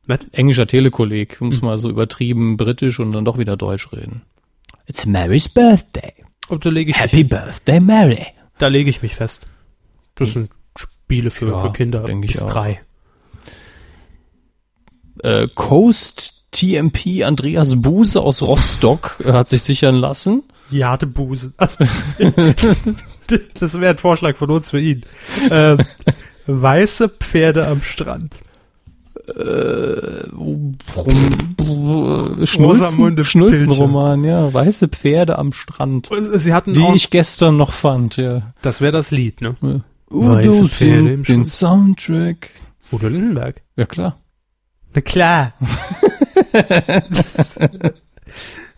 Was? 0.07 0.21
Englischer 0.31 0.65
Telekolleg, 0.65 1.39
muss 1.39 1.61
mal 1.61 1.77
so 1.77 1.87
übertrieben 1.87 2.57
britisch 2.57 2.99
und 2.99 3.11
dann 3.11 3.25
doch 3.25 3.37
wieder 3.37 3.57
Deutsch 3.57 3.91
reden. 3.93 4.23
It's 4.91 5.05
Mary's 5.05 5.47
birthday. 5.47 6.11
Und 6.49 6.65
da 6.65 6.69
lege 6.69 6.91
ich, 6.91 6.99
Happy 6.99 7.23
Birthday, 7.23 7.79
Mary. 7.79 8.25
da 8.57 8.67
lege 8.67 8.89
ich 8.89 9.01
mich 9.01 9.15
fest. 9.15 9.47
Das 10.15 10.33
sind 10.33 10.51
Spiele 10.75 11.31
für, 11.31 11.47
Ja, 11.47 11.59
für 11.59 11.71
Kinder 11.71 12.01
bis 12.01 12.45
drei. 12.45 12.81
Äh, 15.23 15.47
Coast 15.55 16.43
TMP 16.51 17.23
Andreas 17.23 17.81
Buse 17.81 18.19
aus 18.19 18.41
Rostock 18.41 19.23
äh, 19.23 19.31
hat 19.31 19.47
sich 19.47 19.61
sichern 19.61 19.95
lassen. 19.95 20.43
Jadebusen. 20.71 21.53
Also, 21.55 21.85
das 23.61 23.79
wäre 23.79 23.91
ein 23.93 23.97
Vorschlag 23.97 24.35
von 24.35 24.51
uns 24.51 24.71
für 24.71 24.81
ihn. 24.81 25.05
Ähm, 25.49 25.85
weiße 26.47 27.07
Pferde 27.07 27.65
am 27.65 27.81
Strand. 27.81 28.41
Rum, 30.37 30.77
Schnulzen, 32.45 33.23
Schnulzenroman, 33.23 34.23
ja. 34.23 34.53
Weiße 34.53 34.87
Pferde 34.87 35.37
am 35.37 35.53
Strand. 35.53 36.09
Sie 36.33 36.53
hatten 36.53 36.73
Die 36.73 36.85
ich 36.95 37.09
gestern 37.09 37.57
noch 37.57 37.71
fand, 37.71 38.17
ja. 38.17 38.53
das 38.61 38.81
wäre 38.81 38.91
das 38.91 39.11
Lied, 39.11 39.41
ne? 39.41 39.55
ja. 39.61 39.81
Weiße 40.09 40.49
Udo 40.49 40.67
Pferde 40.67 41.13
im 41.13 41.23
singt 41.23 41.27
den 41.27 41.45
Soundtrack. 41.45 42.51
Udo 42.91 43.07
Lindenberg. 43.07 43.61
Ja, 43.77 43.85
klar. 43.85 44.17
Na 44.93 45.01
klar. 45.01 45.53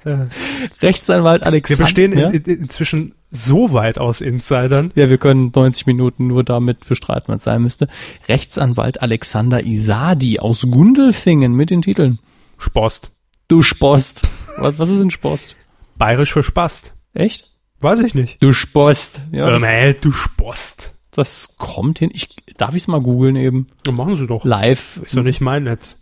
Rechtsanwalt 0.82 1.42
Wir 1.42 1.48
Alexander. 1.48 1.84
bestehen 1.84 2.18
ja? 2.18 2.30
in, 2.30 2.42
in, 2.44 2.60
inzwischen 2.62 3.16
so 3.30 3.74
weit 3.74 3.98
aus 3.98 4.22
Insidern. 4.22 4.92
ja, 4.96 5.10
wir 5.10 5.18
können 5.18 5.52
90 5.56 5.88
Minuten 5.88 6.28
nur 6.28 6.44
damit 6.44 6.88
bestreiten, 6.88 7.34
was 7.34 7.44
sein 7.44 7.62
müsste. 7.62 7.88
Rechtsanwalt 8.28 9.02
Alexander 9.02 9.64
Isadi 9.66 10.40
aus 10.40 10.62
Gundelfingen 10.70 11.54
mit 11.54 11.70
den 11.70 11.82
Titeln. 11.82 12.20
Spost. 12.58 13.12
Du 13.48 13.62
Spost. 13.62 14.28
Was, 14.58 14.78
was 14.80 14.90
ist 14.90 15.02
ein 15.02 15.10
Spost? 15.12 15.56
Bayerisch 15.98 16.34
für 16.34 16.44
Spast. 16.44 16.94
Echt? 17.14 17.50
Weiß 17.82 18.00
ich 18.00 18.16
nicht. 18.16 18.42
Du 18.42 18.54
Spost. 18.54 19.22
Ja, 19.32 19.54
ähm, 19.54 19.64
hey, 19.64 19.94
du 20.00 20.12
Spost. 20.12 20.96
das 21.12 21.56
kommt 21.58 22.00
hin. 22.00 22.10
Ich, 22.14 22.30
darf 22.58 22.72
ich 22.76 22.84
es 22.84 22.88
mal 22.88 23.02
googeln 23.02 23.36
eben? 23.36 23.68
Dann 23.84 23.96
machen 23.96 24.16
sie 24.16 24.26
doch. 24.28 24.46
Live. 24.46 25.02
Ist 25.06 25.18
doch 25.18 25.24
nicht 25.24 25.42
mein 25.42 25.64
Netz. 25.64 25.98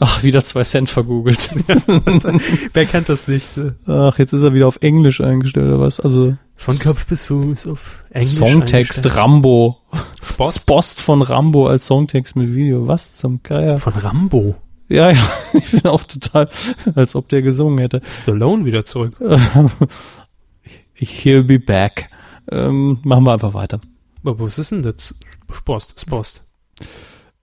Ach, 0.00 0.22
wieder 0.22 0.44
zwei 0.44 0.62
Cent 0.62 0.88
vergoogelt. 0.88 1.50
Wer 2.72 2.86
kennt 2.86 3.08
das 3.08 3.28
nicht? 3.28 3.48
Ach, 3.86 4.18
jetzt 4.18 4.32
ist 4.32 4.42
er 4.42 4.54
wieder 4.54 4.68
auf 4.68 4.78
Englisch 4.80 5.20
eingestellt 5.20 5.66
oder 5.66 5.80
was? 5.80 6.00
Also 6.00 6.36
Von 6.56 6.78
Kopf 6.78 7.06
bis 7.06 7.26
Fuß 7.26 7.66
auf 7.66 8.04
Englisch. 8.10 8.32
Songtext. 8.32 9.16
Rambo. 9.16 9.78
Spost? 10.22 10.60
Spost 10.60 11.00
von 11.00 11.22
Rambo 11.22 11.66
als 11.66 11.86
Songtext 11.86 12.36
mit 12.36 12.54
Video. 12.54 12.86
Was 12.86 13.16
zum 13.16 13.42
Geier? 13.42 13.78
Von 13.78 13.94
Rambo. 13.94 14.54
Ja, 14.88 15.10
ja, 15.10 15.22
ich 15.54 15.70
bin 15.70 15.86
auch 15.86 16.04
total, 16.04 16.48
als 16.94 17.14
ob 17.14 17.28
der 17.28 17.42
gesungen 17.42 17.78
hätte. 17.78 18.02
Stallone 18.08 18.64
wieder 18.64 18.84
zurück. 18.84 19.14
He'll 20.96 21.44
be 21.44 21.58
back. 21.58 22.08
Ähm, 22.50 22.98
machen 23.02 23.24
wir 23.24 23.32
einfach 23.32 23.54
weiter. 23.54 23.80
Aber 24.22 24.38
was 24.38 24.58
ist 24.58 24.70
denn 24.70 24.82
das? 24.82 25.14
Spost, 25.52 25.98
Spost. 25.98 26.44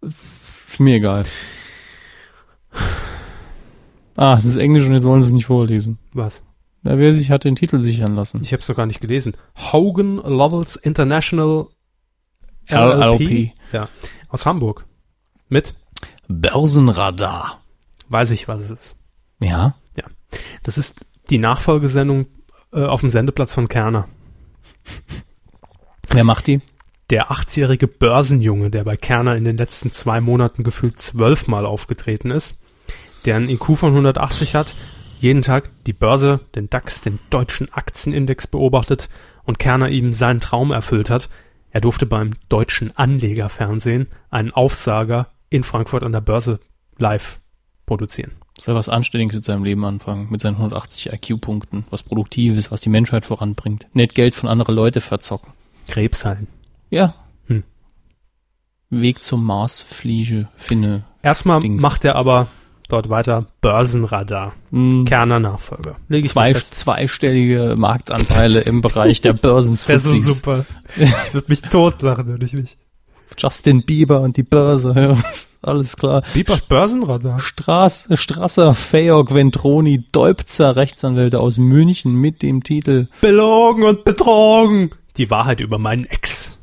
Ist 0.01 0.79
mir 0.79 0.95
egal. 0.95 1.25
Ah, 4.15 4.36
es 4.38 4.45
ist 4.45 4.57
Englisch 4.57 4.86
und 4.86 4.93
jetzt 4.93 5.03
wollen 5.03 5.22
sie 5.22 5.30
es 5.30 5.34
nicht 5.34 5.45
vorlesen. 5.45 5.97
Was? 6.13 6.41
Na, 6.82 6.97
wer 6.97 7.15
sich 7.15 7.32
hat 7.32 7.43
den 7.45 7.55
Titel 7.55 7.82
sichern 7.82 8.15
lassen? 8.15 8.41
Ich 8.41 8.51
habe 8.51 8.61
es 8.61 8.67
doch 8.67 8.76
gar 8.76 8.86
nicht 8.86 9.01
gelesen. 9.01 9.36
Hogan 9.55 10.17
Lovells 10.17 10.76
International 10.76 11.67
LLP. 12.67 13.51
Ja, 13.72 13.88
aus 14.28 14.45
Hamburg. 14.45 14.86
Mit? 15.47 15.74
Börsenradar. 16.28 17.61
Weiß 18.09 18.32
ich, 18.32 18.47
was 18.47 18.63
es 18.63 18.72
ist. 18.72 18.95
Ja. 19.95 20.05
Das 20.63 20.78
ist 20.78 21.05
die 21.30 21.38
Nachfolgesendung 21.38 22.28
äh, 22.74 22.84
auf 22.84 23.01
dem 23.01 23.09
Sendeplatz 23.09 23.53
von 23.53 23.67
Kerner. 23.67 24.07
Wer 26.09 26.24
macht 26.24 26.47
die? 26.47 26.61
Der 27.10 27.32
80-jährige 27.32 27.88
Börsenjunge, 27.88 28.70
der 28.70 28.84
bei 28.84 28.95
Kerner 28.95 29.36
in 29.36 29.43
den 29.43 29.57
letzten 29.57 29.91
zwei 29.91 30.22
Monaten 30.22 30.64
gefühlt 30.64 30.99
zwölfmal 30.99 31.66
aufgetreten 31.66 32.30
ist, 32.30 32.60
der 33.26 33.36
einen 33.36 33.49
IQ 33.49 33.78
von 33.78 33.89
180 33.89 34.53
hat, 34.53 34.76
jeden 35.20 35.41
Tag 35.41 35.72
die 35.86 35.93
Börse, 35.93 36.39
den 36.53 36.70
DAX, 36.70 37.01
den 37.01 37.20
deutschen 37.32 37.74
Aktienindex 37.74 38.45
beobachtet 38.45 39.10
und 39.43 39.57
Kerner 39.57 39.89
ihm 39.89 40.14
seinen 40.14 40.39
Traum 40.39 40.72
erfüllt 40.72 41.10
hat. 41.10 41.30
Er 41.72 41.82
durfte 41.82 42.05
beim 42.05 42.32
deutschen 42.47 42.95
Anlegerfernsehen 42.95 44.07
einen 44.30 44.51
Aufsager 44.51 45.28
in 45.49 45.64
Frankfurt 45.64 46.03
an 46.03 46.12
der 46.12 46.22
Börse 46.22 46.60
live 46.99 47.39
produzieren. 47.88 48.34
Soll 48.60 48.76
was 48.76 48.88
Anständiges 48.88 49.36
mit 49.36 49.43
seinem 49.43 49.64
Leben 49.64 49.84
anfangen, 49.84 50.28
mit 50.30 50.41
seinen 50.41 50.55
180 50.57 51.12
IQ-Punkten, 51.12 51.86
was 51.89 52.03
Produktives, 52.03 52.72
was 52.72 52.82
die 52.82 52.89
Menschheit 52.89 53.26
voranbringt. 53.26 53.88
Nicht 53.93 54.14
Geld 54.14 54.36
von 54.36 54.47
andere 54.47 54.74
Leute 54.74 55.01
verzocken. 55.01 55.53
Krebs 55.88 56.24
heilen. 56.24 56.59
Ja. 56.89 57.15
Hm. 57.47 57.63
Weg 58.89 59.23
zum 59.23 59.45
Mars, 59.45 59.81
Fliege, 59.81 60.47
Finne. 60.55 61.03
Erstmal 61.21 61.59
Dings. 61.59 61.81
macht 61.81 62.05
er 62.05 62.15
aber 62.15 62.47
dort 62.87 63.09
weiter 63.09 63.45
Börsenradar. 63.61 64.53
Hm. 64.71 65.05
Kerner 65.05 65.39
Nachfolger. 65.39 65.97
Zwei, 66.25 66.53
zweistellige 66.53 67.75
Marktanteile 67.77 68.61
im 68.61 68.81
Bereich 68.81 69.21
der 69.21 69.33
Das 69.41 69.87
wäre 69.87 69.99
so 69.99 70.15
super. 70.15 70.65
Ich 70.97 71.33
würde 71.33 71.47
mich 71.49 71.61
totlachen, 71.61 72.33
wenn 72.33 72.41
ich 72.41 72.53
mich. 72.53 72.77
Justin 73.37 73.83
Bieber 73.83 74.21
und 74.21 74.37
die 74.37 74.43
Börse, 74.43 74.93
ja. 74.95 75.17
Alles 75.61 75.97
klar. 75.97 76.23
Biebers 76.33 76.61
Börsenradar. 76.61 77.39
Straß, 77.39 78.09
Strasser, 78.13 78.73
Fayok, 78.73 79.33
Ventroni, 79.33 80.05
Deubzer, 80.11 80.75
Rechtsanwälte 80.75 81.39
aus 81.39 81.57
München 81.57 82.15
mit 82.15 82.41
dem 82.41 82.63
Titel 82.63 83.07
Belogen 83.21 83.83
und 83.83 84.05
betrogen. 84.05 84.91
Die 85.17 85.29
Wahrheit 85.29 85.59
über 85.59 85.77
meinen 85.77 86.05
Ex. 86.05 86.57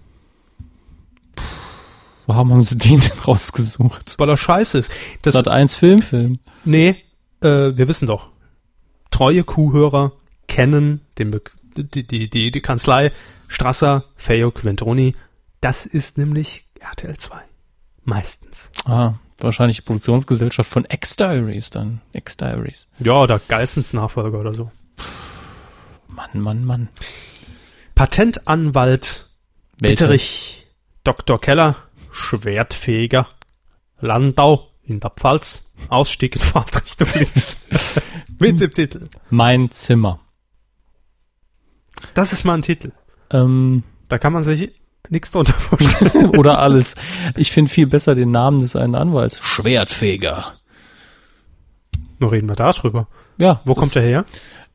Warum 2.26 2.52
haben 2.52 2.62
sie 2.62 2.76
den 2.76 3.00
denn 3.00 3.18
rausgesucht? 3.26 4.16
Weil 4.18 4.28
er 4.28 4.36
scheiße 4.36 4.78
ist. 4.78 4.90
Das, 5.22 5.34
Sat 5.34 5.48
1 5.48 5.74
Filmfilm. 5.74 6.40
nee, 6.64 6.96
äh, 7.40 7.76
wir 7.76 7.88
wissen 7.88 8.06
doch. 8.06 8.28
Treue 9.10 9.44
Kuhhörer 9.44 10.12
kennen 10.48 11.00
den 11.18 11.30
Be 11.30 11.42
die, 11.76 12.06
die, 12.06 12.30
die, 12.30 12.50
die 12.50 12.60
Kanzlei 12.62 13.12
Strasser, 13.48 14.04
Fayok, 14.16 14.64
Ventroni. 14.64 15.14
Das 15.60 15.86
ist 15.86 16.18
nämlich 16.18 16.66
RTL 16.80 17.16
2. 17.16 17.36
Meistens. 18.04 18.70
Ah, 18.84 19.14
wahrscheinlich 19.38 19.76
die 19.76 19.82
Produktionsgesellschaft 19.82 20.70
von 20.70 20.86
X-Diaries 20.88 21.70
dann. 21.70 22.00
X-Diaries. 22.12 22.88
Ja, 22.98 23.22
oder 23.22 23.40
Geissens 23.48 23.92
Nachfolger 23.92 24.40
oder 24.40 24.52
so. 24.52 24.70
Mann, 26.08 26.40
Mann, 26.40 26.64
Mann. 26.64 26.88
Patentanwalt 27.94 29.28
Welcher? 29.78 30.06
Bitterich, 30.06 30.66
Dr. 31.04 31.40
Keller, 31.40 31.76
Schwertfeger, 32.16 33.28
Landau 34.00 34.68
in 34.84 35.00
der 35.00 35.10
Pfalz, 35.10 35.70
Ausstieg 35.88 36.36
in 36.36 36.42
Fahrtrichtung 36.42 37.08
links. 37.14 37.64
Mit 38.38 38.60
dem 38.60 38.70
Titel. 38.72 39.04
Mein 39.30 39.70
Zimmer. 39.70 40.20
Das 42.14 42.32
ist 42.32 42.44
mal 42.44 42.54
ein 42.54 42.62
Titel. 42.62 42.92
Ähm, 43.30 43.82
Da 44.08 44.18
kann 44.18 44.32
man 44.32 44.44
sich 44.44 44.72
nichts 45.10 45.30
drunter 45.30 45.52
vorstellen. 45.58 46.30
oder 46.36 46.58
alles. 46.58 46.94
Ich 47.36 47.52
finde 47.52 47.70
viel 47.70 47.86
besser 47.86 48.14
den 48.14 48.30
Namen 48.30 48.60
des 48.60 48.76
einen 48.76 48.94
Anwalts. 48.94 49.40
Schwertfeger. 49.44 50.54
Nur 52.18 52.32
reden 52.32 52.48
wir 52.48 52.56
darüber. 52.56 53.08
Ja. 53.38 53.60
Wo 53.64 53.74
das- 53.74 53.80
kommt 53.80 53.96
er 53.96 54.02
her? 54.02 54.24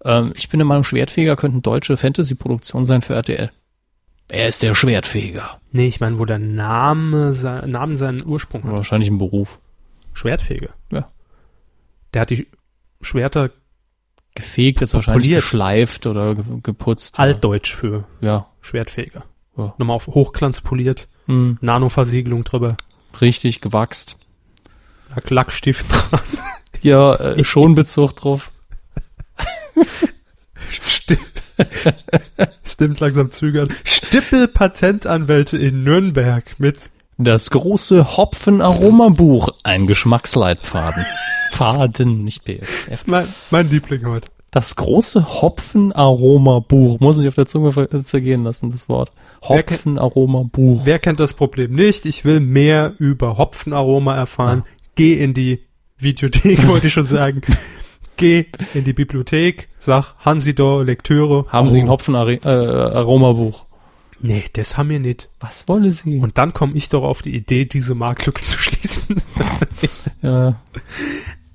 Ähm, 0.03 0.33
ich 0.35 0.49
bin 0.49 0.59
der 0.59 0.65
Meinung, 0.65 0.83
Schwertfeger 0.83 1.35
könnte 1.35 1.55
eine 1.55 1.61
deutsche 1.61 1.97
Fantasy-Produktion 1.97 2.85
sein 2.85 3.01
für 3.01 3.13
RTL. 3.15 3.51
Er 4.29 4.47
ist 4.47 4.63
der 4.63 4.73
Schwertfeger. 4.75 5.59
Nee, 5.71 5.87
ich 5.87 5.99
meine, 5.99 6.19
wo 6.19 6.25
der 6.25 6.39
Name, 6.39 7.33
sein, 7.33 7.69
Namen 7.71 7.97
seinen 7.97 8.25
Ursprung 8.25 8.63
hat. 8.63 8.71
Wahrscheinlich 8.71 9.09
ein 9.09 9.17
Beruf. 9.17 9.59
Schwertfeger. 10.13 10.69
Ja. 10.91 11.09
Der 12.13 12.21
hat 12.21 12.29
die 12.29 12.47
Schwerter 13.01 13.49
Gefegt, 14.33 14.79
jetzt 14.79 14.93
wahrscheinlich 14.93 15.25
Poliert. 15.25 15.41
geschleift 15.41 16.07
oder 16.07 16.35
ge 16.35 16.43
geputzt. 16.63 17.19
altdeutsch 17.19 17.73
für 17.75 18.05
Ja. 18.21 18.47
Schwertfeger. 18.61 19.25
Ja. 19.57 19.73
Nochmal 19.77 19.95
auf 19.97 20.07
Hochglanz 20.07 20.61
poliert, 20.61 21.09
Hm, 21.25 21.57
Nanoversiegelung 21.59 22.45
drüber, 22.45 22.77
richtig 23.19 23.59
gewachst. 23.59 24.17
Lack 25.13 25.29
Lackstift 25.29 25.85
dran. 26.11 26.21
Ja, 26.81 27.15
äh, 27.15 27.43
schon 27.43 27.75
Bezug 27.75 28.15
drauf. 28.15 28.53
Sti- 30.79 31.17
Stimmt 32.65 32.99
langsam 32.99 33.31
zögern. 33.31 33.69
Stippel 33.83 34.47
Patentanwälte 34.47 35.57
in 35.57 35.83
Nürnberg 35.83 36.55
mit 36.59 36.89
Das 37.17 37.49
große 37.51 38.17
Hopfen-Aromabuch. 38.17 39.49
Ein 39.63 39.87
Geschmacksleitfaden. 39.87 41.05
Faden, 41.51 42.23
nicht 42.23 42.45
PF. 42.45 42.87
ist 42.87 43.07
mein, 43.07 43.27
mein 43.49 43.69
Liebling 43.69 44.05
heute. 44.05 44.29
Das 44.51 44.75
große 44.75 45.41
Hopfen-Aromabuch. 45.41 46.99
Muss 46.99 47.17
ich 47.21 47.27
auf 47.27 47.35
der 47.35 47.45
Zunge 47.45 47.87
zergehen 48.03 48.43
lassen, 48.43 48.71
das 48.71 48.89
Wort. 48.89 49.11
Hopfen-Aromabuch. 49.43 50.81
Wer 50.85 50.99
kennt 50.99 51.19
das 51.19 51.33
Problem 51.33 51.73
nicht? 51.73 52.05
Ich 52.05 52.25
will 52.25 52.39
mehr 52.39 52.93
über 52.97 53.37
Hopfenaroma 53.37 54.15
erfahren. 54.15 54.63
Geh 54.95 55.13
in 55.13 55.33
die 55.33 55.61
Videothek, 55.97 56.67
wollte 56.67 56.87
ich 56.87 56.93
schon 56.93 57.05
sagen. 57.05 57.41
Geh 58.17 58.45
in 58.73 58.83
die 58.83 58.93
Bibliothek, 58.93 59.69
sag 59.79 60.13
Hansidor, 60.19 60.85
Lektüre. 60.85 61.45
Haben 61.49 61.69
Sie 61.69 61.79
ein 61.81 61.87
Oh, 61.87 61.91
Hopfen-Aromabuch? 61.93 63.65
Nee, 64.19 64.43
das 64.53 64.77
haben 64.77 64.89
wir 64.89 64.99
nicht. 64.99 65.29
Was 65.39 65.67
wollen 65.67 65.89
Sie? 65.89 66.19
Und 66.19 66.37
dann 66.37 66.53
komme 66.53 66.73
ich 66.75 66.89
doch 66.89 67.03
auf 67.03 67.23
die 67.23 67.35
Idee, 67.35 67.65
diese 67.65 67.95
Marktlücke 67.95 68.43
zu 68.43 68.57
schließen. 68.59 69.15
ja, 70.21 70.61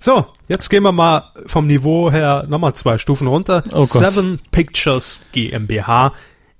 So, 0.01 0.27
jetzt 0.49 0.69
gehen 0.69 0.83
wir 0.83 0.91
mal 0.93 1.31
vom 1.47 1.69
Niveau 1.69 2.11
her 2.11 2.45
nochmal 2.49 2.75
zwei 2.75 2.99
Stufen 2.99 3.29
runter. 3.29 3.63
Oh 3.73 3.87
Gott. 3.87 4.11
Seven 4.11 4.41
Pictures 4.51 5.21
GmbH 5.33 6.13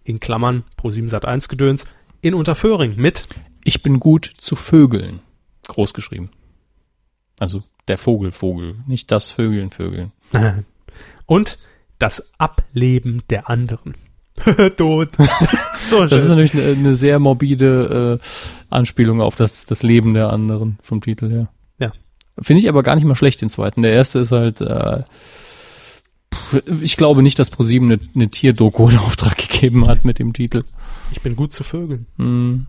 in 0.05 0.21
Klammern 0.21 0.63
Pro 0.77 0.91
7 0.91 1.09
Sat 1.09 1.25
1 1.25 1.49
Gedöns 1.49 1.85
in 2.23 2.35
Unterföhring 2.35 2.95
mit 2.97 3.23
ich 3.65 3.83
bin 3.83 3.99
gut 3.99 4.31
zu 4.39 4.55
Vögeln. 4.55 5.19
Groß 5.67 5.93
geschrieben. 5.93 6.31
Also 7.41 7.65
der 7.89 7.99
Vogel, 7.99 8.33
Vogel. 8.33 8.77
Nicht 8.87 9.11
das 9.11 9.31
Vögeln, 9.31 9.71
Vögeln. 9.71 10.13
und 11.27 11.59
das 11.99 12.33
Ableben 12.39 13.23
der 13.31 13.49
anderen. 13.49 13.95
Tot. 14.77 15.11
so 15.81 16.05
Das 16.05 16.23
ist 16.23 16.29
natürlich 16.29 16.55
eine, 16.55 16.65
eine 16.65 16.95
sehr 16.95 17.19
morbide 17.19 18.21
äh, 18.21 18.27
Anspielung 18.69 19.21
auf 19.21 19.37
das, 19.37 19.65
das 19.67 19.83
Leben 19.83 20.15
der 20.15 20.31
anderen 20.31 20.79
vom 20.83 21.01
Titel 21.01 21.31
her. 21.31 21.49
Ja. 21.79 21.93
Finde 22.41 22.61
ich 22.61 22.69
aber 22.69 22.83
gar 22.83 22.95
nicht 22.97 23.05
mal 23.05 23.15
schlecht, 23.15 23.41
den 23.41 23.49
zweiten. 23.49 23.83
Der 23.83 23.93
erste 23.93 24.19
ist 24.19 24.33
halt, 24.33 24.61
äh, 24.61 25.05
ich 26.81 26.97
glaube 26.97 27.23
nicht, 27.23 27.39
dass 27.39 27.51
ProSieben 27.51 27.91
eine, 27.91 28.01
eine 28.15 28.29
Tierdoku 28.29 28.89
in 28.89 28.99
Auftrag 28.99 29.37
gegeben 29.39 29.87
hat 29.87 30.05
mit 30.05 30.19
dem 30.19 30.33
Titel. 30.33 30.65
Ich 31.13 31.23
bin 31.23 31.35
gut 31.35 31.53
zu 31.53 31.65
Vögeln. 31.65 32.07
Hm. 32.17 32.67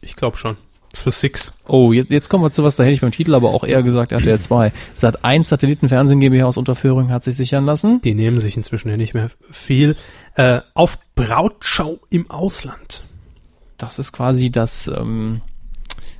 Ich 0.00 0.16
glaube 0.16 0.36
schon. 0.36 0.56
Das 0.92 1.02
für 1.02 1.10
Six. 1.12 1.52
Oh, 1.68 1.92
jetzt, 1.92 2.10
jetzt 2.10 2.28
kommen 2.28 2.42
wir 2.42 2.50
zu 2.50 2.64
was, 2.64 2.74
da 2.76 2.82
hätte 2.82 2.94
ich 2.94 3.00
beim 3.00 3.12
Titel 3.12 3.34
aber 3.34 3.50
auch 3.50 3.62
eher 3.64 3.82
gesagt, 3.82 4.10
RTL 4.12 4.40
2. 4.40 4.72
Sat 4.92 5.24
1 5.24 5.48
Satellitenfernsehen 5.48 6.18
GmbH 6.18 6.46
aus 6.46 6.56
Unterföhring 6.56 7.10
hat 7.10 7.22
sich 7.22 7.36
sichern 7.36 7.64
lassen. 7.64 8.00
Die 8.02 8.14
nehmen 8.14 8.40
sich 8.40 8.56
inzwischen 8.56 8.88
ja 8.88 8.96
nicht 8.96 9.14
mehr 9.14 9.30
viel. 9.52 9.94
Äh, 10.34 10.60
auf 10.74 10.98
Brautschau 11.14 12.00
im 12.10 12.28
Ausland. 12.30 13.04
Das 13.76 13.98
ist 14.00 14.12
quasi 14.12 14.50
das 14.50 14.88
ähm, 14.88 15.42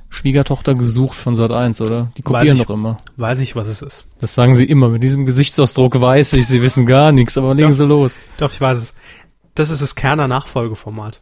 Schwiegertochter 0.09 0.73
gesucht 0.75 1.15
von 1.15 1.35
Sat 1.35 1.51
1, 1.51 1.81
oder? 1.81 2.11
Die 2.17 2.21
kopieren 2.21 2.57
ich. 2.57 2.63
doch 2.63 2.73
immer. 2.73 2.97
Weiß 3.17 3.39
ich, 3.41 3.55
was 3.55 3.67
es 3.67 3.81
ist. 3.81 4.05
Das 4.19 4.33
sagen 4.35 4.55
sie 4.55 4.65
immer. 4.65 4.87
Mit 4.89 5.03
diesem 5.03 5.25
Gesichtsausdruck 5.25 5.99
weiß 5.99 6.33
ich, 6.33 6.47
sie 6.47 6.61
wissen 6.61 6.85
gar 6.85 7.11
nichts, 7.11 7.37
aber 7.37 7.53
legen 7.55 7.69
Ja. 7.69 7.73
sie 7.73 7.85
los. 7.85 8.19
Doch, 8.37 8.51
ich 8.51 8.59
weiß 8.61 8.77
es. 8.77 8.93
Das 9.55 9.69
ist 9.69 9.81
das 9.81 9.95
Kerner 9.95 10.27
Nachfolgeformat. 10.29 11.21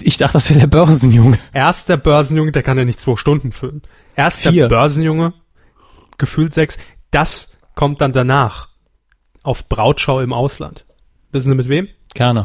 Ich 0.00 0.16
dachte, 0.16 0.34
das 0.34 0.50
wäre 0.50 0.60
der 0.60 0.66
Börsenjunge. 0.66 1.38
Erst 1.52 1.88
der 1.88 1.96
Börsenjunge, 1.96 2.52
der 2.52 2.62
kann 2.62 2.78
ja 2.78 2.84
nicht 2.84 3.00
zwei 3.00 3.16
Stunden 3.16 3.52
füllen. 3.52 3.82
Erst 4.16 4.40
Vier. 4.42 4.52
der 4.52 4.68
Börsenjunge, 4.68 5.34
gefühlt 6.18 6.52
sechs. 6.52 6.78
Das 7.10 7.52
kommt 7.74 8.00
dann 8.00 8.12
danach. 8.12 8.68
Auf 9.42 9.68
Brautschau 9.68 10.20
im 10.20 10.32
Ausland. 10.32 10.86
Wissen 11.30 11.50
Sie 11.50 11.54
mit 11.54 11.68
wem? 11.68 11.88
Kerner. 12.14 12.44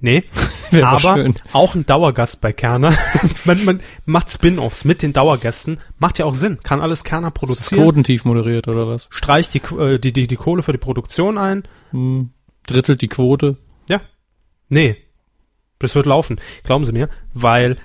Nee. 0.00 0.24
Aber 0.82 1.32
auch 1.52 1.74
ein 1.74 1.84
Dauergast 1.84 2.40
bei 2.40 2.52
Kerner. 2.52 2.96
man, 3.44 3.64
man 3.64 3.80
macht 4.04 4.30
Spin-offs 4.30 4.84
mit 4.84 5.02
den 5.02 5.12
Dauergästen. 5.12 5.80
Macht 5.98 6.18
ja 6.18 6.26
auch 6.26 6.34
Sinn. 6.34 6.60
Kann 6.62 6.80
alles 6.80 7.04
Kerner 7.04 7.30
Das 7.30 7.34
ist 7.42 7.48
produzieren. 7.48 7.82
quotentief 7.82 8.24
moderiert, 8.24 8.68
oder 8.68 8.86
was? 8.86 9.08
Streicht 9.10 9.54
die, 9.54 9.62
äh, 9.76 9.98
die, 9.98 10.12
die, 10.12 10.26
die 10.28 10.36
Kohle 10.36 10.62
für 10.62 10.72
die 10.72 10.78
Produktion 10.78 11.36
ein. 11.38 11.64
Hm. 11.90 12.30
Drittelt 12.66 13.02
die 13.02 13.08
Quote. 13.08 13.56
Ja. 13.88 14.00
Nee. 14.68 14.96
Das 15.78 15.94
wird 15.94 16.06
laufen. 16.06 16.40
Glauben 16.64 16.84
Sie 16.84 16.92
mir. 16.92 17.08
Weil 17.34 17.76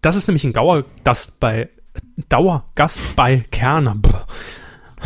das 0.00 0.16
ist 0.16 0.28
nämlich 0.28 0.44
ein 0.44 0.52
Dauergast 0.52 1.40
bei, 1.40 1.68
Dauergast 2.28 3.16
bei 3.16 3.44
Kerner. 3.50 3.96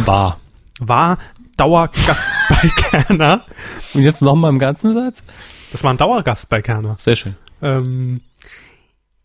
Bar. 0.04 0.40
War 0.78 1.18
Dauergast 1.56 2.30
bei 2.48 2.68
Kerner. 2.68 3.44
Und 3.94 4.02
jetzt 4.02 4.22
nochmal 4.22 4.50
im 4.50 4.58
ganzen 4.58 4.94
Satz? 4.94 5.24
Das 5.72 5.84
war 5.84 5.92
ein 5.92 5.98
Dauergast 5.98 6.48
bei 6.48 6.62
Kerner. 6.62 6.96
Sehr 6.98 7.16
schön. 7.16 7.36
Ähm, 7.62 8.20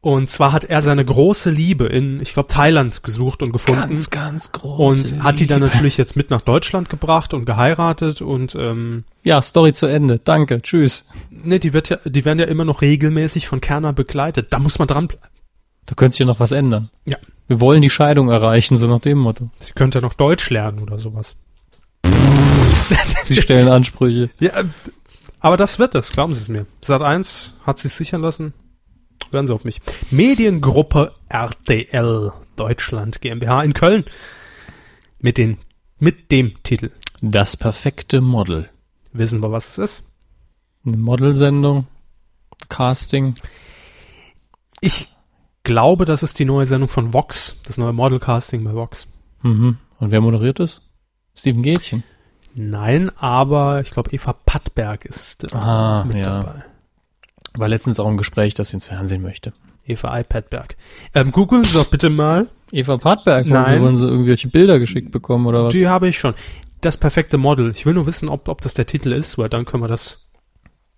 und 0.02 0.30
zwar 0.32 0.52
hat 0.52 0.64
er 0.64 0.82
seine 0.82 1.06
große 1.06 1.52
Liebe 1.52 1.86
in, 1.86 2.20
ich 2.22 2.34
glaube, 2.34 2.47
Thailand 2.47 3.04
gesucht 3.04 3.43
und 3.43 3.52
gefunden. 3.52 3.82
Ganz, 3.82 4.10
ganz 4.10 4.52
groß. 4.52 5.12
und 5.12 5.24
hat 5.24 5.39
die 5.39 5.45
dann 5.45 5.62
natürlich 5.62 5.95
jetzt 5.97 6.16
mit 6.16 6.32
nach 6.32 6.41
Deutschland 6.41 6.89
gebracht 6.89 7.36
und 7.36 7.45
geheiratet 7.45 8.22
und 8.24 8.56
ähm, 8.56 9.04
Ja, 9.24 9.41
Story 9.43 9.74
zu 9.74 9.86
Ende. 9.86 10.18
Danke. 10.18 10.62
Tschüss. 10.64 11.06
ne, 11.30 11.60
die 11.60 11.74
wird 11.74 11.89
ja, 11.89 11.97
die 12.04 12.26
werden 12.26 12.39
ja 12.39 12.45
immer 12.45 12.66
noch 12.66 12.82
regelmäßig 12.82 13.47
von 13.47 13.62
Kerner 13.62 13.93
begleitet. 13.93 14.47
Da 14.49 14.58
muss 14.58 14.80
man 14.80 14.88
dranbleiben. 14.88 15.28
Da 15.86 15.93
könnte 15.93 16.14
sich 16.14 16.22
ja 16.22 16.26
noch 16.26 16.39
was 16.39 16.52
ändern. 16.52 16.89
Ja. 17.06 17.18
Wir 17.47 17.60
wollen 17.60 17.82
die 17.84 17.89
Scheidung 17.89 18.30
erreichen, 18.30 18.78
so 18.78 18.88
nach 18.88 18.99
dem 19.02 19.20
Motto. 19.20 19.49
Sie 19.60 19.74
könnte 19.74 19.99
ja 19.99 20.02
noch 20.02 20.14
Deutsch 20.14 20.49
lernen 20.49 20.80
oder 20.80 20.97
sowas. 20.97 21.36
Sie 23.24 23.41
stellen 23.41 23.68
Ansprüche. 23.68 24.30
Ja, 24.39 24.64
aber 25.39 25.58
das 25.58 25.78
wird 25.80 25.95
es, 25.95 26.12
glauben 26.12 26.34
Sie 26.34 26.39
es 26.39 26.49
mir. 26.49 26.66
Sat 26.82 27.02
1 27.02 27.60
hat 27.66 27.78
sich 27.80 27.93
sichern 27.93 28.22
lassen. 28.22 28.54
Hören 29.32 29.47
Sie 29.47 29.53
auf 29.53 29.63
mich. 29.63 29.79
Mediengruppe 30.11 31.13
RTL 31.29 32.32
Deutschland 32.55 33.21
GmbH 33.21 33.63
in 33.63 33.73
Köln. 33.73 34.05
Mit 35.19 35.38
den, 35.38 35.57
mit 35.99 36.32
dem 36.32 36.61
Titel. 36.63 36.91
Das 37.21 37.55
perfekte 37.57 38.21
Model. 38.21 38.69
Wissen 39.13 39.41
wir, 39.41 39.51
was 39.51 39.69
es 39.69 39.77
ist? 39.77 40.03
Eine 40.88 40.97
Modelsendung. 40.97 41.88
Casting. 42.69 43.36
Ich 44.79 45.09
glaube, 45.63 46.05
das 46.05 46.23
ist 46.23 46.39
die 46.39 46.45
neue 46.45 46.65
Sendung 46.65 46.89
von 46.89 47.13
Vox. 47.13 47.57
Das 47.65 47.77
neue 47.77 47.93
Modelcasting 47.93 48.63
bei 48.63 48.73
Vox. 48.73 49.07
Mhm. 49.43 49.77
Und 49.99 50.11
wer 50.11 50.21
moderiert 50.21 50.59
es? 50.59 50.82
Steven 51.36 51.61
Gätchen. 51.61 52.03
Nein, 52.53 53.09
aber 53.17 53.79
ich 53.82 53.91
glaube, 53.91 54.11
Eva 54.11 54.34
Pattberg 54.34 55.05
ist 55.05 55.43
äh, 55.45 55.55
Ah, 55.55 56.03
mit 56.05 56.17
ja. 56.17 56.41
dabei. 56.41 56.65
War 57.54 57.68
letztens 57.68 57.99
auch 57.99 58.08
ein 58.08 58.18
Gespräch, 58.18 58.54
das 58.54 58.70
sie 58.70 58.78
ins 58.78 58.88
Fernsehen 58.88 59.22
möchte. 59.22 59.54
Eva 59.86 60.18
iPadberg. 60.20 60.76
Ähm, 61.14 61.32
googeln 61.32 61.64
Sie 61.64 61.74
doch 61.74 61.89
bitte 61.89 62.10
mal. 62.10 62.49
Eva 62.72 63.04
wollen 63.04 63.43
sie, 63.43 63.52
Nein. 63.52 63.82
wollen 63.82 63.97
sie 63.97 64.06
irgendwelche 64.06 64.47
Bilder 64.47 64.80
geschickt 64.80 65.12
bekommen 65.12 65.45
oder 65.45 65.66
was? 65.66 65.74
Die 65.74 65.88
habe 65.88 66.08
ich 66.08 66.18
schon. 66.18 66.34
Das 66.80 66.97
perfekte 66.97 67.38
Model. 67.38 67.72
Ich 67.76 67.86
will 67.86 67.93
nur 67.93 68.06
wissen, 68.06 68.30
ob, 68.30 68.47
ob 68.47 68.62
das 68.62 68.74
der 68.74 68.86
Titel 68.86 69.12
ist, 69.12 69.38
weil 69.38 69.49
dann 69.49 69.66
können 69.66 69.84
wir 69.84 69.88
das 69.88 70.28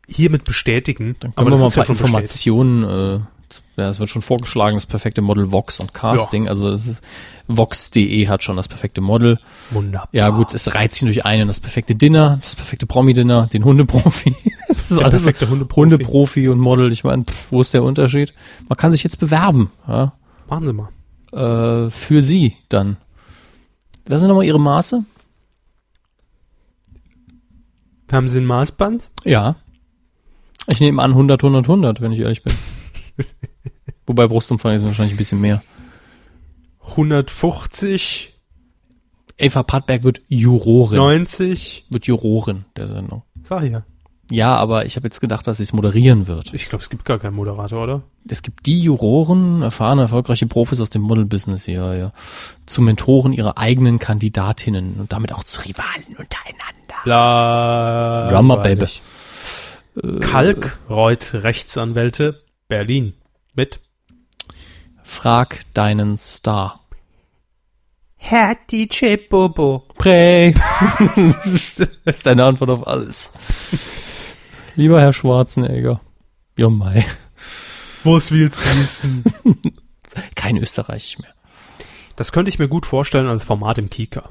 hiermit 0.07 0.43
bestätigen. 0.45 1.15
Dann 1.19 1.33
können 1.33 1.47
wir 1.47 1.51
das 1.51 1.61
mal 1.61 1.67
ein 1.67 1.73
paar. 1.73 1.89
Informationen, 1.89 2.83
äh, 2.83 3.19
ja, 3.77 3.89
es 3.89 3.99
wird 3.99 4.09
schon 4.09 4.21
vorgeschlagen, 4.21 4.75
das 4.75 4.85
perfekte 4.85 5.21
Model 5.21 5.51
Vox 5.51 5.79
und 5.79 5.93
Casting. 5.93 6.47
Also 6.47 6.69
es 6.69 6.87
ist 6.87 7.03
Vox.de 7.47 8.27
hat 8.27 8.41
schon 8.43 8.55
das 8.55 8.67
perfekte 8.67 9.01
Model. 9.01 9.39
Wunderbar. 9.71 10.07
Ja 10.11 10.29
gut, 10.29 10.53
es 10.53 10.73
reizt 10.73 10.99
sich 10.99 11.07
durch 11.07 11.25
einen 11.25 11.47
das 11.47 11.59
perfekte 11.59 11.95
Dinner, 11.95 12.39
das 12.41 12.55
perfekte 12.55 12.85
Promi-Dinner, 12.85 13.47
den 13.47 13.63
Hundeprofi. 13.65 14.35
Das 14.69 14.89
ist 14.89 14.99
Der 14.99 15.05
alles 15.05 15.21
perfekte 15.23 15.49
Hundeprofi. 15.49 15.81
Hundeprofi 15.91 16.47
und 16.49 16.59
Model. 16.59 16.91
Ich 16.91 17.03
meine, 17.03 17.25
pff, 17.25 17.51
wo 17.51 17.61
ist 17.61 17.73
der 17.75 17.83
Unterschied? 17.83 18.33
Man 18.69 18.75
kann 18.77 18.91
sich 18.91 19.03
jetzt 19.03 19.19
bewerben, 19.19 19.69
ja, 19.87 20.13
Machen 20.49 20.65
Sie 20.65 20.73
mal. 20.73 20.89
äh, 21.85 21.89
für 21.91 22.21
sie 22.21 22.55
dann. 22.69 22.97
Was 24.07 24.19
sind 24.21 24.29
nochmal 24.29 24.45
Ihre 24.45 24.59
Maße? 24.59 25.03
Haben 28.11 28.29
Sie 28.29 28.37
ein 28.39 28.45
Maßband? 28.45 29.09
Ja. 29.23 29.55
Ich 30.67 30.79
nehme 30.79 31.01
an 31.01 31.11
100, 31.11 31.43
100, 31.43 31.65
100, 31.65 32.01
wenn 32.01 32.11
ich 32.11 32.19
ehrlich 32.19 32.43
bin. 32.43 32.53
Wobei 34.05 34.27
Brustumfang 34.27 34.73
ist 34.73 34.85
wahrscheinlich 34.85 35.13
ein 35.13 35.17
bisschen 35.17 35.41
mehr. 35.41 35.63
150, 36.89 38.33
Eva 39.37 39.63
Pattberg 39.63 40.03
wird 40.03 40.21
Jurorin. 40.27 40.97
90. 40.97 41.85
Wird 41.89 42.05
Jurorin 42.05 42.65
der 42.75 42.87
Sendung. 42.87 43.23
Sag 43.43 43.63
ich 43.63 43.71
ja. 43.71 43.83
Ja, 44.31 44.55
aber 44.55 44.85
ich 44.85 44.95
habe 44.95 45.05
jetzt 45.05 45.19
gedacht, 45.19 45.45
dass 45.47 45.57
sie 45.57 45.63
es 45.63 45.73
moderieren 45.73 46.27
wird. 46.27 46.53
Ich 46.53 46.69
glaube, 46.69 46.81
es 46.81 46.89
gibt 46.89 47.03
gar 47.03 47.19
keinen 47.19 47.35
Moderator, 47.35 47.83
oder? 47.83 48.03
Es 48.27 48.41
gibt 48.41 48.65
die 48.65 48.79
Juroren, 48.79 49.61
erfahrene, 49.61 50.03
erfolgreiche 50.03 50.47
Profis 50.47 50.79
aus 50.79 50.89
dem 50.89 51.01
Model-Business 51.01 51.65
hier, 51.65 51.93
ja, 51.93 52.13
zu 52.65 52.81
Mentoren 52.81 53.33
ihrer 53.33 53.57
eigenen 53.57 53.99
Kandidatinnen 53.99 54.95
und 54.99 55.11
damit 55.11 55.33
auch 55.33 55.43
zu 55.43 55.61
Rivalen 55.67 56.07
untereinander. 56.07 56.95
La 57.03 58.29
Drummer 58.29 58.57
Baby. 58.57 58.85
Kalkreuth 60.21 61.33
Rechtsanwälte 61.33 62.41
Berlin 62.77 63.13
mit 63.53 63.79
Frag 65.03 65.59
deinen 65.75 66.17
Star. 66.17 66.79
Herr 68.15 68.55
DJ 68.71 69.17
Bobo. 69.29 69.83
Pray. 69.99 70.55
das 71.77 71.89
ist 72.17 72.25
deine 72.25 72.45
Antwort 72.45 72.71
auf 72.71 72.87
alles. 72.87 73.31
Lieber 74.75 74.99
Herr 74.99 75.13
Schwarzenegger. 75.13 76.01
Jo 76.57 76.71
mei. 76.71 77.05
Was 78.03 78.31
willst 78.31 78.65
du 78.65 78.79
wissen? 78.79 79.23
Kein 80.35 80.57
Österreichisch 80.57 81.19
mehr. 81.19 81.35
Das 82.15 82.31
könnte 82.31 82.49
ich 82.49 82.57
mir 82.57 82.67
gut 82.69 82.87
vorstellen 82.87 83.27
als 83.27 83.45
Format 83.45 83.77
im 83.77 83.91
Kika. 83.91 84.29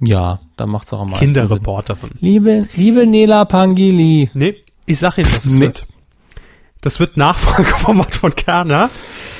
Ja, 0.00 0.40
da 0.58 0.66
macht's 0.66 0.92
auch 0.92 1.00
am 1.00 1.12
meisten 1.12 1.28
Sinn. 1.28 1.34
Kinderreporterin. 1.46 2.10
Liebe, 2.20 2.68
liebe 2.74 3.06
Nela 3.06 3.46
Pangili. 3.46 4.28
Nee, 4.34 4.56
ich 4.84 4.98
sag 4.98 5.16
Ihnen, 5.16 5.32
was 5.34 5.46
es 5.46 5.54
Nee. 5.56 5.64
wird. 5.64 5.86
Das 6.82 7.00
wird 7.00 7.16
Nachfolgeformat 7.16 8.14
von 8.14 8.34
Kerner, 8.34 8.90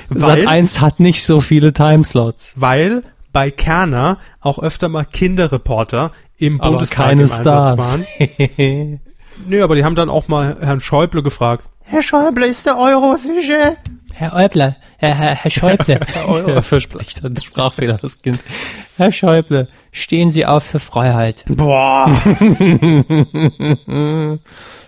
Sat 0.09 0.23
weil, 0.23 0.49
1 0.49 0.81
hat 0.81 1.01
nicht 1.01 1.23
so 1.25 1.41
viele 1.41 1.73
Timeslots. 1.73 2.55
weil 2.57 3.03
bei 3.33 3.51
Kerner 3.51 4.19
auch 4.41 4.59
öfter 4.59 4.89
mal 4.89 5.05
Kinderreporter 5.05 6.13
im 6.39 6.61
Aber 6.61 6.71
Bundestag 6.71 6.99
keine 7.09 7.23
im 7.23 7.31
Einsatz 7.31 7.41
Stars. 7.41 7.99
waren. 7.99 9.01
Nö, 9.49 9.65
aber 9.65 9.75
die 9.75 9.85
haben 9.85 9.95
dann 9.97 10.11
auch 10.11 10.29
mal 10.29 10.57
Herrn 10.61 10.81
Schäuble 10.81 11.23
gefragt. 11.23 11.67
Herr 11.81 12.03
Schäuble, 12.03 12.47
ist 12.47 12.67
der 12.67 12.79
Euro 12.79 13.17
sicher? 13.17 13.77
Herr 14.15 14.35
Äubler, 14.35 14.77
Herr, 14.99 15.15
Herr, 15.15 15.35
Herr 15.35 15.51
Schäuble, 15.51 16.01
er 16.47 16.63
verspricht 16.63 17.25
dann 17.25 17.37
Sprachfehler, 17.37 17.99
das 18.01 18.19
Kind. 18.19 18.39
Herr 18.99 19.11
Schäuble, 19.11 19.69
stehen 19.91 20.31
Sie 20.31 20.45
auf 20.47 20.63
für 20.63 20.79
Freiheit. 20.79 21.45
Boah. 21.49 22.09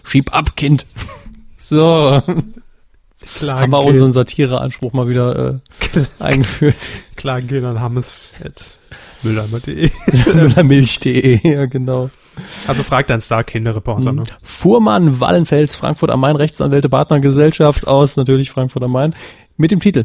Schieb 0.04 0.32
ab, 0.32 0.54
Kind. 0.56 0.86
So, 1.64 2.22
Klar, 3.38 3.60
haben 3.60 3.72
wir 3.72 3.80
unseren 3.80 4.12
Satireanspruch 4.12 4.92
mal 4.92 5.08
wieder 5.08 5.62
äh, 5.94 6.04
eingeführt. 6.18 6.76
Klagen 7.16 7.48
gehen 7.48 7.64
an. 7.64 8.02
Müllermilch.de, 9.22 11.40
ja 11.42 11.64
genau. 11.64 12.10
Also 12.66 12.82
fragt 12.82 13.10
ein 13.10 13.22
Star 13.22 13.44
Kinderreporter, 13.44 14.12
ne? 14.12 14.24
Fuhrmann 14.42 15.20
Wallenfels, 15.20 15.76
Frankfurt 15.76 16.10
am 16.10 16.20
Main, 16.20 16.36
Rechtsanwälte 16.36 16.90
Partnergesellschaft 16.90 17.86
aus 17.86 18.16
natürlich 18.16 18.50
Frankfurt 18.50 18.82
am 18.82 18.92
Main, 18.92 19.14
mit 19.56 19.70
dem 19.70 19.80
Titel. 19.80 20.04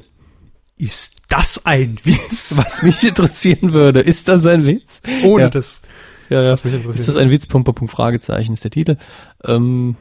Ist 0.78 1.24
das 1.28 1.66
ein 1.66 1.98
Witz? 2.06 2.58
Was 2.58 2.84
mich 2.84 3.06
interessieren 3.06 3.74
würde, 3.74 4.00
ist 4.00 4.30
das 4.30 4.46
ein 4.46 4.66
Witz? 4.66 5.02
Ohne 5.26 5.44
Ja. 5.44 5.50
das. 5.50 5.82
Ja, 6.30 6.42
ja. 6.42 6.52
Was 6.54 6.64
mich 6.64 6.74
interessiert. 6.74 7.00
Ist 7.02 7.10
das 7.10 7.18
ein 7.18 7.32
Witz? 7.32 7.48
Punkt, 7.48 7.66
Punkt, 7.66 7.80
Punkt, 7.80 7.94
Fragezeichen 7.94 8.54
ist 8.54 8.64
der 8.64 8.72
Titel. 8.72 8.96
Ähm, 9.44 9.98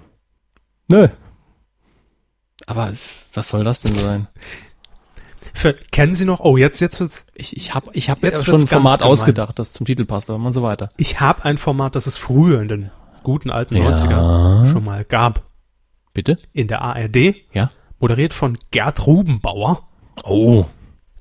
nö. 0.86 1.08
Aber 2.68 2.92
was 3.32 3.48
soll 3.48 3.64
das 3.64 3.80
denn 3.80 3.94
sein? 3.94 4.28
Für, 5.54 5.72
kennen 5.72 6.12
Sie 6.12 6.26
noch? 6.26 6.40
Oh, 6.40 6.58
jetzt, 6.58 6.80
jetzt 6.80 7.00
wird's. 7.00 7.24
Ich, 7.34 7.56
ich 7.56 7.74
habe 7.74 7.88
ich 7.94 8.10
hab 8.10 8.22
Jetzt 8.22 8.44
schon 8.44 8.60
ein 8.60 8.66
Format 8.66 9.02
ausgedacht, 9.02 9.58
das 9.58 9.72
zum 9.72 9.86
Titel 9.86 10.04
passt, 10.04 10.28
aber 10.28 10.38
man 10.38 10.52
so 10.52 10.62
weiter. 10.62 10.90
Ich 10.98 11.18
habe 11.18 11.46
ein 11.46 11.56
Format, 11.56 11.96
das 11.96 12.06
es 12.06 12.18
früher 12.18 12.60
in 12.60 12.68
den 12.68 12.90
guten 13.22 13.50
alten 13.50 13.74
Ja. 13.74 13.88
90er 13.88 14.70
schon 14.70 14.84
mal 14.84 15.02
gab. 15.06 15.44
Bitte? 16.12 16.36
In 16.52 16.68
der 16.68 16.82
ARD. 16.82 17.36
Ja. 17.54 17.70
Moderiert 18.00 18.34
von 18.34 18.58
Gerd 18.70 19.06
Rubenbauer. 19.06 19.88
Oh. 20.24 20.66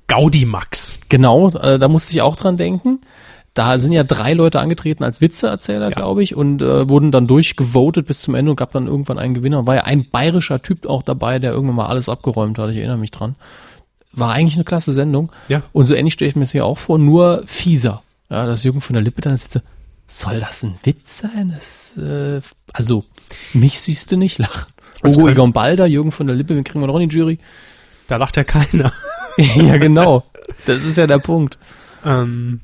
Gaudimax. 0.07 0.99
Genau, 1.07 1.49
äh, 1.51 1.79
da 1.79 1.87
musste 1.87 2.11
ich 2.11 2.21
auch 2.21 2.35
dran 2.35 2.57
denken. 2.57 2.99
Da 3.57 3.79
sind 3.79 3.91
ja 3.91 4.03
drei 4.03 4.33
Leute 4.33 4.59
angetreten 4.59 5.03
als 5.03 5.19
Witzeerzähler, 5.19 5.85
Ja. 5.89 5.95
glaube 5.95 6.21
ich, 6.21 6.35
und 6.35 6.61
äh, 6.61 6.87
wurden 6.87 7.11
dann 7.11 7.25
durchgevotet 7.25 8.05
bis 8.05 8.21
zum 8.21 8.35
Ende 8.35 8.51
und 8.51 8.55
gab 8.57 8.71
dann 8.73 8.85
irgendwann 8.87 9.17
einen 9.17 9.33
Gewinner. 9.33 9.65
War 9.65 9.75
ja 9.75 9.83
ein 9.85 10.07
bayerischer 10.09 10.61
Typ 10.61 10.85
auch 10.87 11.01
dabei, 11.01 11.39
der 11.39 11.53
irgendwann 11.53 11.77
mal 11.77 11.87
alles 11.87 12.07
abgeräumt 12.09 12.59
hat. 12.59 12.69
Ich 12.69 12.77
erinnere 12.77 12.97
mich 12.99 13.09
dran. 13.11 13.35
War 14.11 14.31
eigentlich 14.33 14.55
eine 14.55 14.63
klasse 14.63 14.93
Sendung. 14.93 15.31
Ja. 15.47 15.63
Und 15.73 15.85
so 15.85 15.95
ähnlich 15.95 16.13
stelle 16.13 16.29
ich 16.29 16.35
mir 16.35 16.41
das 16.43 16.51
hier 16.51 16.65
auch 16.65 16.77
vor, 16.77 16.99
nur 16.99 17.41
fieser. 17.47 18.03
Ja, 18.29 18.45
dass 18.45 18.63
Jürgen 18.63 18.81
von 18.81 18.93
der 18.93 19.01
Lippe 19.01 19.21
dann 19.21 19.35
sitze, 19.35 19.63
soll 20.05 20.39
das 20.39 20.63
ein 20.63 20.75
Witz 20.83 21.19
sein? 21.19 21.51
Das, 21.55 21.97
äh, 21.97 22.41
also, 22.73 23.05
mich 23.53 23.79
siehst 23.79 24.11
du 24.11 24.17
nicht 24.17 24.37
lachen. 24.37 24.71
Das 25.01 25.15
können- 25.17 25.29
Egon 25.29 25.53
Balder, 25.53 25.85
Jürgen 25.87 26.11
von 26.11 26.27
der 26.27 26.35
Lippe, 26.35 26.55
wen 26.55 26.63
kriegen 26.63 26.79
wir 26.81 26.87
noch 26.87 26.99
in 26.99 27.09
die 27.09 27.15
Jury? 27.17 27.39
Da 28.07 28.17
lacht 28.17 28.37
ja 28.37 28.43
keiner. 28.43 28.91
ja, 29.37 29.77
genau. 29.77 30.23
Das 30.65 30.85
ist 30.85 30.97
ja 30.97 31.07
der 31.07 31.19
Punkt. 31.19 31.57
Ähm, 32.05 32.61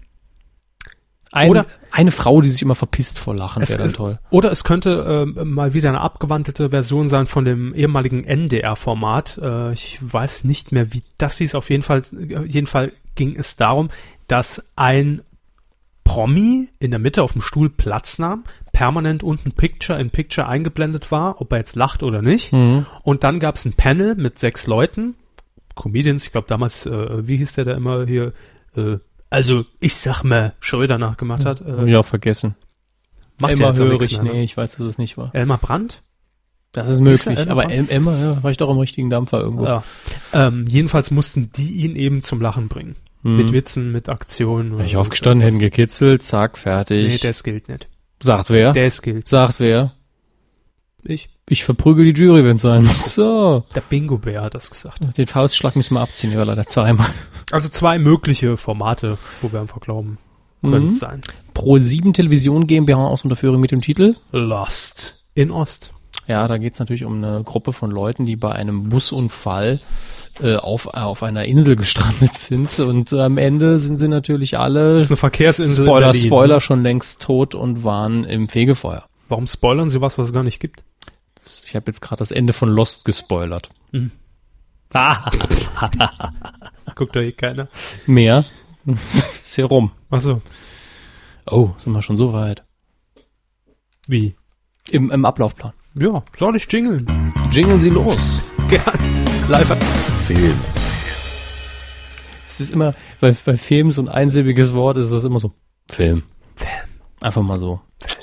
Ein, 1.33 1.49
Oder- 1.49 1.65
eine 1.89 2.11
Frau, 2.11 2.41
die 2.41 2.49
sich 2.49 2.61
immer 2.61 2.75
verpisst 2.75 3.17
vor 3.17 3.35
Lachen, 3.35 3.67
wäre 3.67 3.77
dann 3.77 3.91
toll. 3.91 4.19
oder 4.29 4.51
es 4.51 4.63
könnte 4.63 5.25
ähm, 5.35 5.53
mal 5.53 5.73
wieder 5.73 5.89
eine 5.89 5.99
abgewandelte 5.99 6.69
Version 6.69 7.09
sein 7.09 7.25
von 7.25 7.43
dem 7.43 7.73
ehemaligen 7.73 8.23
NDR-Format. 8.23 9.39
Äh, 9.41 9.73
ich 9.73 9.97
weiß 10.01 10.43
nicht 10.43 10.71
mehr, 10.71 10.93
wie 10.93 11.01
das 11.17 11.39
hieß. 11.39 11.55
Auf 11.55 11.71
jeden 11.71 11.81
Fall, 11.81 12.03
äh, 12.13 12.43
jeden 12.45 12.67
Fall 12.67 12.91
ging 13.15 13.35
es 13.35 13.55
darum, 13.55 13.89
dass 14.27 14.69
ein 14.75 15.21
Promi 16.03 16.69
in 16.79 16.91
der 16.91 16.99
Mitte 16.99 17.23
auf 17.23 17.33
dem 17.33 17.41
Stuhl 17.41 17.69
Platz 17.69 18.19
nahm, 18.19 18.43
permanent 18.71 19.23
unten 19.23 19.53
Picture 19.53 19.99
in 19.99 20.11
Picture 20.11 20.47
eingeblendet 20.47 21.11
war, 21.11 21.41
ob 21.41 21.51
er 21.51 21.59
jetzt 21.59 21.75
lacht 21.75 22.03
oder 22.03 22.21
nicht. 22.21 22.53
Mhm. 22.53 22.85
Und 23.03 23.23
dann 23.23 23.39
gab 23.39 23.55
es 23.55 23.65
ein 23.65 23.73
Panel 23.73 24.15
mit 24.15 24.37
sechs 24.37 24.67
Leuten, 24.67 25.15
Comedians, 25.75 26.25
ich 26.25 26.31
glaube 26.31 26.47
damals, 26.47 26.85
äh, 26.85 27.27
wie 27.27 27.37
hieß 27.37 27.53
der 27.53 27.65
da 27.65 27.73
immer 27.73 28.05
hier, 28.05 28.33
äh, 28.75 28.97
also 29.33 29.65
ich 29.79 29.95
sag 29.95 30.23
mal, 30.23 30.53
Schröder 30.59 30.97
nachgemacht 30.97 31.45
hat. 31.45 31.61
Äh, 31.61 31.85
Ja, 31.89 32.03
vergessen. 32.03 32.55
macht 33.39 33.57
ja 33.57 33.67
Elmar 33.67 33.69
nichts 33.71 33.79
Hörig, 33.79 34.11
mehr, 34.13 34.23
ne? 34.23 34.31
nee, 34.39 34.43
ich 34.43 34.55
weiß, 34.55 34.77
dass 34.77 34.85
es 34.87 34.97
nicht 34.97 35.17
war. 35.17 35.33
Elmar 35.33 35.57
Brandt? 35.57 36.01
Das 36.71 36.87
ist 36.87 36.93
Ist 36.95 36.99
möglich, 37.01 37.37
Elmar 37.37 37.65
aber? 37.65 37.71
El 37.73 37.89
Elmar, 37.89 38.17
ja, 38.19 38.43
war 38.43 38.49
ich 38.51 38.57
doch 38.57 38.69
im 38.69 38.77
richtigen 38.79 39.09
Dampfer 39.09 39.39
irgendwo. 39.39 39.65
Ja. 39.65 39.83
Ähm, 40.33 40.65
jedenfalls 40.67 41.11
mussten 41.11 41.51
die 41.55 41.71
ihn 41.71 41.95
eben 41.95 42.23
zum 42.23 42.41
Lachen 42.41 42.67
bringen. 42.67 42.95
Mhm. 43.21 43.37
Mit 43.37 43.51
Witzen, 43.53 43.91
mit 43.91 44.09
Aktionen. 44.09 44.73
Wäre 44.77 44.85
ich 44.85 44.97
aufgestanden, 44.97 45.41
hätten 45.45 45.59
gekitzelt, 45.59 46.23
zack, 46.23 46.57
fertig. 46.57 47.11
Nee, 47.13 47.27
das 47.27 47.43
gilt 47.43 47.69
nicht. 47.69 47.87
Sagt 48.21 48.49
wer? 48.49 48.71
Das 48.73 49.01
gilt. 49.01 49.27
Sagt 49.27 49.59
wer? 49.59 49.93
Ich. 51.03 51.29
Ich 51.49 51.63
verprügel 51.65 52.11
die 52.11 52.19
Jury, 52.21 52.43
wenn 52.45 52.55
es 52.55 52.61
sein 52.61 52.85
muss. 52.85 53.15
So. 53.15 53.63
Der 53.75 53.81
Bingo-Bär 53.81 54.41
hat 54.43 54.53
das 54.55 54.69
gesagt. 54.69 54.99
Den 55.17 55.27
Faustschlag 55.27 55.75
müssen 55.75 55.95
wir 55.95 56.01
abziehen, 56.01 56.35
war 56.37 56.45
leider 56.45 56.65
zweimal. 56.65 57.07
Also 57.51 57.69
zwei 57.69 57.99
mögliche 57.99 58.55
Formate, 58.57 59.17
wo 59.41 59.51
wir 59.51 59.59
einfach 59.59 59.81
glauben, 59.81 60.17
könnte 60.61 60.79
Mhm. 60.79 60.87
es 60.87 60.99
sein. 60.99 61.21
Pro 61.53 61.77
7 61.77 62.13
Television 62.13 62.65
GmbH 62.65 63.05
aus 63.07 63.23
Unterführung 63.23 63.59
mit 63.59 63.71
dem 63.71 63.81
Titel. 63.81 64.15
Lost 64.31 65.23
in 65.35 65.51
Ost. 65.51 65.93
Ja, 66.25 66.47
da 66.47 66.57
geht's 66.57 66.79
natürlich 66.79 67.03
um 67.03 67.17
eine 67.17 67.43
Gruppe 67.43 67.73
von 67.73 67.91
Leuten, 67.91 68.25
die 68.25 68.37
bei 68.37 68.53
einem 68.53 68.87
Busunfall 68.87 69.81
äh, 70.41 70.55
auf, 70.55 70.85
äh, 70.87 70.97
auf 70.99 71.21
einer 71.21 71.43
Insel 71.43 71.75
gestrandet 71.75 72.33
sind 72.33 72.79
und 72.87 73.11
äh, 73.11 73.19
am 73.21 73.37
Ende 73.37 73.77
sind 73.77 73.97
sie 73.97 74.07
natürlich 74.07 74.57
alle, 74.57 74.95
Das 74.95 75.03
ist 75.05 75.09
eine 75.09 75.17
Verkehrsinsel 75.17 75.85
Spoiler. 75.85 76.13
Spoiler, 76.13 76.59
schon 76.61 76.81
längst 76.81 77.21
tot 77.21 77.53
und 77.55 77.83
waren 77.83 78.23
im 78.23 78.47
Fegefeuer. 78.47 79.03
Warum 79.27 79.47
spoilern 79.47 79.89
sie 79.89 79.99
was, 79.99 80.17
was 80.17 80.27
es 80.27 80.33
gar 80.33 80.43
nicht 80.43 80.59
gibt? 80.61 80.83
Ich 81.65 81.75
habe 81.75 81.85
jetzt 81.87 82.01
gerade 82.01 82.19
das 82.19 82.31
Ende 82.31 82.53
von 82.53 82.69
Lost 82.69 83.05
gespoilert. 83.05 83.69
Mhm. 83.91 84.11
Ah, 84.93 85.31
Guckt 86.95 87.15
da 87.15 87.19
eh 87.21 87.31
keiner. 87.31 87.67
mehr. 88.05 88.45
Ist 88.85 89.55
hier 89.55 89.65
rum. 89.65 89.91
Ach 90.11 90.21
so. 90.21 90.41
Oh, 91.47 91.71
sind 91.77 91.93
wir 91.93 92.01
schon 92.01 92.17
so 92.17 92.31
weit. 92.33 92.63
Wie? 94.07 94.35
Im, 94.89 95.09
im 95.11 95.25
Ablaufplan. 95.25 95.73
Ja, 95.95 96.21
soll 96.37 96.55
ich 96.55 96.71
jingeln? 96.71 97.33
Jingeln 97.51 97.79
Sie 97.79 97.89
los. 97.89 98.43
Gern. 98.69 99.25
Live. 99.47 99.75
Film, 100.25 100.59
Es 102.47 102.61
ist 102.61 102.71
immer, 102.71 102.93
bei, 103.19 103.35
bei 103.45 103.57
Film 103.57 103.91
so 103.91 104.01
ein 104.01 104.09
einsilbiges 104.09 104.73
Wort 104.73 104.97
ist 104.97 105.11
das 105.11 105.23
immer 105.23 105.39
so. 105.39 105.53
Film. 105.91 106.23
Film. 106.55 106.69
Einfach 107.21 107.41
mal 107.41 107.59
so. 107.59 107.81
Hat 108.03 108.22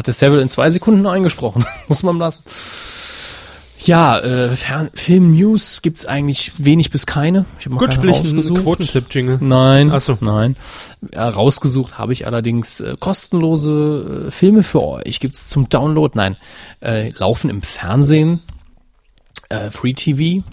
der 0.00 0.14
Seville 0.14 0.42
in 0.42 0.48
zwei 0.48 0.70
Sekunden 0.70 1.06
eingesprochen. 1.06 1.64
Muss 1.88 2.02
man 2.02 2.18
lassen. 2.18 2.42
Ja, 3.84 4.18
äh, 4.20 4.54
Film-News 4.94 5.82
gibt's 5.82 6.06
eigentlich 6.06 6.52
wenig 6.58 6.90
bis 6.90 7.04
keine. 7.04 7.46
Ich 7.58 7.66
habe 7.66 7.74
mal 7.74 7.80
Gut, 7.80 7.96
keine 7.96 8.12
rausgesucht. 8.12 8.62
Quotentipp-Jingle. 8.62 9.38
Nein, 9.40 9.90
Ach 9.90 10.00
so. 10.00 10.16
nein. 10.20 10.56
Ja, 11.12 11.28
rausgesucht 11.28 11.98
habe 11.98 12.12
ich 12.12 12.26
allerdings 12.26 12.80
äh, 12.80 12.96
kostenlose 12.98 14.26
äh, 14.28 14.30
Filme 14.30 14.62
für 14.62 14.82
euch. 14.82 15.18
Gibt's 15.18 15.48
zum 15.48 15.68
Download? 15.68 16.12
Nein. 16.14 16.36
Äh, 16.80 17.08
laufen 17.10 17.50
im 17.50 17.62
Fernsehen. 17.62 18.40
Äh, 19.48 19.70
Free 19.70 19.94
TV. 19.94 20.44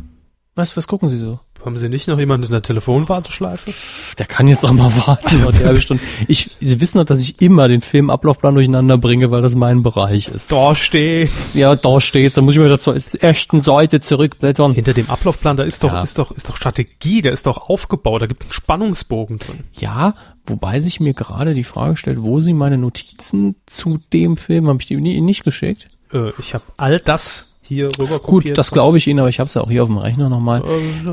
Was, 0.55 0.75
was 0.75 0.87
gucken 0.87 1.09
Sie 1.09 1.17
so? 1.17 1.39
Haben 1.65 1.77
Sie 1.77 1.89
nicht 1.89 2.07
noch 2.07 2.17
jemanden 2.17 2.45
in 2.45 2.51
der 2.51 2.61
Telefonwarteschleife? 2.61 3.73
Der 4.17 4.25
kann 4.25 4.47
jetzt 4.47 4.65
auch 4.65 4.71
mal 4.71 4.91
warten. 5.05 5.45
die 5.59 5.65
halbe 5.65 5.81
Stunde. 5.81 6.01
Ich, 6.27 6.51
Sie 6.61 6.79
wissen 6.79 6.97
doch, 6.99 7.05
dass 7.05 7.21
ich 7.21 7.41
immer 7.41 7.67
den 7.67 7.81
Filmablaufplan 7.81 8.53
durcheinander 8.53 8.97
bringe, 8.97 9.29
weil 9.31 9.41
das 9.41 9.55
mein 9.55 9.83
Bereich 9.83 10.29
ist. 10.29 10.51
Da 10.51 10.73
steht's. 10.73 11.55
Ja, 11.55 11.75
da 11.75 11.99
steht's. 11.99 12.35
Da 12.35 12.41
muss 12.41 12.53
ich 12.55 12.59
mir 12.61 12.77
zur 12.77 12.95
ersten 13.19 13.61
Seite 13.61 13.99
zurückblättern. 13.99 14.73
Hinter 14.73 14.93
dem 14.93 15.09
Ablaufplan, 15.09 15.57
da 15.57 15.63
ist 15.63 15.83
doch, 15.83 15.91
Ja. 15.91 16.01
ist 16.01 16.17
doch, 16.17 16.31
ist 16.31 16.47
doch 16.49 16.55
Strategie, 16.55 17.21
der 17.21 17.33
ist 17.33 17.45
doch 17.45 17.69
aufgebaut, 17.69 18.21
da 18.21 18.27
gibt 18.27 18.43
einen 18.43 18.53
Spannungsbogen 18.53 19.37
drin. 19.39 19.59
Ja, 19.79 20.13
wobei 20.45 20.79
sich 20.79 20.99
mir 20.99 21.13
gerade 21.13 21.53
die 21.53 21.63
Frage 21.65 21.97
stellt, 21.97 22.21
wo 22.21 22.39
Sie 22.39 22.53
meine 22.53 22.77
Notizen 22.77 23.55
zu 23.65 23.99
dem 24.13 24.37
Film, 24.37 24.67
habe 24.67 24.79
ich 24.81 24.87
die 24.87 24.93
Ihnen 24.93 25.25
nicht 25.25 25.43
geschickt? 25.43 25.87
Äh, 26.13 26.31
ich 26.39 26.53
habe 26.53 26.63
all 26.77 26.99
das 26.99 27.48
hier 27.69 27.87
rüber 27.97 28.19
Gut, 28.19 28.57
das 28.57 28.71
glaube 28.71 28.97
ich 28.97 29.07
Ihnen, 29.07 29.19
aber 29.19 29.29
ich 29.29 29.39
habe 29.39 29.47
es 29.47 29.53
ja 29.53 29.61
auch 29.61 29.69
hier 29.69 29.83
auf 29.83 29.89
dem 29.89 29.97
Rechner 29.97 30.27
nochmal. 30.27 30.61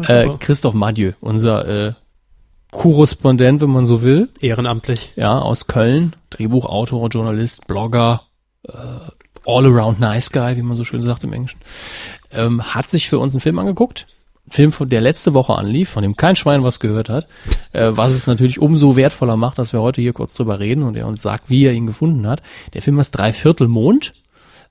Äh, 0.08 0.24
Äh, 0.24 0.36
Christoph 0.40 0.74
Madieu, 0.74 1.12
unser 1.20 1.86
äh, 1.88 1.92
Korrespondent, 2.72 3.60
wenn 3.60 3.70
man 3.70 3.86
so 3.86 4.02
will, 4.02 4.28
Ehrenamtlich. 4.40 5.12
ja, 5.16 5.38
aus 5.38 5.66
Köln, 5.66 6.16
Drehbuchautor, 6.30 7.08
Journalist, 7.08 7.66
Blogger, 7.68 8.22
äh, 8.66 8.72
all-around 9.46 10.00
nice 10.00 10.30
guy, 10.32 10.56
wie 10.56 10.62
man 10.62 10.76
so 10.76 10.84
schön 10.84 11.02
sagt 11.02 11.22
im 11.24 11.32
Englischen, 11.32 11.60
ähm, 12.32 12.62
hat 12.74 12.88
sich 12.90 13.08
für 13.08 13.18
uns 13.18 13.32
einen 13.34 13.40
Film 13.40 13.58
angeguckt. 13.58 14.06
Ein 14.48 14.52
Film, 14.52 14.72
von 14.72 14.88
der 14.88 15.00
letzte 15.00 15.34
Woche 15.34 15.54
anlief, 15.54 15.88
von 15.90 16.02
dem 16.02 16.16
kein 16.16 16.36
Schwein 16.36 16.62
was 16.64 16.80
gehört 16.80 17.08
hat, 17.08 17.26
äh, 17.72 17.90
was 17.92 18.12
es 18.14 18.26
natürlich 18.26 18.60
umso 18.60 18.96
wertvoller 18.96 19.36
macht, 19.36 19.58
dass 19.58 19.72
wir 19.72 19.80
heute 19.80 20.00
hier 20.00 20.12
kurz 20.12 20.34
drüber 20.34 20.58
reden 20.60 20.82
und 20.82 20.96
er 20.96 21.06
uns 21.06 21.22
sagt, 21.22 21.48
wie 21.50 21.64
er 21.64 21.72
ihn 21.72 21.86
gefunden 21.86 22.26
hat. 22.26 22.42
Der 22.74 22.82
Film 22.82 22.98
ist 22.98 23.12
Dreiviertel 23.12 23.68
Mond, 23.68 24.12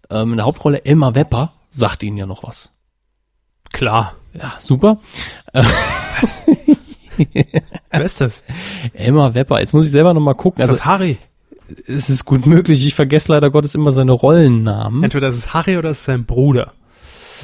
ähm, 0.10 0.32
in 0.32 0.38
der 0.38 0.46
Hauptrolle 0.46 0.86
Elmar 0.86 1.16
Wepper, 1.16 1.54
sagt 1.76 2.04
Ihnen 2.04 2.18
ja 2.18 2.26
noch 2.26 2.44
was. 2.44 2.72
Klar. 3.72 4.16
Ja, 4.34 4.54
super. 4.60 5.00
Wer 7.92 8.02
ist 8.04 8.22
das? 8.22 8.44
Elmar 8.94 9.34
Wepper. 9.36 9.60
Jetzt 9.60 9.74
muss 9.74 9.86
ich 9.86 9.92
selber 9.92 10.14
noch 10.14 10.22
mal 10.22 10.34
gucken. 10.34 10.62
Ist 10.62 10.70
Also, 10.70 10.80
das 10.80 10.86
Harry? 10.86 11.18
es 11.88 12.10
ist 12.10 12.26
gut 12.26 12.46
möglich. 12.46 12.86
Ich 12.86 12.94
vergesse 12.96 13.32
leider 13.32 13.50
Gottes 13.50 13.76
immer 13.76 13.92
seine 13.92 14.12
Rollennamen. 14.12 15.04
Entweder 15.04 15.28
ist 15.28 15.36
es 15.36 15.54
Harry 15.54 15.78
oder 15.78 15.90
ist 15.90 16.00
es 16.00 16.06
sein 16.06 16.26
Bruder. 16.26 16.74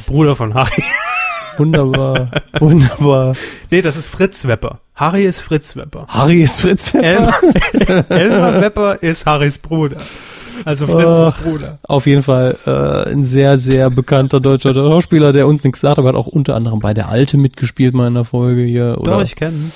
Bruder 0.06 0.36
von 0.36 0.54
Harry. 0.54 0.84
Wunderbar. 1.58 2.32
Wunderbar. 2.60 3.36
Nee, 3.70 3.82
das 3.82 3.98
ist 3.98 4.08
Fritz 4.08 4.48
Wepper. 4.48 4.80
Harry 4.96 5.24
ist 5.26 5.42
Fritz 5.42 5.76
Wepper. 5.76 6.06
Harry 6.08 6.42
ist 6.42 6.62
Fritz 6.62 6.94
Wepper. 6.94 7.06
Elmar, 7.08 8.10
Elmar 8.12 8.62
Wepper 8.62 9.04
ist 9.04 9.26
Harrys 9.26 9.58
Bruder. 9.58 9.98
Also 10.66 10.88
Fritzs 10.88 11.34
Oh. 11.40 11.44
Bruder. 11.50 11.80
Auf 11.88 12.06
jeden 12.08 12.22
Fall 12.24 12.58
äh, 12.66 13.10
ein 13.12 13.24
sehr, 13.24 13.58
sehr 13.58 13.90
bekannter 13.90 14.40
deutscher 14.40 14.74
Schauspieler, 14.74 15.32
der 15.32 15.48
uns 15.48 15.64
nichts 15.64 15.82
sagt, 15.82 16.00
aber 16.00 16.10
hat 16.10 16.16
auch 16.16 16.28
unter 16.28 16.56
anderem 16.56 16.80
bei 16.80 16.94
Der 16.94 17.10
Alte 17.10 17.38
mitgespielt 17.38 17.94
mal 17.94 18.08
in 18.08 18.14
der 18.16 18.26
Folge 18.26 18.64
hier. 18.64 18.98
Oder 19.00 19.14
Doch, 19.14 19.24
ich 19.24 19.36
kenne. 19.36 19.72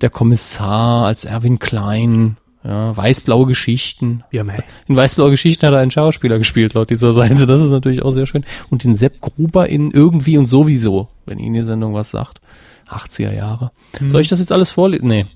der 0.00 0.10
Kommissar 0.10 1.06
als 1.06 1.24
Erwin 1.24 1.58
Klein. 1.58 2.36
Ja, 2.64 2.96
weiß-blaue 2.96 3.46
Geschichten. 3.46 4.24
Ja, 4.32 4.42
mei. 4.42 4.58
In 4.88 4.96
weiß-blaue 4.96 5.30
Geschichten 5.30 5.64
hat 5.66 5.72
er 5.72 5.78
einen 5.78 5.92
Schauspieler 5.92 6.36
gespielt, 6.38 6.74
laut 6.74 6.90
dieser 6.90 7.12
Seite. 7.12 7.46
Das 7.46 7.60
ist 7.60 7.70
natürlich 7.70 8.02
auch 8.02 8.10
sehr 8.10 8.26
schön. 8.26 8.44
Und 8.70 8.82
den 8.82 8.96
Sepp 8.96 9.20
Gruber 9.20 9.68
in 9.68 9.92
Irgendwie 9.92 10.36
und 10.36 10.46
Sowieso, 10.46 11.08
wenn 11.26 11.38
Ihnen 11.38 11.54
die 11.54 11.62
Sendung 11.62 11.94
was 11.94 12.10
sagt. 12.10 12.40
80er 12.88 13.32
Jahre. 13.32 13.70
Soll 14.08 14.20
ich 14.20 14.26
das 14.28 14.40
jetzt 14.40 14.50
alles 14.50 14.72
vorlesen? 14.72 15.06
Nee. 15.06 15.26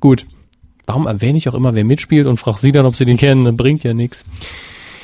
Gut. 0.00 0.26
Warum 0.90 1.06
erwähne 1.06 1.38
ich 1.38 1.48
auch 1.48 1.54
immer, 1.54 1.72
wer 1.76 1.84
mitspielt 1.84 2.26
und 2.26 2.38
frage 2.38 2.58
Sie 2.58 2.72
dann, 2.72 2.84
ob 2.84 2.96
Sie 2.96 3.04
den 3.04 3.16
kennen? 3.16 3.44
Das 3.44 3.54
bringt 3.54 3.84
ja 3.84 3.94
nichts. 3.94 4.24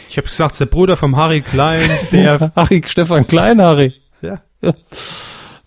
Ich 0.08 0.16
habe 0.16 0.26
gesagt, 0.26 0.58
der 0.58 0.66
Bruder 0.66 0.96
vom 0.96 1.14
Harry 1.14 1.42
Klein, 1.42 1.88
der... 2.10 2.50
Harry, 2.56 2.82
Stefan 2.84 3.24
Klein, 3.28 3.62
Harry. 3.62 3.94
ja. 4.20 4.42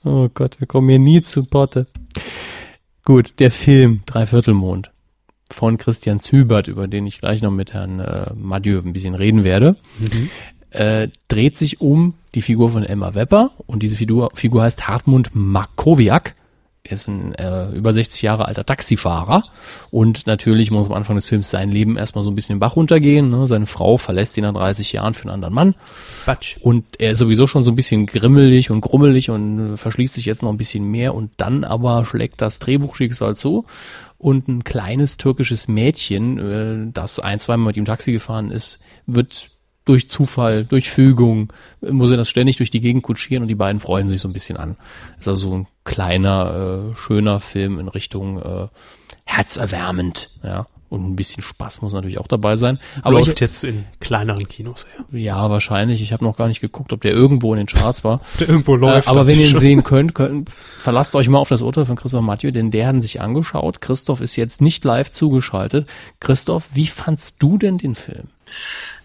Oh 0.04 0.28
Gott, 0.34 0.60
wir 0.60 0.68
kommen 0.68 0.90
hier 0.90 1.00
nie 1.00 1.22
zu 1.22 1.46
Potte. 1.46 1.88
Gut, 3.06 3.40
der 3.40 3.50
Film 3.50 4.02
Dreiviertelmond 4.06 4.92
von 5.50 5.78
Christian 5.78 6.20
Zübert, 6.20 6.68
über 6.68 6.90
den 6.90 7.08
ich 7.08 7.20
gleich 7.20 7.42
noch 7.42 7.52
mit 7.52 7.72
Herrn 7.72 8.02
äh, 8.02 8.34
Madieu 8.36 8.80
ein 8.80 8.92
bisschen 8.92 9.16
reden 9.16 9.46
werde, 9.46 9.78
äh, 10.72 11.08
dreht 11.30 11.56
sich 11.56 11.80
um 11.80 12.16
die 12.36 12.42
Figur 12.42 12.70
von 12.72 12.84
Emma 12.84 13.14
Wepper 13.14 13.52
und 13.68 13.84
diese 13.84 13.96
Figur, 13.96 14.30
Figur 14.34 14.64
heißt 14.64 14.90
Hartmut 14.90 15.30
Makowiak, 15.34 16.36
ist 16.92 17.08
ein 17.08 17.34
äh, 17.36 17.70
über 17.72 17.94
60 17.94 18.22
Jahre 18.22 18.46
alter 18.46 18.66
Taxifahrer 18.66 19.44
und 19.92 20.28
natürlich 20.28 20.72
muss 20.72 20.88
am 20.88 20.94
Anfang 20.94 21.16
des 21.16 21.30
Films 21.30 21.50
sein 21.50 21.70
Leben 21.70 21.98
erstmal 21.98 22.24
so 22.24 22.32
ein 22.32 22.36
bisschen 22.36 22.56
den 22.56 22.60
Bach 22.60 22.76
runtergehen. 22.76 23.30
Ne? 23.30 23.48
Seine 23.48 23.66
Frau 23.66 23.98
verlässt 23.98 24.38
ihn 24.38 24.44
nach 24.44 24.54
30 24.54 24.92
Jahren 24.94 25.14
für 25.14 25.24
einen 25.24 25.34
anderen 25.34 25.54
Mann 25.54 25.76
Batsch. 26.26 26.58
und 26.62 26.86
er 27.00 27.12
ist 27.12 27.20
sowieso 27.20 27.48
schon 27.48 27.64
so 27.64 27.72
ein 27.72 27.76
bisschen 27.76 28.06
grimmelig 28.06 28.72
und 28.72 28.82
grummelig 28.82 29.30
und 29.30 29.78
verschließt 29.78 30.14
sich 30.14 30.26
jetzt 30.26 30.44
noch 30.44 30.50
ein 30.50 30.58
bisschen 30.58 30.86
mehr 30.86 31.16
und 31.16 31.32
dann 31.38 31.64
aber 31.64 32.06
schlägt 32.06 32.42
das 32.42 32.60
Drehbuchschicksal 32.60 33.36
zu 33.36 33.66
und 34.18 34.48
ein 34.48 34.64
kleines 34.64 35.18
türkisches 35.18 35.68
Mädchen, 35.68 36.38
äh, 36.38 36.92
das 36.92 37.20
ein, 37.20 37.40
zweimal 37.40 37.68
mit 37.68 37.78
ihm 37.78 37.86
Taxi 37.86 38.12
gefahren 38.12 38.52
ist, 38.52 38.80
wird 39.08 39.52
durch 39.90 40.08
Zufall, 40.08 40.66
durch 40.66 40.90
Fügung, 40.90 41.52
äh, 41.82 41.92
muss 41.92 42.12
er 42.12 42.18
das 42.18 42.30
ständig 42.30 42.58
durch 42.58 42.70
die 42.70 42.80
Gegend 42.80 43.02
kutschieren 43.02 43.42
und 43.42 43.48
die 43.48 43.56
beiden 43.56 43.80
freuen 43.80 44.08
sich 44.08 44.22
so 44.22 44.30
ein 44.30 44.34
bisschen 44.34 44.56
an. 44.56 44.76
Ist 45.20 45.28
also 45.28 45.50
so 45.50 45.56
ein 45.56 45.68
kleiner, 45.84 46.92
äh, 46.94 46.96
schöner 46.96 47.40
Film 47.40 47.80
in 47.80 47.88
Richtung 47.88 48.40
äh, 48.40 48.68
herzerwärmend, 49.26 50.30
ja. 50.44 50.68
Und 50.90 51.08
ein 51.08 51.16
bisschen 51.16 51.44
Spaß 51.44 51.82
muss 51.82 51.94
natürlich 51.94 52.18
auch 52.18 52.28
dabei 52.28 52.56
sein. 52.56 52.80
Aber 53.04 53.20
ich, 53.20 53.28
Läuft 53.28 53.42
jetzt 53.42 53.64
in 53.64 53.86
kleineren 54.00 54.48
Kinos, 54.50 54.88
ja. 55.12 55.20
ja, 55.20 55.50
wahrscheinlich. 55.50 56.02
Ich 56.02 56.12
habe 56.12 56.24
noch 56.24 56.36
gar 56.36 56.48
nicht 56.48 56.62
geguckt, 56.62 56.92
ob 56.94 57.02
der 57.02 57.12
irgendwo 57.12 57.54
in 57.54 57.60
den 57.60 57.68
Charts 57.68 58.04
war. 58.04 58.22
Der 58.40 58.50
irgendwo 58.50 58.76
läuft. 58.76 59.08
äh, 59.08 59.12
aber 59.12 59.28
wenn 59.28 59.36
ihr 59.36 59.42
ich 59.42 59.50
ihn 59.50 59.52
schon. 59.52 59.60
sehen 59.60 59.84
könnt, 59.84 60.16
könnt, 60.16 60.50
verlasst 60.50 61.16
euch 61.16 61.30
mal 61.30 61.38
auf 61.38 61.50
das 61.50 61.62
Urteil 61.62 61.86
von 61.86 61.96
Christoph 61.96 62.22
Mathieu, 62.22 62.52
denn 62.52 62.72
der 62.72 62.88
hat 62.88 62.96
ihn 62.96 63.02
sich 63.02 63.22
angeschaut. 63.22 63.82
Christoph 63.82 64.22
ist 64.22 64.36
jetzt 64.36 64.62
nicht 64.62 64.84
live 64.84 65.12
zugeschaltet. 65.12 65.88
Christoph, 66.20 66.70
wie 66.74 66.88
fandst 66.88 67.36
du 67.40 67.58
denn 67.58 67.78
den 67.78 67.94
Film? 67.96 68.30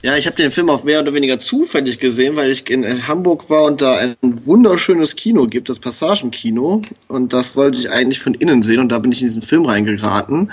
Ja, 0.02 0.16
ich 0.16 0.27
habe 0.27 0.36
den 0.36 0.51
Film 0.51 0.69
auch 0.69 0.85
mehr 0.85 1.01
oder 1.01 1.15
weniger 1.15 1.39
zufällig 1.39 1.98
gesehen, 1.98 2.36
weil 2.36 2.51
ich 2.51 2.69
in 2.69 2.85
äh, 2.85 3.01
Hamburg 3.06 3.48
war 3.48 3.65
und 3.65 3.81
da 3.81 3.97
ein 3.97 4.16
wunderschönes 4.23 5.16
Kino 5.16 5.47
gibt, 5.47 5.69
das 5.69 5.78
Passagenkino. 5.78 6.82
Und 7.09 7.32
das 7.32 7.56
wollte 7.56 7.78
ich 7.78 7.90
eigentlich 7.90 8.20
von 8.20 8.35
innen 8.35 8.62
sehen 8.62 8.81
und 8.81 8.90
da 8.90 8.98
bin 8.98 9.12
ich 9.12 9.20
in 9.20 9.28
diesen 9.28 9.43
Film 9.43 9.65
reingeraten. 9.65 10.52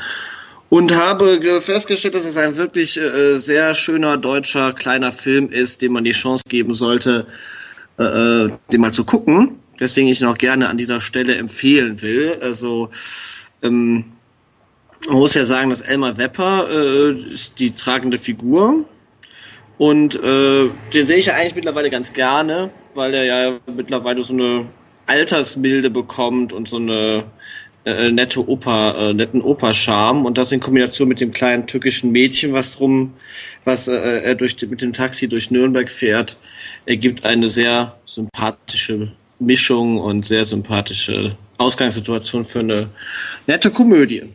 Und 0.71 0.95
habe 0.95 1.37
ge- 1.41 1.59
festgestellt, 1.59 2.15
dass 2.15 2.25
es 2.25 2.37
ein 2.37 2.55
wirklich 2.55 2.97
äh, 2.97 3.37
sehr 3.37 3.75
schöner 3.75 4.15
deutscher 4.15 4.71
kleiner 4.71 5.11
Film 5.11 5.49
ist, 5.49 5.81
dem 5.81 5.91
man 5.91 6.05
die 6.05 6.13
Chance 6.13 6.45
geben 6.47 6.75
sollte, 6.75 7.27
äh, 7.99 8.03
äh, 8.03 8.51
den 8.71 8.79
mal 8.79 8.93
zu 8.93 9.03
gucken. 9.03 9.59
Deswegen 9.81 10.07
ich 10.07 10.21
ihn 10.21 10.27
auch 10.27 10.37
gerne 10.37 10.69
an 10.69 10.77
dieser 10.77 11.01
Stelle 11.01 11.35
empfehlen 11.35 12.01
will. 12.01 12.37
Also 12.39 12.89
ähm, 13.61 14.13
man 15.07 15.17
muss 15.17 15.33
ja 15.33 15.43
sagen, 15.43 15.71
dass 15.71 15.81
Elmar 15.81 16.17
Wepper 16.17 16.69
äh, 16.69 17.33
ist 17.33 17.59
die 17.59 17.71
tragende 17.71 18.17
Figur. 18.17 18.85
Und 19.77 20.15
äh, 20.15 20.69
den 20.93 21.05
sehe 21.05 21.17
ich 21.17 21.25
ja 21.25 21.33
eigentlich 21.33 21.55
mittlerweile 21.55 21.89
ganz 21.89 22.13
gerne, 22.13 22.69
weil 22.93 23.13
er 23.13 23.25
ja 23.25 23.59
mittlerweile 23.75 24.23
so 24.23 24.31
eine 24.31 24.67
Altersmilde 25.05 25.89
bekommt 25.89 26.53
und 26.53 26.69
so 26.69 26.77
eine 26.77 27.25
äh, 27.85 28.11
nette 28.11 28.47
Oper, 28.47 28.95
äh, 28.97 29.13
netten 29.13 29.41
Opercharme 29.41 30.25
und 30.25 30.37
das 30.37 30.51
in 30.51 30.59
Kombination 30.59 31.07
mit 31.07 31.19
dem 31.19 31.31
kleinen 31.31 31.67
türkischen 31.67 32.11
Mädchen, 32.11 32.53
was 32.53 32.75
drum, 32.75 33.13
was 33.63 33.87
äh, 33.87 33.93
er 33.93 34.35
durch 34.35 34.55
mit 34.69 34.81
dem 34.81 34.93
Taxi 34.93 35.27
durch 35.27 35.51
Nürnberg 35.51 35.89
fährt, 35.89 36.37
ergibt 36.85 37.25
eine 37.25 37.47
sehr 37.47 37.97
sympathische 38.05 39.11
Mischung 39.39 39.97
und 39.99 40.25
sehr 40.25 40.45
sympathische 40.45 41.35
Ausgangssituation 41.57 42.45
für 42.45 42.59
eine 42.59 42.89
nette 43.47 43.71
Komödie. 43.71 44.33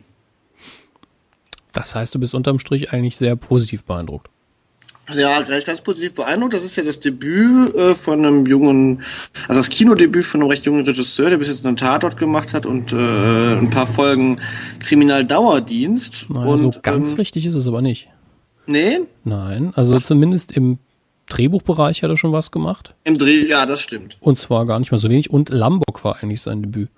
Das 1.73 1.95
heißt, 1.95 2.15
du 2.15 2.19
bist 2.19 2.33
unterm 2.33 2.59
Strich 2.59 2.91
eigentlich 2.91 3.17
sehr 3.17 3.35
positiv 3.35 3.83
beeindruckt. 3.83 4.29
Ja, 5.13 5.41
gleich 5.41 5.65
ganz 5.65 5.81
positiv 5.81 6.15
beeindruckt. 6.15 6.53
Das 6.53 6.65
ist 6.65 6.75
ja 6.75 6.83
das 6.83 6.99
Debüt 6.99 7.73
äh, 7.75 7.95
von 7.95 8.25
einem 8.25 8.45
jungen, 8.45 9.03
also 9.47 9.59
das 9.59 9.69
Kinodebüt 9.69 10.25
von 10.25 10.41
einem 10.41 10.49
recht 10.49 10.65
jungen 10.65 10.83
Regisseur, 10.83 11.29
der 11.29 11.37
bis 11.37 11.47
jetzt 11.47 11.65
einen 11.65 11.77
Tatort 11.77 12.17
gemacht 12.17 12.53
hat 12.53 12.65
und 12.65 12.91
äh, 12.91 12.95
ein 12.95 13.69
paar 13.69 13.87
Folgen 13.87 14.41
Kriminaldauerdienst. 14.79 16.29
Naja, 16.29 16.45
und, 16.47 16.73
so 16.73 16.79
ganz 16.81 17.11
ähm, 17.11 17.17
richtig 17.17 17.45
ist 17.45 17.55
es 17.55 17.67
aber 17.67 17.81
nicht. 17.81 18.09
Nee, 18.65 18.99
Nein, 19.23 19.71
also 19.75 19.97
zumindest 19.99 20.51
im 20.51 20.77
Drehbuchbereich 21.29 22.03
hat 22.03 22.09
er 22.09 22.17
schon 22.17 22.31
was 22.31 22.51
gemacht. 22.51 22.95
im 23.03 23.17
Dreh, 23.17 23.47
ja, 23.47 23.65
das 23.65 23.81
stimmt. 23.81 24.17
Und 24.19 24.37
zwar 24.37 24.65
gar 24.65 24.79
nicht 24.79 24.91
mal 24.91 24.97
so 24.97 25.09
wenig. 25.09 25.29
Und 25.29 25.49
Lambok 25.49 26.03
war 26.03 26.21
eigentlich 26.21 26.41
sein 26.41 26.61
Debüt. 26.61 26.89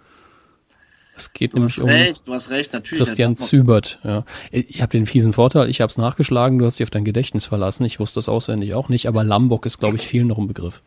Es 1.19 1.33
geht 1.33 1.53
Du 1.53 1.57
nämlich 1.57 1.77
hast 1.77 1.83
um 1.83 1.89
recht, 1.89 2.27
du 2.27 2.33
hast 2.33 2.49
recht, 2.49 2.73
natürlich. 2.73 3.03
Christian 3.05 3.33
er- 3.33 3.35
Zübert. 3.35 3.99
Ja. 4.03 4.23
Ich 4.51 4.81
habe 4.81 4.89
den 4.91 5.05
fiesen 5.05 5.33
Vorteil, 5.33 5.69
ich 5.69 5.81
habe 5.81 5.91
es 5.91 5.97
nachgeschlagen, 5.97 6.57
du 6.59 6.65
hast 6.65 6.79
dich 6.79 6.85
auf 6.85 6.89
dein 6.89 7.03
Gedächtnis 7.05 7.45
verlassen. 7.45 7.83
Ich 7.85 7.99
wusste 7.99 8.15
das 8.19 8.29
auswendig 8.29 8.73
auch 8.73 8.89
nicht, 8.89 9.05
aber 9.07 9.23
Lambok 9.23 9.65
ist, 9.65 9.79
glaube 9.79 9.97
ich, 9.97 10.07
vielen 10.07 10.27
noch 10.27 10.37
ein 10.37 10.47
Begriff. 10.47 10.81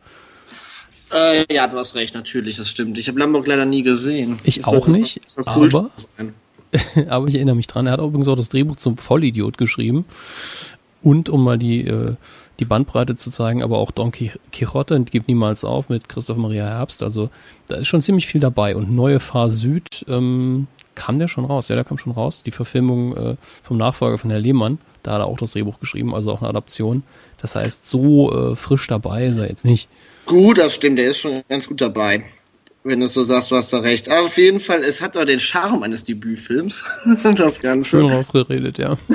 Äh, 1.13 1.45
ja, 1.53 1.67
du 1.67 1.77
hast 1.77 1.93
recht, 1.95 2.15
natürlich, 2.15 2.57
das 2.57 2.69
stimmt. 2.69 2.97
Ich 2.97 3.07
habe 3.07 3.19
Lamborg 3.19 3.45
leider 3.47 3.65
nie 3.65 3.83
gesehen. 3.83 4.37
Ich 4.43 4.55
Das 4.57 4.65
auch 4.67 4.87
nicht, 4.87 5.21
soll 5.29 5.43
Kult 5.43 5.75
aber- 5.75 5.91
aber 7.07 7.27
ich 7.27 7.35
erinnere 7.35 7.55
mich 7.55 7.67
dran. 7.67 7.85
Er 7.85 7.93
hat 7.93 7.99
übrigens 7.99 8.27
auch 8.27 8.35
das 8.35 8.49
Drehbuch 8.49 8.77
zum 8.77 8.97
Vollidiot 8.97 9.59
geschrieben. 9.59 10.05
Und 11.03 11.29
um 11.29 11.43
mal 11.43 11.57
die, 11.59 11.85
äh, 11.85 12.15
die 12.59 12.65
Bandbreite 12.65 13.15
zu 13.15 13.29
zeigen, 13.31 13.63
aber 13.63 13.77
auch 13.77 13.91
Don 13.91 14.11
Quix- 14.11 14.37
Quixote 14.51 14.99
gibt 15.01 15.27
niemals 15.27 15.63
auf 15.63 15.89
mit 15.89 16.07
Christoph 16.07 16.37
Maria 16.37 16.65
Herbst. 16.65 17.01
Also 17.03 17.29
da 17.67 17.75
ist 17.75 17.87
schon 17.87 18.01
ziemlich 18.01 18.27
viel 18.27 18.41
dabei. 18.41 18.75
Und 18.75 18.91
Neue 18.91 19.19
Fahr 19.19 19.49
Süd, 19.49 20.05
ähm, 20.07 20.67
kam 20.95 21.17
der 21.17 21.27
schon 21.27 21.45
raus? 21.45 21.69
Ja, 21.69 21.75
der 21.75 21.83
kam 21.83 21.97
schon 21.97 22.11
raus. 22.11 22.43
Die 22.43 22.51
Verfilmung 22.51 23.15
äh, 23.17 23.35
vom 23.63 23.77
Nachfolger 23.77 24.17
von 24.17 24.29
Herr 24.29 24.39
Lehmann. 24.39 24.77
Da 25.01 25.13
hat 25.13 25.21
er 25.21 25.27
auch 25.27 25.37
das 25.37 25.53
Drehbuch 25.53 25.79
geschrieben, 25.79 26.13
also 26.13 26.31
auch 26.31 26.41
eine 26.41 26.49
Adaption. 26.49 27.03
Das 27.41 27.55
heißt, 27.55 27.87
so 27.89 28.51
äh, 28.51 28.55
frisch 28.55 28.87
dabei 28.87 29.25
ist 29.25 29.37
er 29.37 29.49
jetzt 29.49 29.65
nicht. 29.65 29.89
Gut, 30.25 30.57
das 30.59 30.75
stimmt, 30.75 30.99
der 30.99 31.07
ist 31.07 31.17
schon 31.17 31.41
ganz 31.49 31.67
gut 31.67 31.81
dabei. 31.81 32.23
Wenn 32.83 32.99
du 32.99 33.05
es 33.05 33.13
so 33.13 33.23
sagst, 33.23 33.49
du 33.51 33.55
hast 33.55 33.71
da 33.71 33.79
recht. 33.79 34.09
Aber 34.09 34.23
auf 34.23 34.37
jeden 34.37 34.59
Fall, 34.59 34.81
es 34.81 35.01
hat 35.01 35.15
doch 35.15 35.23
den 35.23 35.39
Charme 35.39 35.83
eines 35.83 36.03
Debütfilms. 36.03 36.83
das 37.23 37.59
Ganze. 37.59 37.89
Schön 37.89 38.11
rausgeredet, 38.11 38.77
ja. 38.77 38.97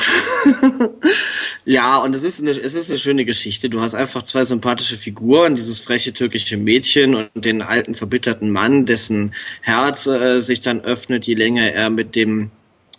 Ja, 1.68 1.98
und 1.98 2.16
es 2.16 2.22
ist, 2.22 2.40
eine, 2.40 2.52
es 2.52 2.72
ist 2.72 2.88
eine 2.88 2.98
schöne 2.98 3.26
Geschichte. 3.26 3.68
Du 3.68 3.82
hast 3.82 3.94
einfach 3.94 4.22
zwei 4.22 4.46
sympathische 4.46 4.96
Figuren, 4.96 5.54
dieses 5.54 5.80
freche 5.80 6.14
türkische 6.14 6.56
Mädchen 6.56 7.14
und 7.14 7.28
den 7.34 7.60
alten 7.60 7.94
verbitterten 7.94 8.50
Mann, 8.50 8.86
dessen 8.86 9.34
Herz 9.60 10.06
äh, 10.06 10.40
sich 10.40 10.62
dann 10.62 10.80
öffnet, 10.80 11.26
je 11.26 11.34
länger 11.34 11.70
er 11.70 11.90
mit 11.90 12.16
dem 12.16 12.50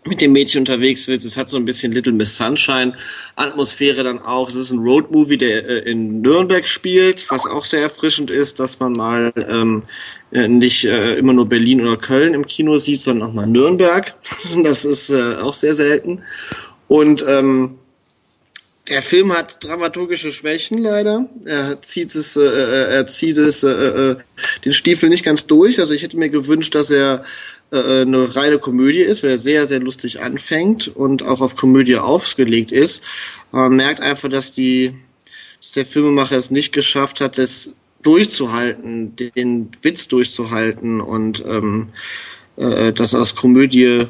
mit 0.06 0.22
dem 0.22 0.32
Mädchen 0.32 0.60
unterwegs 0.60 1.08
wird. 1.08 1.24
Es 1.26 1.38
hat 1.38 1.50
so 1.50 1.58
ein 1.58 1.66
bisschen 1.66 1.92
Little 1.92 2.14
Miss 2.14 2.36
Sunshine 2.36 2.96
Atmosphäre 3.36 4.04
dann 4.04 4.20
auch. 4.20 4.50
Es 4.50 4.56
ist 4.56 4.72
ein 4.72 4.80
Roadmovie, 4.80 5.38
der 5.38 5.68
äh, 5.68 5.92
in 5.92 6.22
Nürnberg 6.22 6.68
spielt, 6.68 7.30
was 7.30 7.46
auch 7.46 7.66
sehr 7.66 7.82
erfrischend 7.82 8.32
ist, 8.32 8.60
dass 8.60 8.80
man 8.80 8.94
mal 8.94 9.34
ähm, 9.36 9.84
äh, 10.32 10.48
nicht 10.48 10.86
äh, 10.86 11.16
immer 11.16 11.34
nur 11.34 11.48
Berlin 11.48 11.82
oder 11.82 11.98
Köln 11.98 12.34
im 12.34 12.48
Kino 12.48 12.78
sieht, 12.78 13.02
sondern 13.02 13.30
auch 13.30 13.34
mal 13.34 13.48
Nürnberg. 13.48 14.16
Das 14.64 14.86
ist 14.86 15.10
äh, 15.10 15.36
auch 15.36 15.54
sehr 15.54 15.74
selten. 15.74 16.24
Und 16.88 17.24
ähm, 17.28 17.78
der 18.90 19.02
Film 19.02 19.32
hat 19.32 19.64
dramaturgische 19.64 20.32
Schwächen 20.32 20.80
leider. 20.80 21.30
Er 21.46 21.82
zieht 21.82 22.16
es, 22.16 22.36
äh, 22.36 22.42
äh, 22.42 22.96
er 22.96 23.08
zieht 23.08 23.38
es 23.38 23.64
äh, 23.64 23.70
äh, 23.70 24.16
den 24.66 24.74
Stiefel 24.74 25.10
nicht 25.10 25.24
ganz 25.24 25.46
durch. 25.46 25.80
Also 25.80 25.94
ich 25.94 26.02
hätte 26.02 26.18
mir 26.18 26.30
gewünscht, 26.30 26.74
dass 26.74 26.90
er 26.90 27.24
äh, 27.72 28.02
eine 28.02 28.36
reine 28.36 28.60
Komödie 28.60 29.02
ist, 29.02 29.24
weil 29.24 29.32
er 29.32 29.40
sehr, 29.40 29.68
sehr 29.68 29.80
lustig 29.80 30.22
anfängt 30.22 30.88
und 30.88 31.24
auch 31.24 31.42
auf 31.42 31.56
Komödie 31.56 31.98
ausgelegt 31.98 32.72
ist. 32.72 33.04
Man 33.52 33.76
merkt 33.76 34.02
einfach, 34.02 34.30
dass 34.30 34.52
die, 34.52 34.94
dass 35.62 35.74
der 35.74 35.86
Filmemacher 35.86 36.38
es 36.38 36.52
nicht 36.52 36.74
geschafft 36.74 37.22
hat, 37.22 37.38
das 37.38 37.74
durchzuhalten, 38.02 39.16
den 39.16 39.70
Witz 39.82 40.08
durchzuhalten 40.08 41.02
und 41.02 41.44
ähm, 41.46 41.90
äh, 42.56 42.94
das 42.94 43.14
als 43.14 43.36
Komödie 43.36 44.08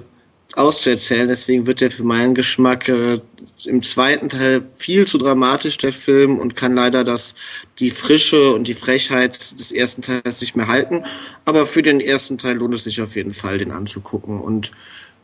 auszuerzählen. 0.55 1.27
Deswegen 1.27 1.67
wird 1.67 1.81
der 1.81 1.91
für 1.91 2.03
meinen 2.03 2.35
Geschmack 2.35 2.87
äh, 2.89 3.19
im 3.65 3.83
zweiten 3.83 4.29
Teil 4.29 4.63
viel 4.75 5.05
zu 5.07 5.17
dramatisch, 5.17 5.77
der 5.77 5.93
Film, 5.93 6.39
und 6.39 6.55
kann 6.55 6.73
leider 6.73 7.03
das, 7.03 7.35
die 7.79 7.91
Frische 7.91 8.53
und 8.53 8.67
die 8.67 8.73
Frechheit 8.73 9.59
des 9.59 9.71
ersten 9.71 10.01
Teils 10.01 10.41
nicht 10.41 10.55
mehr 10.55 10.67
halten. 10.67 11.05
Aber 11.45 11.65
für 11.65 11.81
den 11.81 11.99
ersten 11.99 12.37
Teil 12.37 12.55
lohnt 12.55 12.73
es 12.73 12.83
sich 12.83 13.01
auf 13.01 13.15
jeden 13.15 13.33
Fall, 13.33 13.57
den 13.57 13.71
anzugucken. 13.71 14.39
Und 14.39 14.71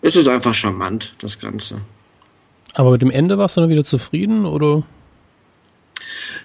es 0.02 0.16
ist 0.16 0.28
einfach 0.28 0.54
charmant, 0.54 1.16
das 1.20 1.40
Ganze. 1.40 1.82
Aber 2.74 2.92
mit 2.92 3.02
dem 3.02 3.12
Ende 3.12 3.38
warst 3.38 3.56
du 3.58 3.62
dann 3.62 3.70
wieder 3.70 3.86
zufrieden 3.86 4.46
oder? 4.46 4.84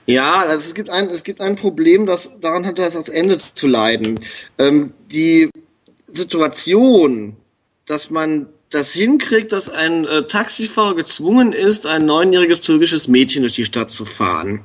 Ja, 0.06 0.40
also 0.40 0.66
es 0.66 0.74
gibt 0.74 0.88
ein, 0.88 1.08
es 1.08 1.24
gibt 1.24 1.40
ein 1.40 1.56
Problem, 1.56 2.06
das 2.06 2.40
daran 2.40 2.66
hat 2.66 2.78
das 2.78 2.94
Ende 3.08 3.36
zu 3.38 3.66
leiden. 3.66 4.18
Ähm, 4.58 4.92
die 5.10 5.50
Situation, 6.06 7.36
dass 7.86 8.10
man 8.10 8.46
das 8.70 8.92
hinkriegt, 8.92 9.52
dass 9.52 9.68
ein 9.68 10.04
äh, 10.04 10.26
Taxifahrer 10.26 10.94
gezwungen 10.94 11.52
ist, 11.52 11.86
ein 11.86 12.06
neunjähriges 12.06 12.60
türkisches 12.60 13.08
Mädchen 13.08 13.42
durch 13.42 13.54
die 13.54 13.64
Stadt 13.64 13.90
zu 13.90 14.04
fahren. 14.04 14.64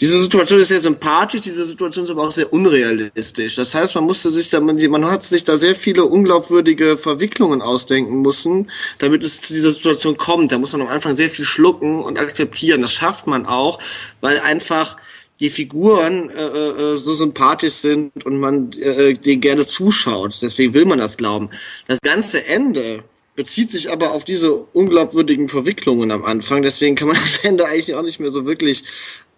Diese 0.00 0.20
Situation 0.20 0.60
ist 0.60 0.68
sehr 0.68 0.80
sympathisch, 0.80 1.42
diese 1.42 1.64
Situation 1.64 2.04
ist 2.04 2.10
aber 2.10 2.26
auch 2.26 2.32
sehr 2.32 2.52
unrealistisch. 2.52 3.54
Das 3.54 3.74
heißt, 3.74 3.94
man 3.94 4.04
musste 4.04 4.30
sich 4.30 4.48
da, 4.48 4.58
man, 4.60 4.76
man 4.88 5.04
hat 5.04 5.24
sich 5.24 5.44
da 5.44 5.58
sehr 5.58 5.76
viele 5.76 6.06
unglaubwürdige 6.06 6.96
Verwicklungen 6.96 7.62
ausdenken 7.62 8.22
müssen, 8.22 8.70
damit 8.98 9.22
es 9.22 9.40
zu 9.40 9.52
dieser 9.52 9.70
Situation 9.70 10.16
kommt. 10.16 10.50
Da 10.52 10.58
muss 10.58 10.72
man 10.72 10.80
am 10.80 10.88
Anfang 10.88 11.16
sehr 11.16 11.30
viel 11.30 11.44
schlucken 11.44 12.02
und 12.02 12.18
akzeptieren. 12.18 12.82
Das 12.82 12.92
schafft 12.92 13.26
man 13.26 13.46
auch, 13.46 13.78
weil 14.20 14.40
einfach 14.40 14.96
die 15.38 15.50
Figuren 15.50 16.30
äh, 16.30 16.44
äh, 16.44 16.96
so 16.96 17.14
sympathisch 17.14 17.74
sind 17.74 18.24
und 18.24 18.40
man 18.40 18.72
äh, 18.72 19.14
denen 19.14 19.40
gerne 19.40 19.66
zuschaut. 19.66 20.38
Deswegen 20.42 20.74
will 20.74 20.84
man 20.84 20.98
das 20.98 21.16
glauben. 21.16 21.50
Das 21.86 22.00
ganze 22.00 22.46
Ende 22.46 23.04
bezieht 23.40 23.70
sich 23.70 23.90
aber 23.90 24.12
auf 24.12 24.24
diese 24.26 24.52
unglaubwürdigen 24.52 25.48
Verwicklungen 25.48 26.10
am 26.10 26.26
Anfang. 26.26 26.60
Deswegen 26.60 26.94
kann 26.94 27.08
man 27.08 27.16
das 27.22 27.38
Ende 27.38 27.64
eigentlich 27.64 27.94
auch 27.94 28.02
nicht 28.02 28.20
mehr 28.20 28.30
so 28.30 28.44
wirklich, 28.44 28.84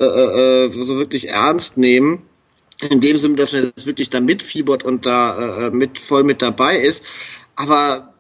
äh, 0.01 0.05
äh, 0.05 0.71
so 0.73 0.97
wirklich 0.97 1.29
ernst 1.29 1.77
nehmen. 1.77 2.23
In 2.91 3.01
dem 3.01 3.17
Sinne, 3.17 3.37
dass 3.37 3.53
man 3.53 3.63
jetzt 3.77 3.87
wirklich 3.87 4.11
da 4.11 4.21
mitfiebert 4.21 4.83
und 4.83 5.07
da 5.07 5.69
äh, 5.69 5.71
mit 5.71 6.01
voll 6.01 6.25
mit 6.25 6.43
dabei 6.43 6.79
ist. 6.81 7.05
Aber 7.55 8.13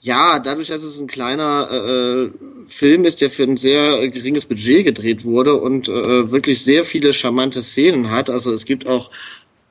ja, 0.00 0.38
dadurch, 0.38 0.68
dass 0.68 0.82
es 0.82 0.98
ein 0.98 1.08
kleiner 1.08 1.70
äh, 1.70 2.30
Film 2.66 3.04
ist, 3.04 3.20
der 3.20 3.30
für 3.30 3.42
ein 3.42 3.58
sehr 3.58 4.08
geringes 4.08 4.46
Budget 4.46 4.86
gedreht 4.86 5.26
wurde 5.26 5.56
und 5.56 5.88
äh, 5.88 6.30
wirklich 6.30 6.64
sehr 6.64 6.86
viele 6.86 7.12
charmante 7.12 7.62
Szenen 7.62 8.10
hat. 8.10 8.30
Also 8.30 8.50
es 8.50 8.64
gibt 8.64 8.86
auch, 8.86 9.10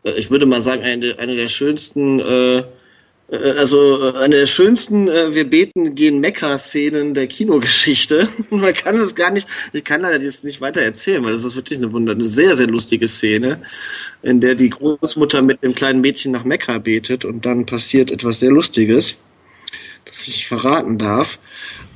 äh, 0.04 0.12
ich 0.20 0.30
würde 0.30 0.46
mal 0.46 0.62
sagen, 0.62 0.84
eine, 0.84 1.18
eine 1.18 1.36
der 1.36 1.48
schönsten 1.48 2.20
äh, 2.20 2.58
äh, 2.60 2.64
also 3.32 4.10
äh, 4.10 4.18
eine 4.18 4.36
der 4.36 4.46
schönsten 4.46 5.08
äh, 5.08 5.34
Wir 5.34 5.50
beten 5.50 5.96
gehen 5.96 6.20
Mekka-Szenen 6.20 7.16
der 7.16 7.28
Kinogeschichte. 7.28 8.30
Man 8.52 8.74
kann 8.74 8.98
es 8.98 9.16
gar 9.16 9.32
nicht, 9.32 9.48
ich 9.74 9.84
kann 9.84 10.02
leider 10.02 10.20
das 10.20 10.44
nicht 10.44 10.62
weiter 10.62 10.82
erzählen, 10.82 11.24
weil 11.24 11.34
das 11.34 11.44
ist 11.44 11.56
wirklich 11.56 11.80
eine 11.80 11.92
Wunder, 11.92 12.12
eine 12.12 12.26
sehr, 12.26 12.56
sehr 12.56 12.68
lustige 12.68 13.08
Szene, 13.08 13.62
in 14.22 14.42
der 14.42 14.54
die 14.54 14.70
Großmutter 14.70 15.42
mit 15.42 15.64
dem 15.64 15.74
kleinen 15.74 16.02
Mädchen 16.02 16.32
nach 16.32 16.44
Mekka 16.44 16.78
betet 16.78 17.26
und 17.26 17.46
dann 17.46 17.66
passiert 17.66 18.12
etwas 18.12 18.40
sehr 18.40 18.52
Lustiges, 18.52 19.16
das 20.06 20.28
ich 20.28 20.48
verraten 20.48 21.00
darf. 21.00 21.40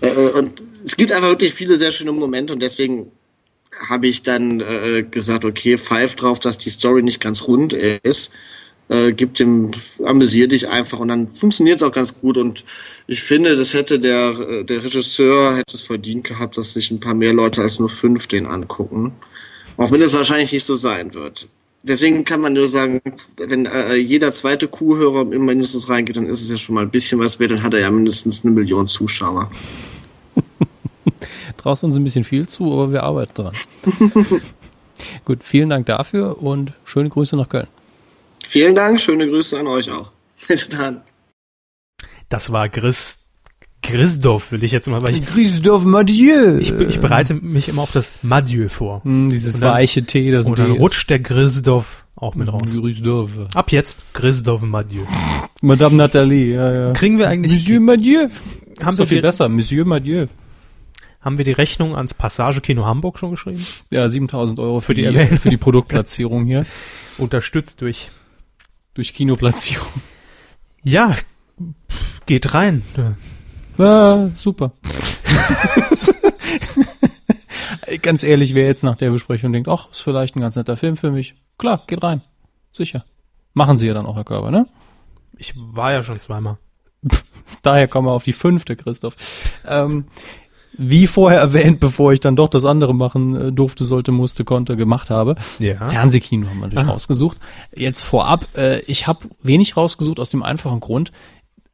Und 0.01 0.53
es 0.85 0.95
gibt 0.95 1.11
einfach 1.11 1.29
wirklich 1.29 1.53
viele 1.53 1.77
sehr 1.77 1.91
schöne 1.91 2.13
Momente 2.13 2.53
und 2.53 2.61
deswegen 2.61 3.11
habe 3.89 4.07
ich 4.07 4.23
dann 4.23 4.63
gesagt, 5.11 5.43
okay, 5.45 5.77
pfeif 5.77 6.15
drauf, 6.15 6.39
dass 6.39 6.57
die 6.57 6.69
Story 6.69 7.03
nicht 7.03 7.19
ganz 7.19 7.43
rund 7.43 7.73
ist 7.73 8.31
äh, 8.89 9.13
gibt 9.13 9.39
dem, 9.39 9.71
amüsier 10.03 10.47
dich 10.47 10.67
einfach 10.67 10.99
und 10.99 11.07
dann 11.07 11.33
funktioniert 11.33 11.77
es 11.77 11.83
auch 11.83 11.91
ganz 11.91 12.13
gut 12.19 12.37
und 12.37 12.65
ich 13.07 13.21
finde, 13.21 13.55
das 13.55 13.73
hätte 13.73 13.99
der, 13.99 14.37
äh, 14.39 14.63
der 14.63 14.83
Regisseur 14.83 15.55
hätte 15.55 15.75
es 15.75 15.81
verdient 15.81 16.25
gehabt, 16.25 16.57
dass 16.57 16.73
sich 16.73 16.91
ein 16.91 16.99
paar 16.99 17.13
mehr 17.13 17.33
Leute 17.33 17.61
als 17.61 17.79
nur 17.79 17.89
fünf 17.89 18.27
den 18.27 18.45
angucken. 18.45 19.13
Auch 19.77 19.91
wenn 19.91 20.01
es 20.01 20.13
wahrscheinlich 20.13 20.51
nicht 20.51 20.65
so 20.65 20.75
sein 20.75 21.13
wird. 21.13 21.47
Deswegen 21.83 22.25
kann 22.25 22.41
man 22.41 22.53
nur 22.53 22.67
sagen, 22.67 22.99
wenn 23.37 23.65
äh, 23.65 23.95
jeder 23.95 24.33
zweite 24.33 24.67
Kuhhörer 24.67 25.23
mindestens 25.23 25.87
reingeht, 25.87 26.17
dann 26.17 26.25
ist 26.25 26.41
es 26.41 26.51
ja 26.51 26.57
schon 26.57 26.75
mal 26.75 26.81
ein 26.81 26.91
bisschen 26.91 27.19
was 27.19 27.39
wert, 27.39 27.51
dann 27.51 27.63
hat 27.63 27.73
er 27.73 27.79
ja 27.79 27.89
mindestens 27.89 28.43
eine 28.43 28.51
Million 28.51 28.87
Zuschauer. 28.87 29.49
Traust 31.57 31.85
uns 31.85 31.95
ein 31.95 32.03
bisschen 32.03 32.25
viel 32.25 32.47
zu, 32.49 32.73
aber 32.73 32.91
wir 32.91 33.03
arbeiten 33.03 33.33
dran. 33.33 33.53
Gut, 35.25 35.43
vielen 35.43 35.69
Dank 35.69 35.85
dafür 35.85 36.41
und 36.41 36.73
schöne 36.83 37.07
Grüße 37.07 37.37
nach 37.37 37.47
Köln. 37.47 37.67
Vielen 38.45 38.75
Dank, 38.75 38.99
schöne 38.99 39.27
Grüße 39.27 39.57
an 39.59 39.67
euch 39.67 39.89
auch. 39.91 40.11
Bis 40.47 40.69
dann. 40.69 41.01
Das 42.29 42.51
war 42.51 42.69
Chris 42.69 43.25
Christoph, 43.81 44.51
will 44.51 44.63
ich 44.63 44.71
jetzt 44.73 44.87
mal, 44.89 45.01
weil 45.01 45.15
ich, 45.15 45.25
Christoph 45.25 45.85
Madieu. 45.85 46.57
ich, 46.59 46.71
ich 46.73 46.99
bereite 46.99 47.33
mich 47.33 47.69
immer 47.69 47.81
auf 47.83 47.91
das 47.91 48.23
Madieu 48.23 48.67
vor. 48.67 49.03
Hm, 49.03 49.29
dieses 49.29 49.59
dann- 49.59 49.71
weiche 49.73 50.03
T, 50.05 50.31
das 50.31 50.45
Und 50.47 50.59
dann 50.59 50.67
D 50.67 50.73
ist. 50.73 50.79
rutscht 50.79 51.09
der 51.09 51.19
Christoph 51.23 52.03
auch 52.15 52.35
mit 52.35 52.51
raus. 52.51 52.61
Christoph. 52.65 53.31
Ab 53.53 53.71
jetzt 53.71 54.03
Christoph 54.13 54.61
Madieu. 54.63 55.03
Madame 55.61 55.95
Nathalie, 55.95 56.55
ja, 56.55 56.73
ja. 56.87 56.93
Kriegen 56.93 57.17
wir 57.17 57.29
eigentlich, 57.29 57.53
Monsieur 57.53 57.79
Madieu. 57.79 58.27
haben 58.81 58.85
wir, 58.85 58.91
so 58.93 59.05
viel 59.05 59.19
die, 59.19 59.21
besser. 59.21 59.47
Monsieur 59.47 59.85
Madieu. 59.85 60.27
haben 61.21 61.37
wir 61.37 61.45
die 61.45 61.53
Rechnung 61.53 61.95
ans 61.95 62.13
Passagekino 62.13 62.85
Hamburg 62.85 63.17
schon 63.17 63.31
geschrieben? 63.31 63.65
Ja, 63.91 64.09
7000 64.09 64.59
Euro 64.59 64.81
für, 64.81 64.93
die 64.93 65.05
für 65.37 65.49
die 65.49 65.57
Produktplatzierung 65.57 66.45
hier. 66.45 66.65
Unterstützt 67.17 67.79
durch, 67.81 68.09
Durch 68.93 69.13
Kinoplatzierung. 69.13 69.87
ja, 70.83 71.15
geht 72.25 72.53
rein. 72.53 72.83
Ja, 73.77 74.29
super. 74.35 74.73
ganz 78.01 78.23
ehrlich, 78.23 78.55
wer 78.55 78.65
jetzt 78.65 78.83
nach 78.83 78.95
der 78.95 79.11
Besprechung 79.11 79.53
denkt, 79.53 79.69
ach, 79.69 79.89
ist 79.91 80.01
vielleicht 80.01 80.35
ein 80.35 80.41
ganz 80.41 80.55
netter 80.55 80.77
Film 80.77 80.97
für 80.97 81.11
mich. 81.11 81.35
Klar, 81.57 81.83
geht 81.87 82.03
rein. 82.03 82.21
Sicher. 82.71 83.05
Machen 83.53 83.77
Sie 83.77 83.87
ja 83.87 83.93
dann 83.93 84.05
auch, 84.05 84.15
Herr 84.15 84.23
Körber, 84.23 84.51
ne? 84.51 84.67
Ich 85.37 85.53
war 85.55 85.91
ja 85.91 86.03
schon 86.03 86.19
zweimal. 86.19 86.57
Daher 87.61 87.87
kommen 87.87 88.07
wir 88.07 88.11
auf 88.11 88.23
die 88.23 88.33
fünfte, 88.33 88.75
Christoph. 88.75 89.15
Ähm, 89.65 90.05
wie 90.73 91.07
vorher 91.07 91.39
erwähnt, 91.41 91.79
bevor 91.79 92.13
ich 92.13 92.19
dann 92.19 92.35
doch 92.35 92.49
das 92.49 92.65
andere 92.65 92.93
machen 92.93 93.35
äh, 93.35 93.51
durfte, 93.51 93.83
sollte, 93.83 94.11
musste, 94.11 94.43
konnte, 94.43 94.77
gemacht 94.77 95.09
habe. 95.09 95.35
Ja. 95.59 95.89
Fernsehkino 95.89 96.47
haben 96.47 96.59
wir 96.59 96.67
natürlich 96.67 96.85
Aha. 96.85 96.93
rausgesucht. 96.93 97.37
Jetzt 97.75 98.03
vorab, 98.03 98.47
äh, 98.55 98.79
ich 98.81 99.07
habe 99.07 99.27
wenig 99.41 99.77
rausgesucht 99.77 100.19
aus 100.19 100.29
dem 100.29 100.43
einfachen 100.43 100.79
Grund, 100.79 101.11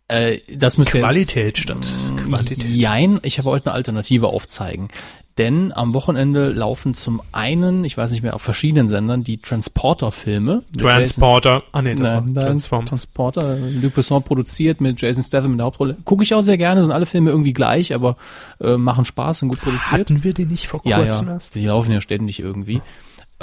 äh, 0.07 0.39
das 0.53 0.77
müsste 0.77 0.99
Qualität 0.99 1.57
statt 1.57 1.77
jetzt, 1.81 2.27
Quantität. 2.27 2.69
Jein, 2.69 3.19
ich 3.23 3.43
wollte 3.43 3.67
eine 3.67 3.75
Alternative 3.75 4.27
aufzeigen. 4.27 4.89
Denn 5.37 5.73
am 5.73 5.93
Wochenende 5.93 6.49
laufen 6.49 6.93
zum 6.93 7.21
einen, 7.33 7.83
ich 7.83 7.97
weiß 7.97 8.11
nicht 8.11 8.23
mehr, 8.23 8.35
auf 8.35 8.41
verschiedenen 8.41 8.87
Sendern 8.87 9.25
die 9.25 9.37
Transporter-Filme. 9.41 10.63
Transporter. 10.77 11.63
Ah 11.73 11.81
nee, 11.81 11.93
das 11.93 12.11
Nein, 12.11 12.35
war 12.35 12.45
Transform. 12.45 12.85
Transporter, 12.85 13.57
Luc 13.57 13.95
Besson 13.95 14.23
produziert 14.23 14.79
mit 14.79 15.01
Jason 15.01 15.23
Statham 15.23 15.51
in 15.51 15.57
der 15.57 15.65
Hauptrolle. 15.65 15.97
Gucke 16.05 16.23
ich 16.23 16.33
auch 16.33 16.41
sehr 16.41 16.57
gerne, 16.57 16.81
sind 16.81 16.91
alle 16.91 17.05
Filme 17.05 17.31
irgendwie 17.31 17.51
gleich, 17.51 17.93
aber 17.93 18.15
äh, 18.61 18.77
machen 18.77 19.03
Spaß, 19.03 19.39
sind 19.39 19.49
gut 19.49 19.59
produziert. 19.59 19.91
Hatten 19.91 20.23
wir 20.23 20.33
den 20.33 20.47
nicht 20.47 20.67
vor 20.67 20.79
ja, 20.85 20.99
kurzem 20.99 21.27
ja, 21.27 21.33
erst? 21.33 21.55
die 21.55 21.65
laufen 21.65 21.91
ja 21.91 21.99
ständig 21.99 22.39
irgendwie. 22.39 22.81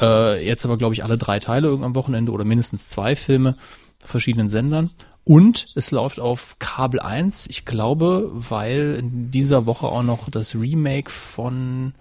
Äh, 0.01 0.47
jetzt 0.47 0.65
aber, 0.65 0.79
glaube 0.79 0.95
ich, 0.95 1.05
alle 1.05 1.19
drei 1.19 1.41
Teile 1.41 1.69
irgendwann 1.69 1.91
am 1.91 1.95
Wochenende 1.95 2.33
oder 2.33 2.45
mindestens 2.45 2.89
zwei 2.89 3.17
Filme 3.17 3.57
auf 4.03 4.09
verschiedenen 4.09 4.49
Sendern. 4.49 4.91
Und 5.25 5.69
es 5.77 5.93
läuft 5.93 6.19
auf 6.19 6.57
Kabel 6.59 6.99
1, 7.01 7.47
ich 7.47 7.65
glaube, 7.65 8.29
weil 8.33 8.97
in 8.99 9.31
dieser 9.31 9.67
Woche 9.67 9.87
auch 9.87 10.03
noch 10.03 10.29
das 10.29 10.57
Remake 10.57 11.11
von, 11.11 11.95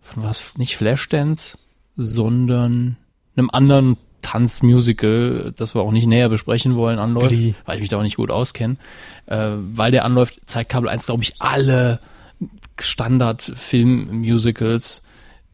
von 0.00 0.22
was, 0.22 0.56
nicht 0.56 0.76
Flashdance, 0.76 1.58
sondern 1.96 2.96
einem 3.36 3.50
anderen 3.50 3.96
Tanzmusical, 4.22 5.52
das 5.56 5.74
wir 5.74 5.82
auch 5.82 5.90
nicht 5.90 6.06
näher 6.06 6.28
besprechen 6.28 6.76
wollen, 6.76 6.98
anläuft, 6.98 7.30
Glee. 7.30 7.54
weil 7.64 7.76
ich 7.76 7.80
mich 7.80 7.88
da 7.88 7.96
auch 7.98 8.02
nicht 8.02 8.16
gut 8.16 8.30
auskenne. 8.30 8.76
Äh, 9.26 9.54
weil 9.72 9.90
der 9.90 10.04
anläuft, 10.04 10.38
zeigt 10.46 10.70
Kabel 10.70 10.88
1, 10.88 11.06
glaube 11.06 11.24
ich, 11.24 11.34
alle 11.40 11.98
Standard-Film-Musicals 12.78 15.02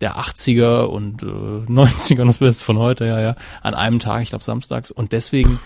der 0.01 0.19
80er 0.19 0.81
und 0.83 1.23
äh, 1.23 1.27
90er 1.27 2.23
und 2.23 2.27
das 2.27 2.39
Beste 2.39 2.65
von 2.65 2.79
heute, 2.79 3.07
ja, 3.07 3.21
ja, 3.21 3.37
an 3.63 3.75
einem 3.75 4.01
Tag, 4.01 4.23
ich 4.23 4.31
glaube 4.31 4.43
samstags. 4.45 4.91
Und 4.91 5.13
deswegen 5.13 5.61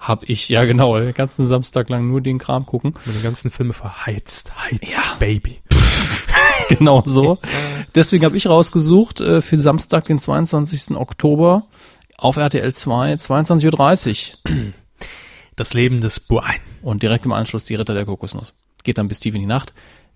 habe 0.00 0.24
ich, 0.26 0.48
ja 0.48 0.64
genau, 0.64 0.98
den 0.98 1.12
ganzen 1.14 1.46
Samstag 1.46 1.90
lang 1.90 2.08
nur 2.08 2.22
den 2.22 2.38
Kram 2.38 2.64
gucken. 2.66 2.94
Mit 3.04 3.14
den 3.14 3.22
ganzen 3.22 3.50
Filme 3.50 3.74
verheizt. 3.74 4.52
Heizt, 4.56 4.96
Ja. 4.96 5.16
Baby. 5.18 5.60
genau 6.70 7.02
so. 7.04 7.38
Deswegen 7.94 8.24
habe 8.24 8.36
ich 8.36 8.46
rausgesucht 8.46 9.20
äh, 9.20 9.40
für 9.42 9.58
Samstag, 9.58 10.06
den 10.06 10.18
22. 10.18 10.96
Oktober 10.96 11.66
auf 12.16 12.36
RTL 12.36 12.72
2, 12.72 13.14
22.30 13.14 14.34
Uhr. 14.48 14.72
Das 15.56 15.74
Leben 15.74 16.00
des 16.00 16.18
Buein. 16.18 16.60
Und 16.82 17.02
direkt 17.02 17.26
im 17.26 17.32
Anschluss 17.32 17.66
die 17.66 17.74
Ritter 17.74 17.92
der 17.94 18.06
Kokosnuss. 18.06 18.54
Geht 18.82 18.96
dann 18.96 19.08
bis 19.08 19.20
tief 19.20 19.34
in 19.34 19.42
die 19.42 19.46
Nacht. 19.46 19.74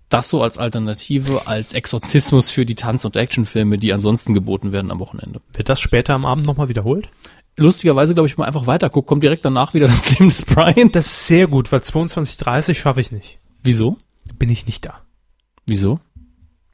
Das 0.09 0.29
so 0.29 0.41
als 0.41 0.57
Alternative, 0.57 1.47
als 1.47 1.73
Exorzismus 1.73 2.51
für 2.51 2.65
die 2.65 2.75
Tanz- 2.75 3.05
und 3.05 3.15
Actionfilme, 3.15 3.77
die 3.79 3.91
ansonsten 3.91 4.33
geboten 4.33 4.71
werden 4.71 4.91
am 4.91 4.99
Wochenende. 4.99 5.41
Wird 5.53 5.69
das 5.69 5.79
später 5.79 6.13
am 6.13 6.25
Abend 6.25 6.45
nochmal 6.45 6.69
wiederholt? 6.69 7.09
Lustigerweise, 7.57 8.13
glaube 8.13 8.27
ich, 8.27 8.37
mal 8.37 8.45
einfach 8.45 8.67
weitergucken, 8.67 9.07
kommt 9.07 9.23
direkt 9.23 9.45
danach 9.45 9.73
wieder 9.73 9.87
das 9.87 10.09
Leben 10.19 10.29
des 10.29 10.43
Brian. 10.43 10.91
Das 10.91 11.05
ist 11.05 11.27
sehr 11.27 11.47
gut, 11.47 11.71
weil 11.71 11.79
22.30 11.79 12.73
schaffe 12.75 12.99
ich 13.01 13.11
nicht. 13.11 13.39
Wieso? 13.63 13.97
Bin 14.37 14.49
ich 14.49 14.65
nicht 14.65 14.85
da. 14.85 15.01
Wieso? 15.65 15.99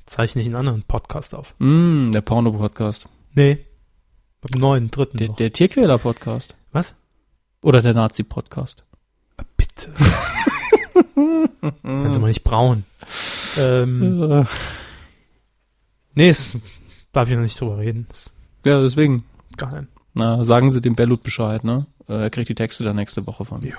Zeichne 0.05 0.41
ich 0.41 0.47
einen 0.47 0.55
anderen 0.55 0.83
Podcast 0.83 1.35
auf. 1.35 1.53
Mm, 1.59 2.11
der 2.11 2.21
Porno-Podcast. 2.21 3.07
Nee. 3.33 3.59
Beim 4.41 4.59
neuen, 4.59 4.89
dritten 4.89 5.17
Der, 5.17 5.27
noch. 5.29 5.35
der 5.35 5.53
Tierquäler-Podcast. 5.53 6.55
Was? 6.71 6.95
Oder 7.61 7.81
der 7.81 7.93
Nazi-Podcast. 7.93 8.83
Bitte. 9.55 9.93
Wenn 11.83 12.11
sie 12.11 12.19
mal 12.19 12.27
nicht 12.27 12.43
braun. 12.43 12.85
Ähm, 13.59 14.47
nee, 16.15 16.29
es 16.29 16.57
darf 17.13 17.29
ich 17.29 17.35
noch 17.35 17.43
nicht 17.43 17.59
drüber 17.61 17.77
reden. 17.77 18.07
Ja, 18.65 18.81
deswegen. 18.81 19.23
gar 19.57 19.79
nicht. 19.79 19.91
Na, 20.13 20.43
sagen 20.43 20.69
Sie 20.71 20.81
dem 20.81 20.95
Bellut 20.95 21.23
Bescheid, 21.23 21.63
ne? 21.63 21.85
Äh, 22.09 22.23
Er 22.23 22.29
kriegt 22.29 22.49
die 22.49 22.55
Texte 22.55 22.83
dann 22.83 22.97
nächste 22.97 23.25
Woche 23.27 23.45
von 23.45 23.61
mir. 23.61 23.75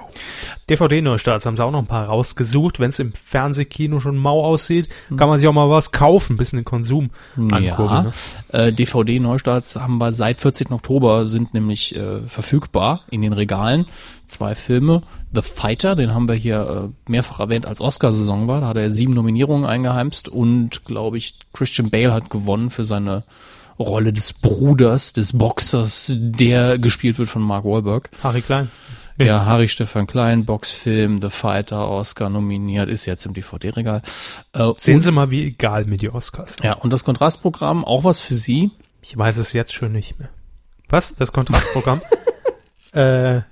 DVD-Neustarts 0.71 1.45
haben 1.45 1.57
sie 1.57 1.65
auch 1.65 1.71
noch 1.71 1.81
ein 1.81 1.87
paar 1.87 2.07
rausgesucht. 2.07 2.81
Wenn 2.81 2.91
es 2.91 2.99
im 2.99 3.13
Fernsehkino 3.13 4.01
schon 4.01 4.17
mau 4.17 4.43
aussieht, 4.45 4.89
kann 5.17 5.29
man 5.29 5.39
sich 5.39 5.47
auch 5.49 5.53
mal 5.53 5.69
was 5.69 5.93
kaufen, 5.93 6.37
bisschen 6.37 6.59
den 6.61 6.65
Konsum 6.65 7.11
ankurbeln. 7.37 8.05
Ne? 8.05 8.13
Äh, 8.49 8.73
DVD-Neustarts 8.73 9.77
haben 9.77 9.99
wir 9.99 10.13
seit 10.13 10.41
14. 10.41 10.73
Oktober 10.73 11.27
sind 11.27 11.53
nämlich 11.53 11.95
äh, 11.95 12.23
verfügbar 12.23 13.01
in 13.11 13.21
den 13.23 13.33
Regalen. 13.35 13.87
Zwei 14.25 14.55
Filme. 14.55 15.03
The 15.35 15.43
Fighter, 15.43 15.97
den 15.97 16.15
haben 16.15 16.29
wir 16.29 16.35
hier 16.37 16.91
äh, 17.07 17.11
mehrfach 17.11 17.41
erwähnt, 17.41 17.67
als 17.67 17.81
Oscarsaison 17.83 18.49
war. 18.49 18.63
Da 18.63 18.69
hat 18.69 18.77
er 18.77 18.91
sieben 18.91 19.13
Nominierungen 19.13 19.67
eingeheimst 19.67 20.29
und, 20.31 20.85
glaube 20.87 21.19
ich, 21.19 21.35
Christian 21.53 21.91
Bale 21.91 22.13
hat 22.13 22.31
gewonnen 22.31 22.71
für 22.71 22.85
seine 22.85 23.25
Rolle 23.79 24.13
des 24.13 24.33
Bruders, 24.33 25.13
des 25.13 25.33
Boxers, 25.33 26.15
der 26.17 26.79
gespielt 26.79 27.19
wird 27.19 27.29
von 27.29 27.43
Mark 27.43 27.65
Wahlberg. 27.65 28.11
Harry 28.23 28.41
Klein. 28.43 28.71
Ja, 29.19 29.45
Harry 29.45 29.69
Stefan 29.69 30.07
Klein, 30.07 30.45
Boxfilm, 30.47 31.21
The 31.21 31.29
Fighter, 31.31 31.89
Oscar 31.89 32.31
nominiert, 32.31 32.89
ist 32.89 33.05
jetzt 33.07 33.27
im 33.27 33.35
DVD-Regal. 33.35 34.03
Äh, 34.53 34.73
Sehen 34.79 34.95
und- 34.97 35.01
Sie 35.03 35.13
mal, 35.13 35.31
wie 35.31 35.45
egal 35.47 35.85
mir 35.85 35.97
die 35.99 36.11
Oscars 36.11 36.55
sind. 36.55 36.65
Ja, 36.65 36.73
und 36.75 36.93
das 36.93 37.05
Kontrastprogramm, 37.05 37.85
auch 37.85 38.05
was 38.05 38.21
für 38.21 38.35
Sie. 38.35 38.71
Ich 39.03 39.17
weiß 39.17 39.37
es 39.37 39.53
jetzt 39.53 39.75
schon 39.75 39.93
nicht 39.93 40.19
mehr. 40.19 40.31
Was? 40.89 41.15
Das 41.15 41.33
Kontrastprogramm? 41.33 42.01
äh, 42.93 43.43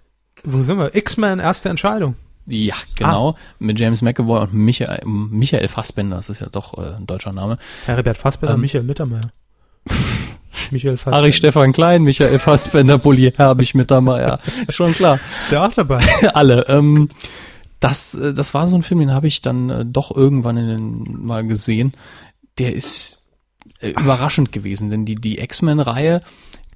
wo 0.45 0.63
sind 0.63 0.79
wir? 0.79 0.95
X-Men, 0.95 1.39
erste 1.39 1.69
Entscheidung. 1.69 2.17
Ja, 2.47 2.75
genau. 2.97 3.37
Mit 3.59 3.79
James 3.79 4.03
McAvoy 4.03 4.41
und 4.43 4.55
Michael, 4.55 5.03
Michael 5.05 5.69
Fassbender, 5.69 6.17
das 6.17 6.31
ist 6.31 6.41
ja 6.41 6.49
doch 6.51 6.77
äh, 6.79 6.97
ein 6.97 7.07
deutscher 7.07 7.33
Name. 7.33 7.59
Herbert 7.87 8.17
Fassbender, 8.17 8.55
Ähm. 8.55 8.61
Michael 8.63 8.83
Mittermeier. 8.85 9.31
Michael 10.71 10.97
Fassbender. 10.97 11.19
Harry 11.19 11.33
Stefan 11.33 11.73
Klein, 11.73 12.03
Michael 12.03 12.39
Fassbender, 12.39 12.99
Bulli 12.99 13.33
Herbig 13.37 13.75
mit 13.75 13.91
dabei, 13.91 14.23
ja. 14.23 14.39
Schon 14.69 14.93
klar. 14.93 15.19
Ist 15.41 15.51
der 15.51 15.65
auch 15.65 15.73
dabei? 15.73 16.03
Alle. 16.35 16.67
Ähm, 16.69 17.09
das, 17.81 18.15
äh, 18.15 18.35
das 18.35 18.55
war 18.55 18.67
so 18.67 18.77
ein 18.77 18.83
Film, 18.83 19.01
den 19.01 19.13
habe 19.13 19.27
ich 19.27 19.41
dann 19.41 19.71
äh, 19.71 19.85
doch 19.85 20.15
irgendwann 20.15 20.57
in 20.57 20.69
den, 20.69 21.25
mal 21.25 21.47
gesehen. 21.47 21.95
Der 22.59 22.75
ist 22.75 23.25
äh, 23.81 23.91
überraschend 23.91 24.53
gewesen, 24.53 24.91
denn 24.91 25.05
die, 25.05 25.17
die 25.17 25.39
X-Men-Reihe, 25.39 26.23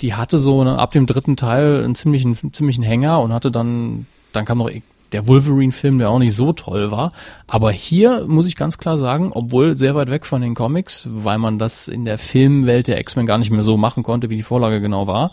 die 0.00 0.14
hatte 0.14 0.38
so 0.38 0.62
ab 0.62 0.90
dem 0.92 1.06
dritten 1.06 1.36
Teil 1.36 1.84
einen 1.84 1.94
ziemlichen, 1.94 2.52
ziemlichen 2.52 2.82
Hänger 2.82 3.20
und 3.20 3.32
hatte 3.32 3.50
dann, 3.50 4.06
dann 4.32 4.44
kam 4.44 4.58
noch 4.58 4.70
der 5.14 5.28
Wolverine-Film, 5.28 5.98
der 5.98 6.10
auch 6.10 6.18
nicht 6.18 6.34
so 6.34 6.52
toll 6.52 6.90
war. 6.90 7.12
Aber 7.46 7.70
hier 7.70 8.26
muss 8.26 8.48
ich 8.48 8.56
ganz 8.56 8.78
klar 8.78 8.98
sagen, 8.98 9.30
obwohl 9.32 9.76
sehr 9.76 9.94
weit 9.94 10.10
weg 10.10 10.26
von 10.26 10.42
den 10.42 10.56
Comics, 10.56 11.08
weil 11.10 11.38
man 11.38 11.58
das 11.58 11.86
in 11.86 12.04
der 12.04 12.18
Filmwelt 12.18 12.88
der 12.88 12.98
X-Men 12.98 13.24
gar 13.24 13.38
nicht 13.38 13.52
mehr 13.52 13.62
so 13.62 13.76
machen 13.76 14.02
konnte, 14.02 14.28
wie 14.28 14.36
die 14.36 14.42
Vorlage 14.42 14.80
genau 14.80 15.06
war, 15.06 15.30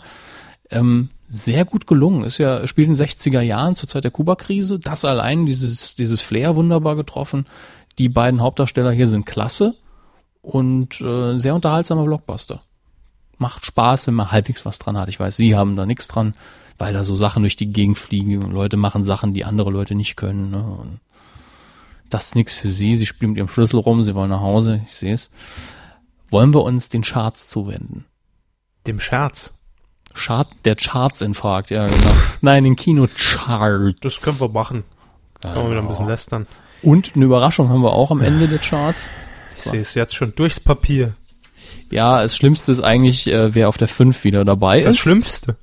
ähm, 0.70 1.10
sehr 1.28 1.64
gut 1.64 1.88
gelungen. 1.88 2.22
Ist 2.22 2.38
ja, 2.38 2.64
spielt 2.68 2.86
in 2.88 2.94
den 2.94 3.06
60er 3.06 3.40
Jahren 3.40 3.74
zur 3.74 3.88
Zeit 3.88 4.04
der 4.04 4.12
Kuba-Krise. 4.12 4.78
Das 4.78 5.04
allein, 5.04 5.46
dieses, 5.46 5.96
dieses 5.96 6.20
Flair 6.20 6.54
wunderbar 6.54 6.94
getroffen. 6.94 7.46
Die 7.98 8.08
beiden 8.08 8.40
Hauptdarsteller 8.40 8.92
hier 8.92 9.08
sind 9.08 9.26
klasse 9.26 9.74
und 10.42 11.00
äh, 11.00 11.36
sehr 11.38 11.56
unterhaltsamer 11.56 12.04
Blockbuster. 12.04 12.62
Macht 13.36 13.66
Spaß, 13.66 14.06
wenn 14.06 14.14
man 14.14 14.30
halbwegs 14.30 14.64
was 14.64 14.78
dran 14.78 14.96
hat. 14.96 15.08
Ich 15.08 15.18
weiß, 15.18 15.36
Sie 15.36 15.56
haben 15.56 15.74
da 15.74 15.86
nichts 15.86 16.06
dran, 16.06 16.34
weil 16.82 16.92
da 16.92 17.04
so 17.04 17.14
Sachen 17.14 17.44
durch 17.44 17.54
die 17.54 17.72
Gegend 17.72 17.96
fliegen 17.96 18.42
und 18.42 18.50
Leute 18.50 18.76
machen 18.76 19.04
Sachen, 19.04 19.32
die 19.34 19.44
andere 19.44 19.70
Leute 19.70 19.94
nicht 19.94 20.16
können. 20.16 20.50
Ne? 20.50 20.62
Und 20.64 20.98
das 22.10 22.26
ist 22.26 22.34
nichts 22.34 22.54
für 22.56 22.66
Sie. 22.68 22.96
Sie 22.96 23.06
spielen 23.06 23.30
mit 23.30 23.38
Ihrem 23.38 23.46
Schlüssel 23.48 23.78
rum, 23.78 24.02
Sie 24.02 24.16
wollen 24.16 24.30
nach 24.30 24.40
Hause, 24.40 24.80
ich 24.84 24.92
sehe 24.92 25.14
es. 25.14 25.30
Wollen 26.28 26.52
wir 26.52 26.62
uns 26.62 26.88
den 26.88 27.02
Charts 27.02 27.48
zuwenden? 27.48 28.04
Dem 28.88 28.98
Scherz. 28.98 29.54
Chart, 30.12 30.48
der 30.64 30.74
Charts 30.74 31.22
infragt, 31.22 31.70
ja 31.70 31.86
genau. 31.86 32.10
Nein, 32.40 32.64
den 32.64 32.74
Kinocharts. 32.74 34.00
Das 34.00 34.20
können 34.20 34.40
wir 34.40 34.48
machen. 34.48 34.82
Können 35.40 35.54
wir 35.54 35.70
wieder 35.70 35.78
ein 35.82 35.86
bisschen 35.86 35.98
Genau. 36.06 36.10
lästern. 36.10 36.46
Und 36.82 37.14
eine 37.14 37.24
Überraschung 37.26 37.68
haben 37.68 37.82
wir 37.82 37.92
auch 37.92 38.10
am 38.10 38.20
Ende 38.20 38.48
der 38.48 38.58
Charts. 38.58 39.12
Ich 39.56 39.62
sehe 39.62 39.80
es 39.80 39.94
jetzt 39.94 40.16
schon 40.16 40.34
durchs 40.34 40.58
Papier. 40.58 41.14
Ja, 41.92 42.22
das 42.22 42.34
Schlimmste 42.36 42.72
ist 42.72 42.80
eigentlich, 42.80 43.28
äh, 43.28 43.54
wer 43.54 43.68
auf 43.68 43.76
der 43.76 43.86
5 43.88 44.24
wieder 44.24 44.44
dabei 44.44 44.80
Das 44.80 44.96
ist. 44.96 45.02
Schlimmste. 45.02 45.56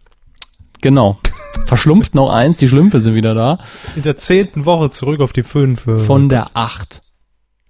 Genau. 0.82 1.20
Verschlumpft 1.66 2.16
noch 2.16 2.30
eins, 2.30 2.58
die 2.58 2.68
Schlümpfe 2.68 3.00
sind 3.00 3.16
wieder 3.16 3.34
da. 3.34 3.60
In 3.96 4.02
der 4.02 4.16
zehnten 4.16 4.66
Woche 4.66 4.90
zurück 4.90 5.20
auf 5.22 5.34
die 5.34 5.44
fünf. 5.44 5.88
äh, 5.88 5.98
Von 5.98 6.30
der 6.30 6.52
8. 6.56 7.02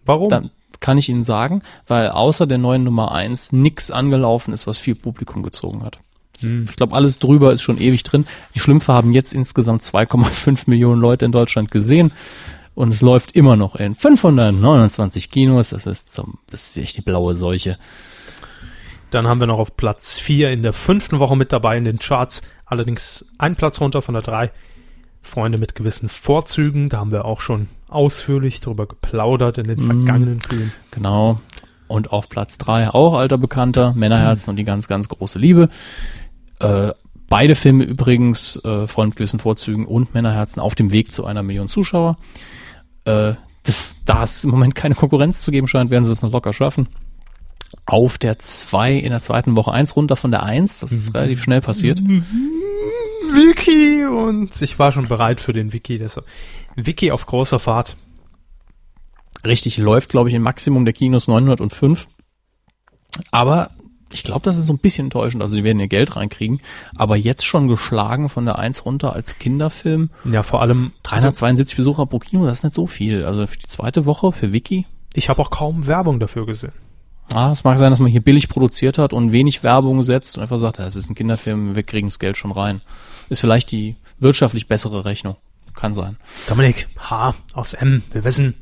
Warum? 0.06 0.30
Dann 0.30 0.52
kann 0.80 0.98
ich 0.98 1.10
Ihnen 1.10 1.23
sagen, 1.23 1.61
weil 1.88 2.10
außer 2.10 2.48
der 2.48 2.57
neuen 2.57 2.84
Nummer 2.84 3.11
1 3.11 3.52
nix 3.52 3.91
angelaufen 3.91 4.53
ist, 4.53 4.68
was 4.68 4.80
viel 4.80 4.95
Publikum 4.95 5.44
gezogen 5.44 5.84
hat. 5.84 5.99
Hm. 6.40 6.65
Ich 6.69 6.76
glaube, 6.77 6.95
alles 6.95 7.19
drüber 7.19 7.52
ist 7.52 7.61
schon 7.61 7.80
ewig 7.80 8.03
drin. 8.03 8.26
Die 8.56 8.60
Schlümpfe 8.60 8.94
haben 8.94 9.11
jetzt 9.11 9.34
insgesamt 9.34 9.81
2,5 9.81 10.69
Millionen 10.69 11.02
Leute 11.02 11.26
in 11.26 11.31
Deutschland 11.31 11.72
gesehen. 11.72 12.14
Und 12.76 12.94
es 12.94 13.02
läuft 13.02 13.34
immer 13.34 13.57
noch 13.57 13.76
in 13.76 13.94
529 13.95 15.30
Kinos. 15.30 15.69
Das 15.72 15.86
ist 15.86 16.14
zum, 16.14 16.40
das 16.49 16.69
ist 16.69 16.77
echt 16.77 16.95
die 16.98 17.02
blaue 17.02 17.36
Seuche. 17.36 17.77
Dann 19.11 19.27
haben 19.27 19.40
wir 19.40 19.48
noch 19.48 19.60
auf 19.60 19.76
Platz 19.76 20.18
4 20.18 20.52
in 20.52 20.64
der 20.64 20.72
fünften 20.72 21.19
Woche 21.19 21.36
mit 21.36 21.52
dabei 21.52 21.77
in 21.77 21.84
den 21.84 21.99
Charts. 21.99 22.41
Allerdings 22.69 23.25
ein 23.39 23.55
Platz 23.55 23.81
runter 23.81 24.01
von 24.01 24.13
der 24.13 24.21
3. 24.21 24.51
Freunde 25.21 25.57
mit 25.57 25.75
gewissen 25.75 26.07
Vorzügen. 26.07 26.89
Da 26.89 26.99
haben 26.99 27.11
wir 27.11 27.25
auch 27.25 27.41
schon 27.41 27.67
ausführlich 27.89 28.61
drüber 28.61 28.85
geplaudert 28.85 29.57
in 29.57 29.67
den 29.67 29.79
vergangenen 29.79 30.39
Filmen. 30.39 30.71
Genau. 30.91 31.37
Und 31.87 32.11
auf 32.11 32.29
Platz 32.29 32.59
drei 32.59 32.87
auch 32.89 33.15
alter 33.15 33.39
Bekannter, 33.39 33.93
Männerherzen 33.95 34.51
und 34.51 34.57
die 34.57 34.63
ganz, 34.63 34.87
ganz 34.87 35.09
große 35.09 35.39
Liebe. 35.39 35.69
Äh, 36.59 36.91
beide 37.27 37.55
Filme 37.55 37.83
übrigens, 37.83 38.63
äh, 38.63 38.85
Freund 38.85 39.09
mit 39.09 39.17
gewissen 39.17 39.39
Vorzügen 39.39 39.87
und 39.87 40.13
Männerherzen 40.13 40.61
auf 40.61 40.75
dem 40.75 40.91
Weg 40.91 41.11
zu 41.11 41.25
einer 41.25 41.41
Million 41.41 41.67
Zuschauer. 41.67 42.17
Äh, 43.05 43.33
das, 43.63 43.95
da 44.05 44.21
es 44.21 44.43
im 44.43 44.51
Moment 44.51 44.75
keine 44.75 44.93
Konkurrenz 44.93 45.41
zu 45.41 45.49
geben 45.49 45.67
scheint, 45.67 45.89
werden 45.89 46.03
sie 46.03 46.11
es 46.11 46.21
noch 46.21 46.31
locker 46.31 46.53
schaffen. 46.53 46.87
Auf 47.85 48.17
der 48.17 48.39
zwei 48.39 48.93
in 48.93 49.11
der 49.11 49.19
zweiten 49.19 49.55
Woche 49.55 49.71
eins 49.71 49.95
runter 49.95 50.15
von 50.15 50.31
der 50.31 50.43
eins, 50.43 50.79
das 50.79 50.91
ist 50.91 51.13
relativ 51.13 51.43
schnell 51.43 51.61
passiert. 51.61 51.99
Wiki 51.99 54.05
und 54.05 54.61
ich 54.61 54.79
war 54.79 54.91
schon 54.91 55.07
bereit 55.07 55.39
für 55.39 55.53
den 55.53 55.73
Wiki. 55.73 55.99
Deshalb. 55.99 56.25
Wiki 56.75 57.11
auf 57.11 57.25
großer 57.25 57.59
Fahrt. 57.59 57.95
Richtig, 59.45 59.77
läuft, 59.77 60.09
glaube 60.09 60.29
ich, 60.29 60.35
im 60.35 60.41
Maximum 60.41 60.85
der 60.85 60.93
Kinos 60.93 61.27
905. 61.27 62.07
Aber 63.31 63.71
ich 64.11 64.23
glaube, 64.23 64.41
das 64.41 64.57
ist 64.57 64.65
so 64.65 64.73
ein 64.73 64.79
bisschen 64.79 65.05
enttäuschend. 65.05 65.41
Also 65.41 65.55
die 65.55 65.63
werden 65.63 65.79
ihr 65.79 65.87
Geld 65.87 66.15
reinkriegen. 66.15 66.59
Aber 66.95 67.15
jetzt 67.15 67.45
schon 67.45 67.67
geschlagen 67.67 68.29
von 68.29 68.45
der 68.45 68.59
1 68.59 68.85
runter 68.85 69.13
als 69.13 69.37
Kinderfilm. 69.37 70.09
Ja, 70.25 70.43
vor 70.43 70.61
allem, 70.61 70.91
also 71.03 71.27
372 71.27 71.77
Besucher 71.77 72.05
pro 72.05 72.19
Kino, 72.19 72.45
das 72.45 72.59
ist 72.59 72.63
nicht 72.63 72.75
so 72.75 72.87
viel. 72.87 73.25
Also 73.25 73.45
für 73.47 73.57
die 73.57 73.67
zweite 73.67 74.05
Woche, 74.05 74.31
für 74.31 74.51
Wiki. 74.51 74.85
ich 75.13 75.29
habe 75.29 75.41
auch 75.41 75.51
kaum 75.51 75.87
Werbung 75.87 76.19
dafür 76.19 76.45
gesehen. 76.45 76.73
Ah, 77.34 77.51
es 77.51 77.64
mag 77.64 77.77
sein, 77.77 77.91
dass 77.91 77.99
man 77.99 78.10
hier 78.11 78.22
billig 78.22 78.49
produziert 78.49 78.97
hat 78.97 79.14
und 79.14 79.31
wenig 79.31 79.64
Werbung 79.64 80.01
setzt 80.01 80.38
und 80.38 80.41
einfach 80.41 80.57
sagt, 80.57 80.80
das 80.80 80.95
ist 80.95 81.10
ein 81.10 81.15
Kinderfilm, 81.15 81.76
wir 81.76 81.84
kriegen 81.84 82.07
das 82.07 82.18
Geld 82.19 82.38
schon 82.38 82.51
rein. 82.51 82.81
Ist 83.30 83.41
vielleicht 83.41 83.72
die 83.72 83.95
wirtschaftlich 84.19 84.68
bessere 84.68 85.06
Rechnung. 85.06 85.35
Kann 85.76 85.93
sein. 85.93 86.18
Dominik, 86.47 86.88
H 86.97 87.35
aus 87.53 87.73
M, 87.73 88.01
wir 88.11 88.23
wissen. 88.23 88.56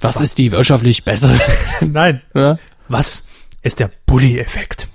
Was 0.00 0.20
ist 0.20 0.38
die 0.38 0.52
wirtschaftlich 0.52 1.04
bessere? 1.04 1.36
Nein, 1.80 2.22
Ja? 2.34 2.58
was 2.88 3.24
ist 3.62 3.80
der 3.80 3.90
Bully-Effekt? 4.06 4.88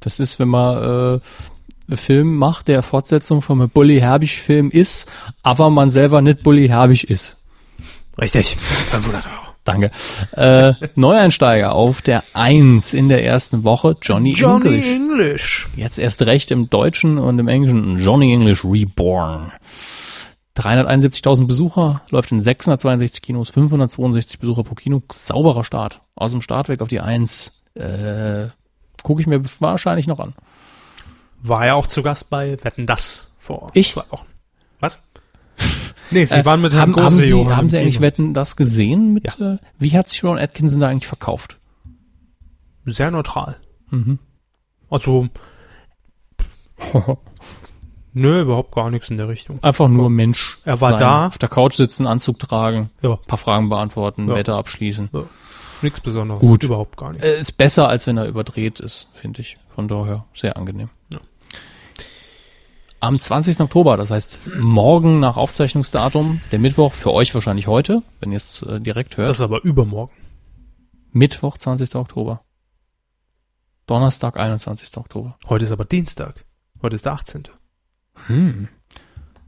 Das 0.00 0.18
ist, 0.18 0.40
wenn 0.40 0.48
man 0.48 0.76
äh, 0.76 1.20
einen 1.88 1.96
Film 1.96 2.36
macht, 2.36 2.66
der 2.66 2.82
Fortsetzung 2.82 3.40
von 3.40 3.60
einem 3.60 3.70
Bully 3.70 4.00
Herbig 4.00 4.36
Film 4.40 4.70
ist, 4.70 5.08
aber 5.44 5.70
man 5.70 5.90
selber 5.90 6.20
nicht 6.20 6.42
Bully 6.42 6.66
Herbig 6.68 7.08
ist. 7.08 7.38
Richtig, 8.20 8.56
500 8.56 9.26
Euro. 9.26 9.41
Danke. 9.64 9.90
Äh, 10.32 10.72
Neueinsteiger 10.96 11.72
auf 11.72 12.02
der 12.02 12.24
Eins 12.34 12.94
in 12.94 13.08
der 13.08 13.24
ersten 13.24 13.62
Woche, 13.64 13.96
Johnny, 14.02 14.32
Johnny 14.32 14.66
English. 14.66 14.86
English. 14.88 15.68
Jetzt 15.76 15.98
erst 15.98 16.22
recht 16.22 16.50
im 16.50 16.68
Deutschen 16.68 17.18
und 17.18 17.38
im 17.38 17.46
Englischen 17.48 17.96
Johnny 17.98 18.32
English 18.32 18.64
Reborn. 18.64 19.52
371.000 20.56 21.46
Besucher, 21.46 22.02
läuft 22.10 22.30
in 22.32 22.42
662 22.42 23.22
Kinos, 23.22 23.50
562 23.50 24.38
Besucher 24.38 24.64
pro 24.64 24.74
Kino, 24.74 25.02
sauberer 25.10 25.64
Start. 25.64 26.00
Aus 26.14 26.32
dem 26.32 26.42
Start 26.42 26.68
weg 26.68 26.82
auf 26.82 26.88
die 26.88 27.00
Eins. 27.00 27.62
Äh, 27.74 28.48
Gucke 29.02 29.20
ich 29.22 29.26
mir 29.26 29.40
wahrscheinlich 29.60 30.06
noch 30.06 30.20
an. 30.20 30.34
War 31.40 31.66
ja 31.66 31.74
auch 31.74 31.86
zu 31.86 32.02
Gast 32.02 32.30
bei 32.30 32.62
Wetten 32.62 32.86
das 32.86 33.30
vor 33.38 33.70
Ich? 33.74 33.92
zwei 33.92 34.04
Wochen. 34.10 34.26
Nee, 36.12 36.24
sie 36.24 36.36
Äh, 36.36 36.44
waren 36.44 36.60
mit 36.60 36.74
haben, 36.74 36.94
Herrn 36.94 37.04
haben 37.06 37.14
Sie, 37.14 37.22
Goseo 37.22 37.50
haben 37.54 37.68
Sie 37.70 37.78
eigentlich. 37.78 38.00
Wetten 38.00 38.34
das 38.34 38.56
gesehen? 38.56 39.12
Mit, 39.14 39.38
äh, 39.40 39.58
wie 39.78 39.96
hat 39.96 40.08
sich 40.08 40.22
Ron 40.24 40.38
Atkinson 40.38 40.80
da 40.80 40.88
eigentlich 40.88 41.06
verkauft? 41.06 41.58
Sehr 42.84 43.10
neutral. 43.10 43.56
Mhm. 43.90 44.18
Also, 44.90 45.28
nö, 48.12 48.40
überhaupt 48.42 48.74
gar 48.74 48.90
nichts 48.90 49.10
in 49.10 49.16
der 49.16 49.28
Richtung. 49.28 49.62
Einfach 49.62 49.88
nur 49.88 50.10
Mensch. 50.10 50.58
Er 50.64 50.80
war 50.80 50.90
sein, 50.90 50.98
da. 50.98 51.26
Auf 51.28 51.38
der 51.38 51.48
Couch 51.48 51.74
sitzen, 51.74 52.06
Anzug 52.06 52.38
tragen, 52.38 52.90
Ja, 53.02 53.16
paar 53.16 53.38
Fragen 53.38 53.68
beantworten, 53.68 54.28
Ja. 54.28 54.34
Wetter 54.34 54.56
abschließen. 54.56 55.10
nichts 55.82 56.00
Besonderes. 56.00 56.40
Gut. 56.40 56.64
Überhaupt 56.64 56.96
gar 56.96 57.12
nichts. 57.12 57.24
Äh, 57.26 57.38
ist 57.38 57.52
besser, 57.52 57.88
als 57.88 58.06
wenn 58.06 58.16
er 58.16 58.26
überdreht 58.26 58.80
ist, 58.80 59.08
finde 59.12 59.40
ich. 59.40 59.58
Von 59.68 59.88
daher 59.88 60.26
sehr 60.34 60.56
angenehm. 60.56 60.90
Ja. 61.12 61.20
Am 63.02 63.18
20. 63.18 63.58
Oktober, 63.58 63.96
das 63.96 64.12
heißt 64.12 64.38
morgen 64.60 65.18
nach 65.18 65.36
Aufzeichnungsdatum, 65.36 66.40
der 66.52 66.60
Mittwoch, 66.60 66.92
für 66.92 67.12
euch 67.12 67.34
wahrscheinlich 67.34 67.66
heute, 67.66 68.04
wenn 68.20 68.30
ihr 68.30 68.36
es 68.36 68.62
äh, 68.62 68.80
direkt 68.80 69.16
hört. 69.16 69.28
Das 69.28 69.38
ist 69.38 69.42
aber 69.42 69.64
übermorgen. 69.64 70.12
Mittwoch, 71.10 71.58
20. 71.58 71.96
Oktober. 71.96 72.44
Donnerstag, 73.88 74.36
21. 74.36 74.96
Oktober. 74.96 75.36
Heute 75.48 75.64
ist 75.64 75.72
aber 75.72 75.84
Dienstag. 75.84 76.44
Heute 76.80 76.94
ist 76.94 77.04
der 77.04 77.14
18. 77.14 77.42
Hm. 78.28 78.68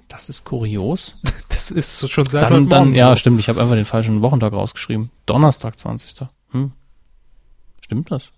Das 0.09 0.29
ist 0.29 0.45
kurios. 0.45 1.17
Das 1.49 1.71
ist 1.71 2.11
schon 2.11 2.27
seit 2.27 2.43
Dann, 2.43 2.69
dann, 2.69 2.87
Morgen 2.89 2.95
ja, 2.97 3.11
so. 3.11 3.17
stimmt, 3.17 3.39
ich 3.39 3.49
habe 3.49 3.61
einfach 3.61 3.77
den 3.77 3.85
falschen 3.85 4.21
Wochentag 4.21 4.53
rausgeschrieben. 4.53 5.11
Donnerstag, 5.25 5.79
20. 5.79 6.27
Hm. 6.51 6.73
Stimmt 7.81 8.11
das? 8.11 8.33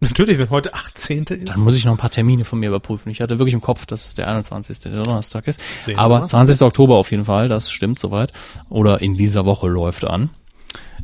Natürlich, 0.00 0.38
wenn 0.38 0.50
heute 0.50 0.74
18. 0.74 1.24
ist. 1.24 1.48
Dann 1.48 1.60
muss 1.60 1.76
ich 1.76 1.86
noch 1.86 1.92
ein 1.92 1.98
paar 1.98 2.10
Termine 2.10 2.44
von 2.44 2.58
mir 2.58 2.68
überprüfen. 2.68 3.10
Ich 3.10 3.22
hatte 3.22 3.38
wirklich 3.38 3.54
im 3.54 3.62
Kopf, 3.62 3.86
dass 3.86 4.08
es 4.08 4.14
der 4.14 4.28
21. 4.28 4.80
der 4.80 4.92
Donnerstag 5.02 5.48
ist. 5.48 5.60
Sehen 5.84 5.98
Aber 5.98 6.20
mal. 6.20 6.26
20. 6.26 6.60
Oktober 6.62 6.96
auf 6.96 7.10
jeden 7.10 7.24
Fall, 7.24 7.48
das 7.48 7.70
stimmt 7.70 7.98
soweit. 7.98 8.32
Oder 8.68 9.00
in 9.00 9.14
dieser 9.14 9.46
Woche 9.46 9.68
läuft 9.68 10.04
an. 10.04 10.30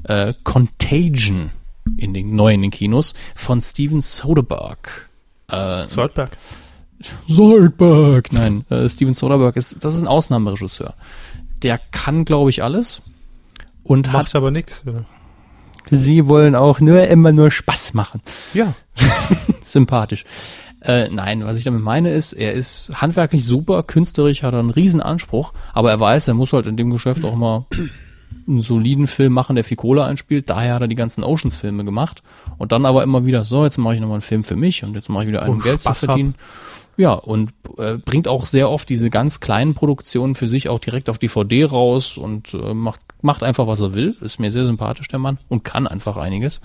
Äh, 0.05 0.35
Contagion 0.45 1.51
in 1.97 2.13
den 2.13 2.35
neu 2.35 2.53
in 2.53 2.63
den 2.63 2.71
Kinos 2.71 3.15
von 3.35 3.63
Steven 3.63 4.03
Soderbergh. 4.03 4.89
Äh, 5.49 5.89
Soldberg. 5.89 6.37
Soderbergh. 7.27 8.29
Nein, 8.33 8.65
äh, 8.71 8.89
Steven 8.89 9.15
Soderbergh 9.15 9.57
ist, 9.59 9.85
das 9.85 9.95
ist 9.95 10.03
ein 10.03 10.09
Ausnahmeregisseur. 10.09 10.95
Der 11.63 11.79
kann, 11.91 12.25
glaube 12.25 12.51
ich, 12.51 12.63
alles. 12.63 13.03
Und 13.83 14.09
hat, 14.09 14.25
Macht 14.25 14.35
aber 14.35 14.51
nichts. 14.51 14.85
Sie 15.91 16.29
wollen 16.29 16.55
auch 16.55 16.81
nur 16.81 17.07
immer 17.09 17.33
nur 17.33 17.51
Spaß 17.51 17.95
machen. 17.95 18.21
Ja. 18.55 18.75
sympathisch. 19.65 20.25
Äh, 20.81 21.09
nein, 21.11 21.45
was 21.45 21.59
ich 21.59 21.65
damit 21.65 21.83
meine 21.83 22.11
ist, 22.11 22.33
er 22.33 22.53
ist 22.55 23.01
handwerklich 23.01 23.45
super, 23.45 23.85
künstlerisch 23.85 24.43
hat 24.43 24.53
er 24.53 24.61
einen 24.61 24.71
riesen 24.71 25.01
Anspruch, 25.01 25.53
aber 25.73 25.91
er 25.91 26.01
weiß, 26.01 26.27
er 26.29 26.35
muss 26.35 26.53
halt 26.53 26.67
in 26.67 26.77
dem 26.77 26.91
Geschäft 26.91 27.25
auch 27.25 27.37
mal 27.37 27.67
einen 28.49 28.61
soliden 28.61 29.07
Film 29.07 29.33
machen, 29.33 29.55
der 29.55 29.65
viel 29.65 29.77
Kohle 29.77 30.05
einspielt. 30.05 30.51
Daher 30.51 30.75
hat 30.75 30.83
er 30.83 30.89
die 30.89 30.97
ganzen 30.97 31.23
Oceans-Filme 31.23 31.85
gemacht 31.85 32.23
und 32.59 32.73
dann 32.73 32.85
aber 32.85 33.05
immer 33.05 33.25
wieder, 33.27 33.45
so, 33.45 33.65
jetzt 33.65 33.79
mache 33.79 33.95
ich 33.95 34.01
nochmal 34.01 34.17
einen 34.17 34.23
Film 34.23 34.43
für 34.43 34.57
mich 34.57 34.83
und 34.83 34.95
jetzt 34.95 35.09
mache 35.09 35.25
ich 35.25 35.29
wieder 35.29 35.43
einen, 35.43 35.55
um 35.55 35.61
Geld 35.61 35.83
zu 35.83 35.89
Spaß 35.95 36.09
hab. 36.09 36.19
Ja, 36.97 37.15
und 37.15 37.53
äh, 37.79 37.97
bringt 37.97 38.29
auch 38.29 38.45
sehr 38.45 38.69
oft 38.69 38.89
diese 38.89 39.09
ganz 39.09 39.41
kleinen 39.41 39.75
Produktionen 39.75 40.35
für 40.35 40.47
sich 40.47 40.69
auch 40.69 40.79
direkt 40.79 41.09
auf 41.09 41.19
DVD 41.19 41.65
raus 41.65 42.19
und 42.19 42.53
äh, 42.55 42.75
macht, 42.75 43.01
macht 43.23 43.43
einfach, 43.43 43.67
was 43.67 43.81
er 43.81 43.95
will. 43.95 44.17
Ist 44.21 44.39
mir 44.39 44.51
sehr 44.51 44.65
sympathisch, 44.65 45.09
der 45.09 45.19
Mann, 45.19 45.39
und 45.49 45.65
kann 45.65 45.87
einfach 45.87 46.17
einiges. 46.17 46.61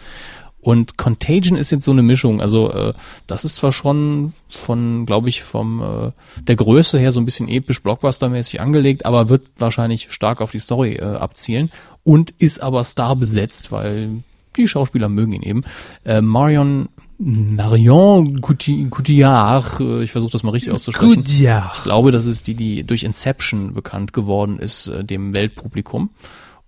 Und 0.60 0.98
Contagion 0.98 1.58
ist 1.58 1.72
jetzt 1.72 1.86
so 1.86 1.92
eine 1.92 2.04
Mischung. 2.04 2.42
Also 2.42 2.72
äh, 2.72 2.94
das 3.26 3.46
ist 3.46 3.56
zwar 3.56 3.72
schon 3.72 4.34
von, 4.50 5.06
glaube 5.06 5.30
ich, 5.30 5.44
vom 5.44 5.82
äh, 5.82 6.12
der 6.42 6.58
Größe 6.58 7.00
her 7.00 7.12
so 7.12 7.22
ein 7.22 7.26
bisschen 7.26 7.48
episch 7.48 7.80
Blockbuster-mäßig 7.80 8.60
angelegt, 8.60 9.06
aber 9.06 9.30
wird 9.30 9.46
wahrscheinlich 9.58 10.12
stark 10.12 10.42
auf 10.42 10.52
die 10.52 10.60
Story 10.60 10.96
äh, 10.96 11.04
abzielen 11.04 11.70
und 12.04 12.32
ist 12.32 12.62
aber 12.62 12.84
star 12.84 13.16
besetzt, 13.16 13.72
weil 13.72 14.24
die 14.58 14.68
Schauspieler 14.68 15.08
mögen 15.08 15.32
ihn 15.32 15.44
eben. 15.44 15.62
Äh, 16.04 16.22
Marion 16.22 16.90
Marion 17.20 18.42
Coti- 18.42 18.88
Cotillard, 18.90 19.80
äh, 19.80 20.04
ich 20.04 20.12
versuche 20.12 20.32
das 20.32 20.44
mal 20.44 20.52
richtig 20.52 20.72
auszusprechen. 20.72 21.24
ja. 21.40 21.72
Ich 21.76 21.84
glaube, 21.84 22.12
das 22.12 22.26
ist 22.26 22.48
die, 22.48 22.54
die 22.56 22.84
durch 22.84 23.04
Inception 23.04 23.74
bekannt 23.74 24.14
geworden 24.14 24.60
ist, 24.60 24.88
äh, 24.88 25.04
dem 25.04 25.36
Weltpublikum. 25.36 26.12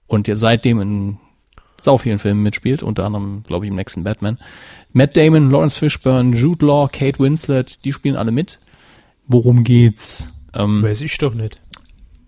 Und 0.08 0.26
der 0.28 0.36
seitdem 0.36 0.80
in 0.82 1.18
sau 1.82 1.98
vielen 1.98 2.20
Filmen 2.20 2.42
mitspielt, 2.42 2.82
unter 2.84 3.06
anderem, 3.06 3.44
glaube 3.48 3.66
ich, 3.66 3.70
im 3.70 3.76
nächsten 3.76 4.04
Batman. 4.04 4.38
Matt 4.92 5.16
Damon, 5.16 5.52
Lawrence 5.52 5.78
Fishburne, 5.80 6.36
Jude 6.36 6.66
Law, 6.66 6.88
Kate 6.92 7.20
Winslet, 7.20 7.86
die 7.86 7.94
spielen 7.94 8.16
alle 8.16 8.32
mit. 8.32 8.60
Worum 9.28 9.64
geht's? 9.64 10.34
Ähm, 10.54 10.82
Weiß 10.82 11.02
ich 11.02 11.18
doch 11.20 11.36
nicht. 11.36 11.62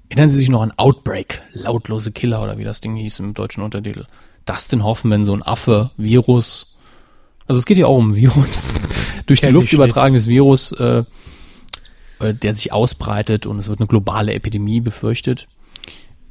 Erinnern 0.10 0.30
Sie 0.30 0.38
sich 0.38 0.49
noch 0.49 0.61
an 0.61 0.73
Outbreak, 0.77 1.41
lautlose 1.53 2.11
Killer 2.11 2.43
oder 2.43 2.57
wie 2.57 2.64
das 2.64 2.81
Ding 2.81 2.95
hieß 2.95 3.19
im 3.19 3.34
deutschen 3.34 3.64
Untertitel. 3.64 4.06
Dustin 4.45 4.84
Hoffman, 4.84 5.23
so 5.23 5.34
ein 5.34 5.41
Affe, 5.43 5.91
Virus. 5.98 6.70
Also 7.51 7.59
es 7.59 7.65
geht 7.65 7.77
ja 7.77 7.85
auch 7.85 7.97
um 7.97 8.15
Virus. 8.15 8.75
Durch 9.25 9.41
die 9.41 9.49
Luft 9.49 9.73
übertragenes 9.73 10.25
Virus, 10.27 10.71
äh, 10.71 11.03
äh, 12.19 12.33
der 12.33 12.53
sich 12.53 12.71
ausbreitet 12.71 13.45
und 13.45 13.59
es 13.59 13.67
wird 13.67 13.81
eine 13.81 13.87
globale 13.87 14.33
Epidemie 14.33 14.79
befürchtet. 14.79 15.49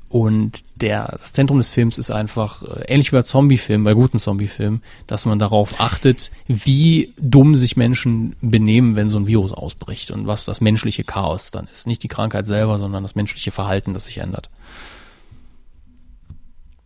Und 0.08 0.62
der, 0.76 1.18
das 1.20 1.34
Zentrum 1.34 1.58
des 1.58 1.72
Films 1.72 1.98
ist 1.98 2.10
einfach, 2.10 2.62
äh, 2.62 2.84
ähnlich 2.88 3.12
wie 3.12 3.16
bei 3.16 3.22
Zombie-Filmen, 3.22 3.84
bei 3.84 3.92
guten 3.92 4.18
Zombie-Filmen, 4.18 4.82
dass 5.06 5.26
man 5.26 5.38
darauf 5.38 5.78
achtet, 5.78 6.30
wie 6.48 7.12
dumm 7.20 7.54
sich 7.54 7.76
Menschen 7.76 8.34
benehmen, 8.40 8.96
wenn 8.96 9.06
so 9.06 9.18
ein 9.18 9.26
Virus 9.26 9.52
ausbricht 9.52 10.12
und 10.12 10.26
was 10.26 10.46
das 10.46 10.62
menschliche 10.62 11.04
Chaos 11.04 11.50
dann 11.50 11.66
ist. 11.70 11.86
Nicht 11.86 12.02
die 12.02 12.08
Krankheit 12.08 12.46
selber, 12.46 12.78
sondern 12.78 13.02
das 13.02 13.14
menschliche 13.14 13.50
Verhalten, 13.50 13.92
das 13.92 14.06
sich 14.06 14.16
ändert. 14.16 14.48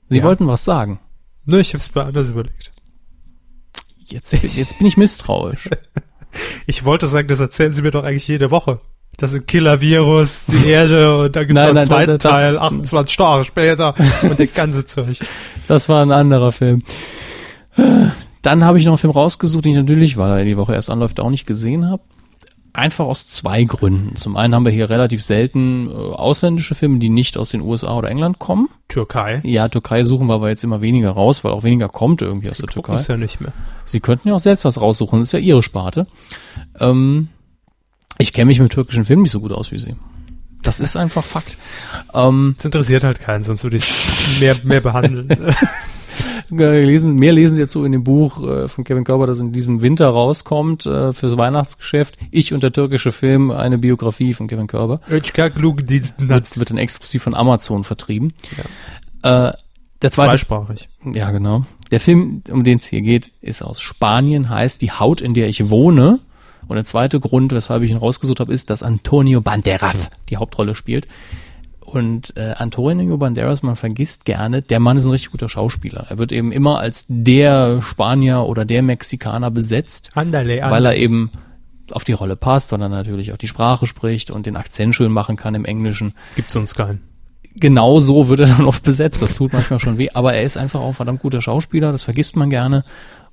Sie 0.09 0.19
Ja. 0.19 0.25
wollten 0.25 0.49
was 0.49 0.65
sagen. 0.65 0.99
Ne, 1.45 1.61
ich 1.61 1.73
hab's 1.73 1.95
mir 1.95 2.03
anders 2.05 2.31
überlegt. 2.31 2.73
Jetzt, 4.07 4.33
jetzt 4.33 4.79
bin 4.79 4.87
ich 4.87 4.97
misstrauisch. 4.97 5.69
Ich 6.67 6.85
wollte 6.85 7.07
sagen, 7.07 7.29
das 7.29 7.39
erzählen 7.39 7.75
Sie 7.75 7.83
mir 7.83 7.93
doch 7.93 8.03
eigentlich 8.03 8.27
jede 8.27 8.51
Woche. 8.51 8.81
Das 9.17 9.31
ist 9.31 9.37
ein 9.37 9.47
Killer-Virus, 9.47 10.47
die 10.47 10.67
Erde 10.69 11.17
und 11.17 11.37
dann 11.37 11.47
Nein, 11.47 11.55
noch 11.55 11.77
einen 11.77 11.87
zweiten 11.87 12.11
das- 12.19 12.23
das- 12.25 12.33
Teil, 12.33 12.59
28 12.59 13.17
Jahre 13.21 13.45
später 13.45 13.95
und 14.23 14.41
das 14.41 14.53
ganze 14.57 14.85
Zeug. 14.85 15.19
Das 15.69 15.89
war 15.89 16.03
ein 16.03 16.11
anderer 16.11 16.51
Film. 16.51 16.83
Dann 18.43 18.65
habe 18.65 18.79
ich 18.79 18.85
noch 18.85 18.93
einen 18.95 18.99
Film 18.99 19.13
rausgesucht, 19.13 19.65
den 19.65 19.73
ich 19.73 19.79
natürlich, 19.79 20.17
weil 20.17 20.31
er 20.39 20.45
die 20.45 20.57
Woche 20.57 20.75
erst 20.75 20.91
anläuft, 20.91 21.21
auch 21.21 21.31
nicht 21.31 21.47
gesehen 21.47 21.89
habe. 21.89 22.03
Einfach 22.75 23.05
aus 23.05 23.29
zwei 23.29 23.63
Gründen. 23.63 24.17
Zum 24.17 24.37
einen 24.37 24.53
haben 24.53 24.65
wir 24.65 24.73
hier 24.73 24.91
relativ 24.91 25.23
selten 25.23 25.89
äh, 25.89 25.93
ausländische 25.93 26.75
Filme, 26.75 26.99
die 26.99 27.09
nicht 27.09 27.39
aus 27.39 27.51
den 27.51 27.61
USA 27.61 27.97
oder 27.97 28.11
England 28.11 28.41
kommen. 28.41 28.69
Türkei. 28.89 29.41
Ja, 29.45 29.69
Türkei 29.69 30.03
suchen 30.03 30.27
wir 30.27 30.35
aber 30.35 30.49
jetzt 30.49 30.65
immer 30.65 30.81
weniger 30.81 31.11
raus, 31.13 31.45
weil 31.45 31.53
auch 31.53 31.63
weniger 31.63 31.89
kommt 31.89 32.21
irgendwie 32.21 32.51
aus 32.51 32.59
der 32.59 32.69
Türkei. 32.69 32.97
Es 32.97 33.07
ja 33.07 33.17
nicht 33.17 33.41
mehr. 33.41 33.53
Sie 33.85 34.01
könnten 34.01 34.27
ja 34.27 34.35
auch 34.35 34.41
selbst 34.41 34.65
was 34.65 34.81
raussuchen, 34.81 35.21
das 35.21 35.29
ist 35.29 35.33
ja 35.33 35.39
ihre 35.39 35.63
Sparte. 35.63 36.09
Ähm, 36.81 37.29
ich 38.19 38.33
kenne 38.33 38.47
mich 38.47 38.59
mit 38.59 38.73
türkischen 38.73 39.05
Filmen 39.05 39.23
nicht 39.23 39.31
so 39.33 39.41
gut 39.41 39.53
aus 39.53 39.71
wie 39.71 39.79
Sie. 39.79 39.95
Das 40.63 40.81
ist 40.81 40.97
einfach 40.97 41.23
Fakt. 41.23 41.57
Ähm, 42.13 42.55
Das 42.57 42.65
interessiert 42.65 43.05
halt 43.05 43.21
keinen, 43.21 43.45
sonst 43.45 43.63
würde 43.63 43.77
ich 43.77 44.41
mehr, 44.41 44.57
mehr 44.65 44.81
behandeln. 44.81 45.29
äh, 46.53 46.81
lesen, 46.81 47.15
mehr 47.15 47.33
lesen 47.33 47.55
Sie 47.55 47.61
jetzt 47.61 47.73
so 47.73 47.85
in 47.85 47.93
dem 47.93 48.05
Buch 48.05 48.43
äh, 48.43 48.69
von 48.69 48.85
Kevin 48.85 49.05
Körber, 49.05 49.27
das 49.27 49.41
in 49.41 49.53
diesem 49.53 49.83
Winter 49.83 50.09
rauskommt, 50.09 50.87
äh, 50.87 51.13
fürs 51.13 51.37
Weihnachtsgeschäft. 51.37 52.17
Ich 52.31 52.53
und 52.53 52.63
der 52.63 52.73
türkische 52.73 53.13
Film, 53.13 53.51
eine 53.51 53.79
Biografie 53.79 54.35
von 54.35 54.47
Kevin 54.47 54.67
Körber. 54.67 55.01
Wird, 56.19 56.59
wird 56.59 56.71
dann 56.71 56.79
exklusiv 56.79 57.23
von 57.23 57.35
Amazon 57.35 57.85
vertrieben. 57.85 58.33
Äh, 59.23 59.53
der 60.03 60.11
zweite 60.11 60.31
zweisprachig. 60.31 60.89
Ja, 61.15 61.31
genau. 61.31 61.65
Der 61.91 62.01
Film, 62.01 62.43
um 62.51 62.65
den 62.65 62.79
es 62.79 62.87
hier 62.87 63.03
geht, 63.03 63.31
ist 63.41 63.63
aus 63.63 63.81
Spanien, 63.81 64.51
heißt 64.51 64.83
Die 64.83 64.91
Haut, 64.91 65.21
in 65.21 65.35
der 65.35 65.49
ich 65.49 65.71
wohne. 65.71 66.21
Und 66.67 66.77
der 66.77 66.85
zweite 66.85 67.21
Grund, 67.21 67.53
weshalb 67.53 67.83
ich 67.83 67.91
ihn 67.91 67.97
rausgesucht 67.97 68.41
habe, 68.41 68.53
ist, 68.53 68.71
dass 68.71 68.83
Antonio 68.83 69.41
Banderas 69.41 70.11
die 70.29 70.37
Hauptrolle 70.37 70.75
spielt. 70.75 71.07
Und 71.95 72.37
äh, 72.37 72.55
Antonio 72.57 73.17
Banderas, 73.19 73.63
man 73.63 73.77
vergisst 73.77 74.25
gerne, 74.25 74.63
der 74.63 74.81
Mann 74.81 74.97
ist 74.97 75.05
ein 75.05 75.13
richtig 75.13 75.31
guter 75.31 75.49
Schauspieler. 75.49 76.07
Er 76.09 76.19
wird 76.19 76.33
eben 76.33 76.51
immer 76.51 76.81
als 76.81 77.05
der 77.07 77.81
Spanier 77.83 78.41
oder 78.41 78.65
der 78.65 78.83
Mexikaner 78.83 79.53
besetzt, 79.53 80.11
Andale, 80.15 80.61
weil 80.61 80.85
er 80.87 80.97
eben 80.97 81.31
auf 81.93 82.03
die 82.03 82.13
Rolle 82.13 82.35
passt, 82.35 82.71
sondern 82.71 82.91
natürlich 82.91 83.33
auch 83.33 83.37
die 83.37 83.47
Sprache 83.47 83.87
spricht 83.87 84.33
und 84.33 84.47
den 84.47 84.57
Akzent 84.57 84.97
schön 84.97 85.13
machen 85.13 85.37
kann 85.37 85.55
im 85.55 85.65
Englischen 85.65 86.15
Gibt's 86.35 86.55
sonst 86.55 86.75
keinen. 86.75 87.01
genau 87.55 88.01
so 88.01 88.29
wird 88.29 88.41
er 88.41 88.47
dann 88.57 88.65
oft 88.65 88.83
besetzt. 88.83 89.23
Das 89.23 89.37
tut 89.37 89.53
manchmal 89.53 89.79
schon 89.79 89.97
weh, 89.97 90.09
aber 90.15 90.35
er 90.35 90.43
ist 90.43 90.57
einfach 90.57 90.81
auch 90.81 90.89
ein 90.89 90.95
verdammt 90.95 91.21
guter 91.21 91.41
Schauspieler, 91.41 91.93
das 91.93 92.03
vergisst 92.03 92.35
man 92.35 92.51
gerne. 92.51 92.85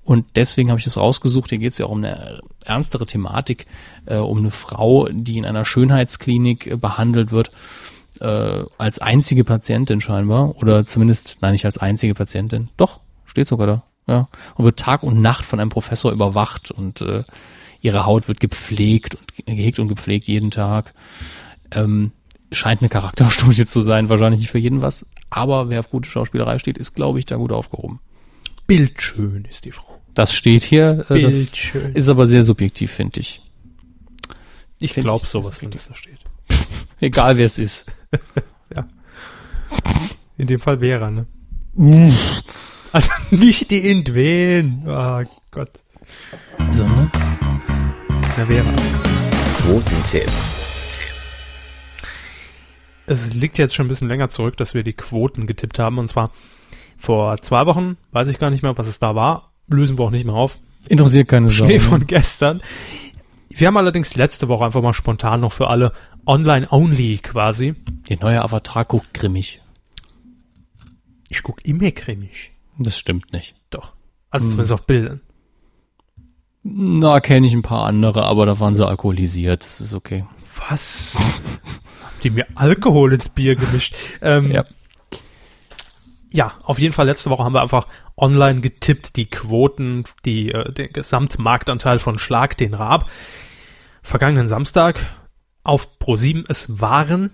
Und 0.03 0.25
deswegen 0.35 0.69
habe 0.69 0.79
ich 0.79 0.87
es 0.87 0.97
rausgesucht. 0.97 1.49
Hier 1.49 1.59
geht 1.59 1.71
es 1.71 1.77
ja 1.77 1.85
auch 1.85 1.91
um 1.91 2.03
eine 2.03 2.41
ernstere 2.65 3.05
Thematik, 3.05 3.67
äh, 4.05 4.17
um 4.17 4.39
eine 4.39 4.49
Frau, 4.49 5.07
die 5.11 5.37
in 5.37 5.45
einer 5.45 5.63
Schönheitsklinik 5.63 6.67
äh, 6.67 6.75
behandelt 6.75 7.31
wird, 7.31 7.51
äh, 8.21 8.65
als 8.77 8.99
einzige 8.99 9.43
Patientin 9.43 9.99
scheinbar. 9.99 10.55
Oder 10.57 10.85
zumindest, 10.85 11.37
nein, 11.41 11.53
nicht 11.53 11.65
als 11.65 11.77
einzige 11.77 12.13
Patientin. 12.13 12.69
Doch, 12.77 12.99
steht 13.25 13.47
sogar 13.47 13.67
da. 13.67 13.83
Ja. 14.07 14.29
Und 14.55 14.65
wird 14.65 14.79
Tag 14.79 15.03
und 15.03 15.21
Nacht 15.21 15.45
von 15.45 15.59
einem 15.59 15.69
Professor 15.69 16.11
überwacht 16.11 16.71
und 16.71 17.01
äh, 17.01 17.23
ihre 17.81 18.05
Haut 18.05 18.27
wird 18.27 18.39
gepflegt 18.39 19.15
und 19.15 19.45
gehegt 19.45 19.79
und 19.79 19.87
gepflegt 19.87 20.27
jeden 20.27 20.51
Tag. 20.51 20.93
Ähm, 21.71 22.11
scheint 22.51 22.81
eine 22.81 22.89
Charakterstudie 22.89 23.65
zu 23.65 23.81
sein, 23.81 24.09
wahrscheinlich 24.09 24.41
nicht 24.41 24.51
für 24.51 24.59
jeden 24.59 24.81
was. 24.81 25.05
Aber 25.29 25.69
wer 25.69 25.79
auf 25.79 25.89
gute 25.89 26.09
Schauspielerei 26.09 26.59
steht, 26.59 26.77
ist, 26.77 26.93
glaube 26.93 27.19
ich, 27.19 27.25
da 27.25 27.37
gut 27.37 27.51
aufgehoben. 27.51 27.99
Bildschön 28.67 29.45
ist 29.49 29.65
die 29.65 29.71
Frau. 29.71 29.99
Das 30.13 30.33
steht 30.33 30.63
hier. 30.63 31.05
Äh, 31.09 31.21
das 31.21 31.35
Bildschön. 31.35 31.93
ist 31.95 32.09
aber 32.09 32.25
sehr 32.25 32.43
subjektiv, 32.43 32.91
finde 32.91 33.21
ich. 33.21 33.41
Ich 34.79 34.93
glaube 34.93 35.25
sowas, 35.25 35.61
wenn 35.61 35.71
das 35.71 35.87
da 35.87 35.95
steht. 35.95 36.19
Egal 37.01 37.35
wer 37.35 37.45
es 37.45 37.57
ist. 37.57 37.91
In 40.37 40.45
dem 40.45 40.59
Fall 40.59 40.77
Vera, 40.77 41.09
ne? 41.09 41.25
Also 42.91 43.09
nicht 43.31 43.71
die 43.71 43.89
Indwen. 43.89 44.83
Oh 44.85 45.23
Gott. 45.49 45.83
So, 46.71 46.87
ne? 46.87 47.09
Na, 48.37 48.45
Vera. 48.45 48.75
Quotentipp. 49.57 50.29
Es 53.07 53.33
liegt 53.33 53.57
jetzt 53.57 53.73
schon 53.73 53.87
ein 53.87 53.89
bisschen 53.89 54.07
länger 54.07 54.29
zurück, 54.29 54.55
dass 54.57 54.75
wir 54.75 54.83
die 54.83 54.93
Quoten 54.93 55.47
getippt 55.47 55.79
haben. 55.79 55.97
Und 55.97 56.07
zwar 56.07 56.31
vor 56.97 57.41
zwei 57.41 57.65
Wochen, 57.65 57.97
weiß 58.11 58.27
ich 58.27 58.37
gar 58.37 58.51
nicht 58.51 58.61
mehr, 58.61 58.77
was 58.77 58.85
es 58.87 58.99
da 58.99 59.15
war. 59.15 59.53
Lösen 59.67 59.97
wir 59.97 60.05
auch 60.05 60.11
nicht 60.11 60.25
mehr 60.25 60.35
auf. 60.35 60.59
Interessiert 60.87 61.27
keine 61.27 61.49
Sau. 61.49 61.65
Schnee 61.65 61.73
ne? 61.73 61.79
von 61.79 62.05
gestern. 62.05 62.61
Wir 63.57 63.67
haben 63.67 63.77
allerdings 63.77 64.15
letzte 64.15 64.47
Woche 64.47 64.65
einfach 64.65 64.81
mal 64.81 64.93
spontan 64.93 65.41
noch 65.41 65.51
für 65.51 65.67
alle 65.67 65.91
online-only 66.25 67.17
quasi. 67.19 67.75
Der 68.09 68.17
neue 68.19 68.41
Avatar 68.41 68.85
guckt 68.85 69.13
grimmig. 69.13 69.61
Ich 71.29 71.43
guck 71.43 71.63
immer 71.65 71.91
cremig. 71.91 72.51
Das 72.77 72.97
stimmt 72.97 73.31
nicht. 73.33 73.55
Doch. 73.69 73.93
Also 74.29 74.45
Hm. 74.45 74.51
zumindest 74.51 74.73
auf 74.73 74.85
Bildern. 74.85 75.21
Na, 76.63 77.19
kenne 77.19 77.47
ich 77.47 77.53
ein 77.53 77.63
paar 77.63 77.85
andere, 77.85 78.23
aber 78.25 78.45
da 78.45 78.59
waren 78.59 78.75
sie 78.75 78.85
alkoholisiert. 78.85 79.63
Das 79.63 79.81
ist 79.81 79.93
okay. 79.95 80.25
Was? 80.69 81.41
Haben 82.03 82.15
die 82.23 82.29
mir 82.29 82.45
Alkohol 82.55 83.13
ins 83.13 83.29
Bier 83.29 83.55
gemischt? 83.55 83.95
Ähm, 84.21 84.51
Ja. 84.51 84.65
ja, 86.31 86.53
auf 86.63 86.77
jeden 86.79 86.93
Fall 86.93 87.07
letzte 87.07 87.29
Woche 87.31 87.43
haben 87.43 87.53
wir 87.55 87.63
einfach 87.63 87.87
online 88.15 88.61
getippt, 88.61 89.15
die 89.15 89.25
Quoten, 89.25 90.03
die, 90.25 90.51
äh, 90.51 90.71
den 90.71 90.93
Gesamtmarktanteil 90.93 91.97
von 91.97 92.19
Schlag 92.19 92.57
den 92.57 92.73
Raab. 92.75 93.09
Vergangenen 94.01 94.47
Samstag 94.47 95.05
auf 95.63 95.87
Pro7, 95.99 96.45
es 96.49 96.79
waren 96.81 97.31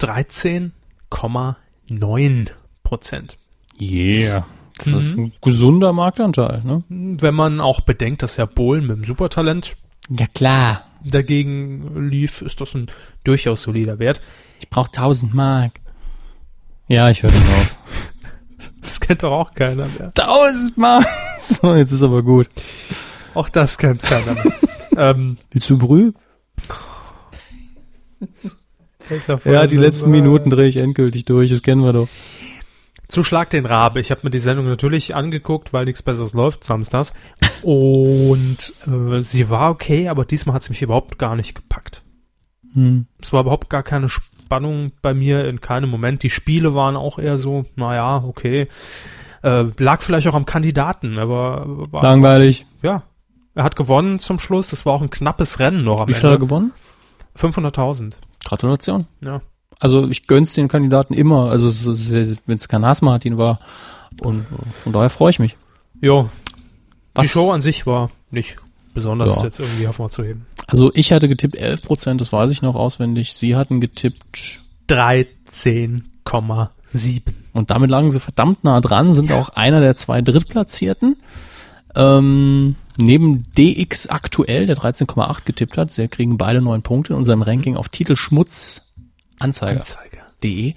13,9 0.00 2.50
Prozent. 2.82 3.38
Yeah. 3.80 4.46
Das 4.78 4.86
ist 4.88 5.16
Mhm. 5.16 5.24
ein 5.24 5.32
gesunder 5.42 5.92
Marktanteil, 5.92 6.62
ne? 6.64 6.82
Wenn 6.88 7.34
man 7.34 7.60
auch 7.60 7.80
bedenkt, 7.82 8.22
dass 8.22 8.38
Herr 8.38 8.46
Bohlen 8.46 8.86
mit 8.86 8.96
dem 8.96 9.04
Supertalent 9.04 9.76
Ja, 10.08 10.26
klar. 10.34 10.86
dagegen 11.04 12.08
lief, 12.08 12.40
ist 12.42 12.60
das 12.60 12.74
ein 12.74 12.86
durchaus 13.24 13.62
solider 13.62 13.98
Wert. 13.98 14.20
Ich 14.60 14.68
brauche 14.70 14.90
1000 14.92 15.34
Mark. 15.34 15.80
Ja, 16.88 17.10
ich 17.10 17.22
höre 17.22 17.30
dann 17.30 17.42
auf. 17.42 17.76
Das 18.82 18.98
kennt 18.98 19.22
doch 19.22 19.30
auch 19.32 19.54
keiner 19.54 19.86
mehr. 19.86 20.10
1000 20.18 20.76
Mark! 20.76 21.06
So, 21.38 21.74
jetzt 21.76 21.92
ist 21.92 22.02
aber 22.02 22.22
gut. 22.22 22.48
Auch 23.34 23.48
das 23.48 23.78
kennt 23.78 24.02
keiner 24.02 24.34
mehr. 24.34 24.44
ähm, 24.96 25.38
Willst 25.50 25.70
du 25.70 25.78
Brühe? 25.78 26.14
ja 29.28 29.38
Ja, 29.44 29.66
die 29.66 29.76
letzten 29.76 30.10
Minuten 30.10 30.50
drehe 30.50 30.68
ich 30.68 30.76
endgültig 30.76 31.24
durch, 31.24 31.50
das 31.50 31.62
kennen 31.62 31.82
wir 31.82 31.92
doch. 31.92 32.08
Zu 33.08 33.22
Schlag 33.22 33.50
den 33.50 33.66
Rabe. 33.66 34.00
Ich 34.00 34.10
habe 34.10 34.22
mir 34.24 34.30
die 34.30 34.38
Sendung 34.38 34.66
natürlich 34.66 35.14
angeguckt, 35.14 35.74
weil 35.74 35.84
nichts 35.84 36.02
Besseres 36.02 36.32
läuft 36.32 36.64
samstags. 36.64 37.12
Und 37.62 38.72
äh, 38.86 39.22
sie 39.22 39.50
war 39.50 39.70
okay, 39.70 40.08
aber 40.08 40.24
diesmal 40.24 40.54
hat 40.54 40.62
sie 40.62 40.70
mich 40.70 40.80
überhaupt 40.80 41.18
gar 41.18 41.36
nicht 41.36 41.54
gepackt. 41.54 42.02
Hm. 42.72 43.06
Es 43.20 43.32
war 43.32 43.42
überhaupt 43.42 43.68
gar 43.68 43.82
keine 43.82 44.08
Spannung 44.08 44.92
bei 45.02 45.12
mir 45.12 45.46
in 45.46 45.60
keinem 45.60 45.90
Moment. 45.90 46.22
Die 46.22 46.30
Spiele 46.30 46.74
waren 46.74 46.96
auch 46.96 47.18
eher 47.18 47.36
so, 47.36 47.66
naja, 47.76 48.24
okay. 48.26 48.68
Äh, 49.42 49.64
lag 49.76 50.02
vielleicht 50.02 50.28
auch 50.28 50.34
am 50.34 50.46
Kandidaten, 50.46 51.18
aber 51.18 51.64
war, 51.92 52.02
Langweilig. 52.02 52.66
ja. 52.82 53.02
Er 53.54 53.64
hat 53.64 53.76
gewonnen 53.76 54.18
zum 54.18 54.38
Schluss. 54.38 54.72
Es 54.72 54.86
war 54.86 54.94
auch 54.94 55.02
ein 55.02 55.10
knappes 55.10 55.58
Rennen 55.58 55.84
noch 55.84 56.00
am 56.00 56.08
Wie 56.08 56.14
viel 56.14 56.22
hat 56.22 56.30
er 56.30 56.34
Ende. 56.34 56.46
gewonnen? 56.46 56.72
500.000. 57.36 58.14
Gratulation. 58.44 59.06
Ja. 59.24 59.40
Also 59.80 60.08
ich 60.08 60.26
gönn's 60.26 60.52
den 60.54 60.68
Kandidaten 60.68 61.14
immer. 61.14 61.50
Also 61.50 61.68
wenn 62.46 62.56
es 62.56 62.68
kein 62.68 62.84
Haas-Martin 62.86 63.36
war. 63.38 63.60
Und 64.20 64.46
von 64.84 64.92
daher 64.92 65.10
freue 65.10 65.30
ich 65.30 65.38
mich. 65.38 65.56
Jo, 66.00 66.28
die 66.54 66.58
Was- 67.14 67.28
Show 67.30 67.50
an 67.50 67.60
sich 67.60 67.86
war 67.86 68.10
nicht 68.30 68.56
besonders 68.94 69.36
Ja. 69.36 69.44
jetzt 69.44 69.58
irgendwie 69.60 69.84
hervorzuheben. 69.86 70.46
Also 70.66 70.90
ich 70.94 71.12
hatte 71.12 71.28
getippt 71.28 71.56
11 71.56 71.82
Prozent, 71.82 72.20
das 72.20 72.32
weiß 72.32 72.50
ich 72.50 72.62
noch 72.62 72.74
auswendig. 72.74 73.34
Sie 73.34 73.56
hatten 73.56 73.80
getippt 73.80 74.62
13,7. 74.88 77.22
und 77.52 77.70
damit 77.70 77.90
lagen 77.90 78.10
sie 78.10 78.20
verdammt 78.20 78.64
nah 78.64 78.80
dran, 78.80 79.14
sind 79.14 79.32
auch 79.32 79.50
einer 79.50 79.80
der 79.80 79.94
zwei 79.94 80.22
Drittplatzierten. 80.22 81.16
Ähm, 81.94 82.76
neben 82.96 83.44
DX 83.56 84.08
aktuell, 84.08 84.66
der 84.66 84.76
13,8 84.76 85.44
getippt 85.44 85.76
hat, 85.76 85.90
sie 85.90 86.08
kriegen 86.08 86.38
beide 86.38 86.60
neun 86.60 86.82
Punkte 86.82 87.12
in 87.12 87.18
unserem 87.18 87.42
Ranking 87.42 87.76
auf 87.76 87.88
Titelschmutzanzeiger.de. 87.88 88.84
Anzeige. 89.40 90.74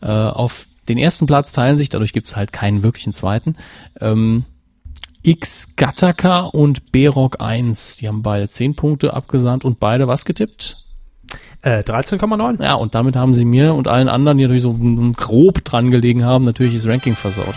Äh, 0.00 0.06
auf 0.06 0.66
den 0.88 0.98
ersten 0.98 1.26
Platz 1.26 1.52
teilen 1.52 1.78
sich, 1.78 1.88
dadurch 1.88 2.12
gibt's 2.12 2.36
halt 2.36 2.52
keinen 2.52 2.82
wirklichen 2.82 3.12
zweiten. 3.12 3.56
Ähm, 4.00 4.44
X 5.22 5.76
Gattaca 5.76 6.40
und 6.40 6.90
B-Rock 6.90 7.40
1, 7.40 7.96
die 7.96 8.08
haben 8.08 8.22
beide 8.22 8.48
10 8.48 8.74
Punkte 8.74 9.14
abgesandt 9.14 9.64
und 9.64 9.78
beide 9.78 10.08
was 10.08 10.24
getippt? 10.24 10.78
Äh, 11.62 11.78
13,9. 11.80 12.62
Ja, 12.62 12.74
und 12.74 12.96
damit 12.96 13.14
haben 13.14 13.32
sie 13.32 13.44
mir 13.44 13.74
und 13.74 13.86
allen 13.86 14.08
anderen, 14.08 14.38
die 14.38 14.44
natürlich 14.44 14.62
so 14.62 14.76
grob 15.16 15.64
dran 15.64 15.90
gelegen 15.90 16.24
haben, 16.24 16.44
natürlich 16.44 16.74
das 16.74 16.86
Ranking 16.86 17.14
versaut. 17.14 17.54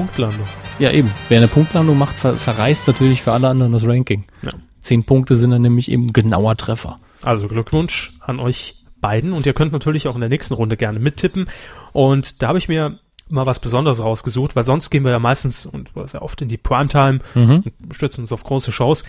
Punktlandung. 0.00 0.46
Ja, 0.78 0.90
eben. 0.90 1.10
Wer 1.28 1.38
eine 1.38 1.48
Punktlandung 1.48 1.96
macht, 1.96 2.18
ver 2.18 2.34
verreißt 2.36 2.86
natürlich 2.86 3.22
für 3.22 3.32
alle 3.32 3.48
anderen 3.48 3.72
das 3.72 3.86
Ranking. 3.86 4.24
Ja. 4.42 4.52
Zehn 4.80 5.04
Punkte 5.04 5.36
sind 5.36 5.50
dann 5.52 5.62
nämlich 5.62 5.90
eben 5.90 6.12
genauer 6.12 6.56
Treffer. 6.56 6.96
Also 7.22 7.48
Glückwunsch 7.48 8.12
an 8.20 8.38
euch 8.38 8.84
beiden. 9.00 9.32
Und 9.32 9.46
ihr 9.46 9.54
könnt 9.54 9.72
natürlich 9.72 10.06
auch 10.06 10.14
in 10.14 10.20
der 10.20 10.28
nächsten 10.28 10.52
Runde 10.54 10.76
gerne 10.76 10.98
mittippen. 10.98 11.48
Und 11.92 12.42
da 12.42 12.48
habe 12.48 12.58
ich 12.58 12.68
mir 12.68 12.98
mal 13.28 13.46
was 13.46 13.58
Besonderes 13.58 14.00
rausgesucht, 14.00 14.54
weil 14.54 14.64
sonst 14.66 14.90
gehen 14.90 15.02
wir 15.04 15.10
ja 15.12 15.18
meistens 15.18 15.64
und 15.66 15.90
sehr 16.04 16.22
oft 16.22 16.40
in 16.42 16.48
die 16.48 16.58
Primetime 16.58 17.20
Mhm. 17.34 17.64
und 17.82 17.94
stützen 17.94 18.20
uns 18.20 18.32
auf 18.32 18.44
große 18.44 18.70
Shows. 18.72 19.02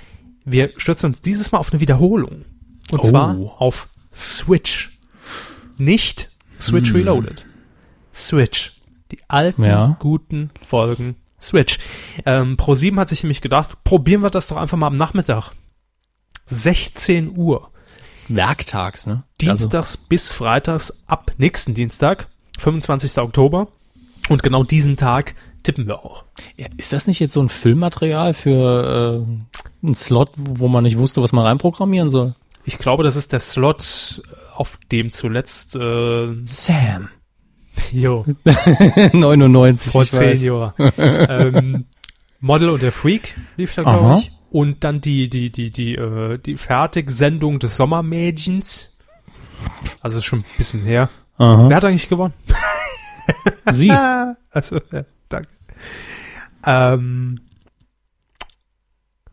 Wir 0.45 0.71
stützen 0.77 1.07
uns 1.07 1.21
dieses 1.21 1.51
Mal 1.51 1.57
auf 1.59 1.71
eine 1.71 1.81
Wiederholung. 1.81 2.45
Und 2.91 2.99
Oh. 2.99 3.03
zwar 3.03 3.37
auf 3.59 3.89
Switch. 4.13 4.97
Nicht 5.77 6.31
Switch 6.59 6.89
Hm. 6.91 6.95
Reloaded. 6.95 7.45
Switch. 8.13 8.71
Die 9.11 9.19
alten, 9.27 9.63
Ja. 9.63 9.95
guten 9.99 10.51
Folgen 10.65 11.15
Switch. 11.39 11.77
Ähm, 12.25 12.57
Pro7 12.57 12.97
hat 12.97 13.09
sich 13.09 13.23
nämlich 13.23 13.41
gedacht, 13.41 13.83
probieren 13.83 14.21
wir 14.23 14.29
das 14.29 14.47
doch 14.47 14.57
einfach 14.57 14.77
mal 14.77 14.87
am 14.87 14.97
Nachmittag. 14.97 15.51
16 16.47 17.37
Uhr. 17.37 17.69
Werktags, 18.29 19.05
ne? 19.07 19.23
Dienstags 19.39 19.95
bis 19.97 20.33
Freitags 20.33 20.93
ab 21.07 21.31
nächsten 21.37 21.73
Dienstag, 21.73 22.27
25. 22.59 23.17
Oktober. 23.19 23.67
Und 24.29 24.43
genau 24.43 24.63
diesen 24.63 24.97
Tag 24.97 25.35
tippen 25.63 25.87
wir 25.87 25.99
auch. 26.03 26.23
Also, 26.23 26.49
ja, 26.57 26.67
ist 26.75 26.91
das 26.91 27.07
nicht 27.07 27.19
jetzt 27.19 27.33
so 27.33 27.41
ein 27.41 27.49
Füllmaterial 27.49 28.33
für 28.33 29.23
äh, 29.25 29.85
einen 29.85 29.95
Slot, 29.95 30.31
wo 30.35 30.67
man 30.67 30.83
nicht 30.83 30.97
wusste, 30.97 31.21
was 31.21 31.31
man 31.31 31.45
reinprogrammieren 31.45 32.09
soll? 32.09 32.33
Ich 32.65 32.77
glaube, 32.77 33.03
das 33.03 33.15
ist 33.15 33.31
der 33.31 33.39
Slot, 33.39 34.21
auf 34.55 34.77
dem 34.91 35.11
zuletzt 35.11 35.75
äh, 35.77 36.35
Sam. 36.43 37.09
jo, 37.91 38.25
99, 39.13 39.91
vor 39.91 40.05
zehn. 40.05 40.37
Jahren. 40.37 40.73
ähm, 40.97 41.85
Model 42.39 42.69
und 42.69 42.81
der 42.81 42.91
Freak 42.91 43.35
lief 43.55 43.75
da, 43.75 43.83
glaube 43.83 44.19
ich. 44.19 44.31
Und 44.49 44.83
dann 44.83 45.01
die, 45.01 45.29
die, 45.29 45.51
die, 45.51 45.71
die, 45.71 45.95
äh, 45.95 46.37
die 46.37 46.57
Fertigsendung 46.57 47.59
des 47.59 47.75
Sommermädchens. 47.75 48.95
Also 50.01 50.19
ist 50.19 50.25
schon 50.25 50.39
ein 50.39 50.45
bisschen 50.57 50.83
her. 50.83 51.09
Aha. 51.37 51.69
Wer 51.69 51.77
hat 51.77 51.85
eigentlich 51.85 52.09
gewonnen? 52.09 52.33
Sie. 53.71 53.91
Also, 54.49 54.79
ja, 54.91 55.03
danke. 55.29 55.49
Ähm, 56.65 57.39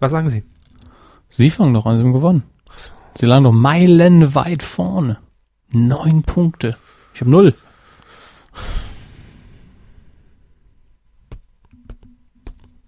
was 0.00 0.12
sagen 0.12 0.28
Sie? 0.28 0.42
Sie 1.30 1.48
fangen 1.48 1.72
doch 1.72 1.86
an, 1.86 1.96
Sie 1.96 2.02
haben 2.02 2.12
gewonnen. 2.12 2.42
So. 2.74 2.90
Sie 3.14 3.24
lagen 3.24 3.44
doch 3.44 3.52
meilenweit 3.52 4.62
vorne. 4.62 5.18
Neun 5.72 6.22
Punkte. 6.24 6.76
Ich 7.14 7.22
habe 7.22 7.30
null. 7.30 7.54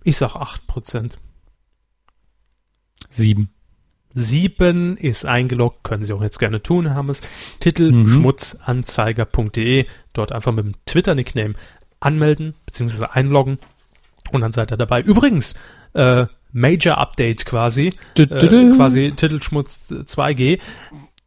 Ich 0.06 0.18
sag 0.18 0.36
8%. 0.36 1.18
Sieben. 3.08 3.50
7 4.14 4.96
ist 4.96 5.26
eingeloggt, 5.26 5.82
können 5.82 6.04
Sie 6.04 6.12
auch 6.12 6.22
jetzt 6.22 6.38
gerne 6.38 6.62
tun, 6.62 6.94
haben 6.94 7.10
es. 7.10 7.22
Titel 7.58 7.90
Mhm. 7.90 8.08
schmutzanzeiger.de, 8.08 9.86
dort 10.12 10.30
einfach 10.30 10.52
mit 10.52 10.64
dem 10.64 10.74
Twitter-Nickname 10.86 11.54
anmelden, 11.98 12.54
beziehungsweise 12.66 13.14
einloggen 13.14 13.58
und 14.30 14.42
dann 14.42 14.52
seid 14.52 14.72
ihr 14.72 14.76
dabei. 14.76 15.02
Übrigens, 15.02 15.54
äh, 15.94 16.26
Major 16.52 16.98
Update 16.98 17.44
quasi, 17.44 17.90
äh, 18.16 18.74
quasi 18.76 19.12
Titelschmutz 19.14 19.90
2G. 19.90 20.60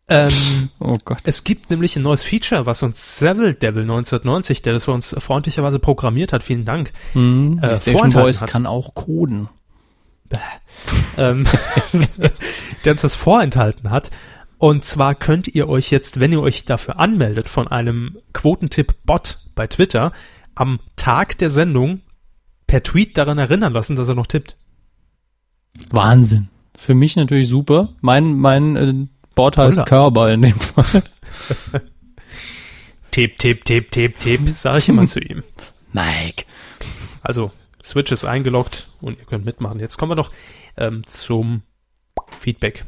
Ähm, 0.09 0.33
Oh 0.79 0.97
Gott. 1.05 1.19
es 1.25 1.43
gibt 1.43 1.69
nämlich 1.69 1.95
ein 1.95 2.01
neues 2.03 2.23
Feature, 2.23 2.65
was 2.65 2.81
uns 2.83 3.19
Seville 3.19 3.53
Devil 3.53 3.83
1990, 3.83 4.61
der 4.63 4.73
das 4.73 4.85
für 4.85 4.91
uns 4.91 5.15
freundlicherweise 5.19 5.79
programmiert 5.79 6.33
hat, 6.33 6.43
vielen 6.43 6.65
Dank, 6.65 6.91
Mhm. 7.13 7.59
äh, 7.61 7.75
Station 7.75 8.11
Voice 8.11 8.41
hat. 8.41 8.49
kann 8.49 8.65
auch 8.65 8.95
coden. 8.95 9.49
ähm, 11.17 11.45
der 12.85 12.91
uns 12.93 13.01
das 13.01 13.15
vorenthalten 13.15 13.89
hat. 13.89 14.11
Und 14.59 14.83
zwar 14.83 15.15
könnt 15.15 15.47
ihr 15.47 15.69
euch 15.69 15.89
jetzt, 15.89 16.19
wenn 16.19 16.31
ihr 16.31 16.41
euch 16.41 16.65
dafür 16.65 16.99
anmeldet 16.99 17.47
von 17.49 17.67
einem 17.67 18.17
Quotentipp-Bot 18.33 19.39
bei 19.55 19.67
Twitter, 19.67 20.11
am 20.53 20.79
Tag 20.97 21.37
der 21.37 21.49
Sendung 21.49 22.01
per 22.67 22.83
Tweet 22.83 23.17
daran 23.17 23.37
erinnern 23.37 23.73
lassen, 23.73 23.95
dass 23.95 24.09
er 24.09 24.15
noch 24.15 24.27
tippt. 24.27 24.57
Wahnsinn. 25.89 26.49
Für 26.75 26.93
mich 26.93 27.15
natürlich 27.15 27.47
super. 27.47 27.93
Mein, 28.01 28.33
mein 28.37 28.75
äh, 28.75 28.93
Bot 29.39 29.57
heißt 29.57 29.77
Holla. 29.77 29.85
Körber 29.87 30.33
in 30.33 30.41
dem 30.41 30.59
Fall. 30.59 31.01
Tipp, 33.11 33.39
tipp, 33.39 33.63
tipp, 33.63 33.89
tipp, 33.89 34.19
tipp, 34.19 34.49
sage 34.49 34.79
ich 34.79 34.89
immer 34.89 35.07
zu 35.07 35.21
ihm. 35.21 35.43
Mike. 35.93 36.43
Also, 37.21 37.49
Switch 37.81 38.11
ist 38.11 38.25
eingeloggt 38.25 38.89
und 38.99 39.17
ihr 39.17 39.23
könnt 39.23 39.45
mitmachen. 39.45 39.79
Jetzt 39.79 39.97
kommen 39.97 40.11
wir 40.11 40.17
noch 40.17 40.31
ähm, 40.75 41.07
zum 41.07 41.61
Feedback. 42.37 42.83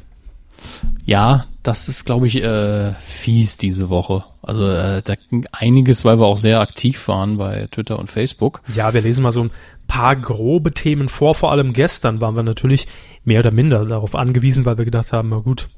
Ja, 1.06 1.46
das 1.64 1.88
ist, 1.88 2.04
glaube 2.04 2.28
ich, 2.28 2.36
äh, 2.44 2.96
fies 2.96 3.58
diese 3.58 3.90
Woche. 3.90 4.26
Also 4.42 4.68
äh, 4.68 5.02
da 5.02 5.16
ging 5.16 5.46
einiges, 5.54 6.04
weil 6.04 6.20
wir 6.20 6.26
auch 6.26 6.38
sehr 6.38 6.60
aktiv 6.60 7.08
waren 7.08 7.38
bei 7.38 7.68
Twitter 7.72 7.98
und 7.98 8.10
Facebook. 8.10 8.62
Ja, 8.76 8.94
wir 8.94 9.02
lesen 9.02 9.24
mal 9.24 9.32
so 9.32 9.46
ein 9.46 9.52
paar 9.88 10.18
grobe 10.18 10.74
Themen 10.74 11.08
vor. 11.08 11.34
Vor 11.34 11.54
allem 11.54 11.72
gestern 11.72 12.20
waren 12.20 12.36
wir 12.36 12.44
natürlich 12.44 12.88
mehr 13.24 13.40
oder 13.40 13.52
minder 13.52 13.86
darauf 13.86 14.16
angewiesen, 14.16 14.66
weil 14.66 14.78
wir 14.78 14.86
gedacht 14.86 15.14
haben, 15.14 15.30
na 15.30 15.38
gut, 15.38 15.70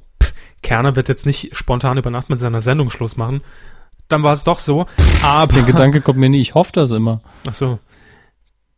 Kerner 0.64 0.96
wird 0.96 1.10
jetzt 1.10 1.26
nicht 1.28 1.56
spontan 1.56 1.98
über 1.98 2.10
Nacht 2.10 2.30
mit 2.30 2.40
seiner 2.40 2.62
Sendung 2.62 2.90
Schluss 2.90 3.18
machen. 3.18 3.42
Dann 4.08 4.24
war 4.24 4.34
es 4.34 4.44
doch 4.44 4.58
so. 4.58 4.88
Aber 5.24 5.54
Der 5.54 5.64
Gedanke 5.64 6.02
kommt 6.02 6.20
mir 6.20 6.30
nie, 6.30 6.42
ich 6.42 6.56
hoffe 6.56 6.72
das 6.74 6.92
immer. 6.92 7.22
Ach 7.48 7.54
so. 7.54 7.80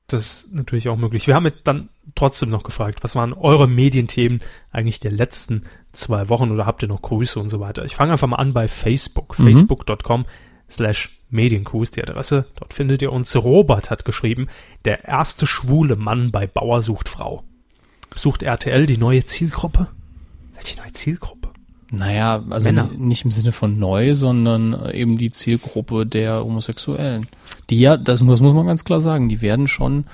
Das 0.08 0.26
ist 0.26 0.54
natürlich 0.54 0.88
auch 0.90 0.98
möglich. 0.98 1.26
Wir 1.26 1.34
haben 1.34 1.46
jetzt 1.46 1.62
dann 1.64 1.90
trotzdem 2.14 2.50
noch 2.50 2.64
gefragt, 2.64 3.04
was 3.04 3.16
waren 3.16 3.34
eure 3.34 3.68
Medienthemen 3.68 4.42
eigentlich 4.72 5.00
der 5.00 5.12
letzten 5.12 5.64
zwei 5.94 6.30
Wochen 6.30 6.52
oder 6.52 6.68
habt 6.68 6.84
ihr 6.84 6.88
noch 6.88 7.02
Grüße 7.02 7.40
und 7.40 7.50
so 7.50 7.60
weiter? 7.60 7.86
Ich 7.86 7.96
fange 7.96 8.12
einfach 8.12 8.28
mal 8.28 8.36
an 8.36 8.54
bei 8.54 8.68
Facebook. 8.68 9.40
Mhm. 9.40 9.46
Facebook.com 9.46 10.26
slash 10.70 11.18
Medienkuh 11.30 11.82
ist 11.82 11.96
die 11.96 12.04
Adresse. 12.04 12.46
Dort 12.56 12.74
findet 12.74 13.02
ihr 13.02 13.12
uns. 13.12 13.36
Robert 13.36 13.90
hat 13.90 14.06
geschrieben, 14.06 14.48
der 14.86 15.06
erste 15.06 15.48
schwule 15.48 15.96
Mann 15.96 16.32
bei 16.32 16.46
Bauer 16.46 16.84
sucht 16.84 17.10
Frau. 17.10 17.44
Sucht 18.16 18.44
RTL 18.44 18.86
die 18.86 18.98
neue 18.98 19.26
Zielgruppe? 19.26 19.88
Welche 20.54 20.80
neue 20.80 20.92
Zielgruppe? 20.94 21.45
Naja, 21.92 22.44
also 22.50 22.70
Männer. 22.70 22.90
nicht 22.98 23.26
im 23.26 23.32
Sinne 23.32 23.52
von 23.52 23.78
neu, 23.78 24.16
sondern 24.16 24.74
äh, 24.74 24.94
eben 24.98 25.18
die 25.18 25.32
Zielgruppe 25.32 26.06
der 26.06 26.44
Homosexuellen. 26.44 27.28
Die 27.70 27.80
ja, 27.80 27.96
das 27.98 28.24
muss, 28.24 28.42
muss 28.42 28.54
man 28.54 28.66
ganz 28.66 28.84
klar 28.84 29.00
sagen, 29.00 29.30
die 29.30 29.42
werden 29.42 29.68
schon 29.68 30.06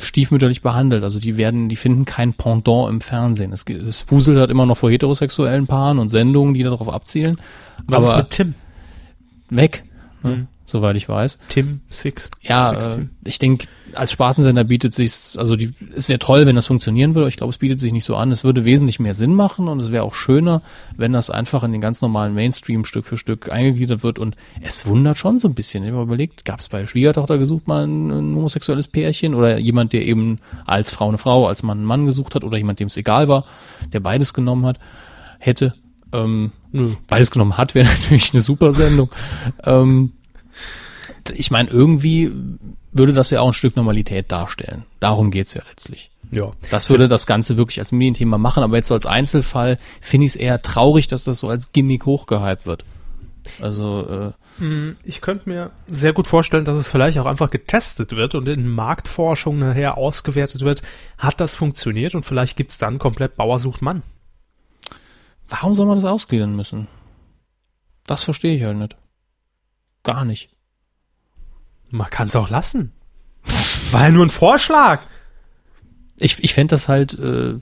stiefmütterlich 0.00 0.62
behandelt. 0.62 1.02
Also 1.04 1.20
die 1.20 1.36
werden, 1.36 1.68
die 1.68 1.76
finden 1.76 2.04
kein 2.04 2.34
Pendant 2.34 2.90
im 2.90 3.00
Fernsehen. 3.00 3.52
Es, 3.52 3.64
es 3.68 4.02
fuselt 4.02 4.38
halt 4.38 4.50
immer 4.50 4.66
noch 4.66 4.76
vor 4.76 4.90
heterosexuellen 4.90 5.66
Paaren 5.66 5.98
und 5.98 6.08
Sendungen, 6.08 6.54
die 6.54 6.62
darauf 6.62 6.88
abzielen. 6.88 7.36
Was 7.86 8.02
aber 8.02 8.12
ist 8.18 8.24
mit 8.24 8.30
Tim? 8.30 8.54
weg, 9.50 9.84
ne, 10.22 10.30
Mhm. 10.30 10.46
Soweit 10.74 10.96
ich 10.96 11.08
weiß. 11.08 11.38
Tim 11.50 11.82
Six. 11.88 12.30
Ja, 12.42 12.80
Six 12.80 12.96
äh, 12.96 13.06
ich 13.24 13.38
denke, 13.38 13.68
als 13.94 14.10
Spartensender 14.10 14.64
bietet 14.64 14.92
sich, 14.92 15.12
also 15.38 15.54
die, 15.54 15.72
es 15.94 16.08
wäre 16.08 16.18
toll, 16.18 16.46
wenn 16.46 16.56
das 16.56 16.66
funktionieren 16.66 17.14
würde. 17.14 17.22
aber 17.22 17.28
Ich 17.28 17.36
glaube, 17.36 17.52
es 17.52 17.58
bietet 17.58 17.78
sich 17.78 17.92
nicht 17.92 18.04
so 18.04 18.16
an. 18.16 18.32
Es 18.32 18.42
würde 18.42 18.64
wesentlich 18.64 18.98
mehr 18.98 19.14
Sinn 19.14 19.34
machen 19.34 19.68
und 19.68 19.80
es 19.80 19.92
wäre 19.92 20.02
auch 20.02 20.14
schöner, 20.14 20.62
wenn 20.96 21.12
das 21.12 21.30
einfach 21.30 21.62
in 21.62 21.70
den 21.70 21.80
ganz 21.80 22.02
normalen 22.02 22.34
Mainstream 22.34 22.84
Stück 22.84 23.04
für 23.04 23.16
Stück 23.16 23.52
eingegliedert 23.52 24.02
wird. 24.02 24.18
Und 24.18 24.36
es 24.62 24.84
wundert 24.86 25.16
schon 25.16 25.38
so 25.38 25.46
ein 25.46 25.54
bisschen. 25.54 25.84
Ich 25.84 25.92
habe 25.92 26.02
überlegt, 26.02 26.44
gab 26.44 26.58
es 26.58 26.68
bei 26.68 26.86
Schwiegertochter 26.86 27.38
gesucht 27.38 27.68
mal 27.68 27.86
ein, 27.86 28.10
ein 28.10 28.34
homosexuelles 28.34 28.88
Pärchen 28.88 29.34
oder 29.34 29.58
jemand, 29.58 29.92
der 29.92 30.04
eben 30.04 30.38
als 30.66 30.92
Frau 30.92 31.06
eine 31.06 31.18
Frau, 31.18 31.46
als 31.46 31.62
Mann 31.62 31.78
einen 31.78 31.86
Mann 31.86 32.04
gesucht 32.04 32.34
hat 32.34 32.42
oder 32.42 32.58
jemand, 32.58 32.80
dem 32.80 32.88
es 32.88 32.96
egal 32.96 33.28
war, 33.28 33.44
der 33.92 34.00
beides 34.00 34.34
genommen 34.34 34.66
hat, 34.66 34.80
hätte. 35.38 35.74
Ähm, 36.12 36.50
beides 37.08 37.30
genommen 37.30 37.56
hat, 37.56 37.74
wäre 37.74 37.86
natürlich 38.02 38.32
eine 38.32 38.42
super 38.42 38.72
Sendung. 38.72 39.10
ähm, 39.64 40.12
ich 41.34 41.50
meine, 41.50 41.70
irgendwie 41.70 42.32
würde 42.92 43.12
das 43.12 43.30
ja 43.30 43.40
auch 43.40 43.48
ein 43.48 43.52
Stück 43.52 43.76
Normalität 43.76 44.30
darstellen. 44.32 44.84
Darum 45.00 45.30
geht's 45.30 45.54
ja 45.54 45.62
letztlich. 45.68 46.10
Ja. 46.30 46.52
Das 46.70 46.90
würde 46.90 47.08
das 47.08 47.26
Ganze 47.26 47.56
wirklich 47.56 47.78
als 47.80 47.92
Medienthema 47.92 48.38
machen, 48.38 48.62
aber 48.62 48.76
jetzt 48.76 48.88
so 48.88 48.94
als 48.94 49.06
Einzelfall 49.06 49.78
finde 50.00 50.26
ich 50.26 50.32
es 50.32 50.36
eher 50.36 50.62
traurig, 50.62 51.06
dass 51.06 51.24
das 51.24 51.38
so 51.38 51.48
als 51.48 51.72
Gimmick 51.72 52.06
hochgehypt 52.06 52.66
wird. 52.66 52.84
Also, 53.60 54.06
äh, 54.08 54.32
Mm, 54.58 54.90
Ich 55.02 55.20
könnte 55.20 55.48
mir 55.48 55.72
sehr 55.88 56.12
gut 56.12 56.26
vorstellen, 56.26 56.64
dass 56.64 56.78
es 56.78 56.88
vielleicht 56.88 57.18
auch 57.18 57.26
einfach 57.26 57.50
getestet 57.50 58.12
wird 58.12 58.34
und 58.34 58.48
in 58.48 58.68
Marktforschung 58.68 59.58
nachher 59.58 59.98
ausgewertet 59.98 60.62
wird, 60.62 60.82
hat 61.18 61.40
das 61.40 61.56
funktioniert 61.56 62.14
und 62.14 62.24
vielleicht 62.24 62.56
gibt's 62.56 62.78
dann 62.78 62.98
komplett 62.98 63.36
Bauer 63.36 63.58
sucht 63.58 63.82
Mann. 63.82 64.02
warum 65.48 65.74
soll 65.74 65.86
man 65.86 65.96
das 65.96 66.04
ausgliedern 66.04 66.54
müssen? 66.56 66.86
Das 68.06 68.22
verstehe 68.22 68.54
ich 68.54 68.62
halt 68.62 68.76
nicht. 68.76 68.96
Gar 70.04 70.24
nicht. 70.24 70.50
Man 71.90 72.08
kann 72.10 72.28
es 72.28 72.36
auch 72.36 72.50
lassen. 72.50 72.92
War 73.90 74.04
ja 74.04 74.10
nur 74.10 74.24
ein 74.24 74.30
Vorschlag. 74.30 75.02
Ich, 76.18 76.42
ich 76.42 76.54
fände 76.54 76.72
das 76.72 76.88
halt 76.88 77.18
äh, 77.18 77.54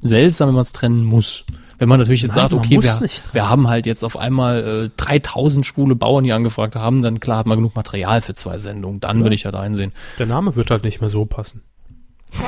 seltsam, 0.00 0.48
wenn 0.48 0.54
man 0.54 0.62
es 0.62 0.72
trennen 0.72 1.04
muss. 1.04 1.44
Wenn 1.78 1.88
man 1.88 1.98
natürlich 1.98 2.22
jetzt 2.22 2.36
Nein, 2.36 2.50
sagt, 2.50 2.52
okay, 2.52 2.82
wir, 2.82 3.08
wir 3.32 3.48
haben 3.48 3.68
halt 3.68 3.86
jetzt 3.86 4.04
auf 4.04 4.16
einmal 4.16 4.90
äh, 4.90 4.90
3000 4.96 5.64
schwule 5.64 5.94
Bauern, 5.94 6.24
die 6.24 6.32
angefragt 6.32 6.76
haben, 6.76 7.00
dann 7.00 7.20
klar 7.20 7.38
hat 7.38 7.46
man 7.46 7.56
genug 7.56 7.74
Material 7.74 8.20
für 8.20 8.34
zwei 8.34 8.58
Sendungen. 8.58 9.00
Dann 9.00 9.22
würde 9.22 9.34
ich 9.34 9.46
halt 9.46 9.54
einsehen. 9.54 9.92
Der 10.18 10.26
Name 10.26 10.56
wird 10.56 10.70
halt 10.70 10.84
nicht 10.84 11.00
mehr 11.00 11.10
so 11.10 11.24
passen. 11.24 11.62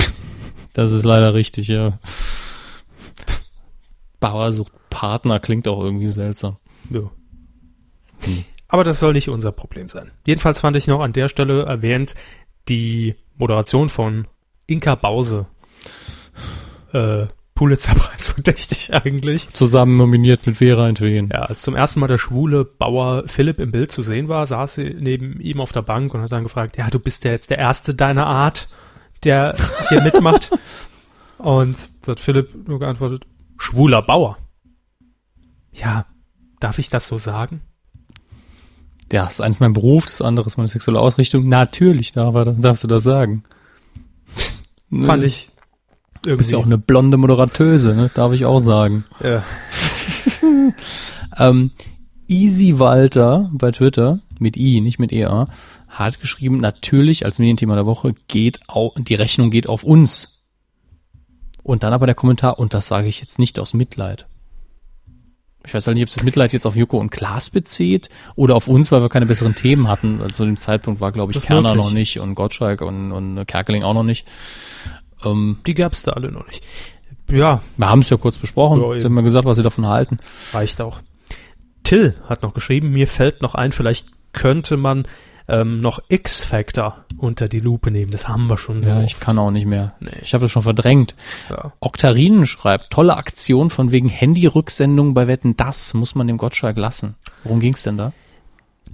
Das 0.75 0.91
ist 0.91 1.05
leider 1.05 1.35
richtig, 1.35 1.69
ja. 1.69 1.99
Bauer 4.21 4.53
sucht 4.53 4.73
Partner 4.89 5.39
klingt 5.39 5.69
auch 5.69 5.85
irgendwie 5.85 6.07
seltsam. 6.07 6.57
Ja. 6.89 7.11
Hm. 8.23 8.45
Aber 8.73 8.85
das 8.85 9.01
soll 9.01 9.13
nicht 9.13 9.29
unser 9.29 9.53
Problem 9.53 9.91
sein. 9.91 10.13
Jedenfalls 10.27 10.61
fand 10.61 10.77
ich 10.77 10.87
noch 10.87 11.01
an 11.01 11.13
der 11.13 11.29
Stelle 11.29 11.65
erwähnt 11.65 12.15
die 12.71 13.17
Moderation 13.37 13.91
von 13.91 14.27
Inka 14.67 14.95
Bause. 14.95 15.45
Äh, 16.95 17.27
Pulitzerpreis 17.55 18.29
verdächtig 18.29 18.95
eigentlich. 18.95 19.53
Zusammen 19.53 19.99
nominiert 19.99 20.47
mit 20.47 20.57
Vera 20.57 20.89
Entwehen. 20.89 21.29
Ja, 21.31 21.41
als 21.41 21.61
zum 21.61 21.77
ersten 21.77 22.01
Mal 22.01 22.07
der 22.07 22.17
schwule 22.17 22.65
Bauer 22.65 23.25
Philipp 23.27 23.61
im 23.61 23.73
Bild 23.73 23.93
zu 23.93 24.01
sehen 24.01 24.29
war, 24.29 24.47
saß 24.47 24.77
sie 24.77 24.97
neben 24.99 25.39
ihm 25.39 25.61
auf 25.61 25.73
der 25.73 25.83
Bank 25.83 26.15
und 26.15 26.23
hat 26.23 26.33
dann 26.33 26.45
gefragt, 26.45 26.79
ja, 26.79 26.89
du 26.89 26.99
bist 26.99 27.25
ja 27.25 27.31
jetzt 27.31 27.51
der 27.51 27.59
Erste 27.59 27.95
deiner 27.95 28.27
Art, 28.27 28.71
der 29.23 29.55
hier 29.91 30.01
mitmacht. 30.03 30.51
Und 31.37 32.07
da 32.07 32.13
hat 32.13 32.21
Philipp 32.21 32.67
nur 32.67 32.79
geantwortet, 32.79 33.27
schwuler 33.59 34.01
Bauer. 34.01 34.39
Ja, 35.73 36.07
darf 36.59 36.79
ich 36.79 36.89
das 36.89 37.07
so 37.07 37.19
sagen? 37.19 37.61
Ja, 39.13 39.25
das 39.25 39.41
eine 39.41 39.51
ist 39.51 39.61
mein 39.61 39.73
Beruf, 39.75 40.07
das 40.07 40.23
andere 40.23 40.47
ist 40.47 40.57
meine 40.57 40.69
sexuelle 40.69 41.01
Ausrichtung. 41.01 41.49
Natürlich 41.49 42.13
darf 42.13 42.35
er, 42.35 42.47
darfst 42.47 42.83
du 42.85 42.89
das 42.89 43.03
sagen. 43.03 43.45
Fand 44.91 45.25
ich 45.25 45.51
Du 46.23 46.31
irgendwie. 46.31 46.39
bist 46.39 46.53
ja 46.53 46.59
auch 46.59 46.67
eine 46.67 46.79
blonde 46.79 47.17
Moderatöse, 47.17 47.95
ne? 47.95 48.11
Darf 48.15 48.33
ich 48.33 48.45
auch 48.45 48.61
sagen. 48.61 49.05
ja. 49.23 49.43
Ähm, 51.39 51.71
Easy 52.29 52.79
Walter 52.79 53.51
bei 53.55 53.71
Twitter, 53.71 54.21
mit 54.39 54.57
I, 54.59 54.81
nicht 54.83 54.99
mit 54.99 55.13
EA, 55.13 55.49
hat 55.89 56.21
geschrieben, 56.21 56.59
natürlich 56.59 57.25
als 57.25 57.39
Medienthema 57.39 57.75
der 57.75 57.87
Woche 57.87 58.15
geht 58.29 58.61
auch, 58.69 58.95
die 58.99 59.15
Rechnung 59.15 59.51
geht 59.51 59.67
auf 59.67 59.83
uns. 59.83 60.43
Und 61.63 61.85
dann 61.85 61.93
aber 61.95 62.07
der 62.07 62.15
Kommentar, 62.15 62.59
und 62.59 62.75
das 62.75 62.87
sage 62.87 63.09
ich 63.09 63.21
jetzt 63.21 63.39
nicht 63.39 63.59
aus 63.59 63.73
Mitleid. 63.73 64.27
Ich 65.65 65.73
weiß 65.75 65.87
halt 65.87 65.97
nicht, 65.97 66.05
ob 66.09 66.13
das 66.13 66.23
Mitleid 66.25 66.53
jetzt 66.53 66.67
auf 66.67 66.75
Joko 66.77 66.97
und 66.99 67.11
Klaas 67.11 67.49
bezieht 67.51 68.09
oder 68.35 68.57
auf 68.57 68.67
uns, 68.69 68.91
weil 68.91 69.01
wir 69.01 69.09
keine 69.09 69.27
besseren 69.27 69.55
Themen 69.55 69.89
hatten. 69.89 70.21
Also 70.21 70.35
zu 70.35 70.45
dem 70.45 70.57
Zeitpunkt 70.57 71.01
war, 71.01 71.13
glaube 71.13 71.31
ich, 71.33 71.35
Das 71.35 71.47
Kerner 71.47 71.71
möglich. 71.75 71.85
noch 71.87 71.93
nicht 71.93 72.19
und 72.19 72.35
Gottschalk 72.35 72.81
und, 72.83 73.13
und 73.13 73.45
Kerkeling 73.47 73.83
auch 73.85 73.95
noch 73.95 74.03
nicht. 74.03 74.27
Ähm, 75.25 75.59
Die 75.67 75.75
gab's 75.75 76.03
da 76.03 76.13
alle 76.13 76.33
noch 76.33 76.47
nicht. 76.47 76.65
Ja, 77.31 77.63
wir 77.77 77.89
haben 77.89 78.01
es 78.01 78.11
ja 78.11 78.17
kurz 78.17 78.39
besprochen. 78.39 78.81
Ja, 78.83 78.99
Sie 79.01 79.05
haben 79.07 79.15
mir 79.15 79.23
gesagt, 79.23 79.45
was 79.47 79.57
sie 79.57 79.63
davon 79.63 79.87
halten. 79.87 80.17
reicht 80.53 80.81
auch. 80.81 81.01
Till 81.85 82.15
hat 82.29 82.43
noch 82.43 82.55
geschrieben, 82.55 82.91
mir 82.91 83.07
fällt 83.07 83.41
noch 83.43 83.55
ein, 83.55 83.73
vielleicht 83.73 84.07
könnte 84.33 84.77
man 84.77 85.05
ähm, 85.49 85.81
noch 85.81 86.01
X-Factor 86.09 87.05
unter 87.17 87.49
die 87.49 87.61
Lupe 87.61 87.91
nehmen. 87.91 88.11
Das 88.11 88.29
haben 88.29 88.49
wir 88.49 88.57
schon 88.57 88.83
so. 88.83 88.91
Ja, 88.91 89.03
ich 89.03 89.15
oft. 89.15 89.23
kann 89.23 89.39
auch 89.39 89.51
nicht 89.51 89.67
mehr. 89.67 89.95
Nee. 90.01 90.11
Ich 90.23 90.35
habe 90.35 90.43
das 90.43 90.51
schon 90.51 90.63
verdrängt. 90.63 91.15
Ja. 91.51 91.73
Oktarinen 91.81 92.47
schreibt, 92.47 92.91
tolle 92.91 93.17
Aktion 93.17 93.71
von 93.71 93.93
wegen 93.93 94.09
Handy-Rücksendung 94.09 95.15
bei 95.15 95.27
Wetten, 95.27 95.57
das 95.57 95.95
muss 95.95 96.15
man 96.15 96.27
dem 96.27 96.37
Gottschalk 96.37 96.77
lassen. 96.77 97.15
Worum 97.45 97.61
ging's 97.61 97.83
denn 97.83 97.99
da? 97.99 98.13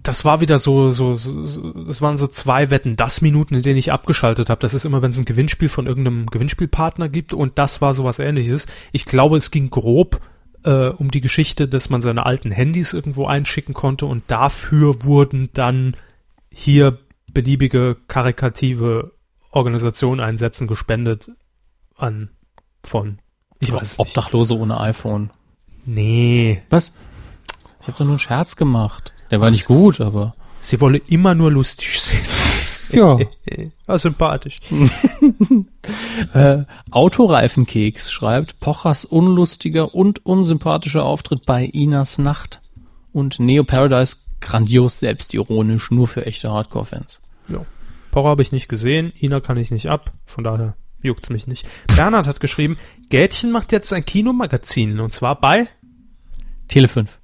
Das 0.02 0.24
war 0.24 0.40
wieder 0.40 0.58
so, 0.58 0.92
so, 0.92 1.16
so, 1.16 1.42
so 1.42 1.72
das 1.72 2.00
waren 2.00 2.16
so 2.16 2.28
zwei 2.28 2.70
Wetten, 2.70 2.96
das 2.96 3.20
Minuten, 3.20 3.54
in 3.54 3.62
denen 3.62 3.78
ich 3.78 3.92
abgeschaltet 3.92 4.48
habe. 4.48 4.60
Das 4.60 4.72
ist 4.72 4.84
immer, 4.84 5.02
wenn 5.02 5.10
es 5.10 5.18
ein 5.18 5.24
Gewinnspiel 5.24 5.68
von 5.68 5.86
irgendeinem 5.86 6.26
Gewinnspielpartner 6.26 7.08
gibt 7.08 7.32
und 7.32 7.58
das 7.58 7.80
war 7.80 7.94
sowas 7.94 8.18
ähnliches. 8.18 8.66
Ich 8.92 9.06
glaube, 9.06 9.36
es 9.36 9.50
ging 9.50 9.70
grob 9.70 10.20
äh, 10.64 10.88
um 10.88 11.10
die 11.10 11.20
Geschichte, 11.20 11.68
dass 11.68 11.90
man 11.90 12.00
seine 12.00 12.26
alten 12.26 12.50
Handys 12.50 12.92
irgendwo 12.92 13.26
einschicken 13.26 13.74
konnte 13.74 14.06
und 14.06 14.24
dafür 14.28 15.04
wurden 15.04 15.50
dann 15.52 15.96
hier 16.58 16.98
beliebige 17.32 17.96
karikative 18.08 19.12
Organisationen 19.50 20.20
einsetzen, 20.20 20.66
gespendet 20.66 21.30
an 21.96 22.30
von 22.84 23.20
ich 23.60 23.72
weiß 23.72 23.98
nicht. 23.98 24.08
Obdachlose 24.08 24.58
ohne 24.58 24.80
iPhone. 24.80 25.30
Nee, 25.84 26.62
Was? 26.70 26.92
Ich 27.80 27.86
habe 27.86 27.92
doch 27.96 28.04
nur 28.04 28.10
einen 28.10 28.18
Scherz 28.18 28.56
gemacht. 28.56 29.14
Der 29.30 29.40
war 29.40 29.50
nicht 29.50 29.66
gut, 29.66 30.00
aber. 30.00 30.34
sie 30.60 30.80
wolle 30.80 30.98
immer 30.98 31.34
nur 31.34 31.50
lustig 31.52 32.00
sehen. 32.00 32.20
Ja. 32.90 33.18
Ja, 33.86 33.98
sympathisch. 33.98 34.58
Äh, 36.34 36.64
Autoreifenkeks 36.90 38.12
schreibt, 38.12 38.60
Pochers 38.60 39.06
unlustiger 39.06 39.94
und 39.94 40.26
unsympathischer 40.26 41.02
Auftritt 41.02 41.46
bei 41.46 41.64
Inas 41.64 42.18
Nacht. 42.18 42.60
Und 43.12 43.40
Neo 43.40 43.64
Paradise 43.64 44.16
grandios 44.40 45.00
selbstironisch, 45.00 45.90
nur 45.90 46.08
für 46.08 46.26
echte 46.26 46.50
Hardcore-Fans. 46.50 47.20
Ja. 47.48 47.64
Pocher 48.10 48.28
habe 48.28 48.42
ich 48.42 48.52
nicht 48.52 48.68
gesehen, 48.68 49.12
Ina 49.20 49.40
kann 49.40 49.56
ich 49.56 49.70
nicht 49.70 49.88
ab, 49.88 50.12
von 50.24 50.44
daher 50.44 50.74
juckt's 51.02 51.30
mich 51.30 51.46
nicht. 51.46 51.66
Bernhard 51.94 52.26
hat 52.26 52.40
geschrieben, 52.40 52.76
Gätchen 53.10 53.50
macht 53.52 53.72
jetzt 53.72 53.92
ein 53.92 54.04
Kinomagazin 54.04 55.00
und 55.00 55.12
zwar 55.12 55.40
bei, 55.40 55.68
Tele 56.68 56.88
5. 56.88 57.18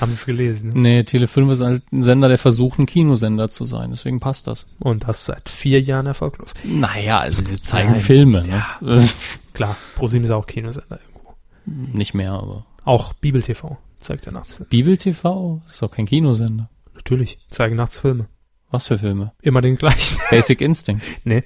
haben 0.00 0.10
Sie 0.10 0.16
es 0.16 0.26
gelesen, 0.26 0.70
ne? 0.70 0.80
Nee, 0.80 1.04
Tele 1.04 1.26
5 1.26 1.52
ist 1.52 1.60
halt 1.60 1.92
ein 1.92 2.02
Sender, 2.02 2.28
der 2.28 2.38
versucht, 2.38 2.78
ein 2.78 2.86
Kinosender 2.86 3.48
zu 3.48 3.64
sein. 3.64 3.90
Deswegen 3.90 4.20
passt 4.20 4.46
das. 4.46 4.66
und 4.80 5.06
das 5.06 5.24
seit 5.24 5.48
vier 5.48 5.80
Jahren 5.80 6.06
erfolglos. 6.06 6.54
Naja, 6.64 7.20
also 7.20 7.42
sie 7.42 7.60
zeigen 7.60 7.92
Nein. 7.92 8.00
Filme, 8.00 8.44
ne? 8.44 8.64
Klar, 9.52 9.76
ProSieben 9.94 10.24
ist 10.24 10.30
auch 10.30 10.46
Kinosender 10.46 10.98
irgendwo. 11.00 11.34
Nicht 11.66 12.14
mehr, 12.14 12.32
aber. 12.32 12.66
Auch 12.84 13.12
Bibel 13.14 13.40
TV 13.40 13.78
zeigt 14.04 14.26
ja 14.26 14.32
nachts 14.32 14.54
Filme. 14.54 14.68
Bibel 14.68 14.96
TV 14.96 15.62
ist 15.68 15.82
doch 15.82 15.90
kein 15.90 16.06
Kinosender. 16.06 16.70
Natürlich, 16.94 17.38
zeigen 17.50 17.76
nachts 17.76 17.98
Filme. 17.98 18.28
Was 18.70 18.86
für 18.86 18.98
Filme? 18.98 19.32
Immer 19.42 19.60
den 19.60 19.76
gleichen. 19.76 20.18
Basic 20.30 20.60
Instinct. 20.60 21.04
nee, 21.24 21.44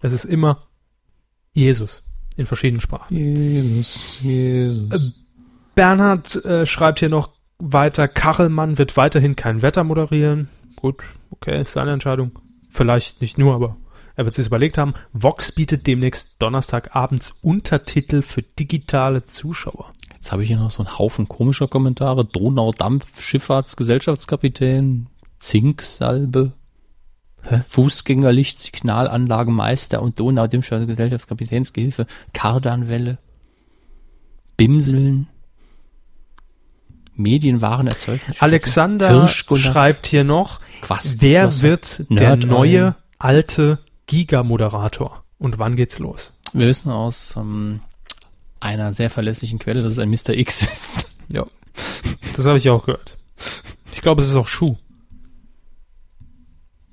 es 0.00 0.12
ist 0.12 0.24
immer 0.24 0.68
Jesus 1.52 2.04
in 2.36 2.46
verschiedenen 2.46 2.80
Sprachen. 2.80 3.14
Jesus, 3.14 4.18
Jesus. 4.22 5.12
Bernhard 5.74 6.44
äh, 6.44 6.66
schreibt 6.66 7.00
hier 7.00 7.08
noch 7.08 7.30
weiter, 7.58 8.08
Kachelmann 8.08 8.78
wird 8.78 8.96
weiterhin 8.96 9.36
kein 9.36 9.62
Wetter 9.62 9.84
moderieren. 9.84 10.48
Gut, 10.76 11.02
okay, 11.30 11.62
ist 11.62 11.72
seine 11.72 11.92
Entscheidung. 11.92 12.38
Vielleicht 12.70 13.20
nicht 13.20 13.38
nur, 13.38 13.54
aber 13.54 13.76
er 14.14 14.24
wird 14.24 14.34
sich 14.34 14.46
überlegt 14.46 14.78
haben. 14.78 14.94
Vox 15.12 15.52
bietet 15.52 15.86
demnächst 15.86 16.36
Donnerstagabends 16.38 17.34
Untertitel 17.40 18.22
für 18.22 18.42
digitale 18.42 19.24
Zuschauer. 19.24 19.92
Jetzt 20.28 20.32
habe 20.34 20.42
ich 20.42 20.50
hier 20.50 20.58
noch 20.58 20.68
so 20.68 20.82
einen 20.82 20.98
Haufen 20.98 21.26
komischer 21.26 21.68
Kommentare. 21.68 22.22
Donaudampf, 22.22 23.22
Schifffahrtsgesellschaftskapitän, 23.22 25.06
Zinksalbe, 25.38 26.52
Fußgängerlicht, 27.66 28.60
Signalanlagenmeister 28.60 30.02
und 30.02 30.20
Donaudampf-Gesellschaftskapitänsgehilfe, 30.20 32.04
Kardanwelle, 32.34 33.16
Bimseln, 34.58 35.28
Medienwarenerzeugnis. 37.14 38.42
Alexander 38.42 39.26
schreibt 39.28 40.06
hier 40.08 40.24
noch, 40.24 40.60
Quastenflosser, 40.82 41.22
wer 41.22 41.62
wird 41.62 41.98
der 42.10 42.36
Nerd 42.36 42.44
neue 42.44 42.96
alte 43.18 43.78
Giga-Moderator? 44.06 45.24
Und 45.38 45.58
wann 45.58 45.74
geht's 45.74 45.98
los? 45.98 46.34
Wir 46.52 46.66
wissen 46.66 46.90
aus 46.90 47.34
ähm, 47.34 47.80
einer 48.60 48.92
sehr 48.92 49.10
verlässlichen 49.10 49.58
Quelle, 49.58 49.82
dass 49.82 49.92
es 49.92 49.98
ein 49.98 50.10
Mr. 50.10 50.30
X 50.30 50.62
ist. 50.62 51.06
Ja, 51.30 51.46
das 52.34 52.46
habe 52.46 52.56
ich 52.56 52.70
auch 52.70 52.86
gehört. 52.86 53.18
Ich 53.92 54.00
glaube, 54.00 54.22
es 54.22 54.28
ist 54.28 54.36
auch 54.36 54.46
Schuh. 54.46 54.76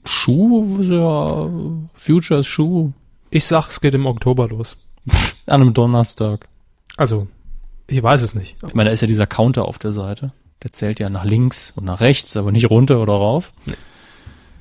Schuh, 0.06 0.82
ja, 0.82 1.50
Future 1.94 2.42
ist 2.42 2.48
Schuh. 2.48 2.92
Ich 3.30 3.46
sag, 3.46 3.70
es 3.70 3.80
geht 3.80 3.94
im 3.94 4.06
Oktober 4.08 4.50
los. 4.50 4.76
An 5.46 5.62
einem 5.62 5.74
Donnerstag. 5.74 6.50
Also, 6.98 7.28
ich 7.88 8.04
weiß 8.04 8.24
es 8.24 8.34
nicht. 8.34 8.58
Ich 8.68 8.74
meine, 8.74 8.90
da 8.90 8.94
ist 8.94 9.02
ja 9.02 9.08
dieser 9.08 9.26
Counter 9.26 9.66
auf 9.66 9.80
der 9.80 9.92
Seite. 9.92 10.34
Der 10.64 10.72
zählt 10.72 11.00
ja 11.00 11.10
nach 11.10 11.24
links 11.24 11.72
und 11.72 11.86
nach 11.86 12.02
rechts, 12.02 12.36
aber 12.36 12.52
nicht 12.52 12.70
runter 12.70 13.02
oder 13.02 13.14
rauf. 13.14 13.54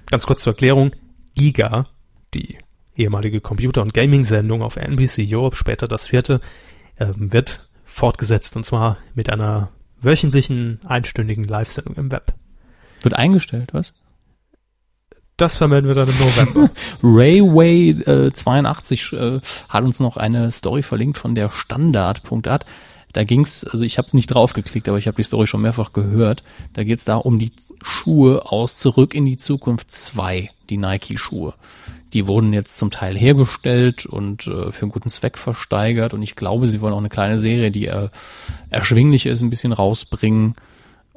Ganz 0.06 0.26
kurz 0.26 0.42
zur 0.42 0.52
Erklärung. 0.52 0.92
Giga, 1.34 1.86
die 2.32 2.58
ehemalige 2.96 3.40
Computer- 3.40 3.82
und 3.82 3.94
Gaming-Sendung 3.94 4.62
auf 4.62 4.76
NBC 4.76 5.26
Europe, 5.34 5.56
später 5.56 5.88
das 5.88 6.06
vierte, 6.06 6.40
ähm, 6.98 7.32
wird 7.32 7.68
fortgesetzt 7.84 8.56
und 8.56 8.64
zwar 8.64 8.98
mit 9.14 9.30
einer 9.30 9.70
wöchentlichen, 10.00 10.80
einstündigen 10.84 11.44
Live-Sendung 11.44 11.94
im 11.96 12.10
Web. 12.10 12.34
Wird 13.02 13.16
eingestellt, 13.16 13.72
was? 13.72 13.92
Das 15.36 15.56
vermelden 15.56 15.88
wir 15.88 15.94
dann 15.94 16.08
im 16.08 16.18
November. 16.18 16.70
Rayway 17.02 17.90
äh, 17.90 18.32
82 18.32 19.12
äh, 19.12 19.40
hat 19.68 19.84
uns 19.84 19.98
noch 19.98 20.16
eine 20.16 20.52
Story 20.52 20.82
verlinkt 20.82 21.18
von 21.18 21.34
der 21.34 21.50
Standard.at. 21.50 22.64
Da 23.12 23.24
ging's, 23.24 23.64
also 23.64 23.84
ich 23.84 23.98
habe 23.98 24.08
nicht 24.12 24.28
draufgeklickt, 24.28 24.88
aber 24.88 24.98
ich 24.98 25.06
habe 25.06 25.16
die 25.16 25.22
Story 25.22 25.46
schon 25.46 25.62
mehrfach 25.62 25.92
gehört. 25.92 26.42
Da 26.72 26.84
geht's 26.84 27.04
da 27.04 27.16
um 27.16 27.38
die 27.38 27.52
Schuhe 27.82 28.50
aus 28.50 28.76
Zurück 28.76 29.14
in 29.14 29.24
die 29.24 29.36
Zukunft 29.36 29.90
2, 29.90 30.50
die 30.70 30.76
Nike-Schuhe. 30.76 31.54
Die 32.14 32.26
wurden 32.26 32.52
jetzt 32.52 32.78
zum 32.78 32.90
Teil 32.90 33.16
hergestellt 33.16 34.06
und 34.06 34.46
äh, 34.46 34.70
für 34.70 34.82
einen 34.82 34.92
guten 34.92 35.10
Zweck 35.10 35.36
versteigert. 35.36 36.14
Und 36.14 36.22
ich 36.22 36.36
glaube, 36.36 36.66
sie 36.68 36.80
wollen 36.80 36.94
auch 36.94 36.98
eine 36.98 37.08
kleine 37.10 37.38
Serie, 37.38 37.70
die 37.70 37.86
äh, 37.88 38.08
erschwinglich 38.70 39.26
ist, 39.26 39.40
ein 39.42 39.50
bisschen 39.50 39.72
rausbringen. 39.72 40.54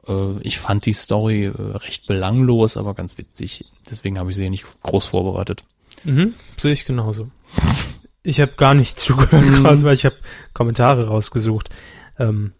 Äh, 0.08 0.40
ich 0.42 0.58
fand 0.60 0.86
die 0.86 0.94
Story 0.94 1.46
äh, 1.46 1.52
recht 1.78 2.08
belanglos, 2.08 2.76
aber 2.78 2.94
ganz 2.96 3.18
witzig. 3.18 3.66
Deswegen 3.90 4.18
habe 4.20 4.32
ich 4.32 4.36
sie 4.36 4.50
nicht 4.50 4.66
groß 4.84 5.06
vorbereitet. 5.06 5.64
mhm, 6.04 6.34
sehe 6.58 6.74
ich 6.74 6.84
genauso. 6.86 7.30
Ich 8.24 8.42
habe 8.42 8.54
gar 8.58 8.74
nicht 8.74 9.00
zugehört 9.00 9.46
Mhm. 9.48 9.54
gerade, 9.64 9.84
weil 9.84 9.94
ich 9.94 10.04
habe 10.06 10.16
Kommentare 10.54 11.08
rausgesucht. 11.08 11.70
Ähm, 12.20 12.54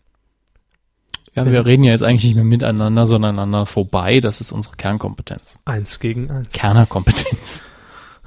Ja, 1.34 1.46
wir 1.46 1.66
reden 1.66 1.84
ja 1.84 1.92
jetzt 1.92 2.04
eigentlich 2.04 2.24
nicht 2.26 2.36
mehr 2.36 2.44
miteinander, 2.44 3.06
sondern 3.06 3.38
aneinander 3.40 3.66
vorbei. 3.66 4.20
Das 4.20 4.42
ist 4.42 4.52
unsere 4.52 4.76
Kernkompetenz. 4.76 5.58
eins 5.66 6.00
gegen 6.00 6.30
eins. 6.32 6.50
Kernerkompetenz. 6.50 7.64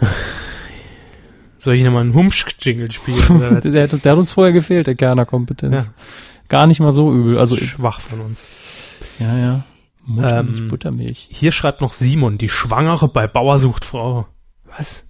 Soll 1.62 1.74
ich 1.74 1.84
nochmal 1.84 2.02
einen 2.02 2.14
Humsch-Jingle 2.14 2.90
spielen? 2.90 3.60
Der, 3.60 3.60
der, 3.60 3.86
der 3.88 4.12
hat 4.12 4.18
uns 4.18 4.32
vorher 4.32 4.52
gefehlt, 4.52 4.86
der 4.86 4.94
Kernerkompetenz. 4.94 5.88
Ja. 5.88 5.92
Gar 6.48 6.66
nicht 6.66 6.80
mal 6.80 6.92
so 6.92 7.12
übel. 7.12 7.38
Also, 7.38 7.56
schwach 7.56 8.00
von 8.00 8.20
uns. 8.20 8.48
ja, 9.18 9.36
ja. 9.36 9.64
Muttermilch, 10.06 10.60
Ähm, 10.60 10.68
Buttermilch. 10.68 11.28
Hier 11.30 11.52
schreibt 11.52 11.82
noch 11.82 11.92
Simon, 11.92 12.38
die 12.38 12.48
Schwangere 12.48 13.06
bei 13.08 13.26
Bauer 13.26 13.58
sucht 13.58 13.84
Frau. 13.84 14.26
Was? 14.64 15.06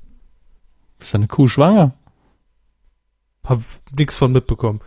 Ist 0.99 1.15
eine 1.15 1.29
Kuh 1.29 1.47
schwanger? 1.47 1.95
Hab 3.45 3.61
nix 3.97 4.17
von 4.17 4.33
mitbekommen. 4.33 4.81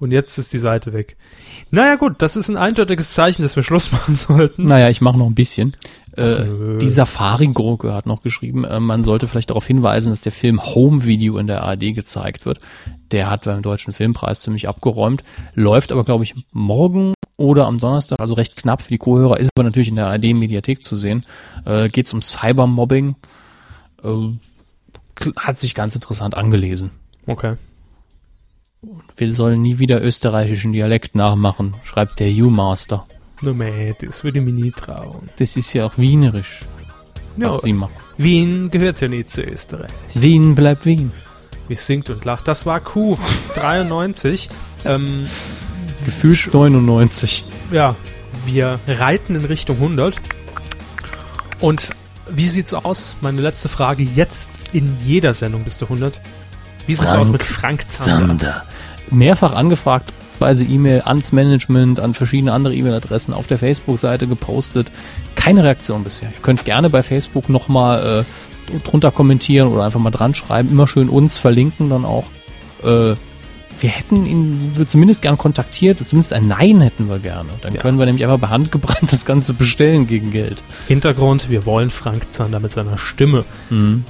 Und 0.00 0.12
jetzt 0.12 0.38
ist 0.38 0.54
die 0.54 0.58
Seite 0.58 0.94
weg. 0.94 1.16
Naja 1.70 1.96
gut, 1.96 2.14
das 2.18 2.34
ist 2.34 2.48
ein 2.48 2.56
eindeutiges 2.56 3.12
Zeichen, 3.12 3.42
dass 3.42 3.54
wir 3.54 3.62
Schluss 3.62 3.92
machen 3.92 4.14
sollten. 4.14 4.64
Naja, 4.64 4.88
ich 4.88 5.02
mache 5.02 5.18
noch 5.18 5.26
ein 5.26 5.34
bisschen. 5.34 5.76
Äh, 6.16 6.78
die 6.78 6.88
Safari-Gurke 6.88 7.92
hat 7.92 8.06
noch 8.06 8.22
geschrieben, 8.22 8.64
äh, 8.64 8.80
man 8.80 9.02
sollte 9.02 9.28
vielleicht 9.28 9.50
darauf 9.50 9.66
hinweisen, 9.66 10.10
dass 10.10 10.22
der 10.22 10.32
Film 10.32 10.60
Home 10.74 11.04
Video 11.04 11.36
in 11.36 11.46
der 11.46 11.62
ARD 11.62 11.94
gezeigt 11.94 12.46
wird. 12.46 12.60
Der 13.12 13.30
hat 13.30 13.44
beim 13.44 13.60
Deutschen 13.60 13.92
Filmpreis 13.92 14.40
ziemlich 14.40 14.68
abgeräumt, 14.68 15.22
läuft 15.54 15.92
aber, 15.92 16.04
glaube 16.04 16.24
ich, 16.24 16.34
morgen 16.50 17.12
oder 17.36 17.66
am 17.66 17.76
Donnerstag, 17.76 18.20
also 18.20 18.34
recht 18.34 18.56
knapp 18.56 18.82
für 18.82 18.88
die 18.88 18.98
Co-Hörer, 18.98 19.38
ist 19.38 19.50
aber 19.54 19.64
natürlich 19.64 19.88
in 19.88 19.96
der 19.96 20.06
ARD-Mediathek 20.08 20.82
zu 20.82 20.96
sehen. 20.96 21.26
Äh, 21.66 21.88
Geht 21.88 22.06
es 22.06 22.12
um 22.14 22.22
Cybermobbing. 22.22 23.16
Äh, 24.02 25.34
hat 25.36 25.60
sich 25.60 25.74
ganz 25.74 25.94
interessant 25.94 26.34
angelesen. 26.34 26.90
Okay. 27.26 27.56
Wir 29.16 29.34
sollen 29.34 29.60
nie 29.60 29.78
wieder 29.78 30.02
österreichischen 30.02 30.72
Dialekt 30.72 31.14
nachmachen, 31.14 31.74
schreibt 31.82 32.18
der 32.18 32.30
U-Master. 32.30 33.06
No, 33.42 33.52
mate, 33.52 34.06
das 34.06 34.24
würde 34.24 34.38
ich 34.38 34.44
mir 34.44 34.52
nie 34.52 34.70
trauen. 34.70 35.28
Das 35.38 35.56
ist 35.56 35.72
ja 35.74 35.84
auch 35.84 35.98
wienerisch, 35.98 36.60
was 37.36 37.62
sie 37.62 37.74
machen. 37.74 37.92
Wien 38.16 38.70
gehört 38.70 39.00
ja 39.00 39.08
nicht 39.08 39.30
zu 39.30 39.42
Österreich. 39.42 39.90
Wien 40.14 40.54
bleibt 40.54 40.86
Wien. 40.86 41.12
Wie 41.68 41.74
singt 41.74 42.08
und 42.10 42.24
lacht. 42.24 42.48
Das 42.48 42.66
war 42.66 42.80
Q93. 42.80 44.48
Ähm, 44.84 45.26
Gefühlt 46.04 46.52
99. 46.52 47.44
ja, 47.70 47.94
wir 48.46 48.80
reiten 48.88 49.36
in 49.36 49.44
Richtung 49.44 49.76
100. 49.76 50.16
Und 51.60 51.90
wie 52.30 52.48
sieht's 52.48 52.72
aus? 52.72 53.16
Meine 53.20 53.42
letzte 53.42 53.68
Frage 53.68 54.02
jetzt 54.02 54.58
in 54.72 54.90
jeder 55.04 55.34
Sendung 55.34 55.64
bis 55.64 55.76
zu 55.76 55.84
100. 55.84 56.20
Wie 56.86 56.94
sieht's 56.94 57.06
Frank 57.06 57.20
aus 57.20 57.30
mit 57.30 57.42
Frank 57.42 57.88
Zander? 57.90 58.26
Zander. 58.38 58.62
Mehrfach 59.10 59.54
angefragt, 59.54 60.12
weise 60.38 60.64
E-Mail 60.64 61.02
ans 61.02 61.32
Management, 61.32 62.00
an 62.00 62.14
verschiedene 62.14 62.52
andere 62.52 62.74
E-Mail-Adressen 62.74 63.34
auf 63.34 63.46
der 63.46 63.58
Facebook-Seite 63.58 64.26
gepostet. 64.26 64.90
Keine 65.34 65.64
Reaktion 65.64 66.04
bisher. 66.04 66.28
Ihr 66.28 66.42
könnt 66.42 66.64
gerne 66.64 66.90
bei 66.90 67.02
Facebook 67.02 67.48
nochmal 67.48 68.24
äh, 68.72 68.78
drunter 68.84 69.10
kommentieren 69.10 69.68
oder 69.68 69.84
einfach 69.84 70.00
mal 70.00 70.10
dran 70.10 70.34
schreiben. 70.34 70.70
Immer 70.70 70.86
schön 70.86 71.08
uns 71.08 71.38
verlinken 71.38 71.90
dann 71.90 72.04
auch. 72.04 72.26
Äh, 72.84 73.14
wir 73.82 73.88
hätten 73.88 74.26
ihn 74.26 74.72
wir 74.76 74.86
zumindest 74.86 75.22
gern 75.22 75.38
kontaktiert. 75.38 76.06
Zumindest 76.06 76.32
ein 76.34 76.46
Nein 76.46 76.80
hätten 76.82 77.08
wir 77.08 77.18
gerne. 77.18 77.48
Dann 77.62 77.74
Ja. 77.74 77.80
können 77.80 77.98
wir 77.98 78.04
nämlich 78.06 78.24
einfach 78.24 78.38
bei 78.38 78.48
Hand 78.48 78.70
gebrannt 78.70 79.10
das 79.10 79.24
Ganze 79.24 79.54
bestellen 79.54 80.06
gegen 80.06 80.30
Geld. 80.30 80.62
Hintergrund, 80.86 81.48
wir 81.50 81.64
wollen 81.66 81.88
Frank 81.90 82.30
Zander 82.30 82.60
mit 82.60 82.72
seiner 82.72 82.98
Stimme 82.98 83.44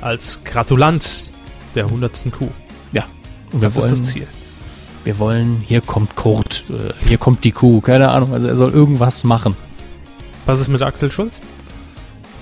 als 0.00 0.40
Gratulant 0.44 1.26
der 1.74 1.84
100. 1.84 2.26
Kuh. 2.32 2.48
Ja. 2.92 3.04
Und 3.52 3.62
Das 3.62 3.76
wollen, 3.76 3.92
ist 3.92 4.02
das 4.02 4.08
Ziel. 4.10 4.26
wir 5.04 5.18
wollen, 5.18 5.62
hier 5.66 5.80
kommt 5.80 6.16
Kurt, 6.16 6.64
äh, 6.70 6.92
hier 7.06 7.18
kommt 7.18 7.44
die 7.44 7.52
Kuh, 7.52 7.80
keine 7.80 8.10
Ahnung. 8.10 8.32
Also 8.32 8.48
er 8.48 8.56
soll 8.56 8.72
irgendwas 8.72 9.24
machen. 9.24 9.54
Was 10.46 10.60
ist 10.60 10.68
mit 10.68 10.82
Axel 10.82 11.10
Schulz? 11.10 11.40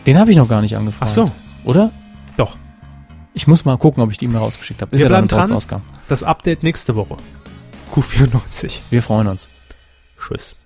Den 0.07 0.19
habe 0.19 0.31
ich 0.31 0.37
noch 0.37 0.49
gar 0.49 0.63
nicht 0.63 0.77
angefragt. 0.77 1.11
Ach 1.11 1.15
so. 1.15 1.31
Oder? 1.65 1.93
Doch. 2.37 2.57
Ich 3.35 3.47
muss 3.47 3.65
mal 3.65 3.77
gucken, 3.77 4.03
ob 4.03 4.11
ich 4.11 4.19
die 4.19 4.25
E-Mail 4.25 4.39
rausgeschickt 4.39 4.81
habe. 4.81 4.95
Ist 4.95 5.01
Wir 5.01 5.07
ja 5.07 5.13
dann 5.13 5.29
dran. 5.29 5.57
Das 6.09 6.23
Update 6.23 6.63
nächste 6.63 6.97
Woche. 6.97 7.17
Q94. 7.95 8.79
Wir 8.91 9.03
freuen 9.03 9.27
uns. 9.29 9.51
Tschüss. 10.19 10.57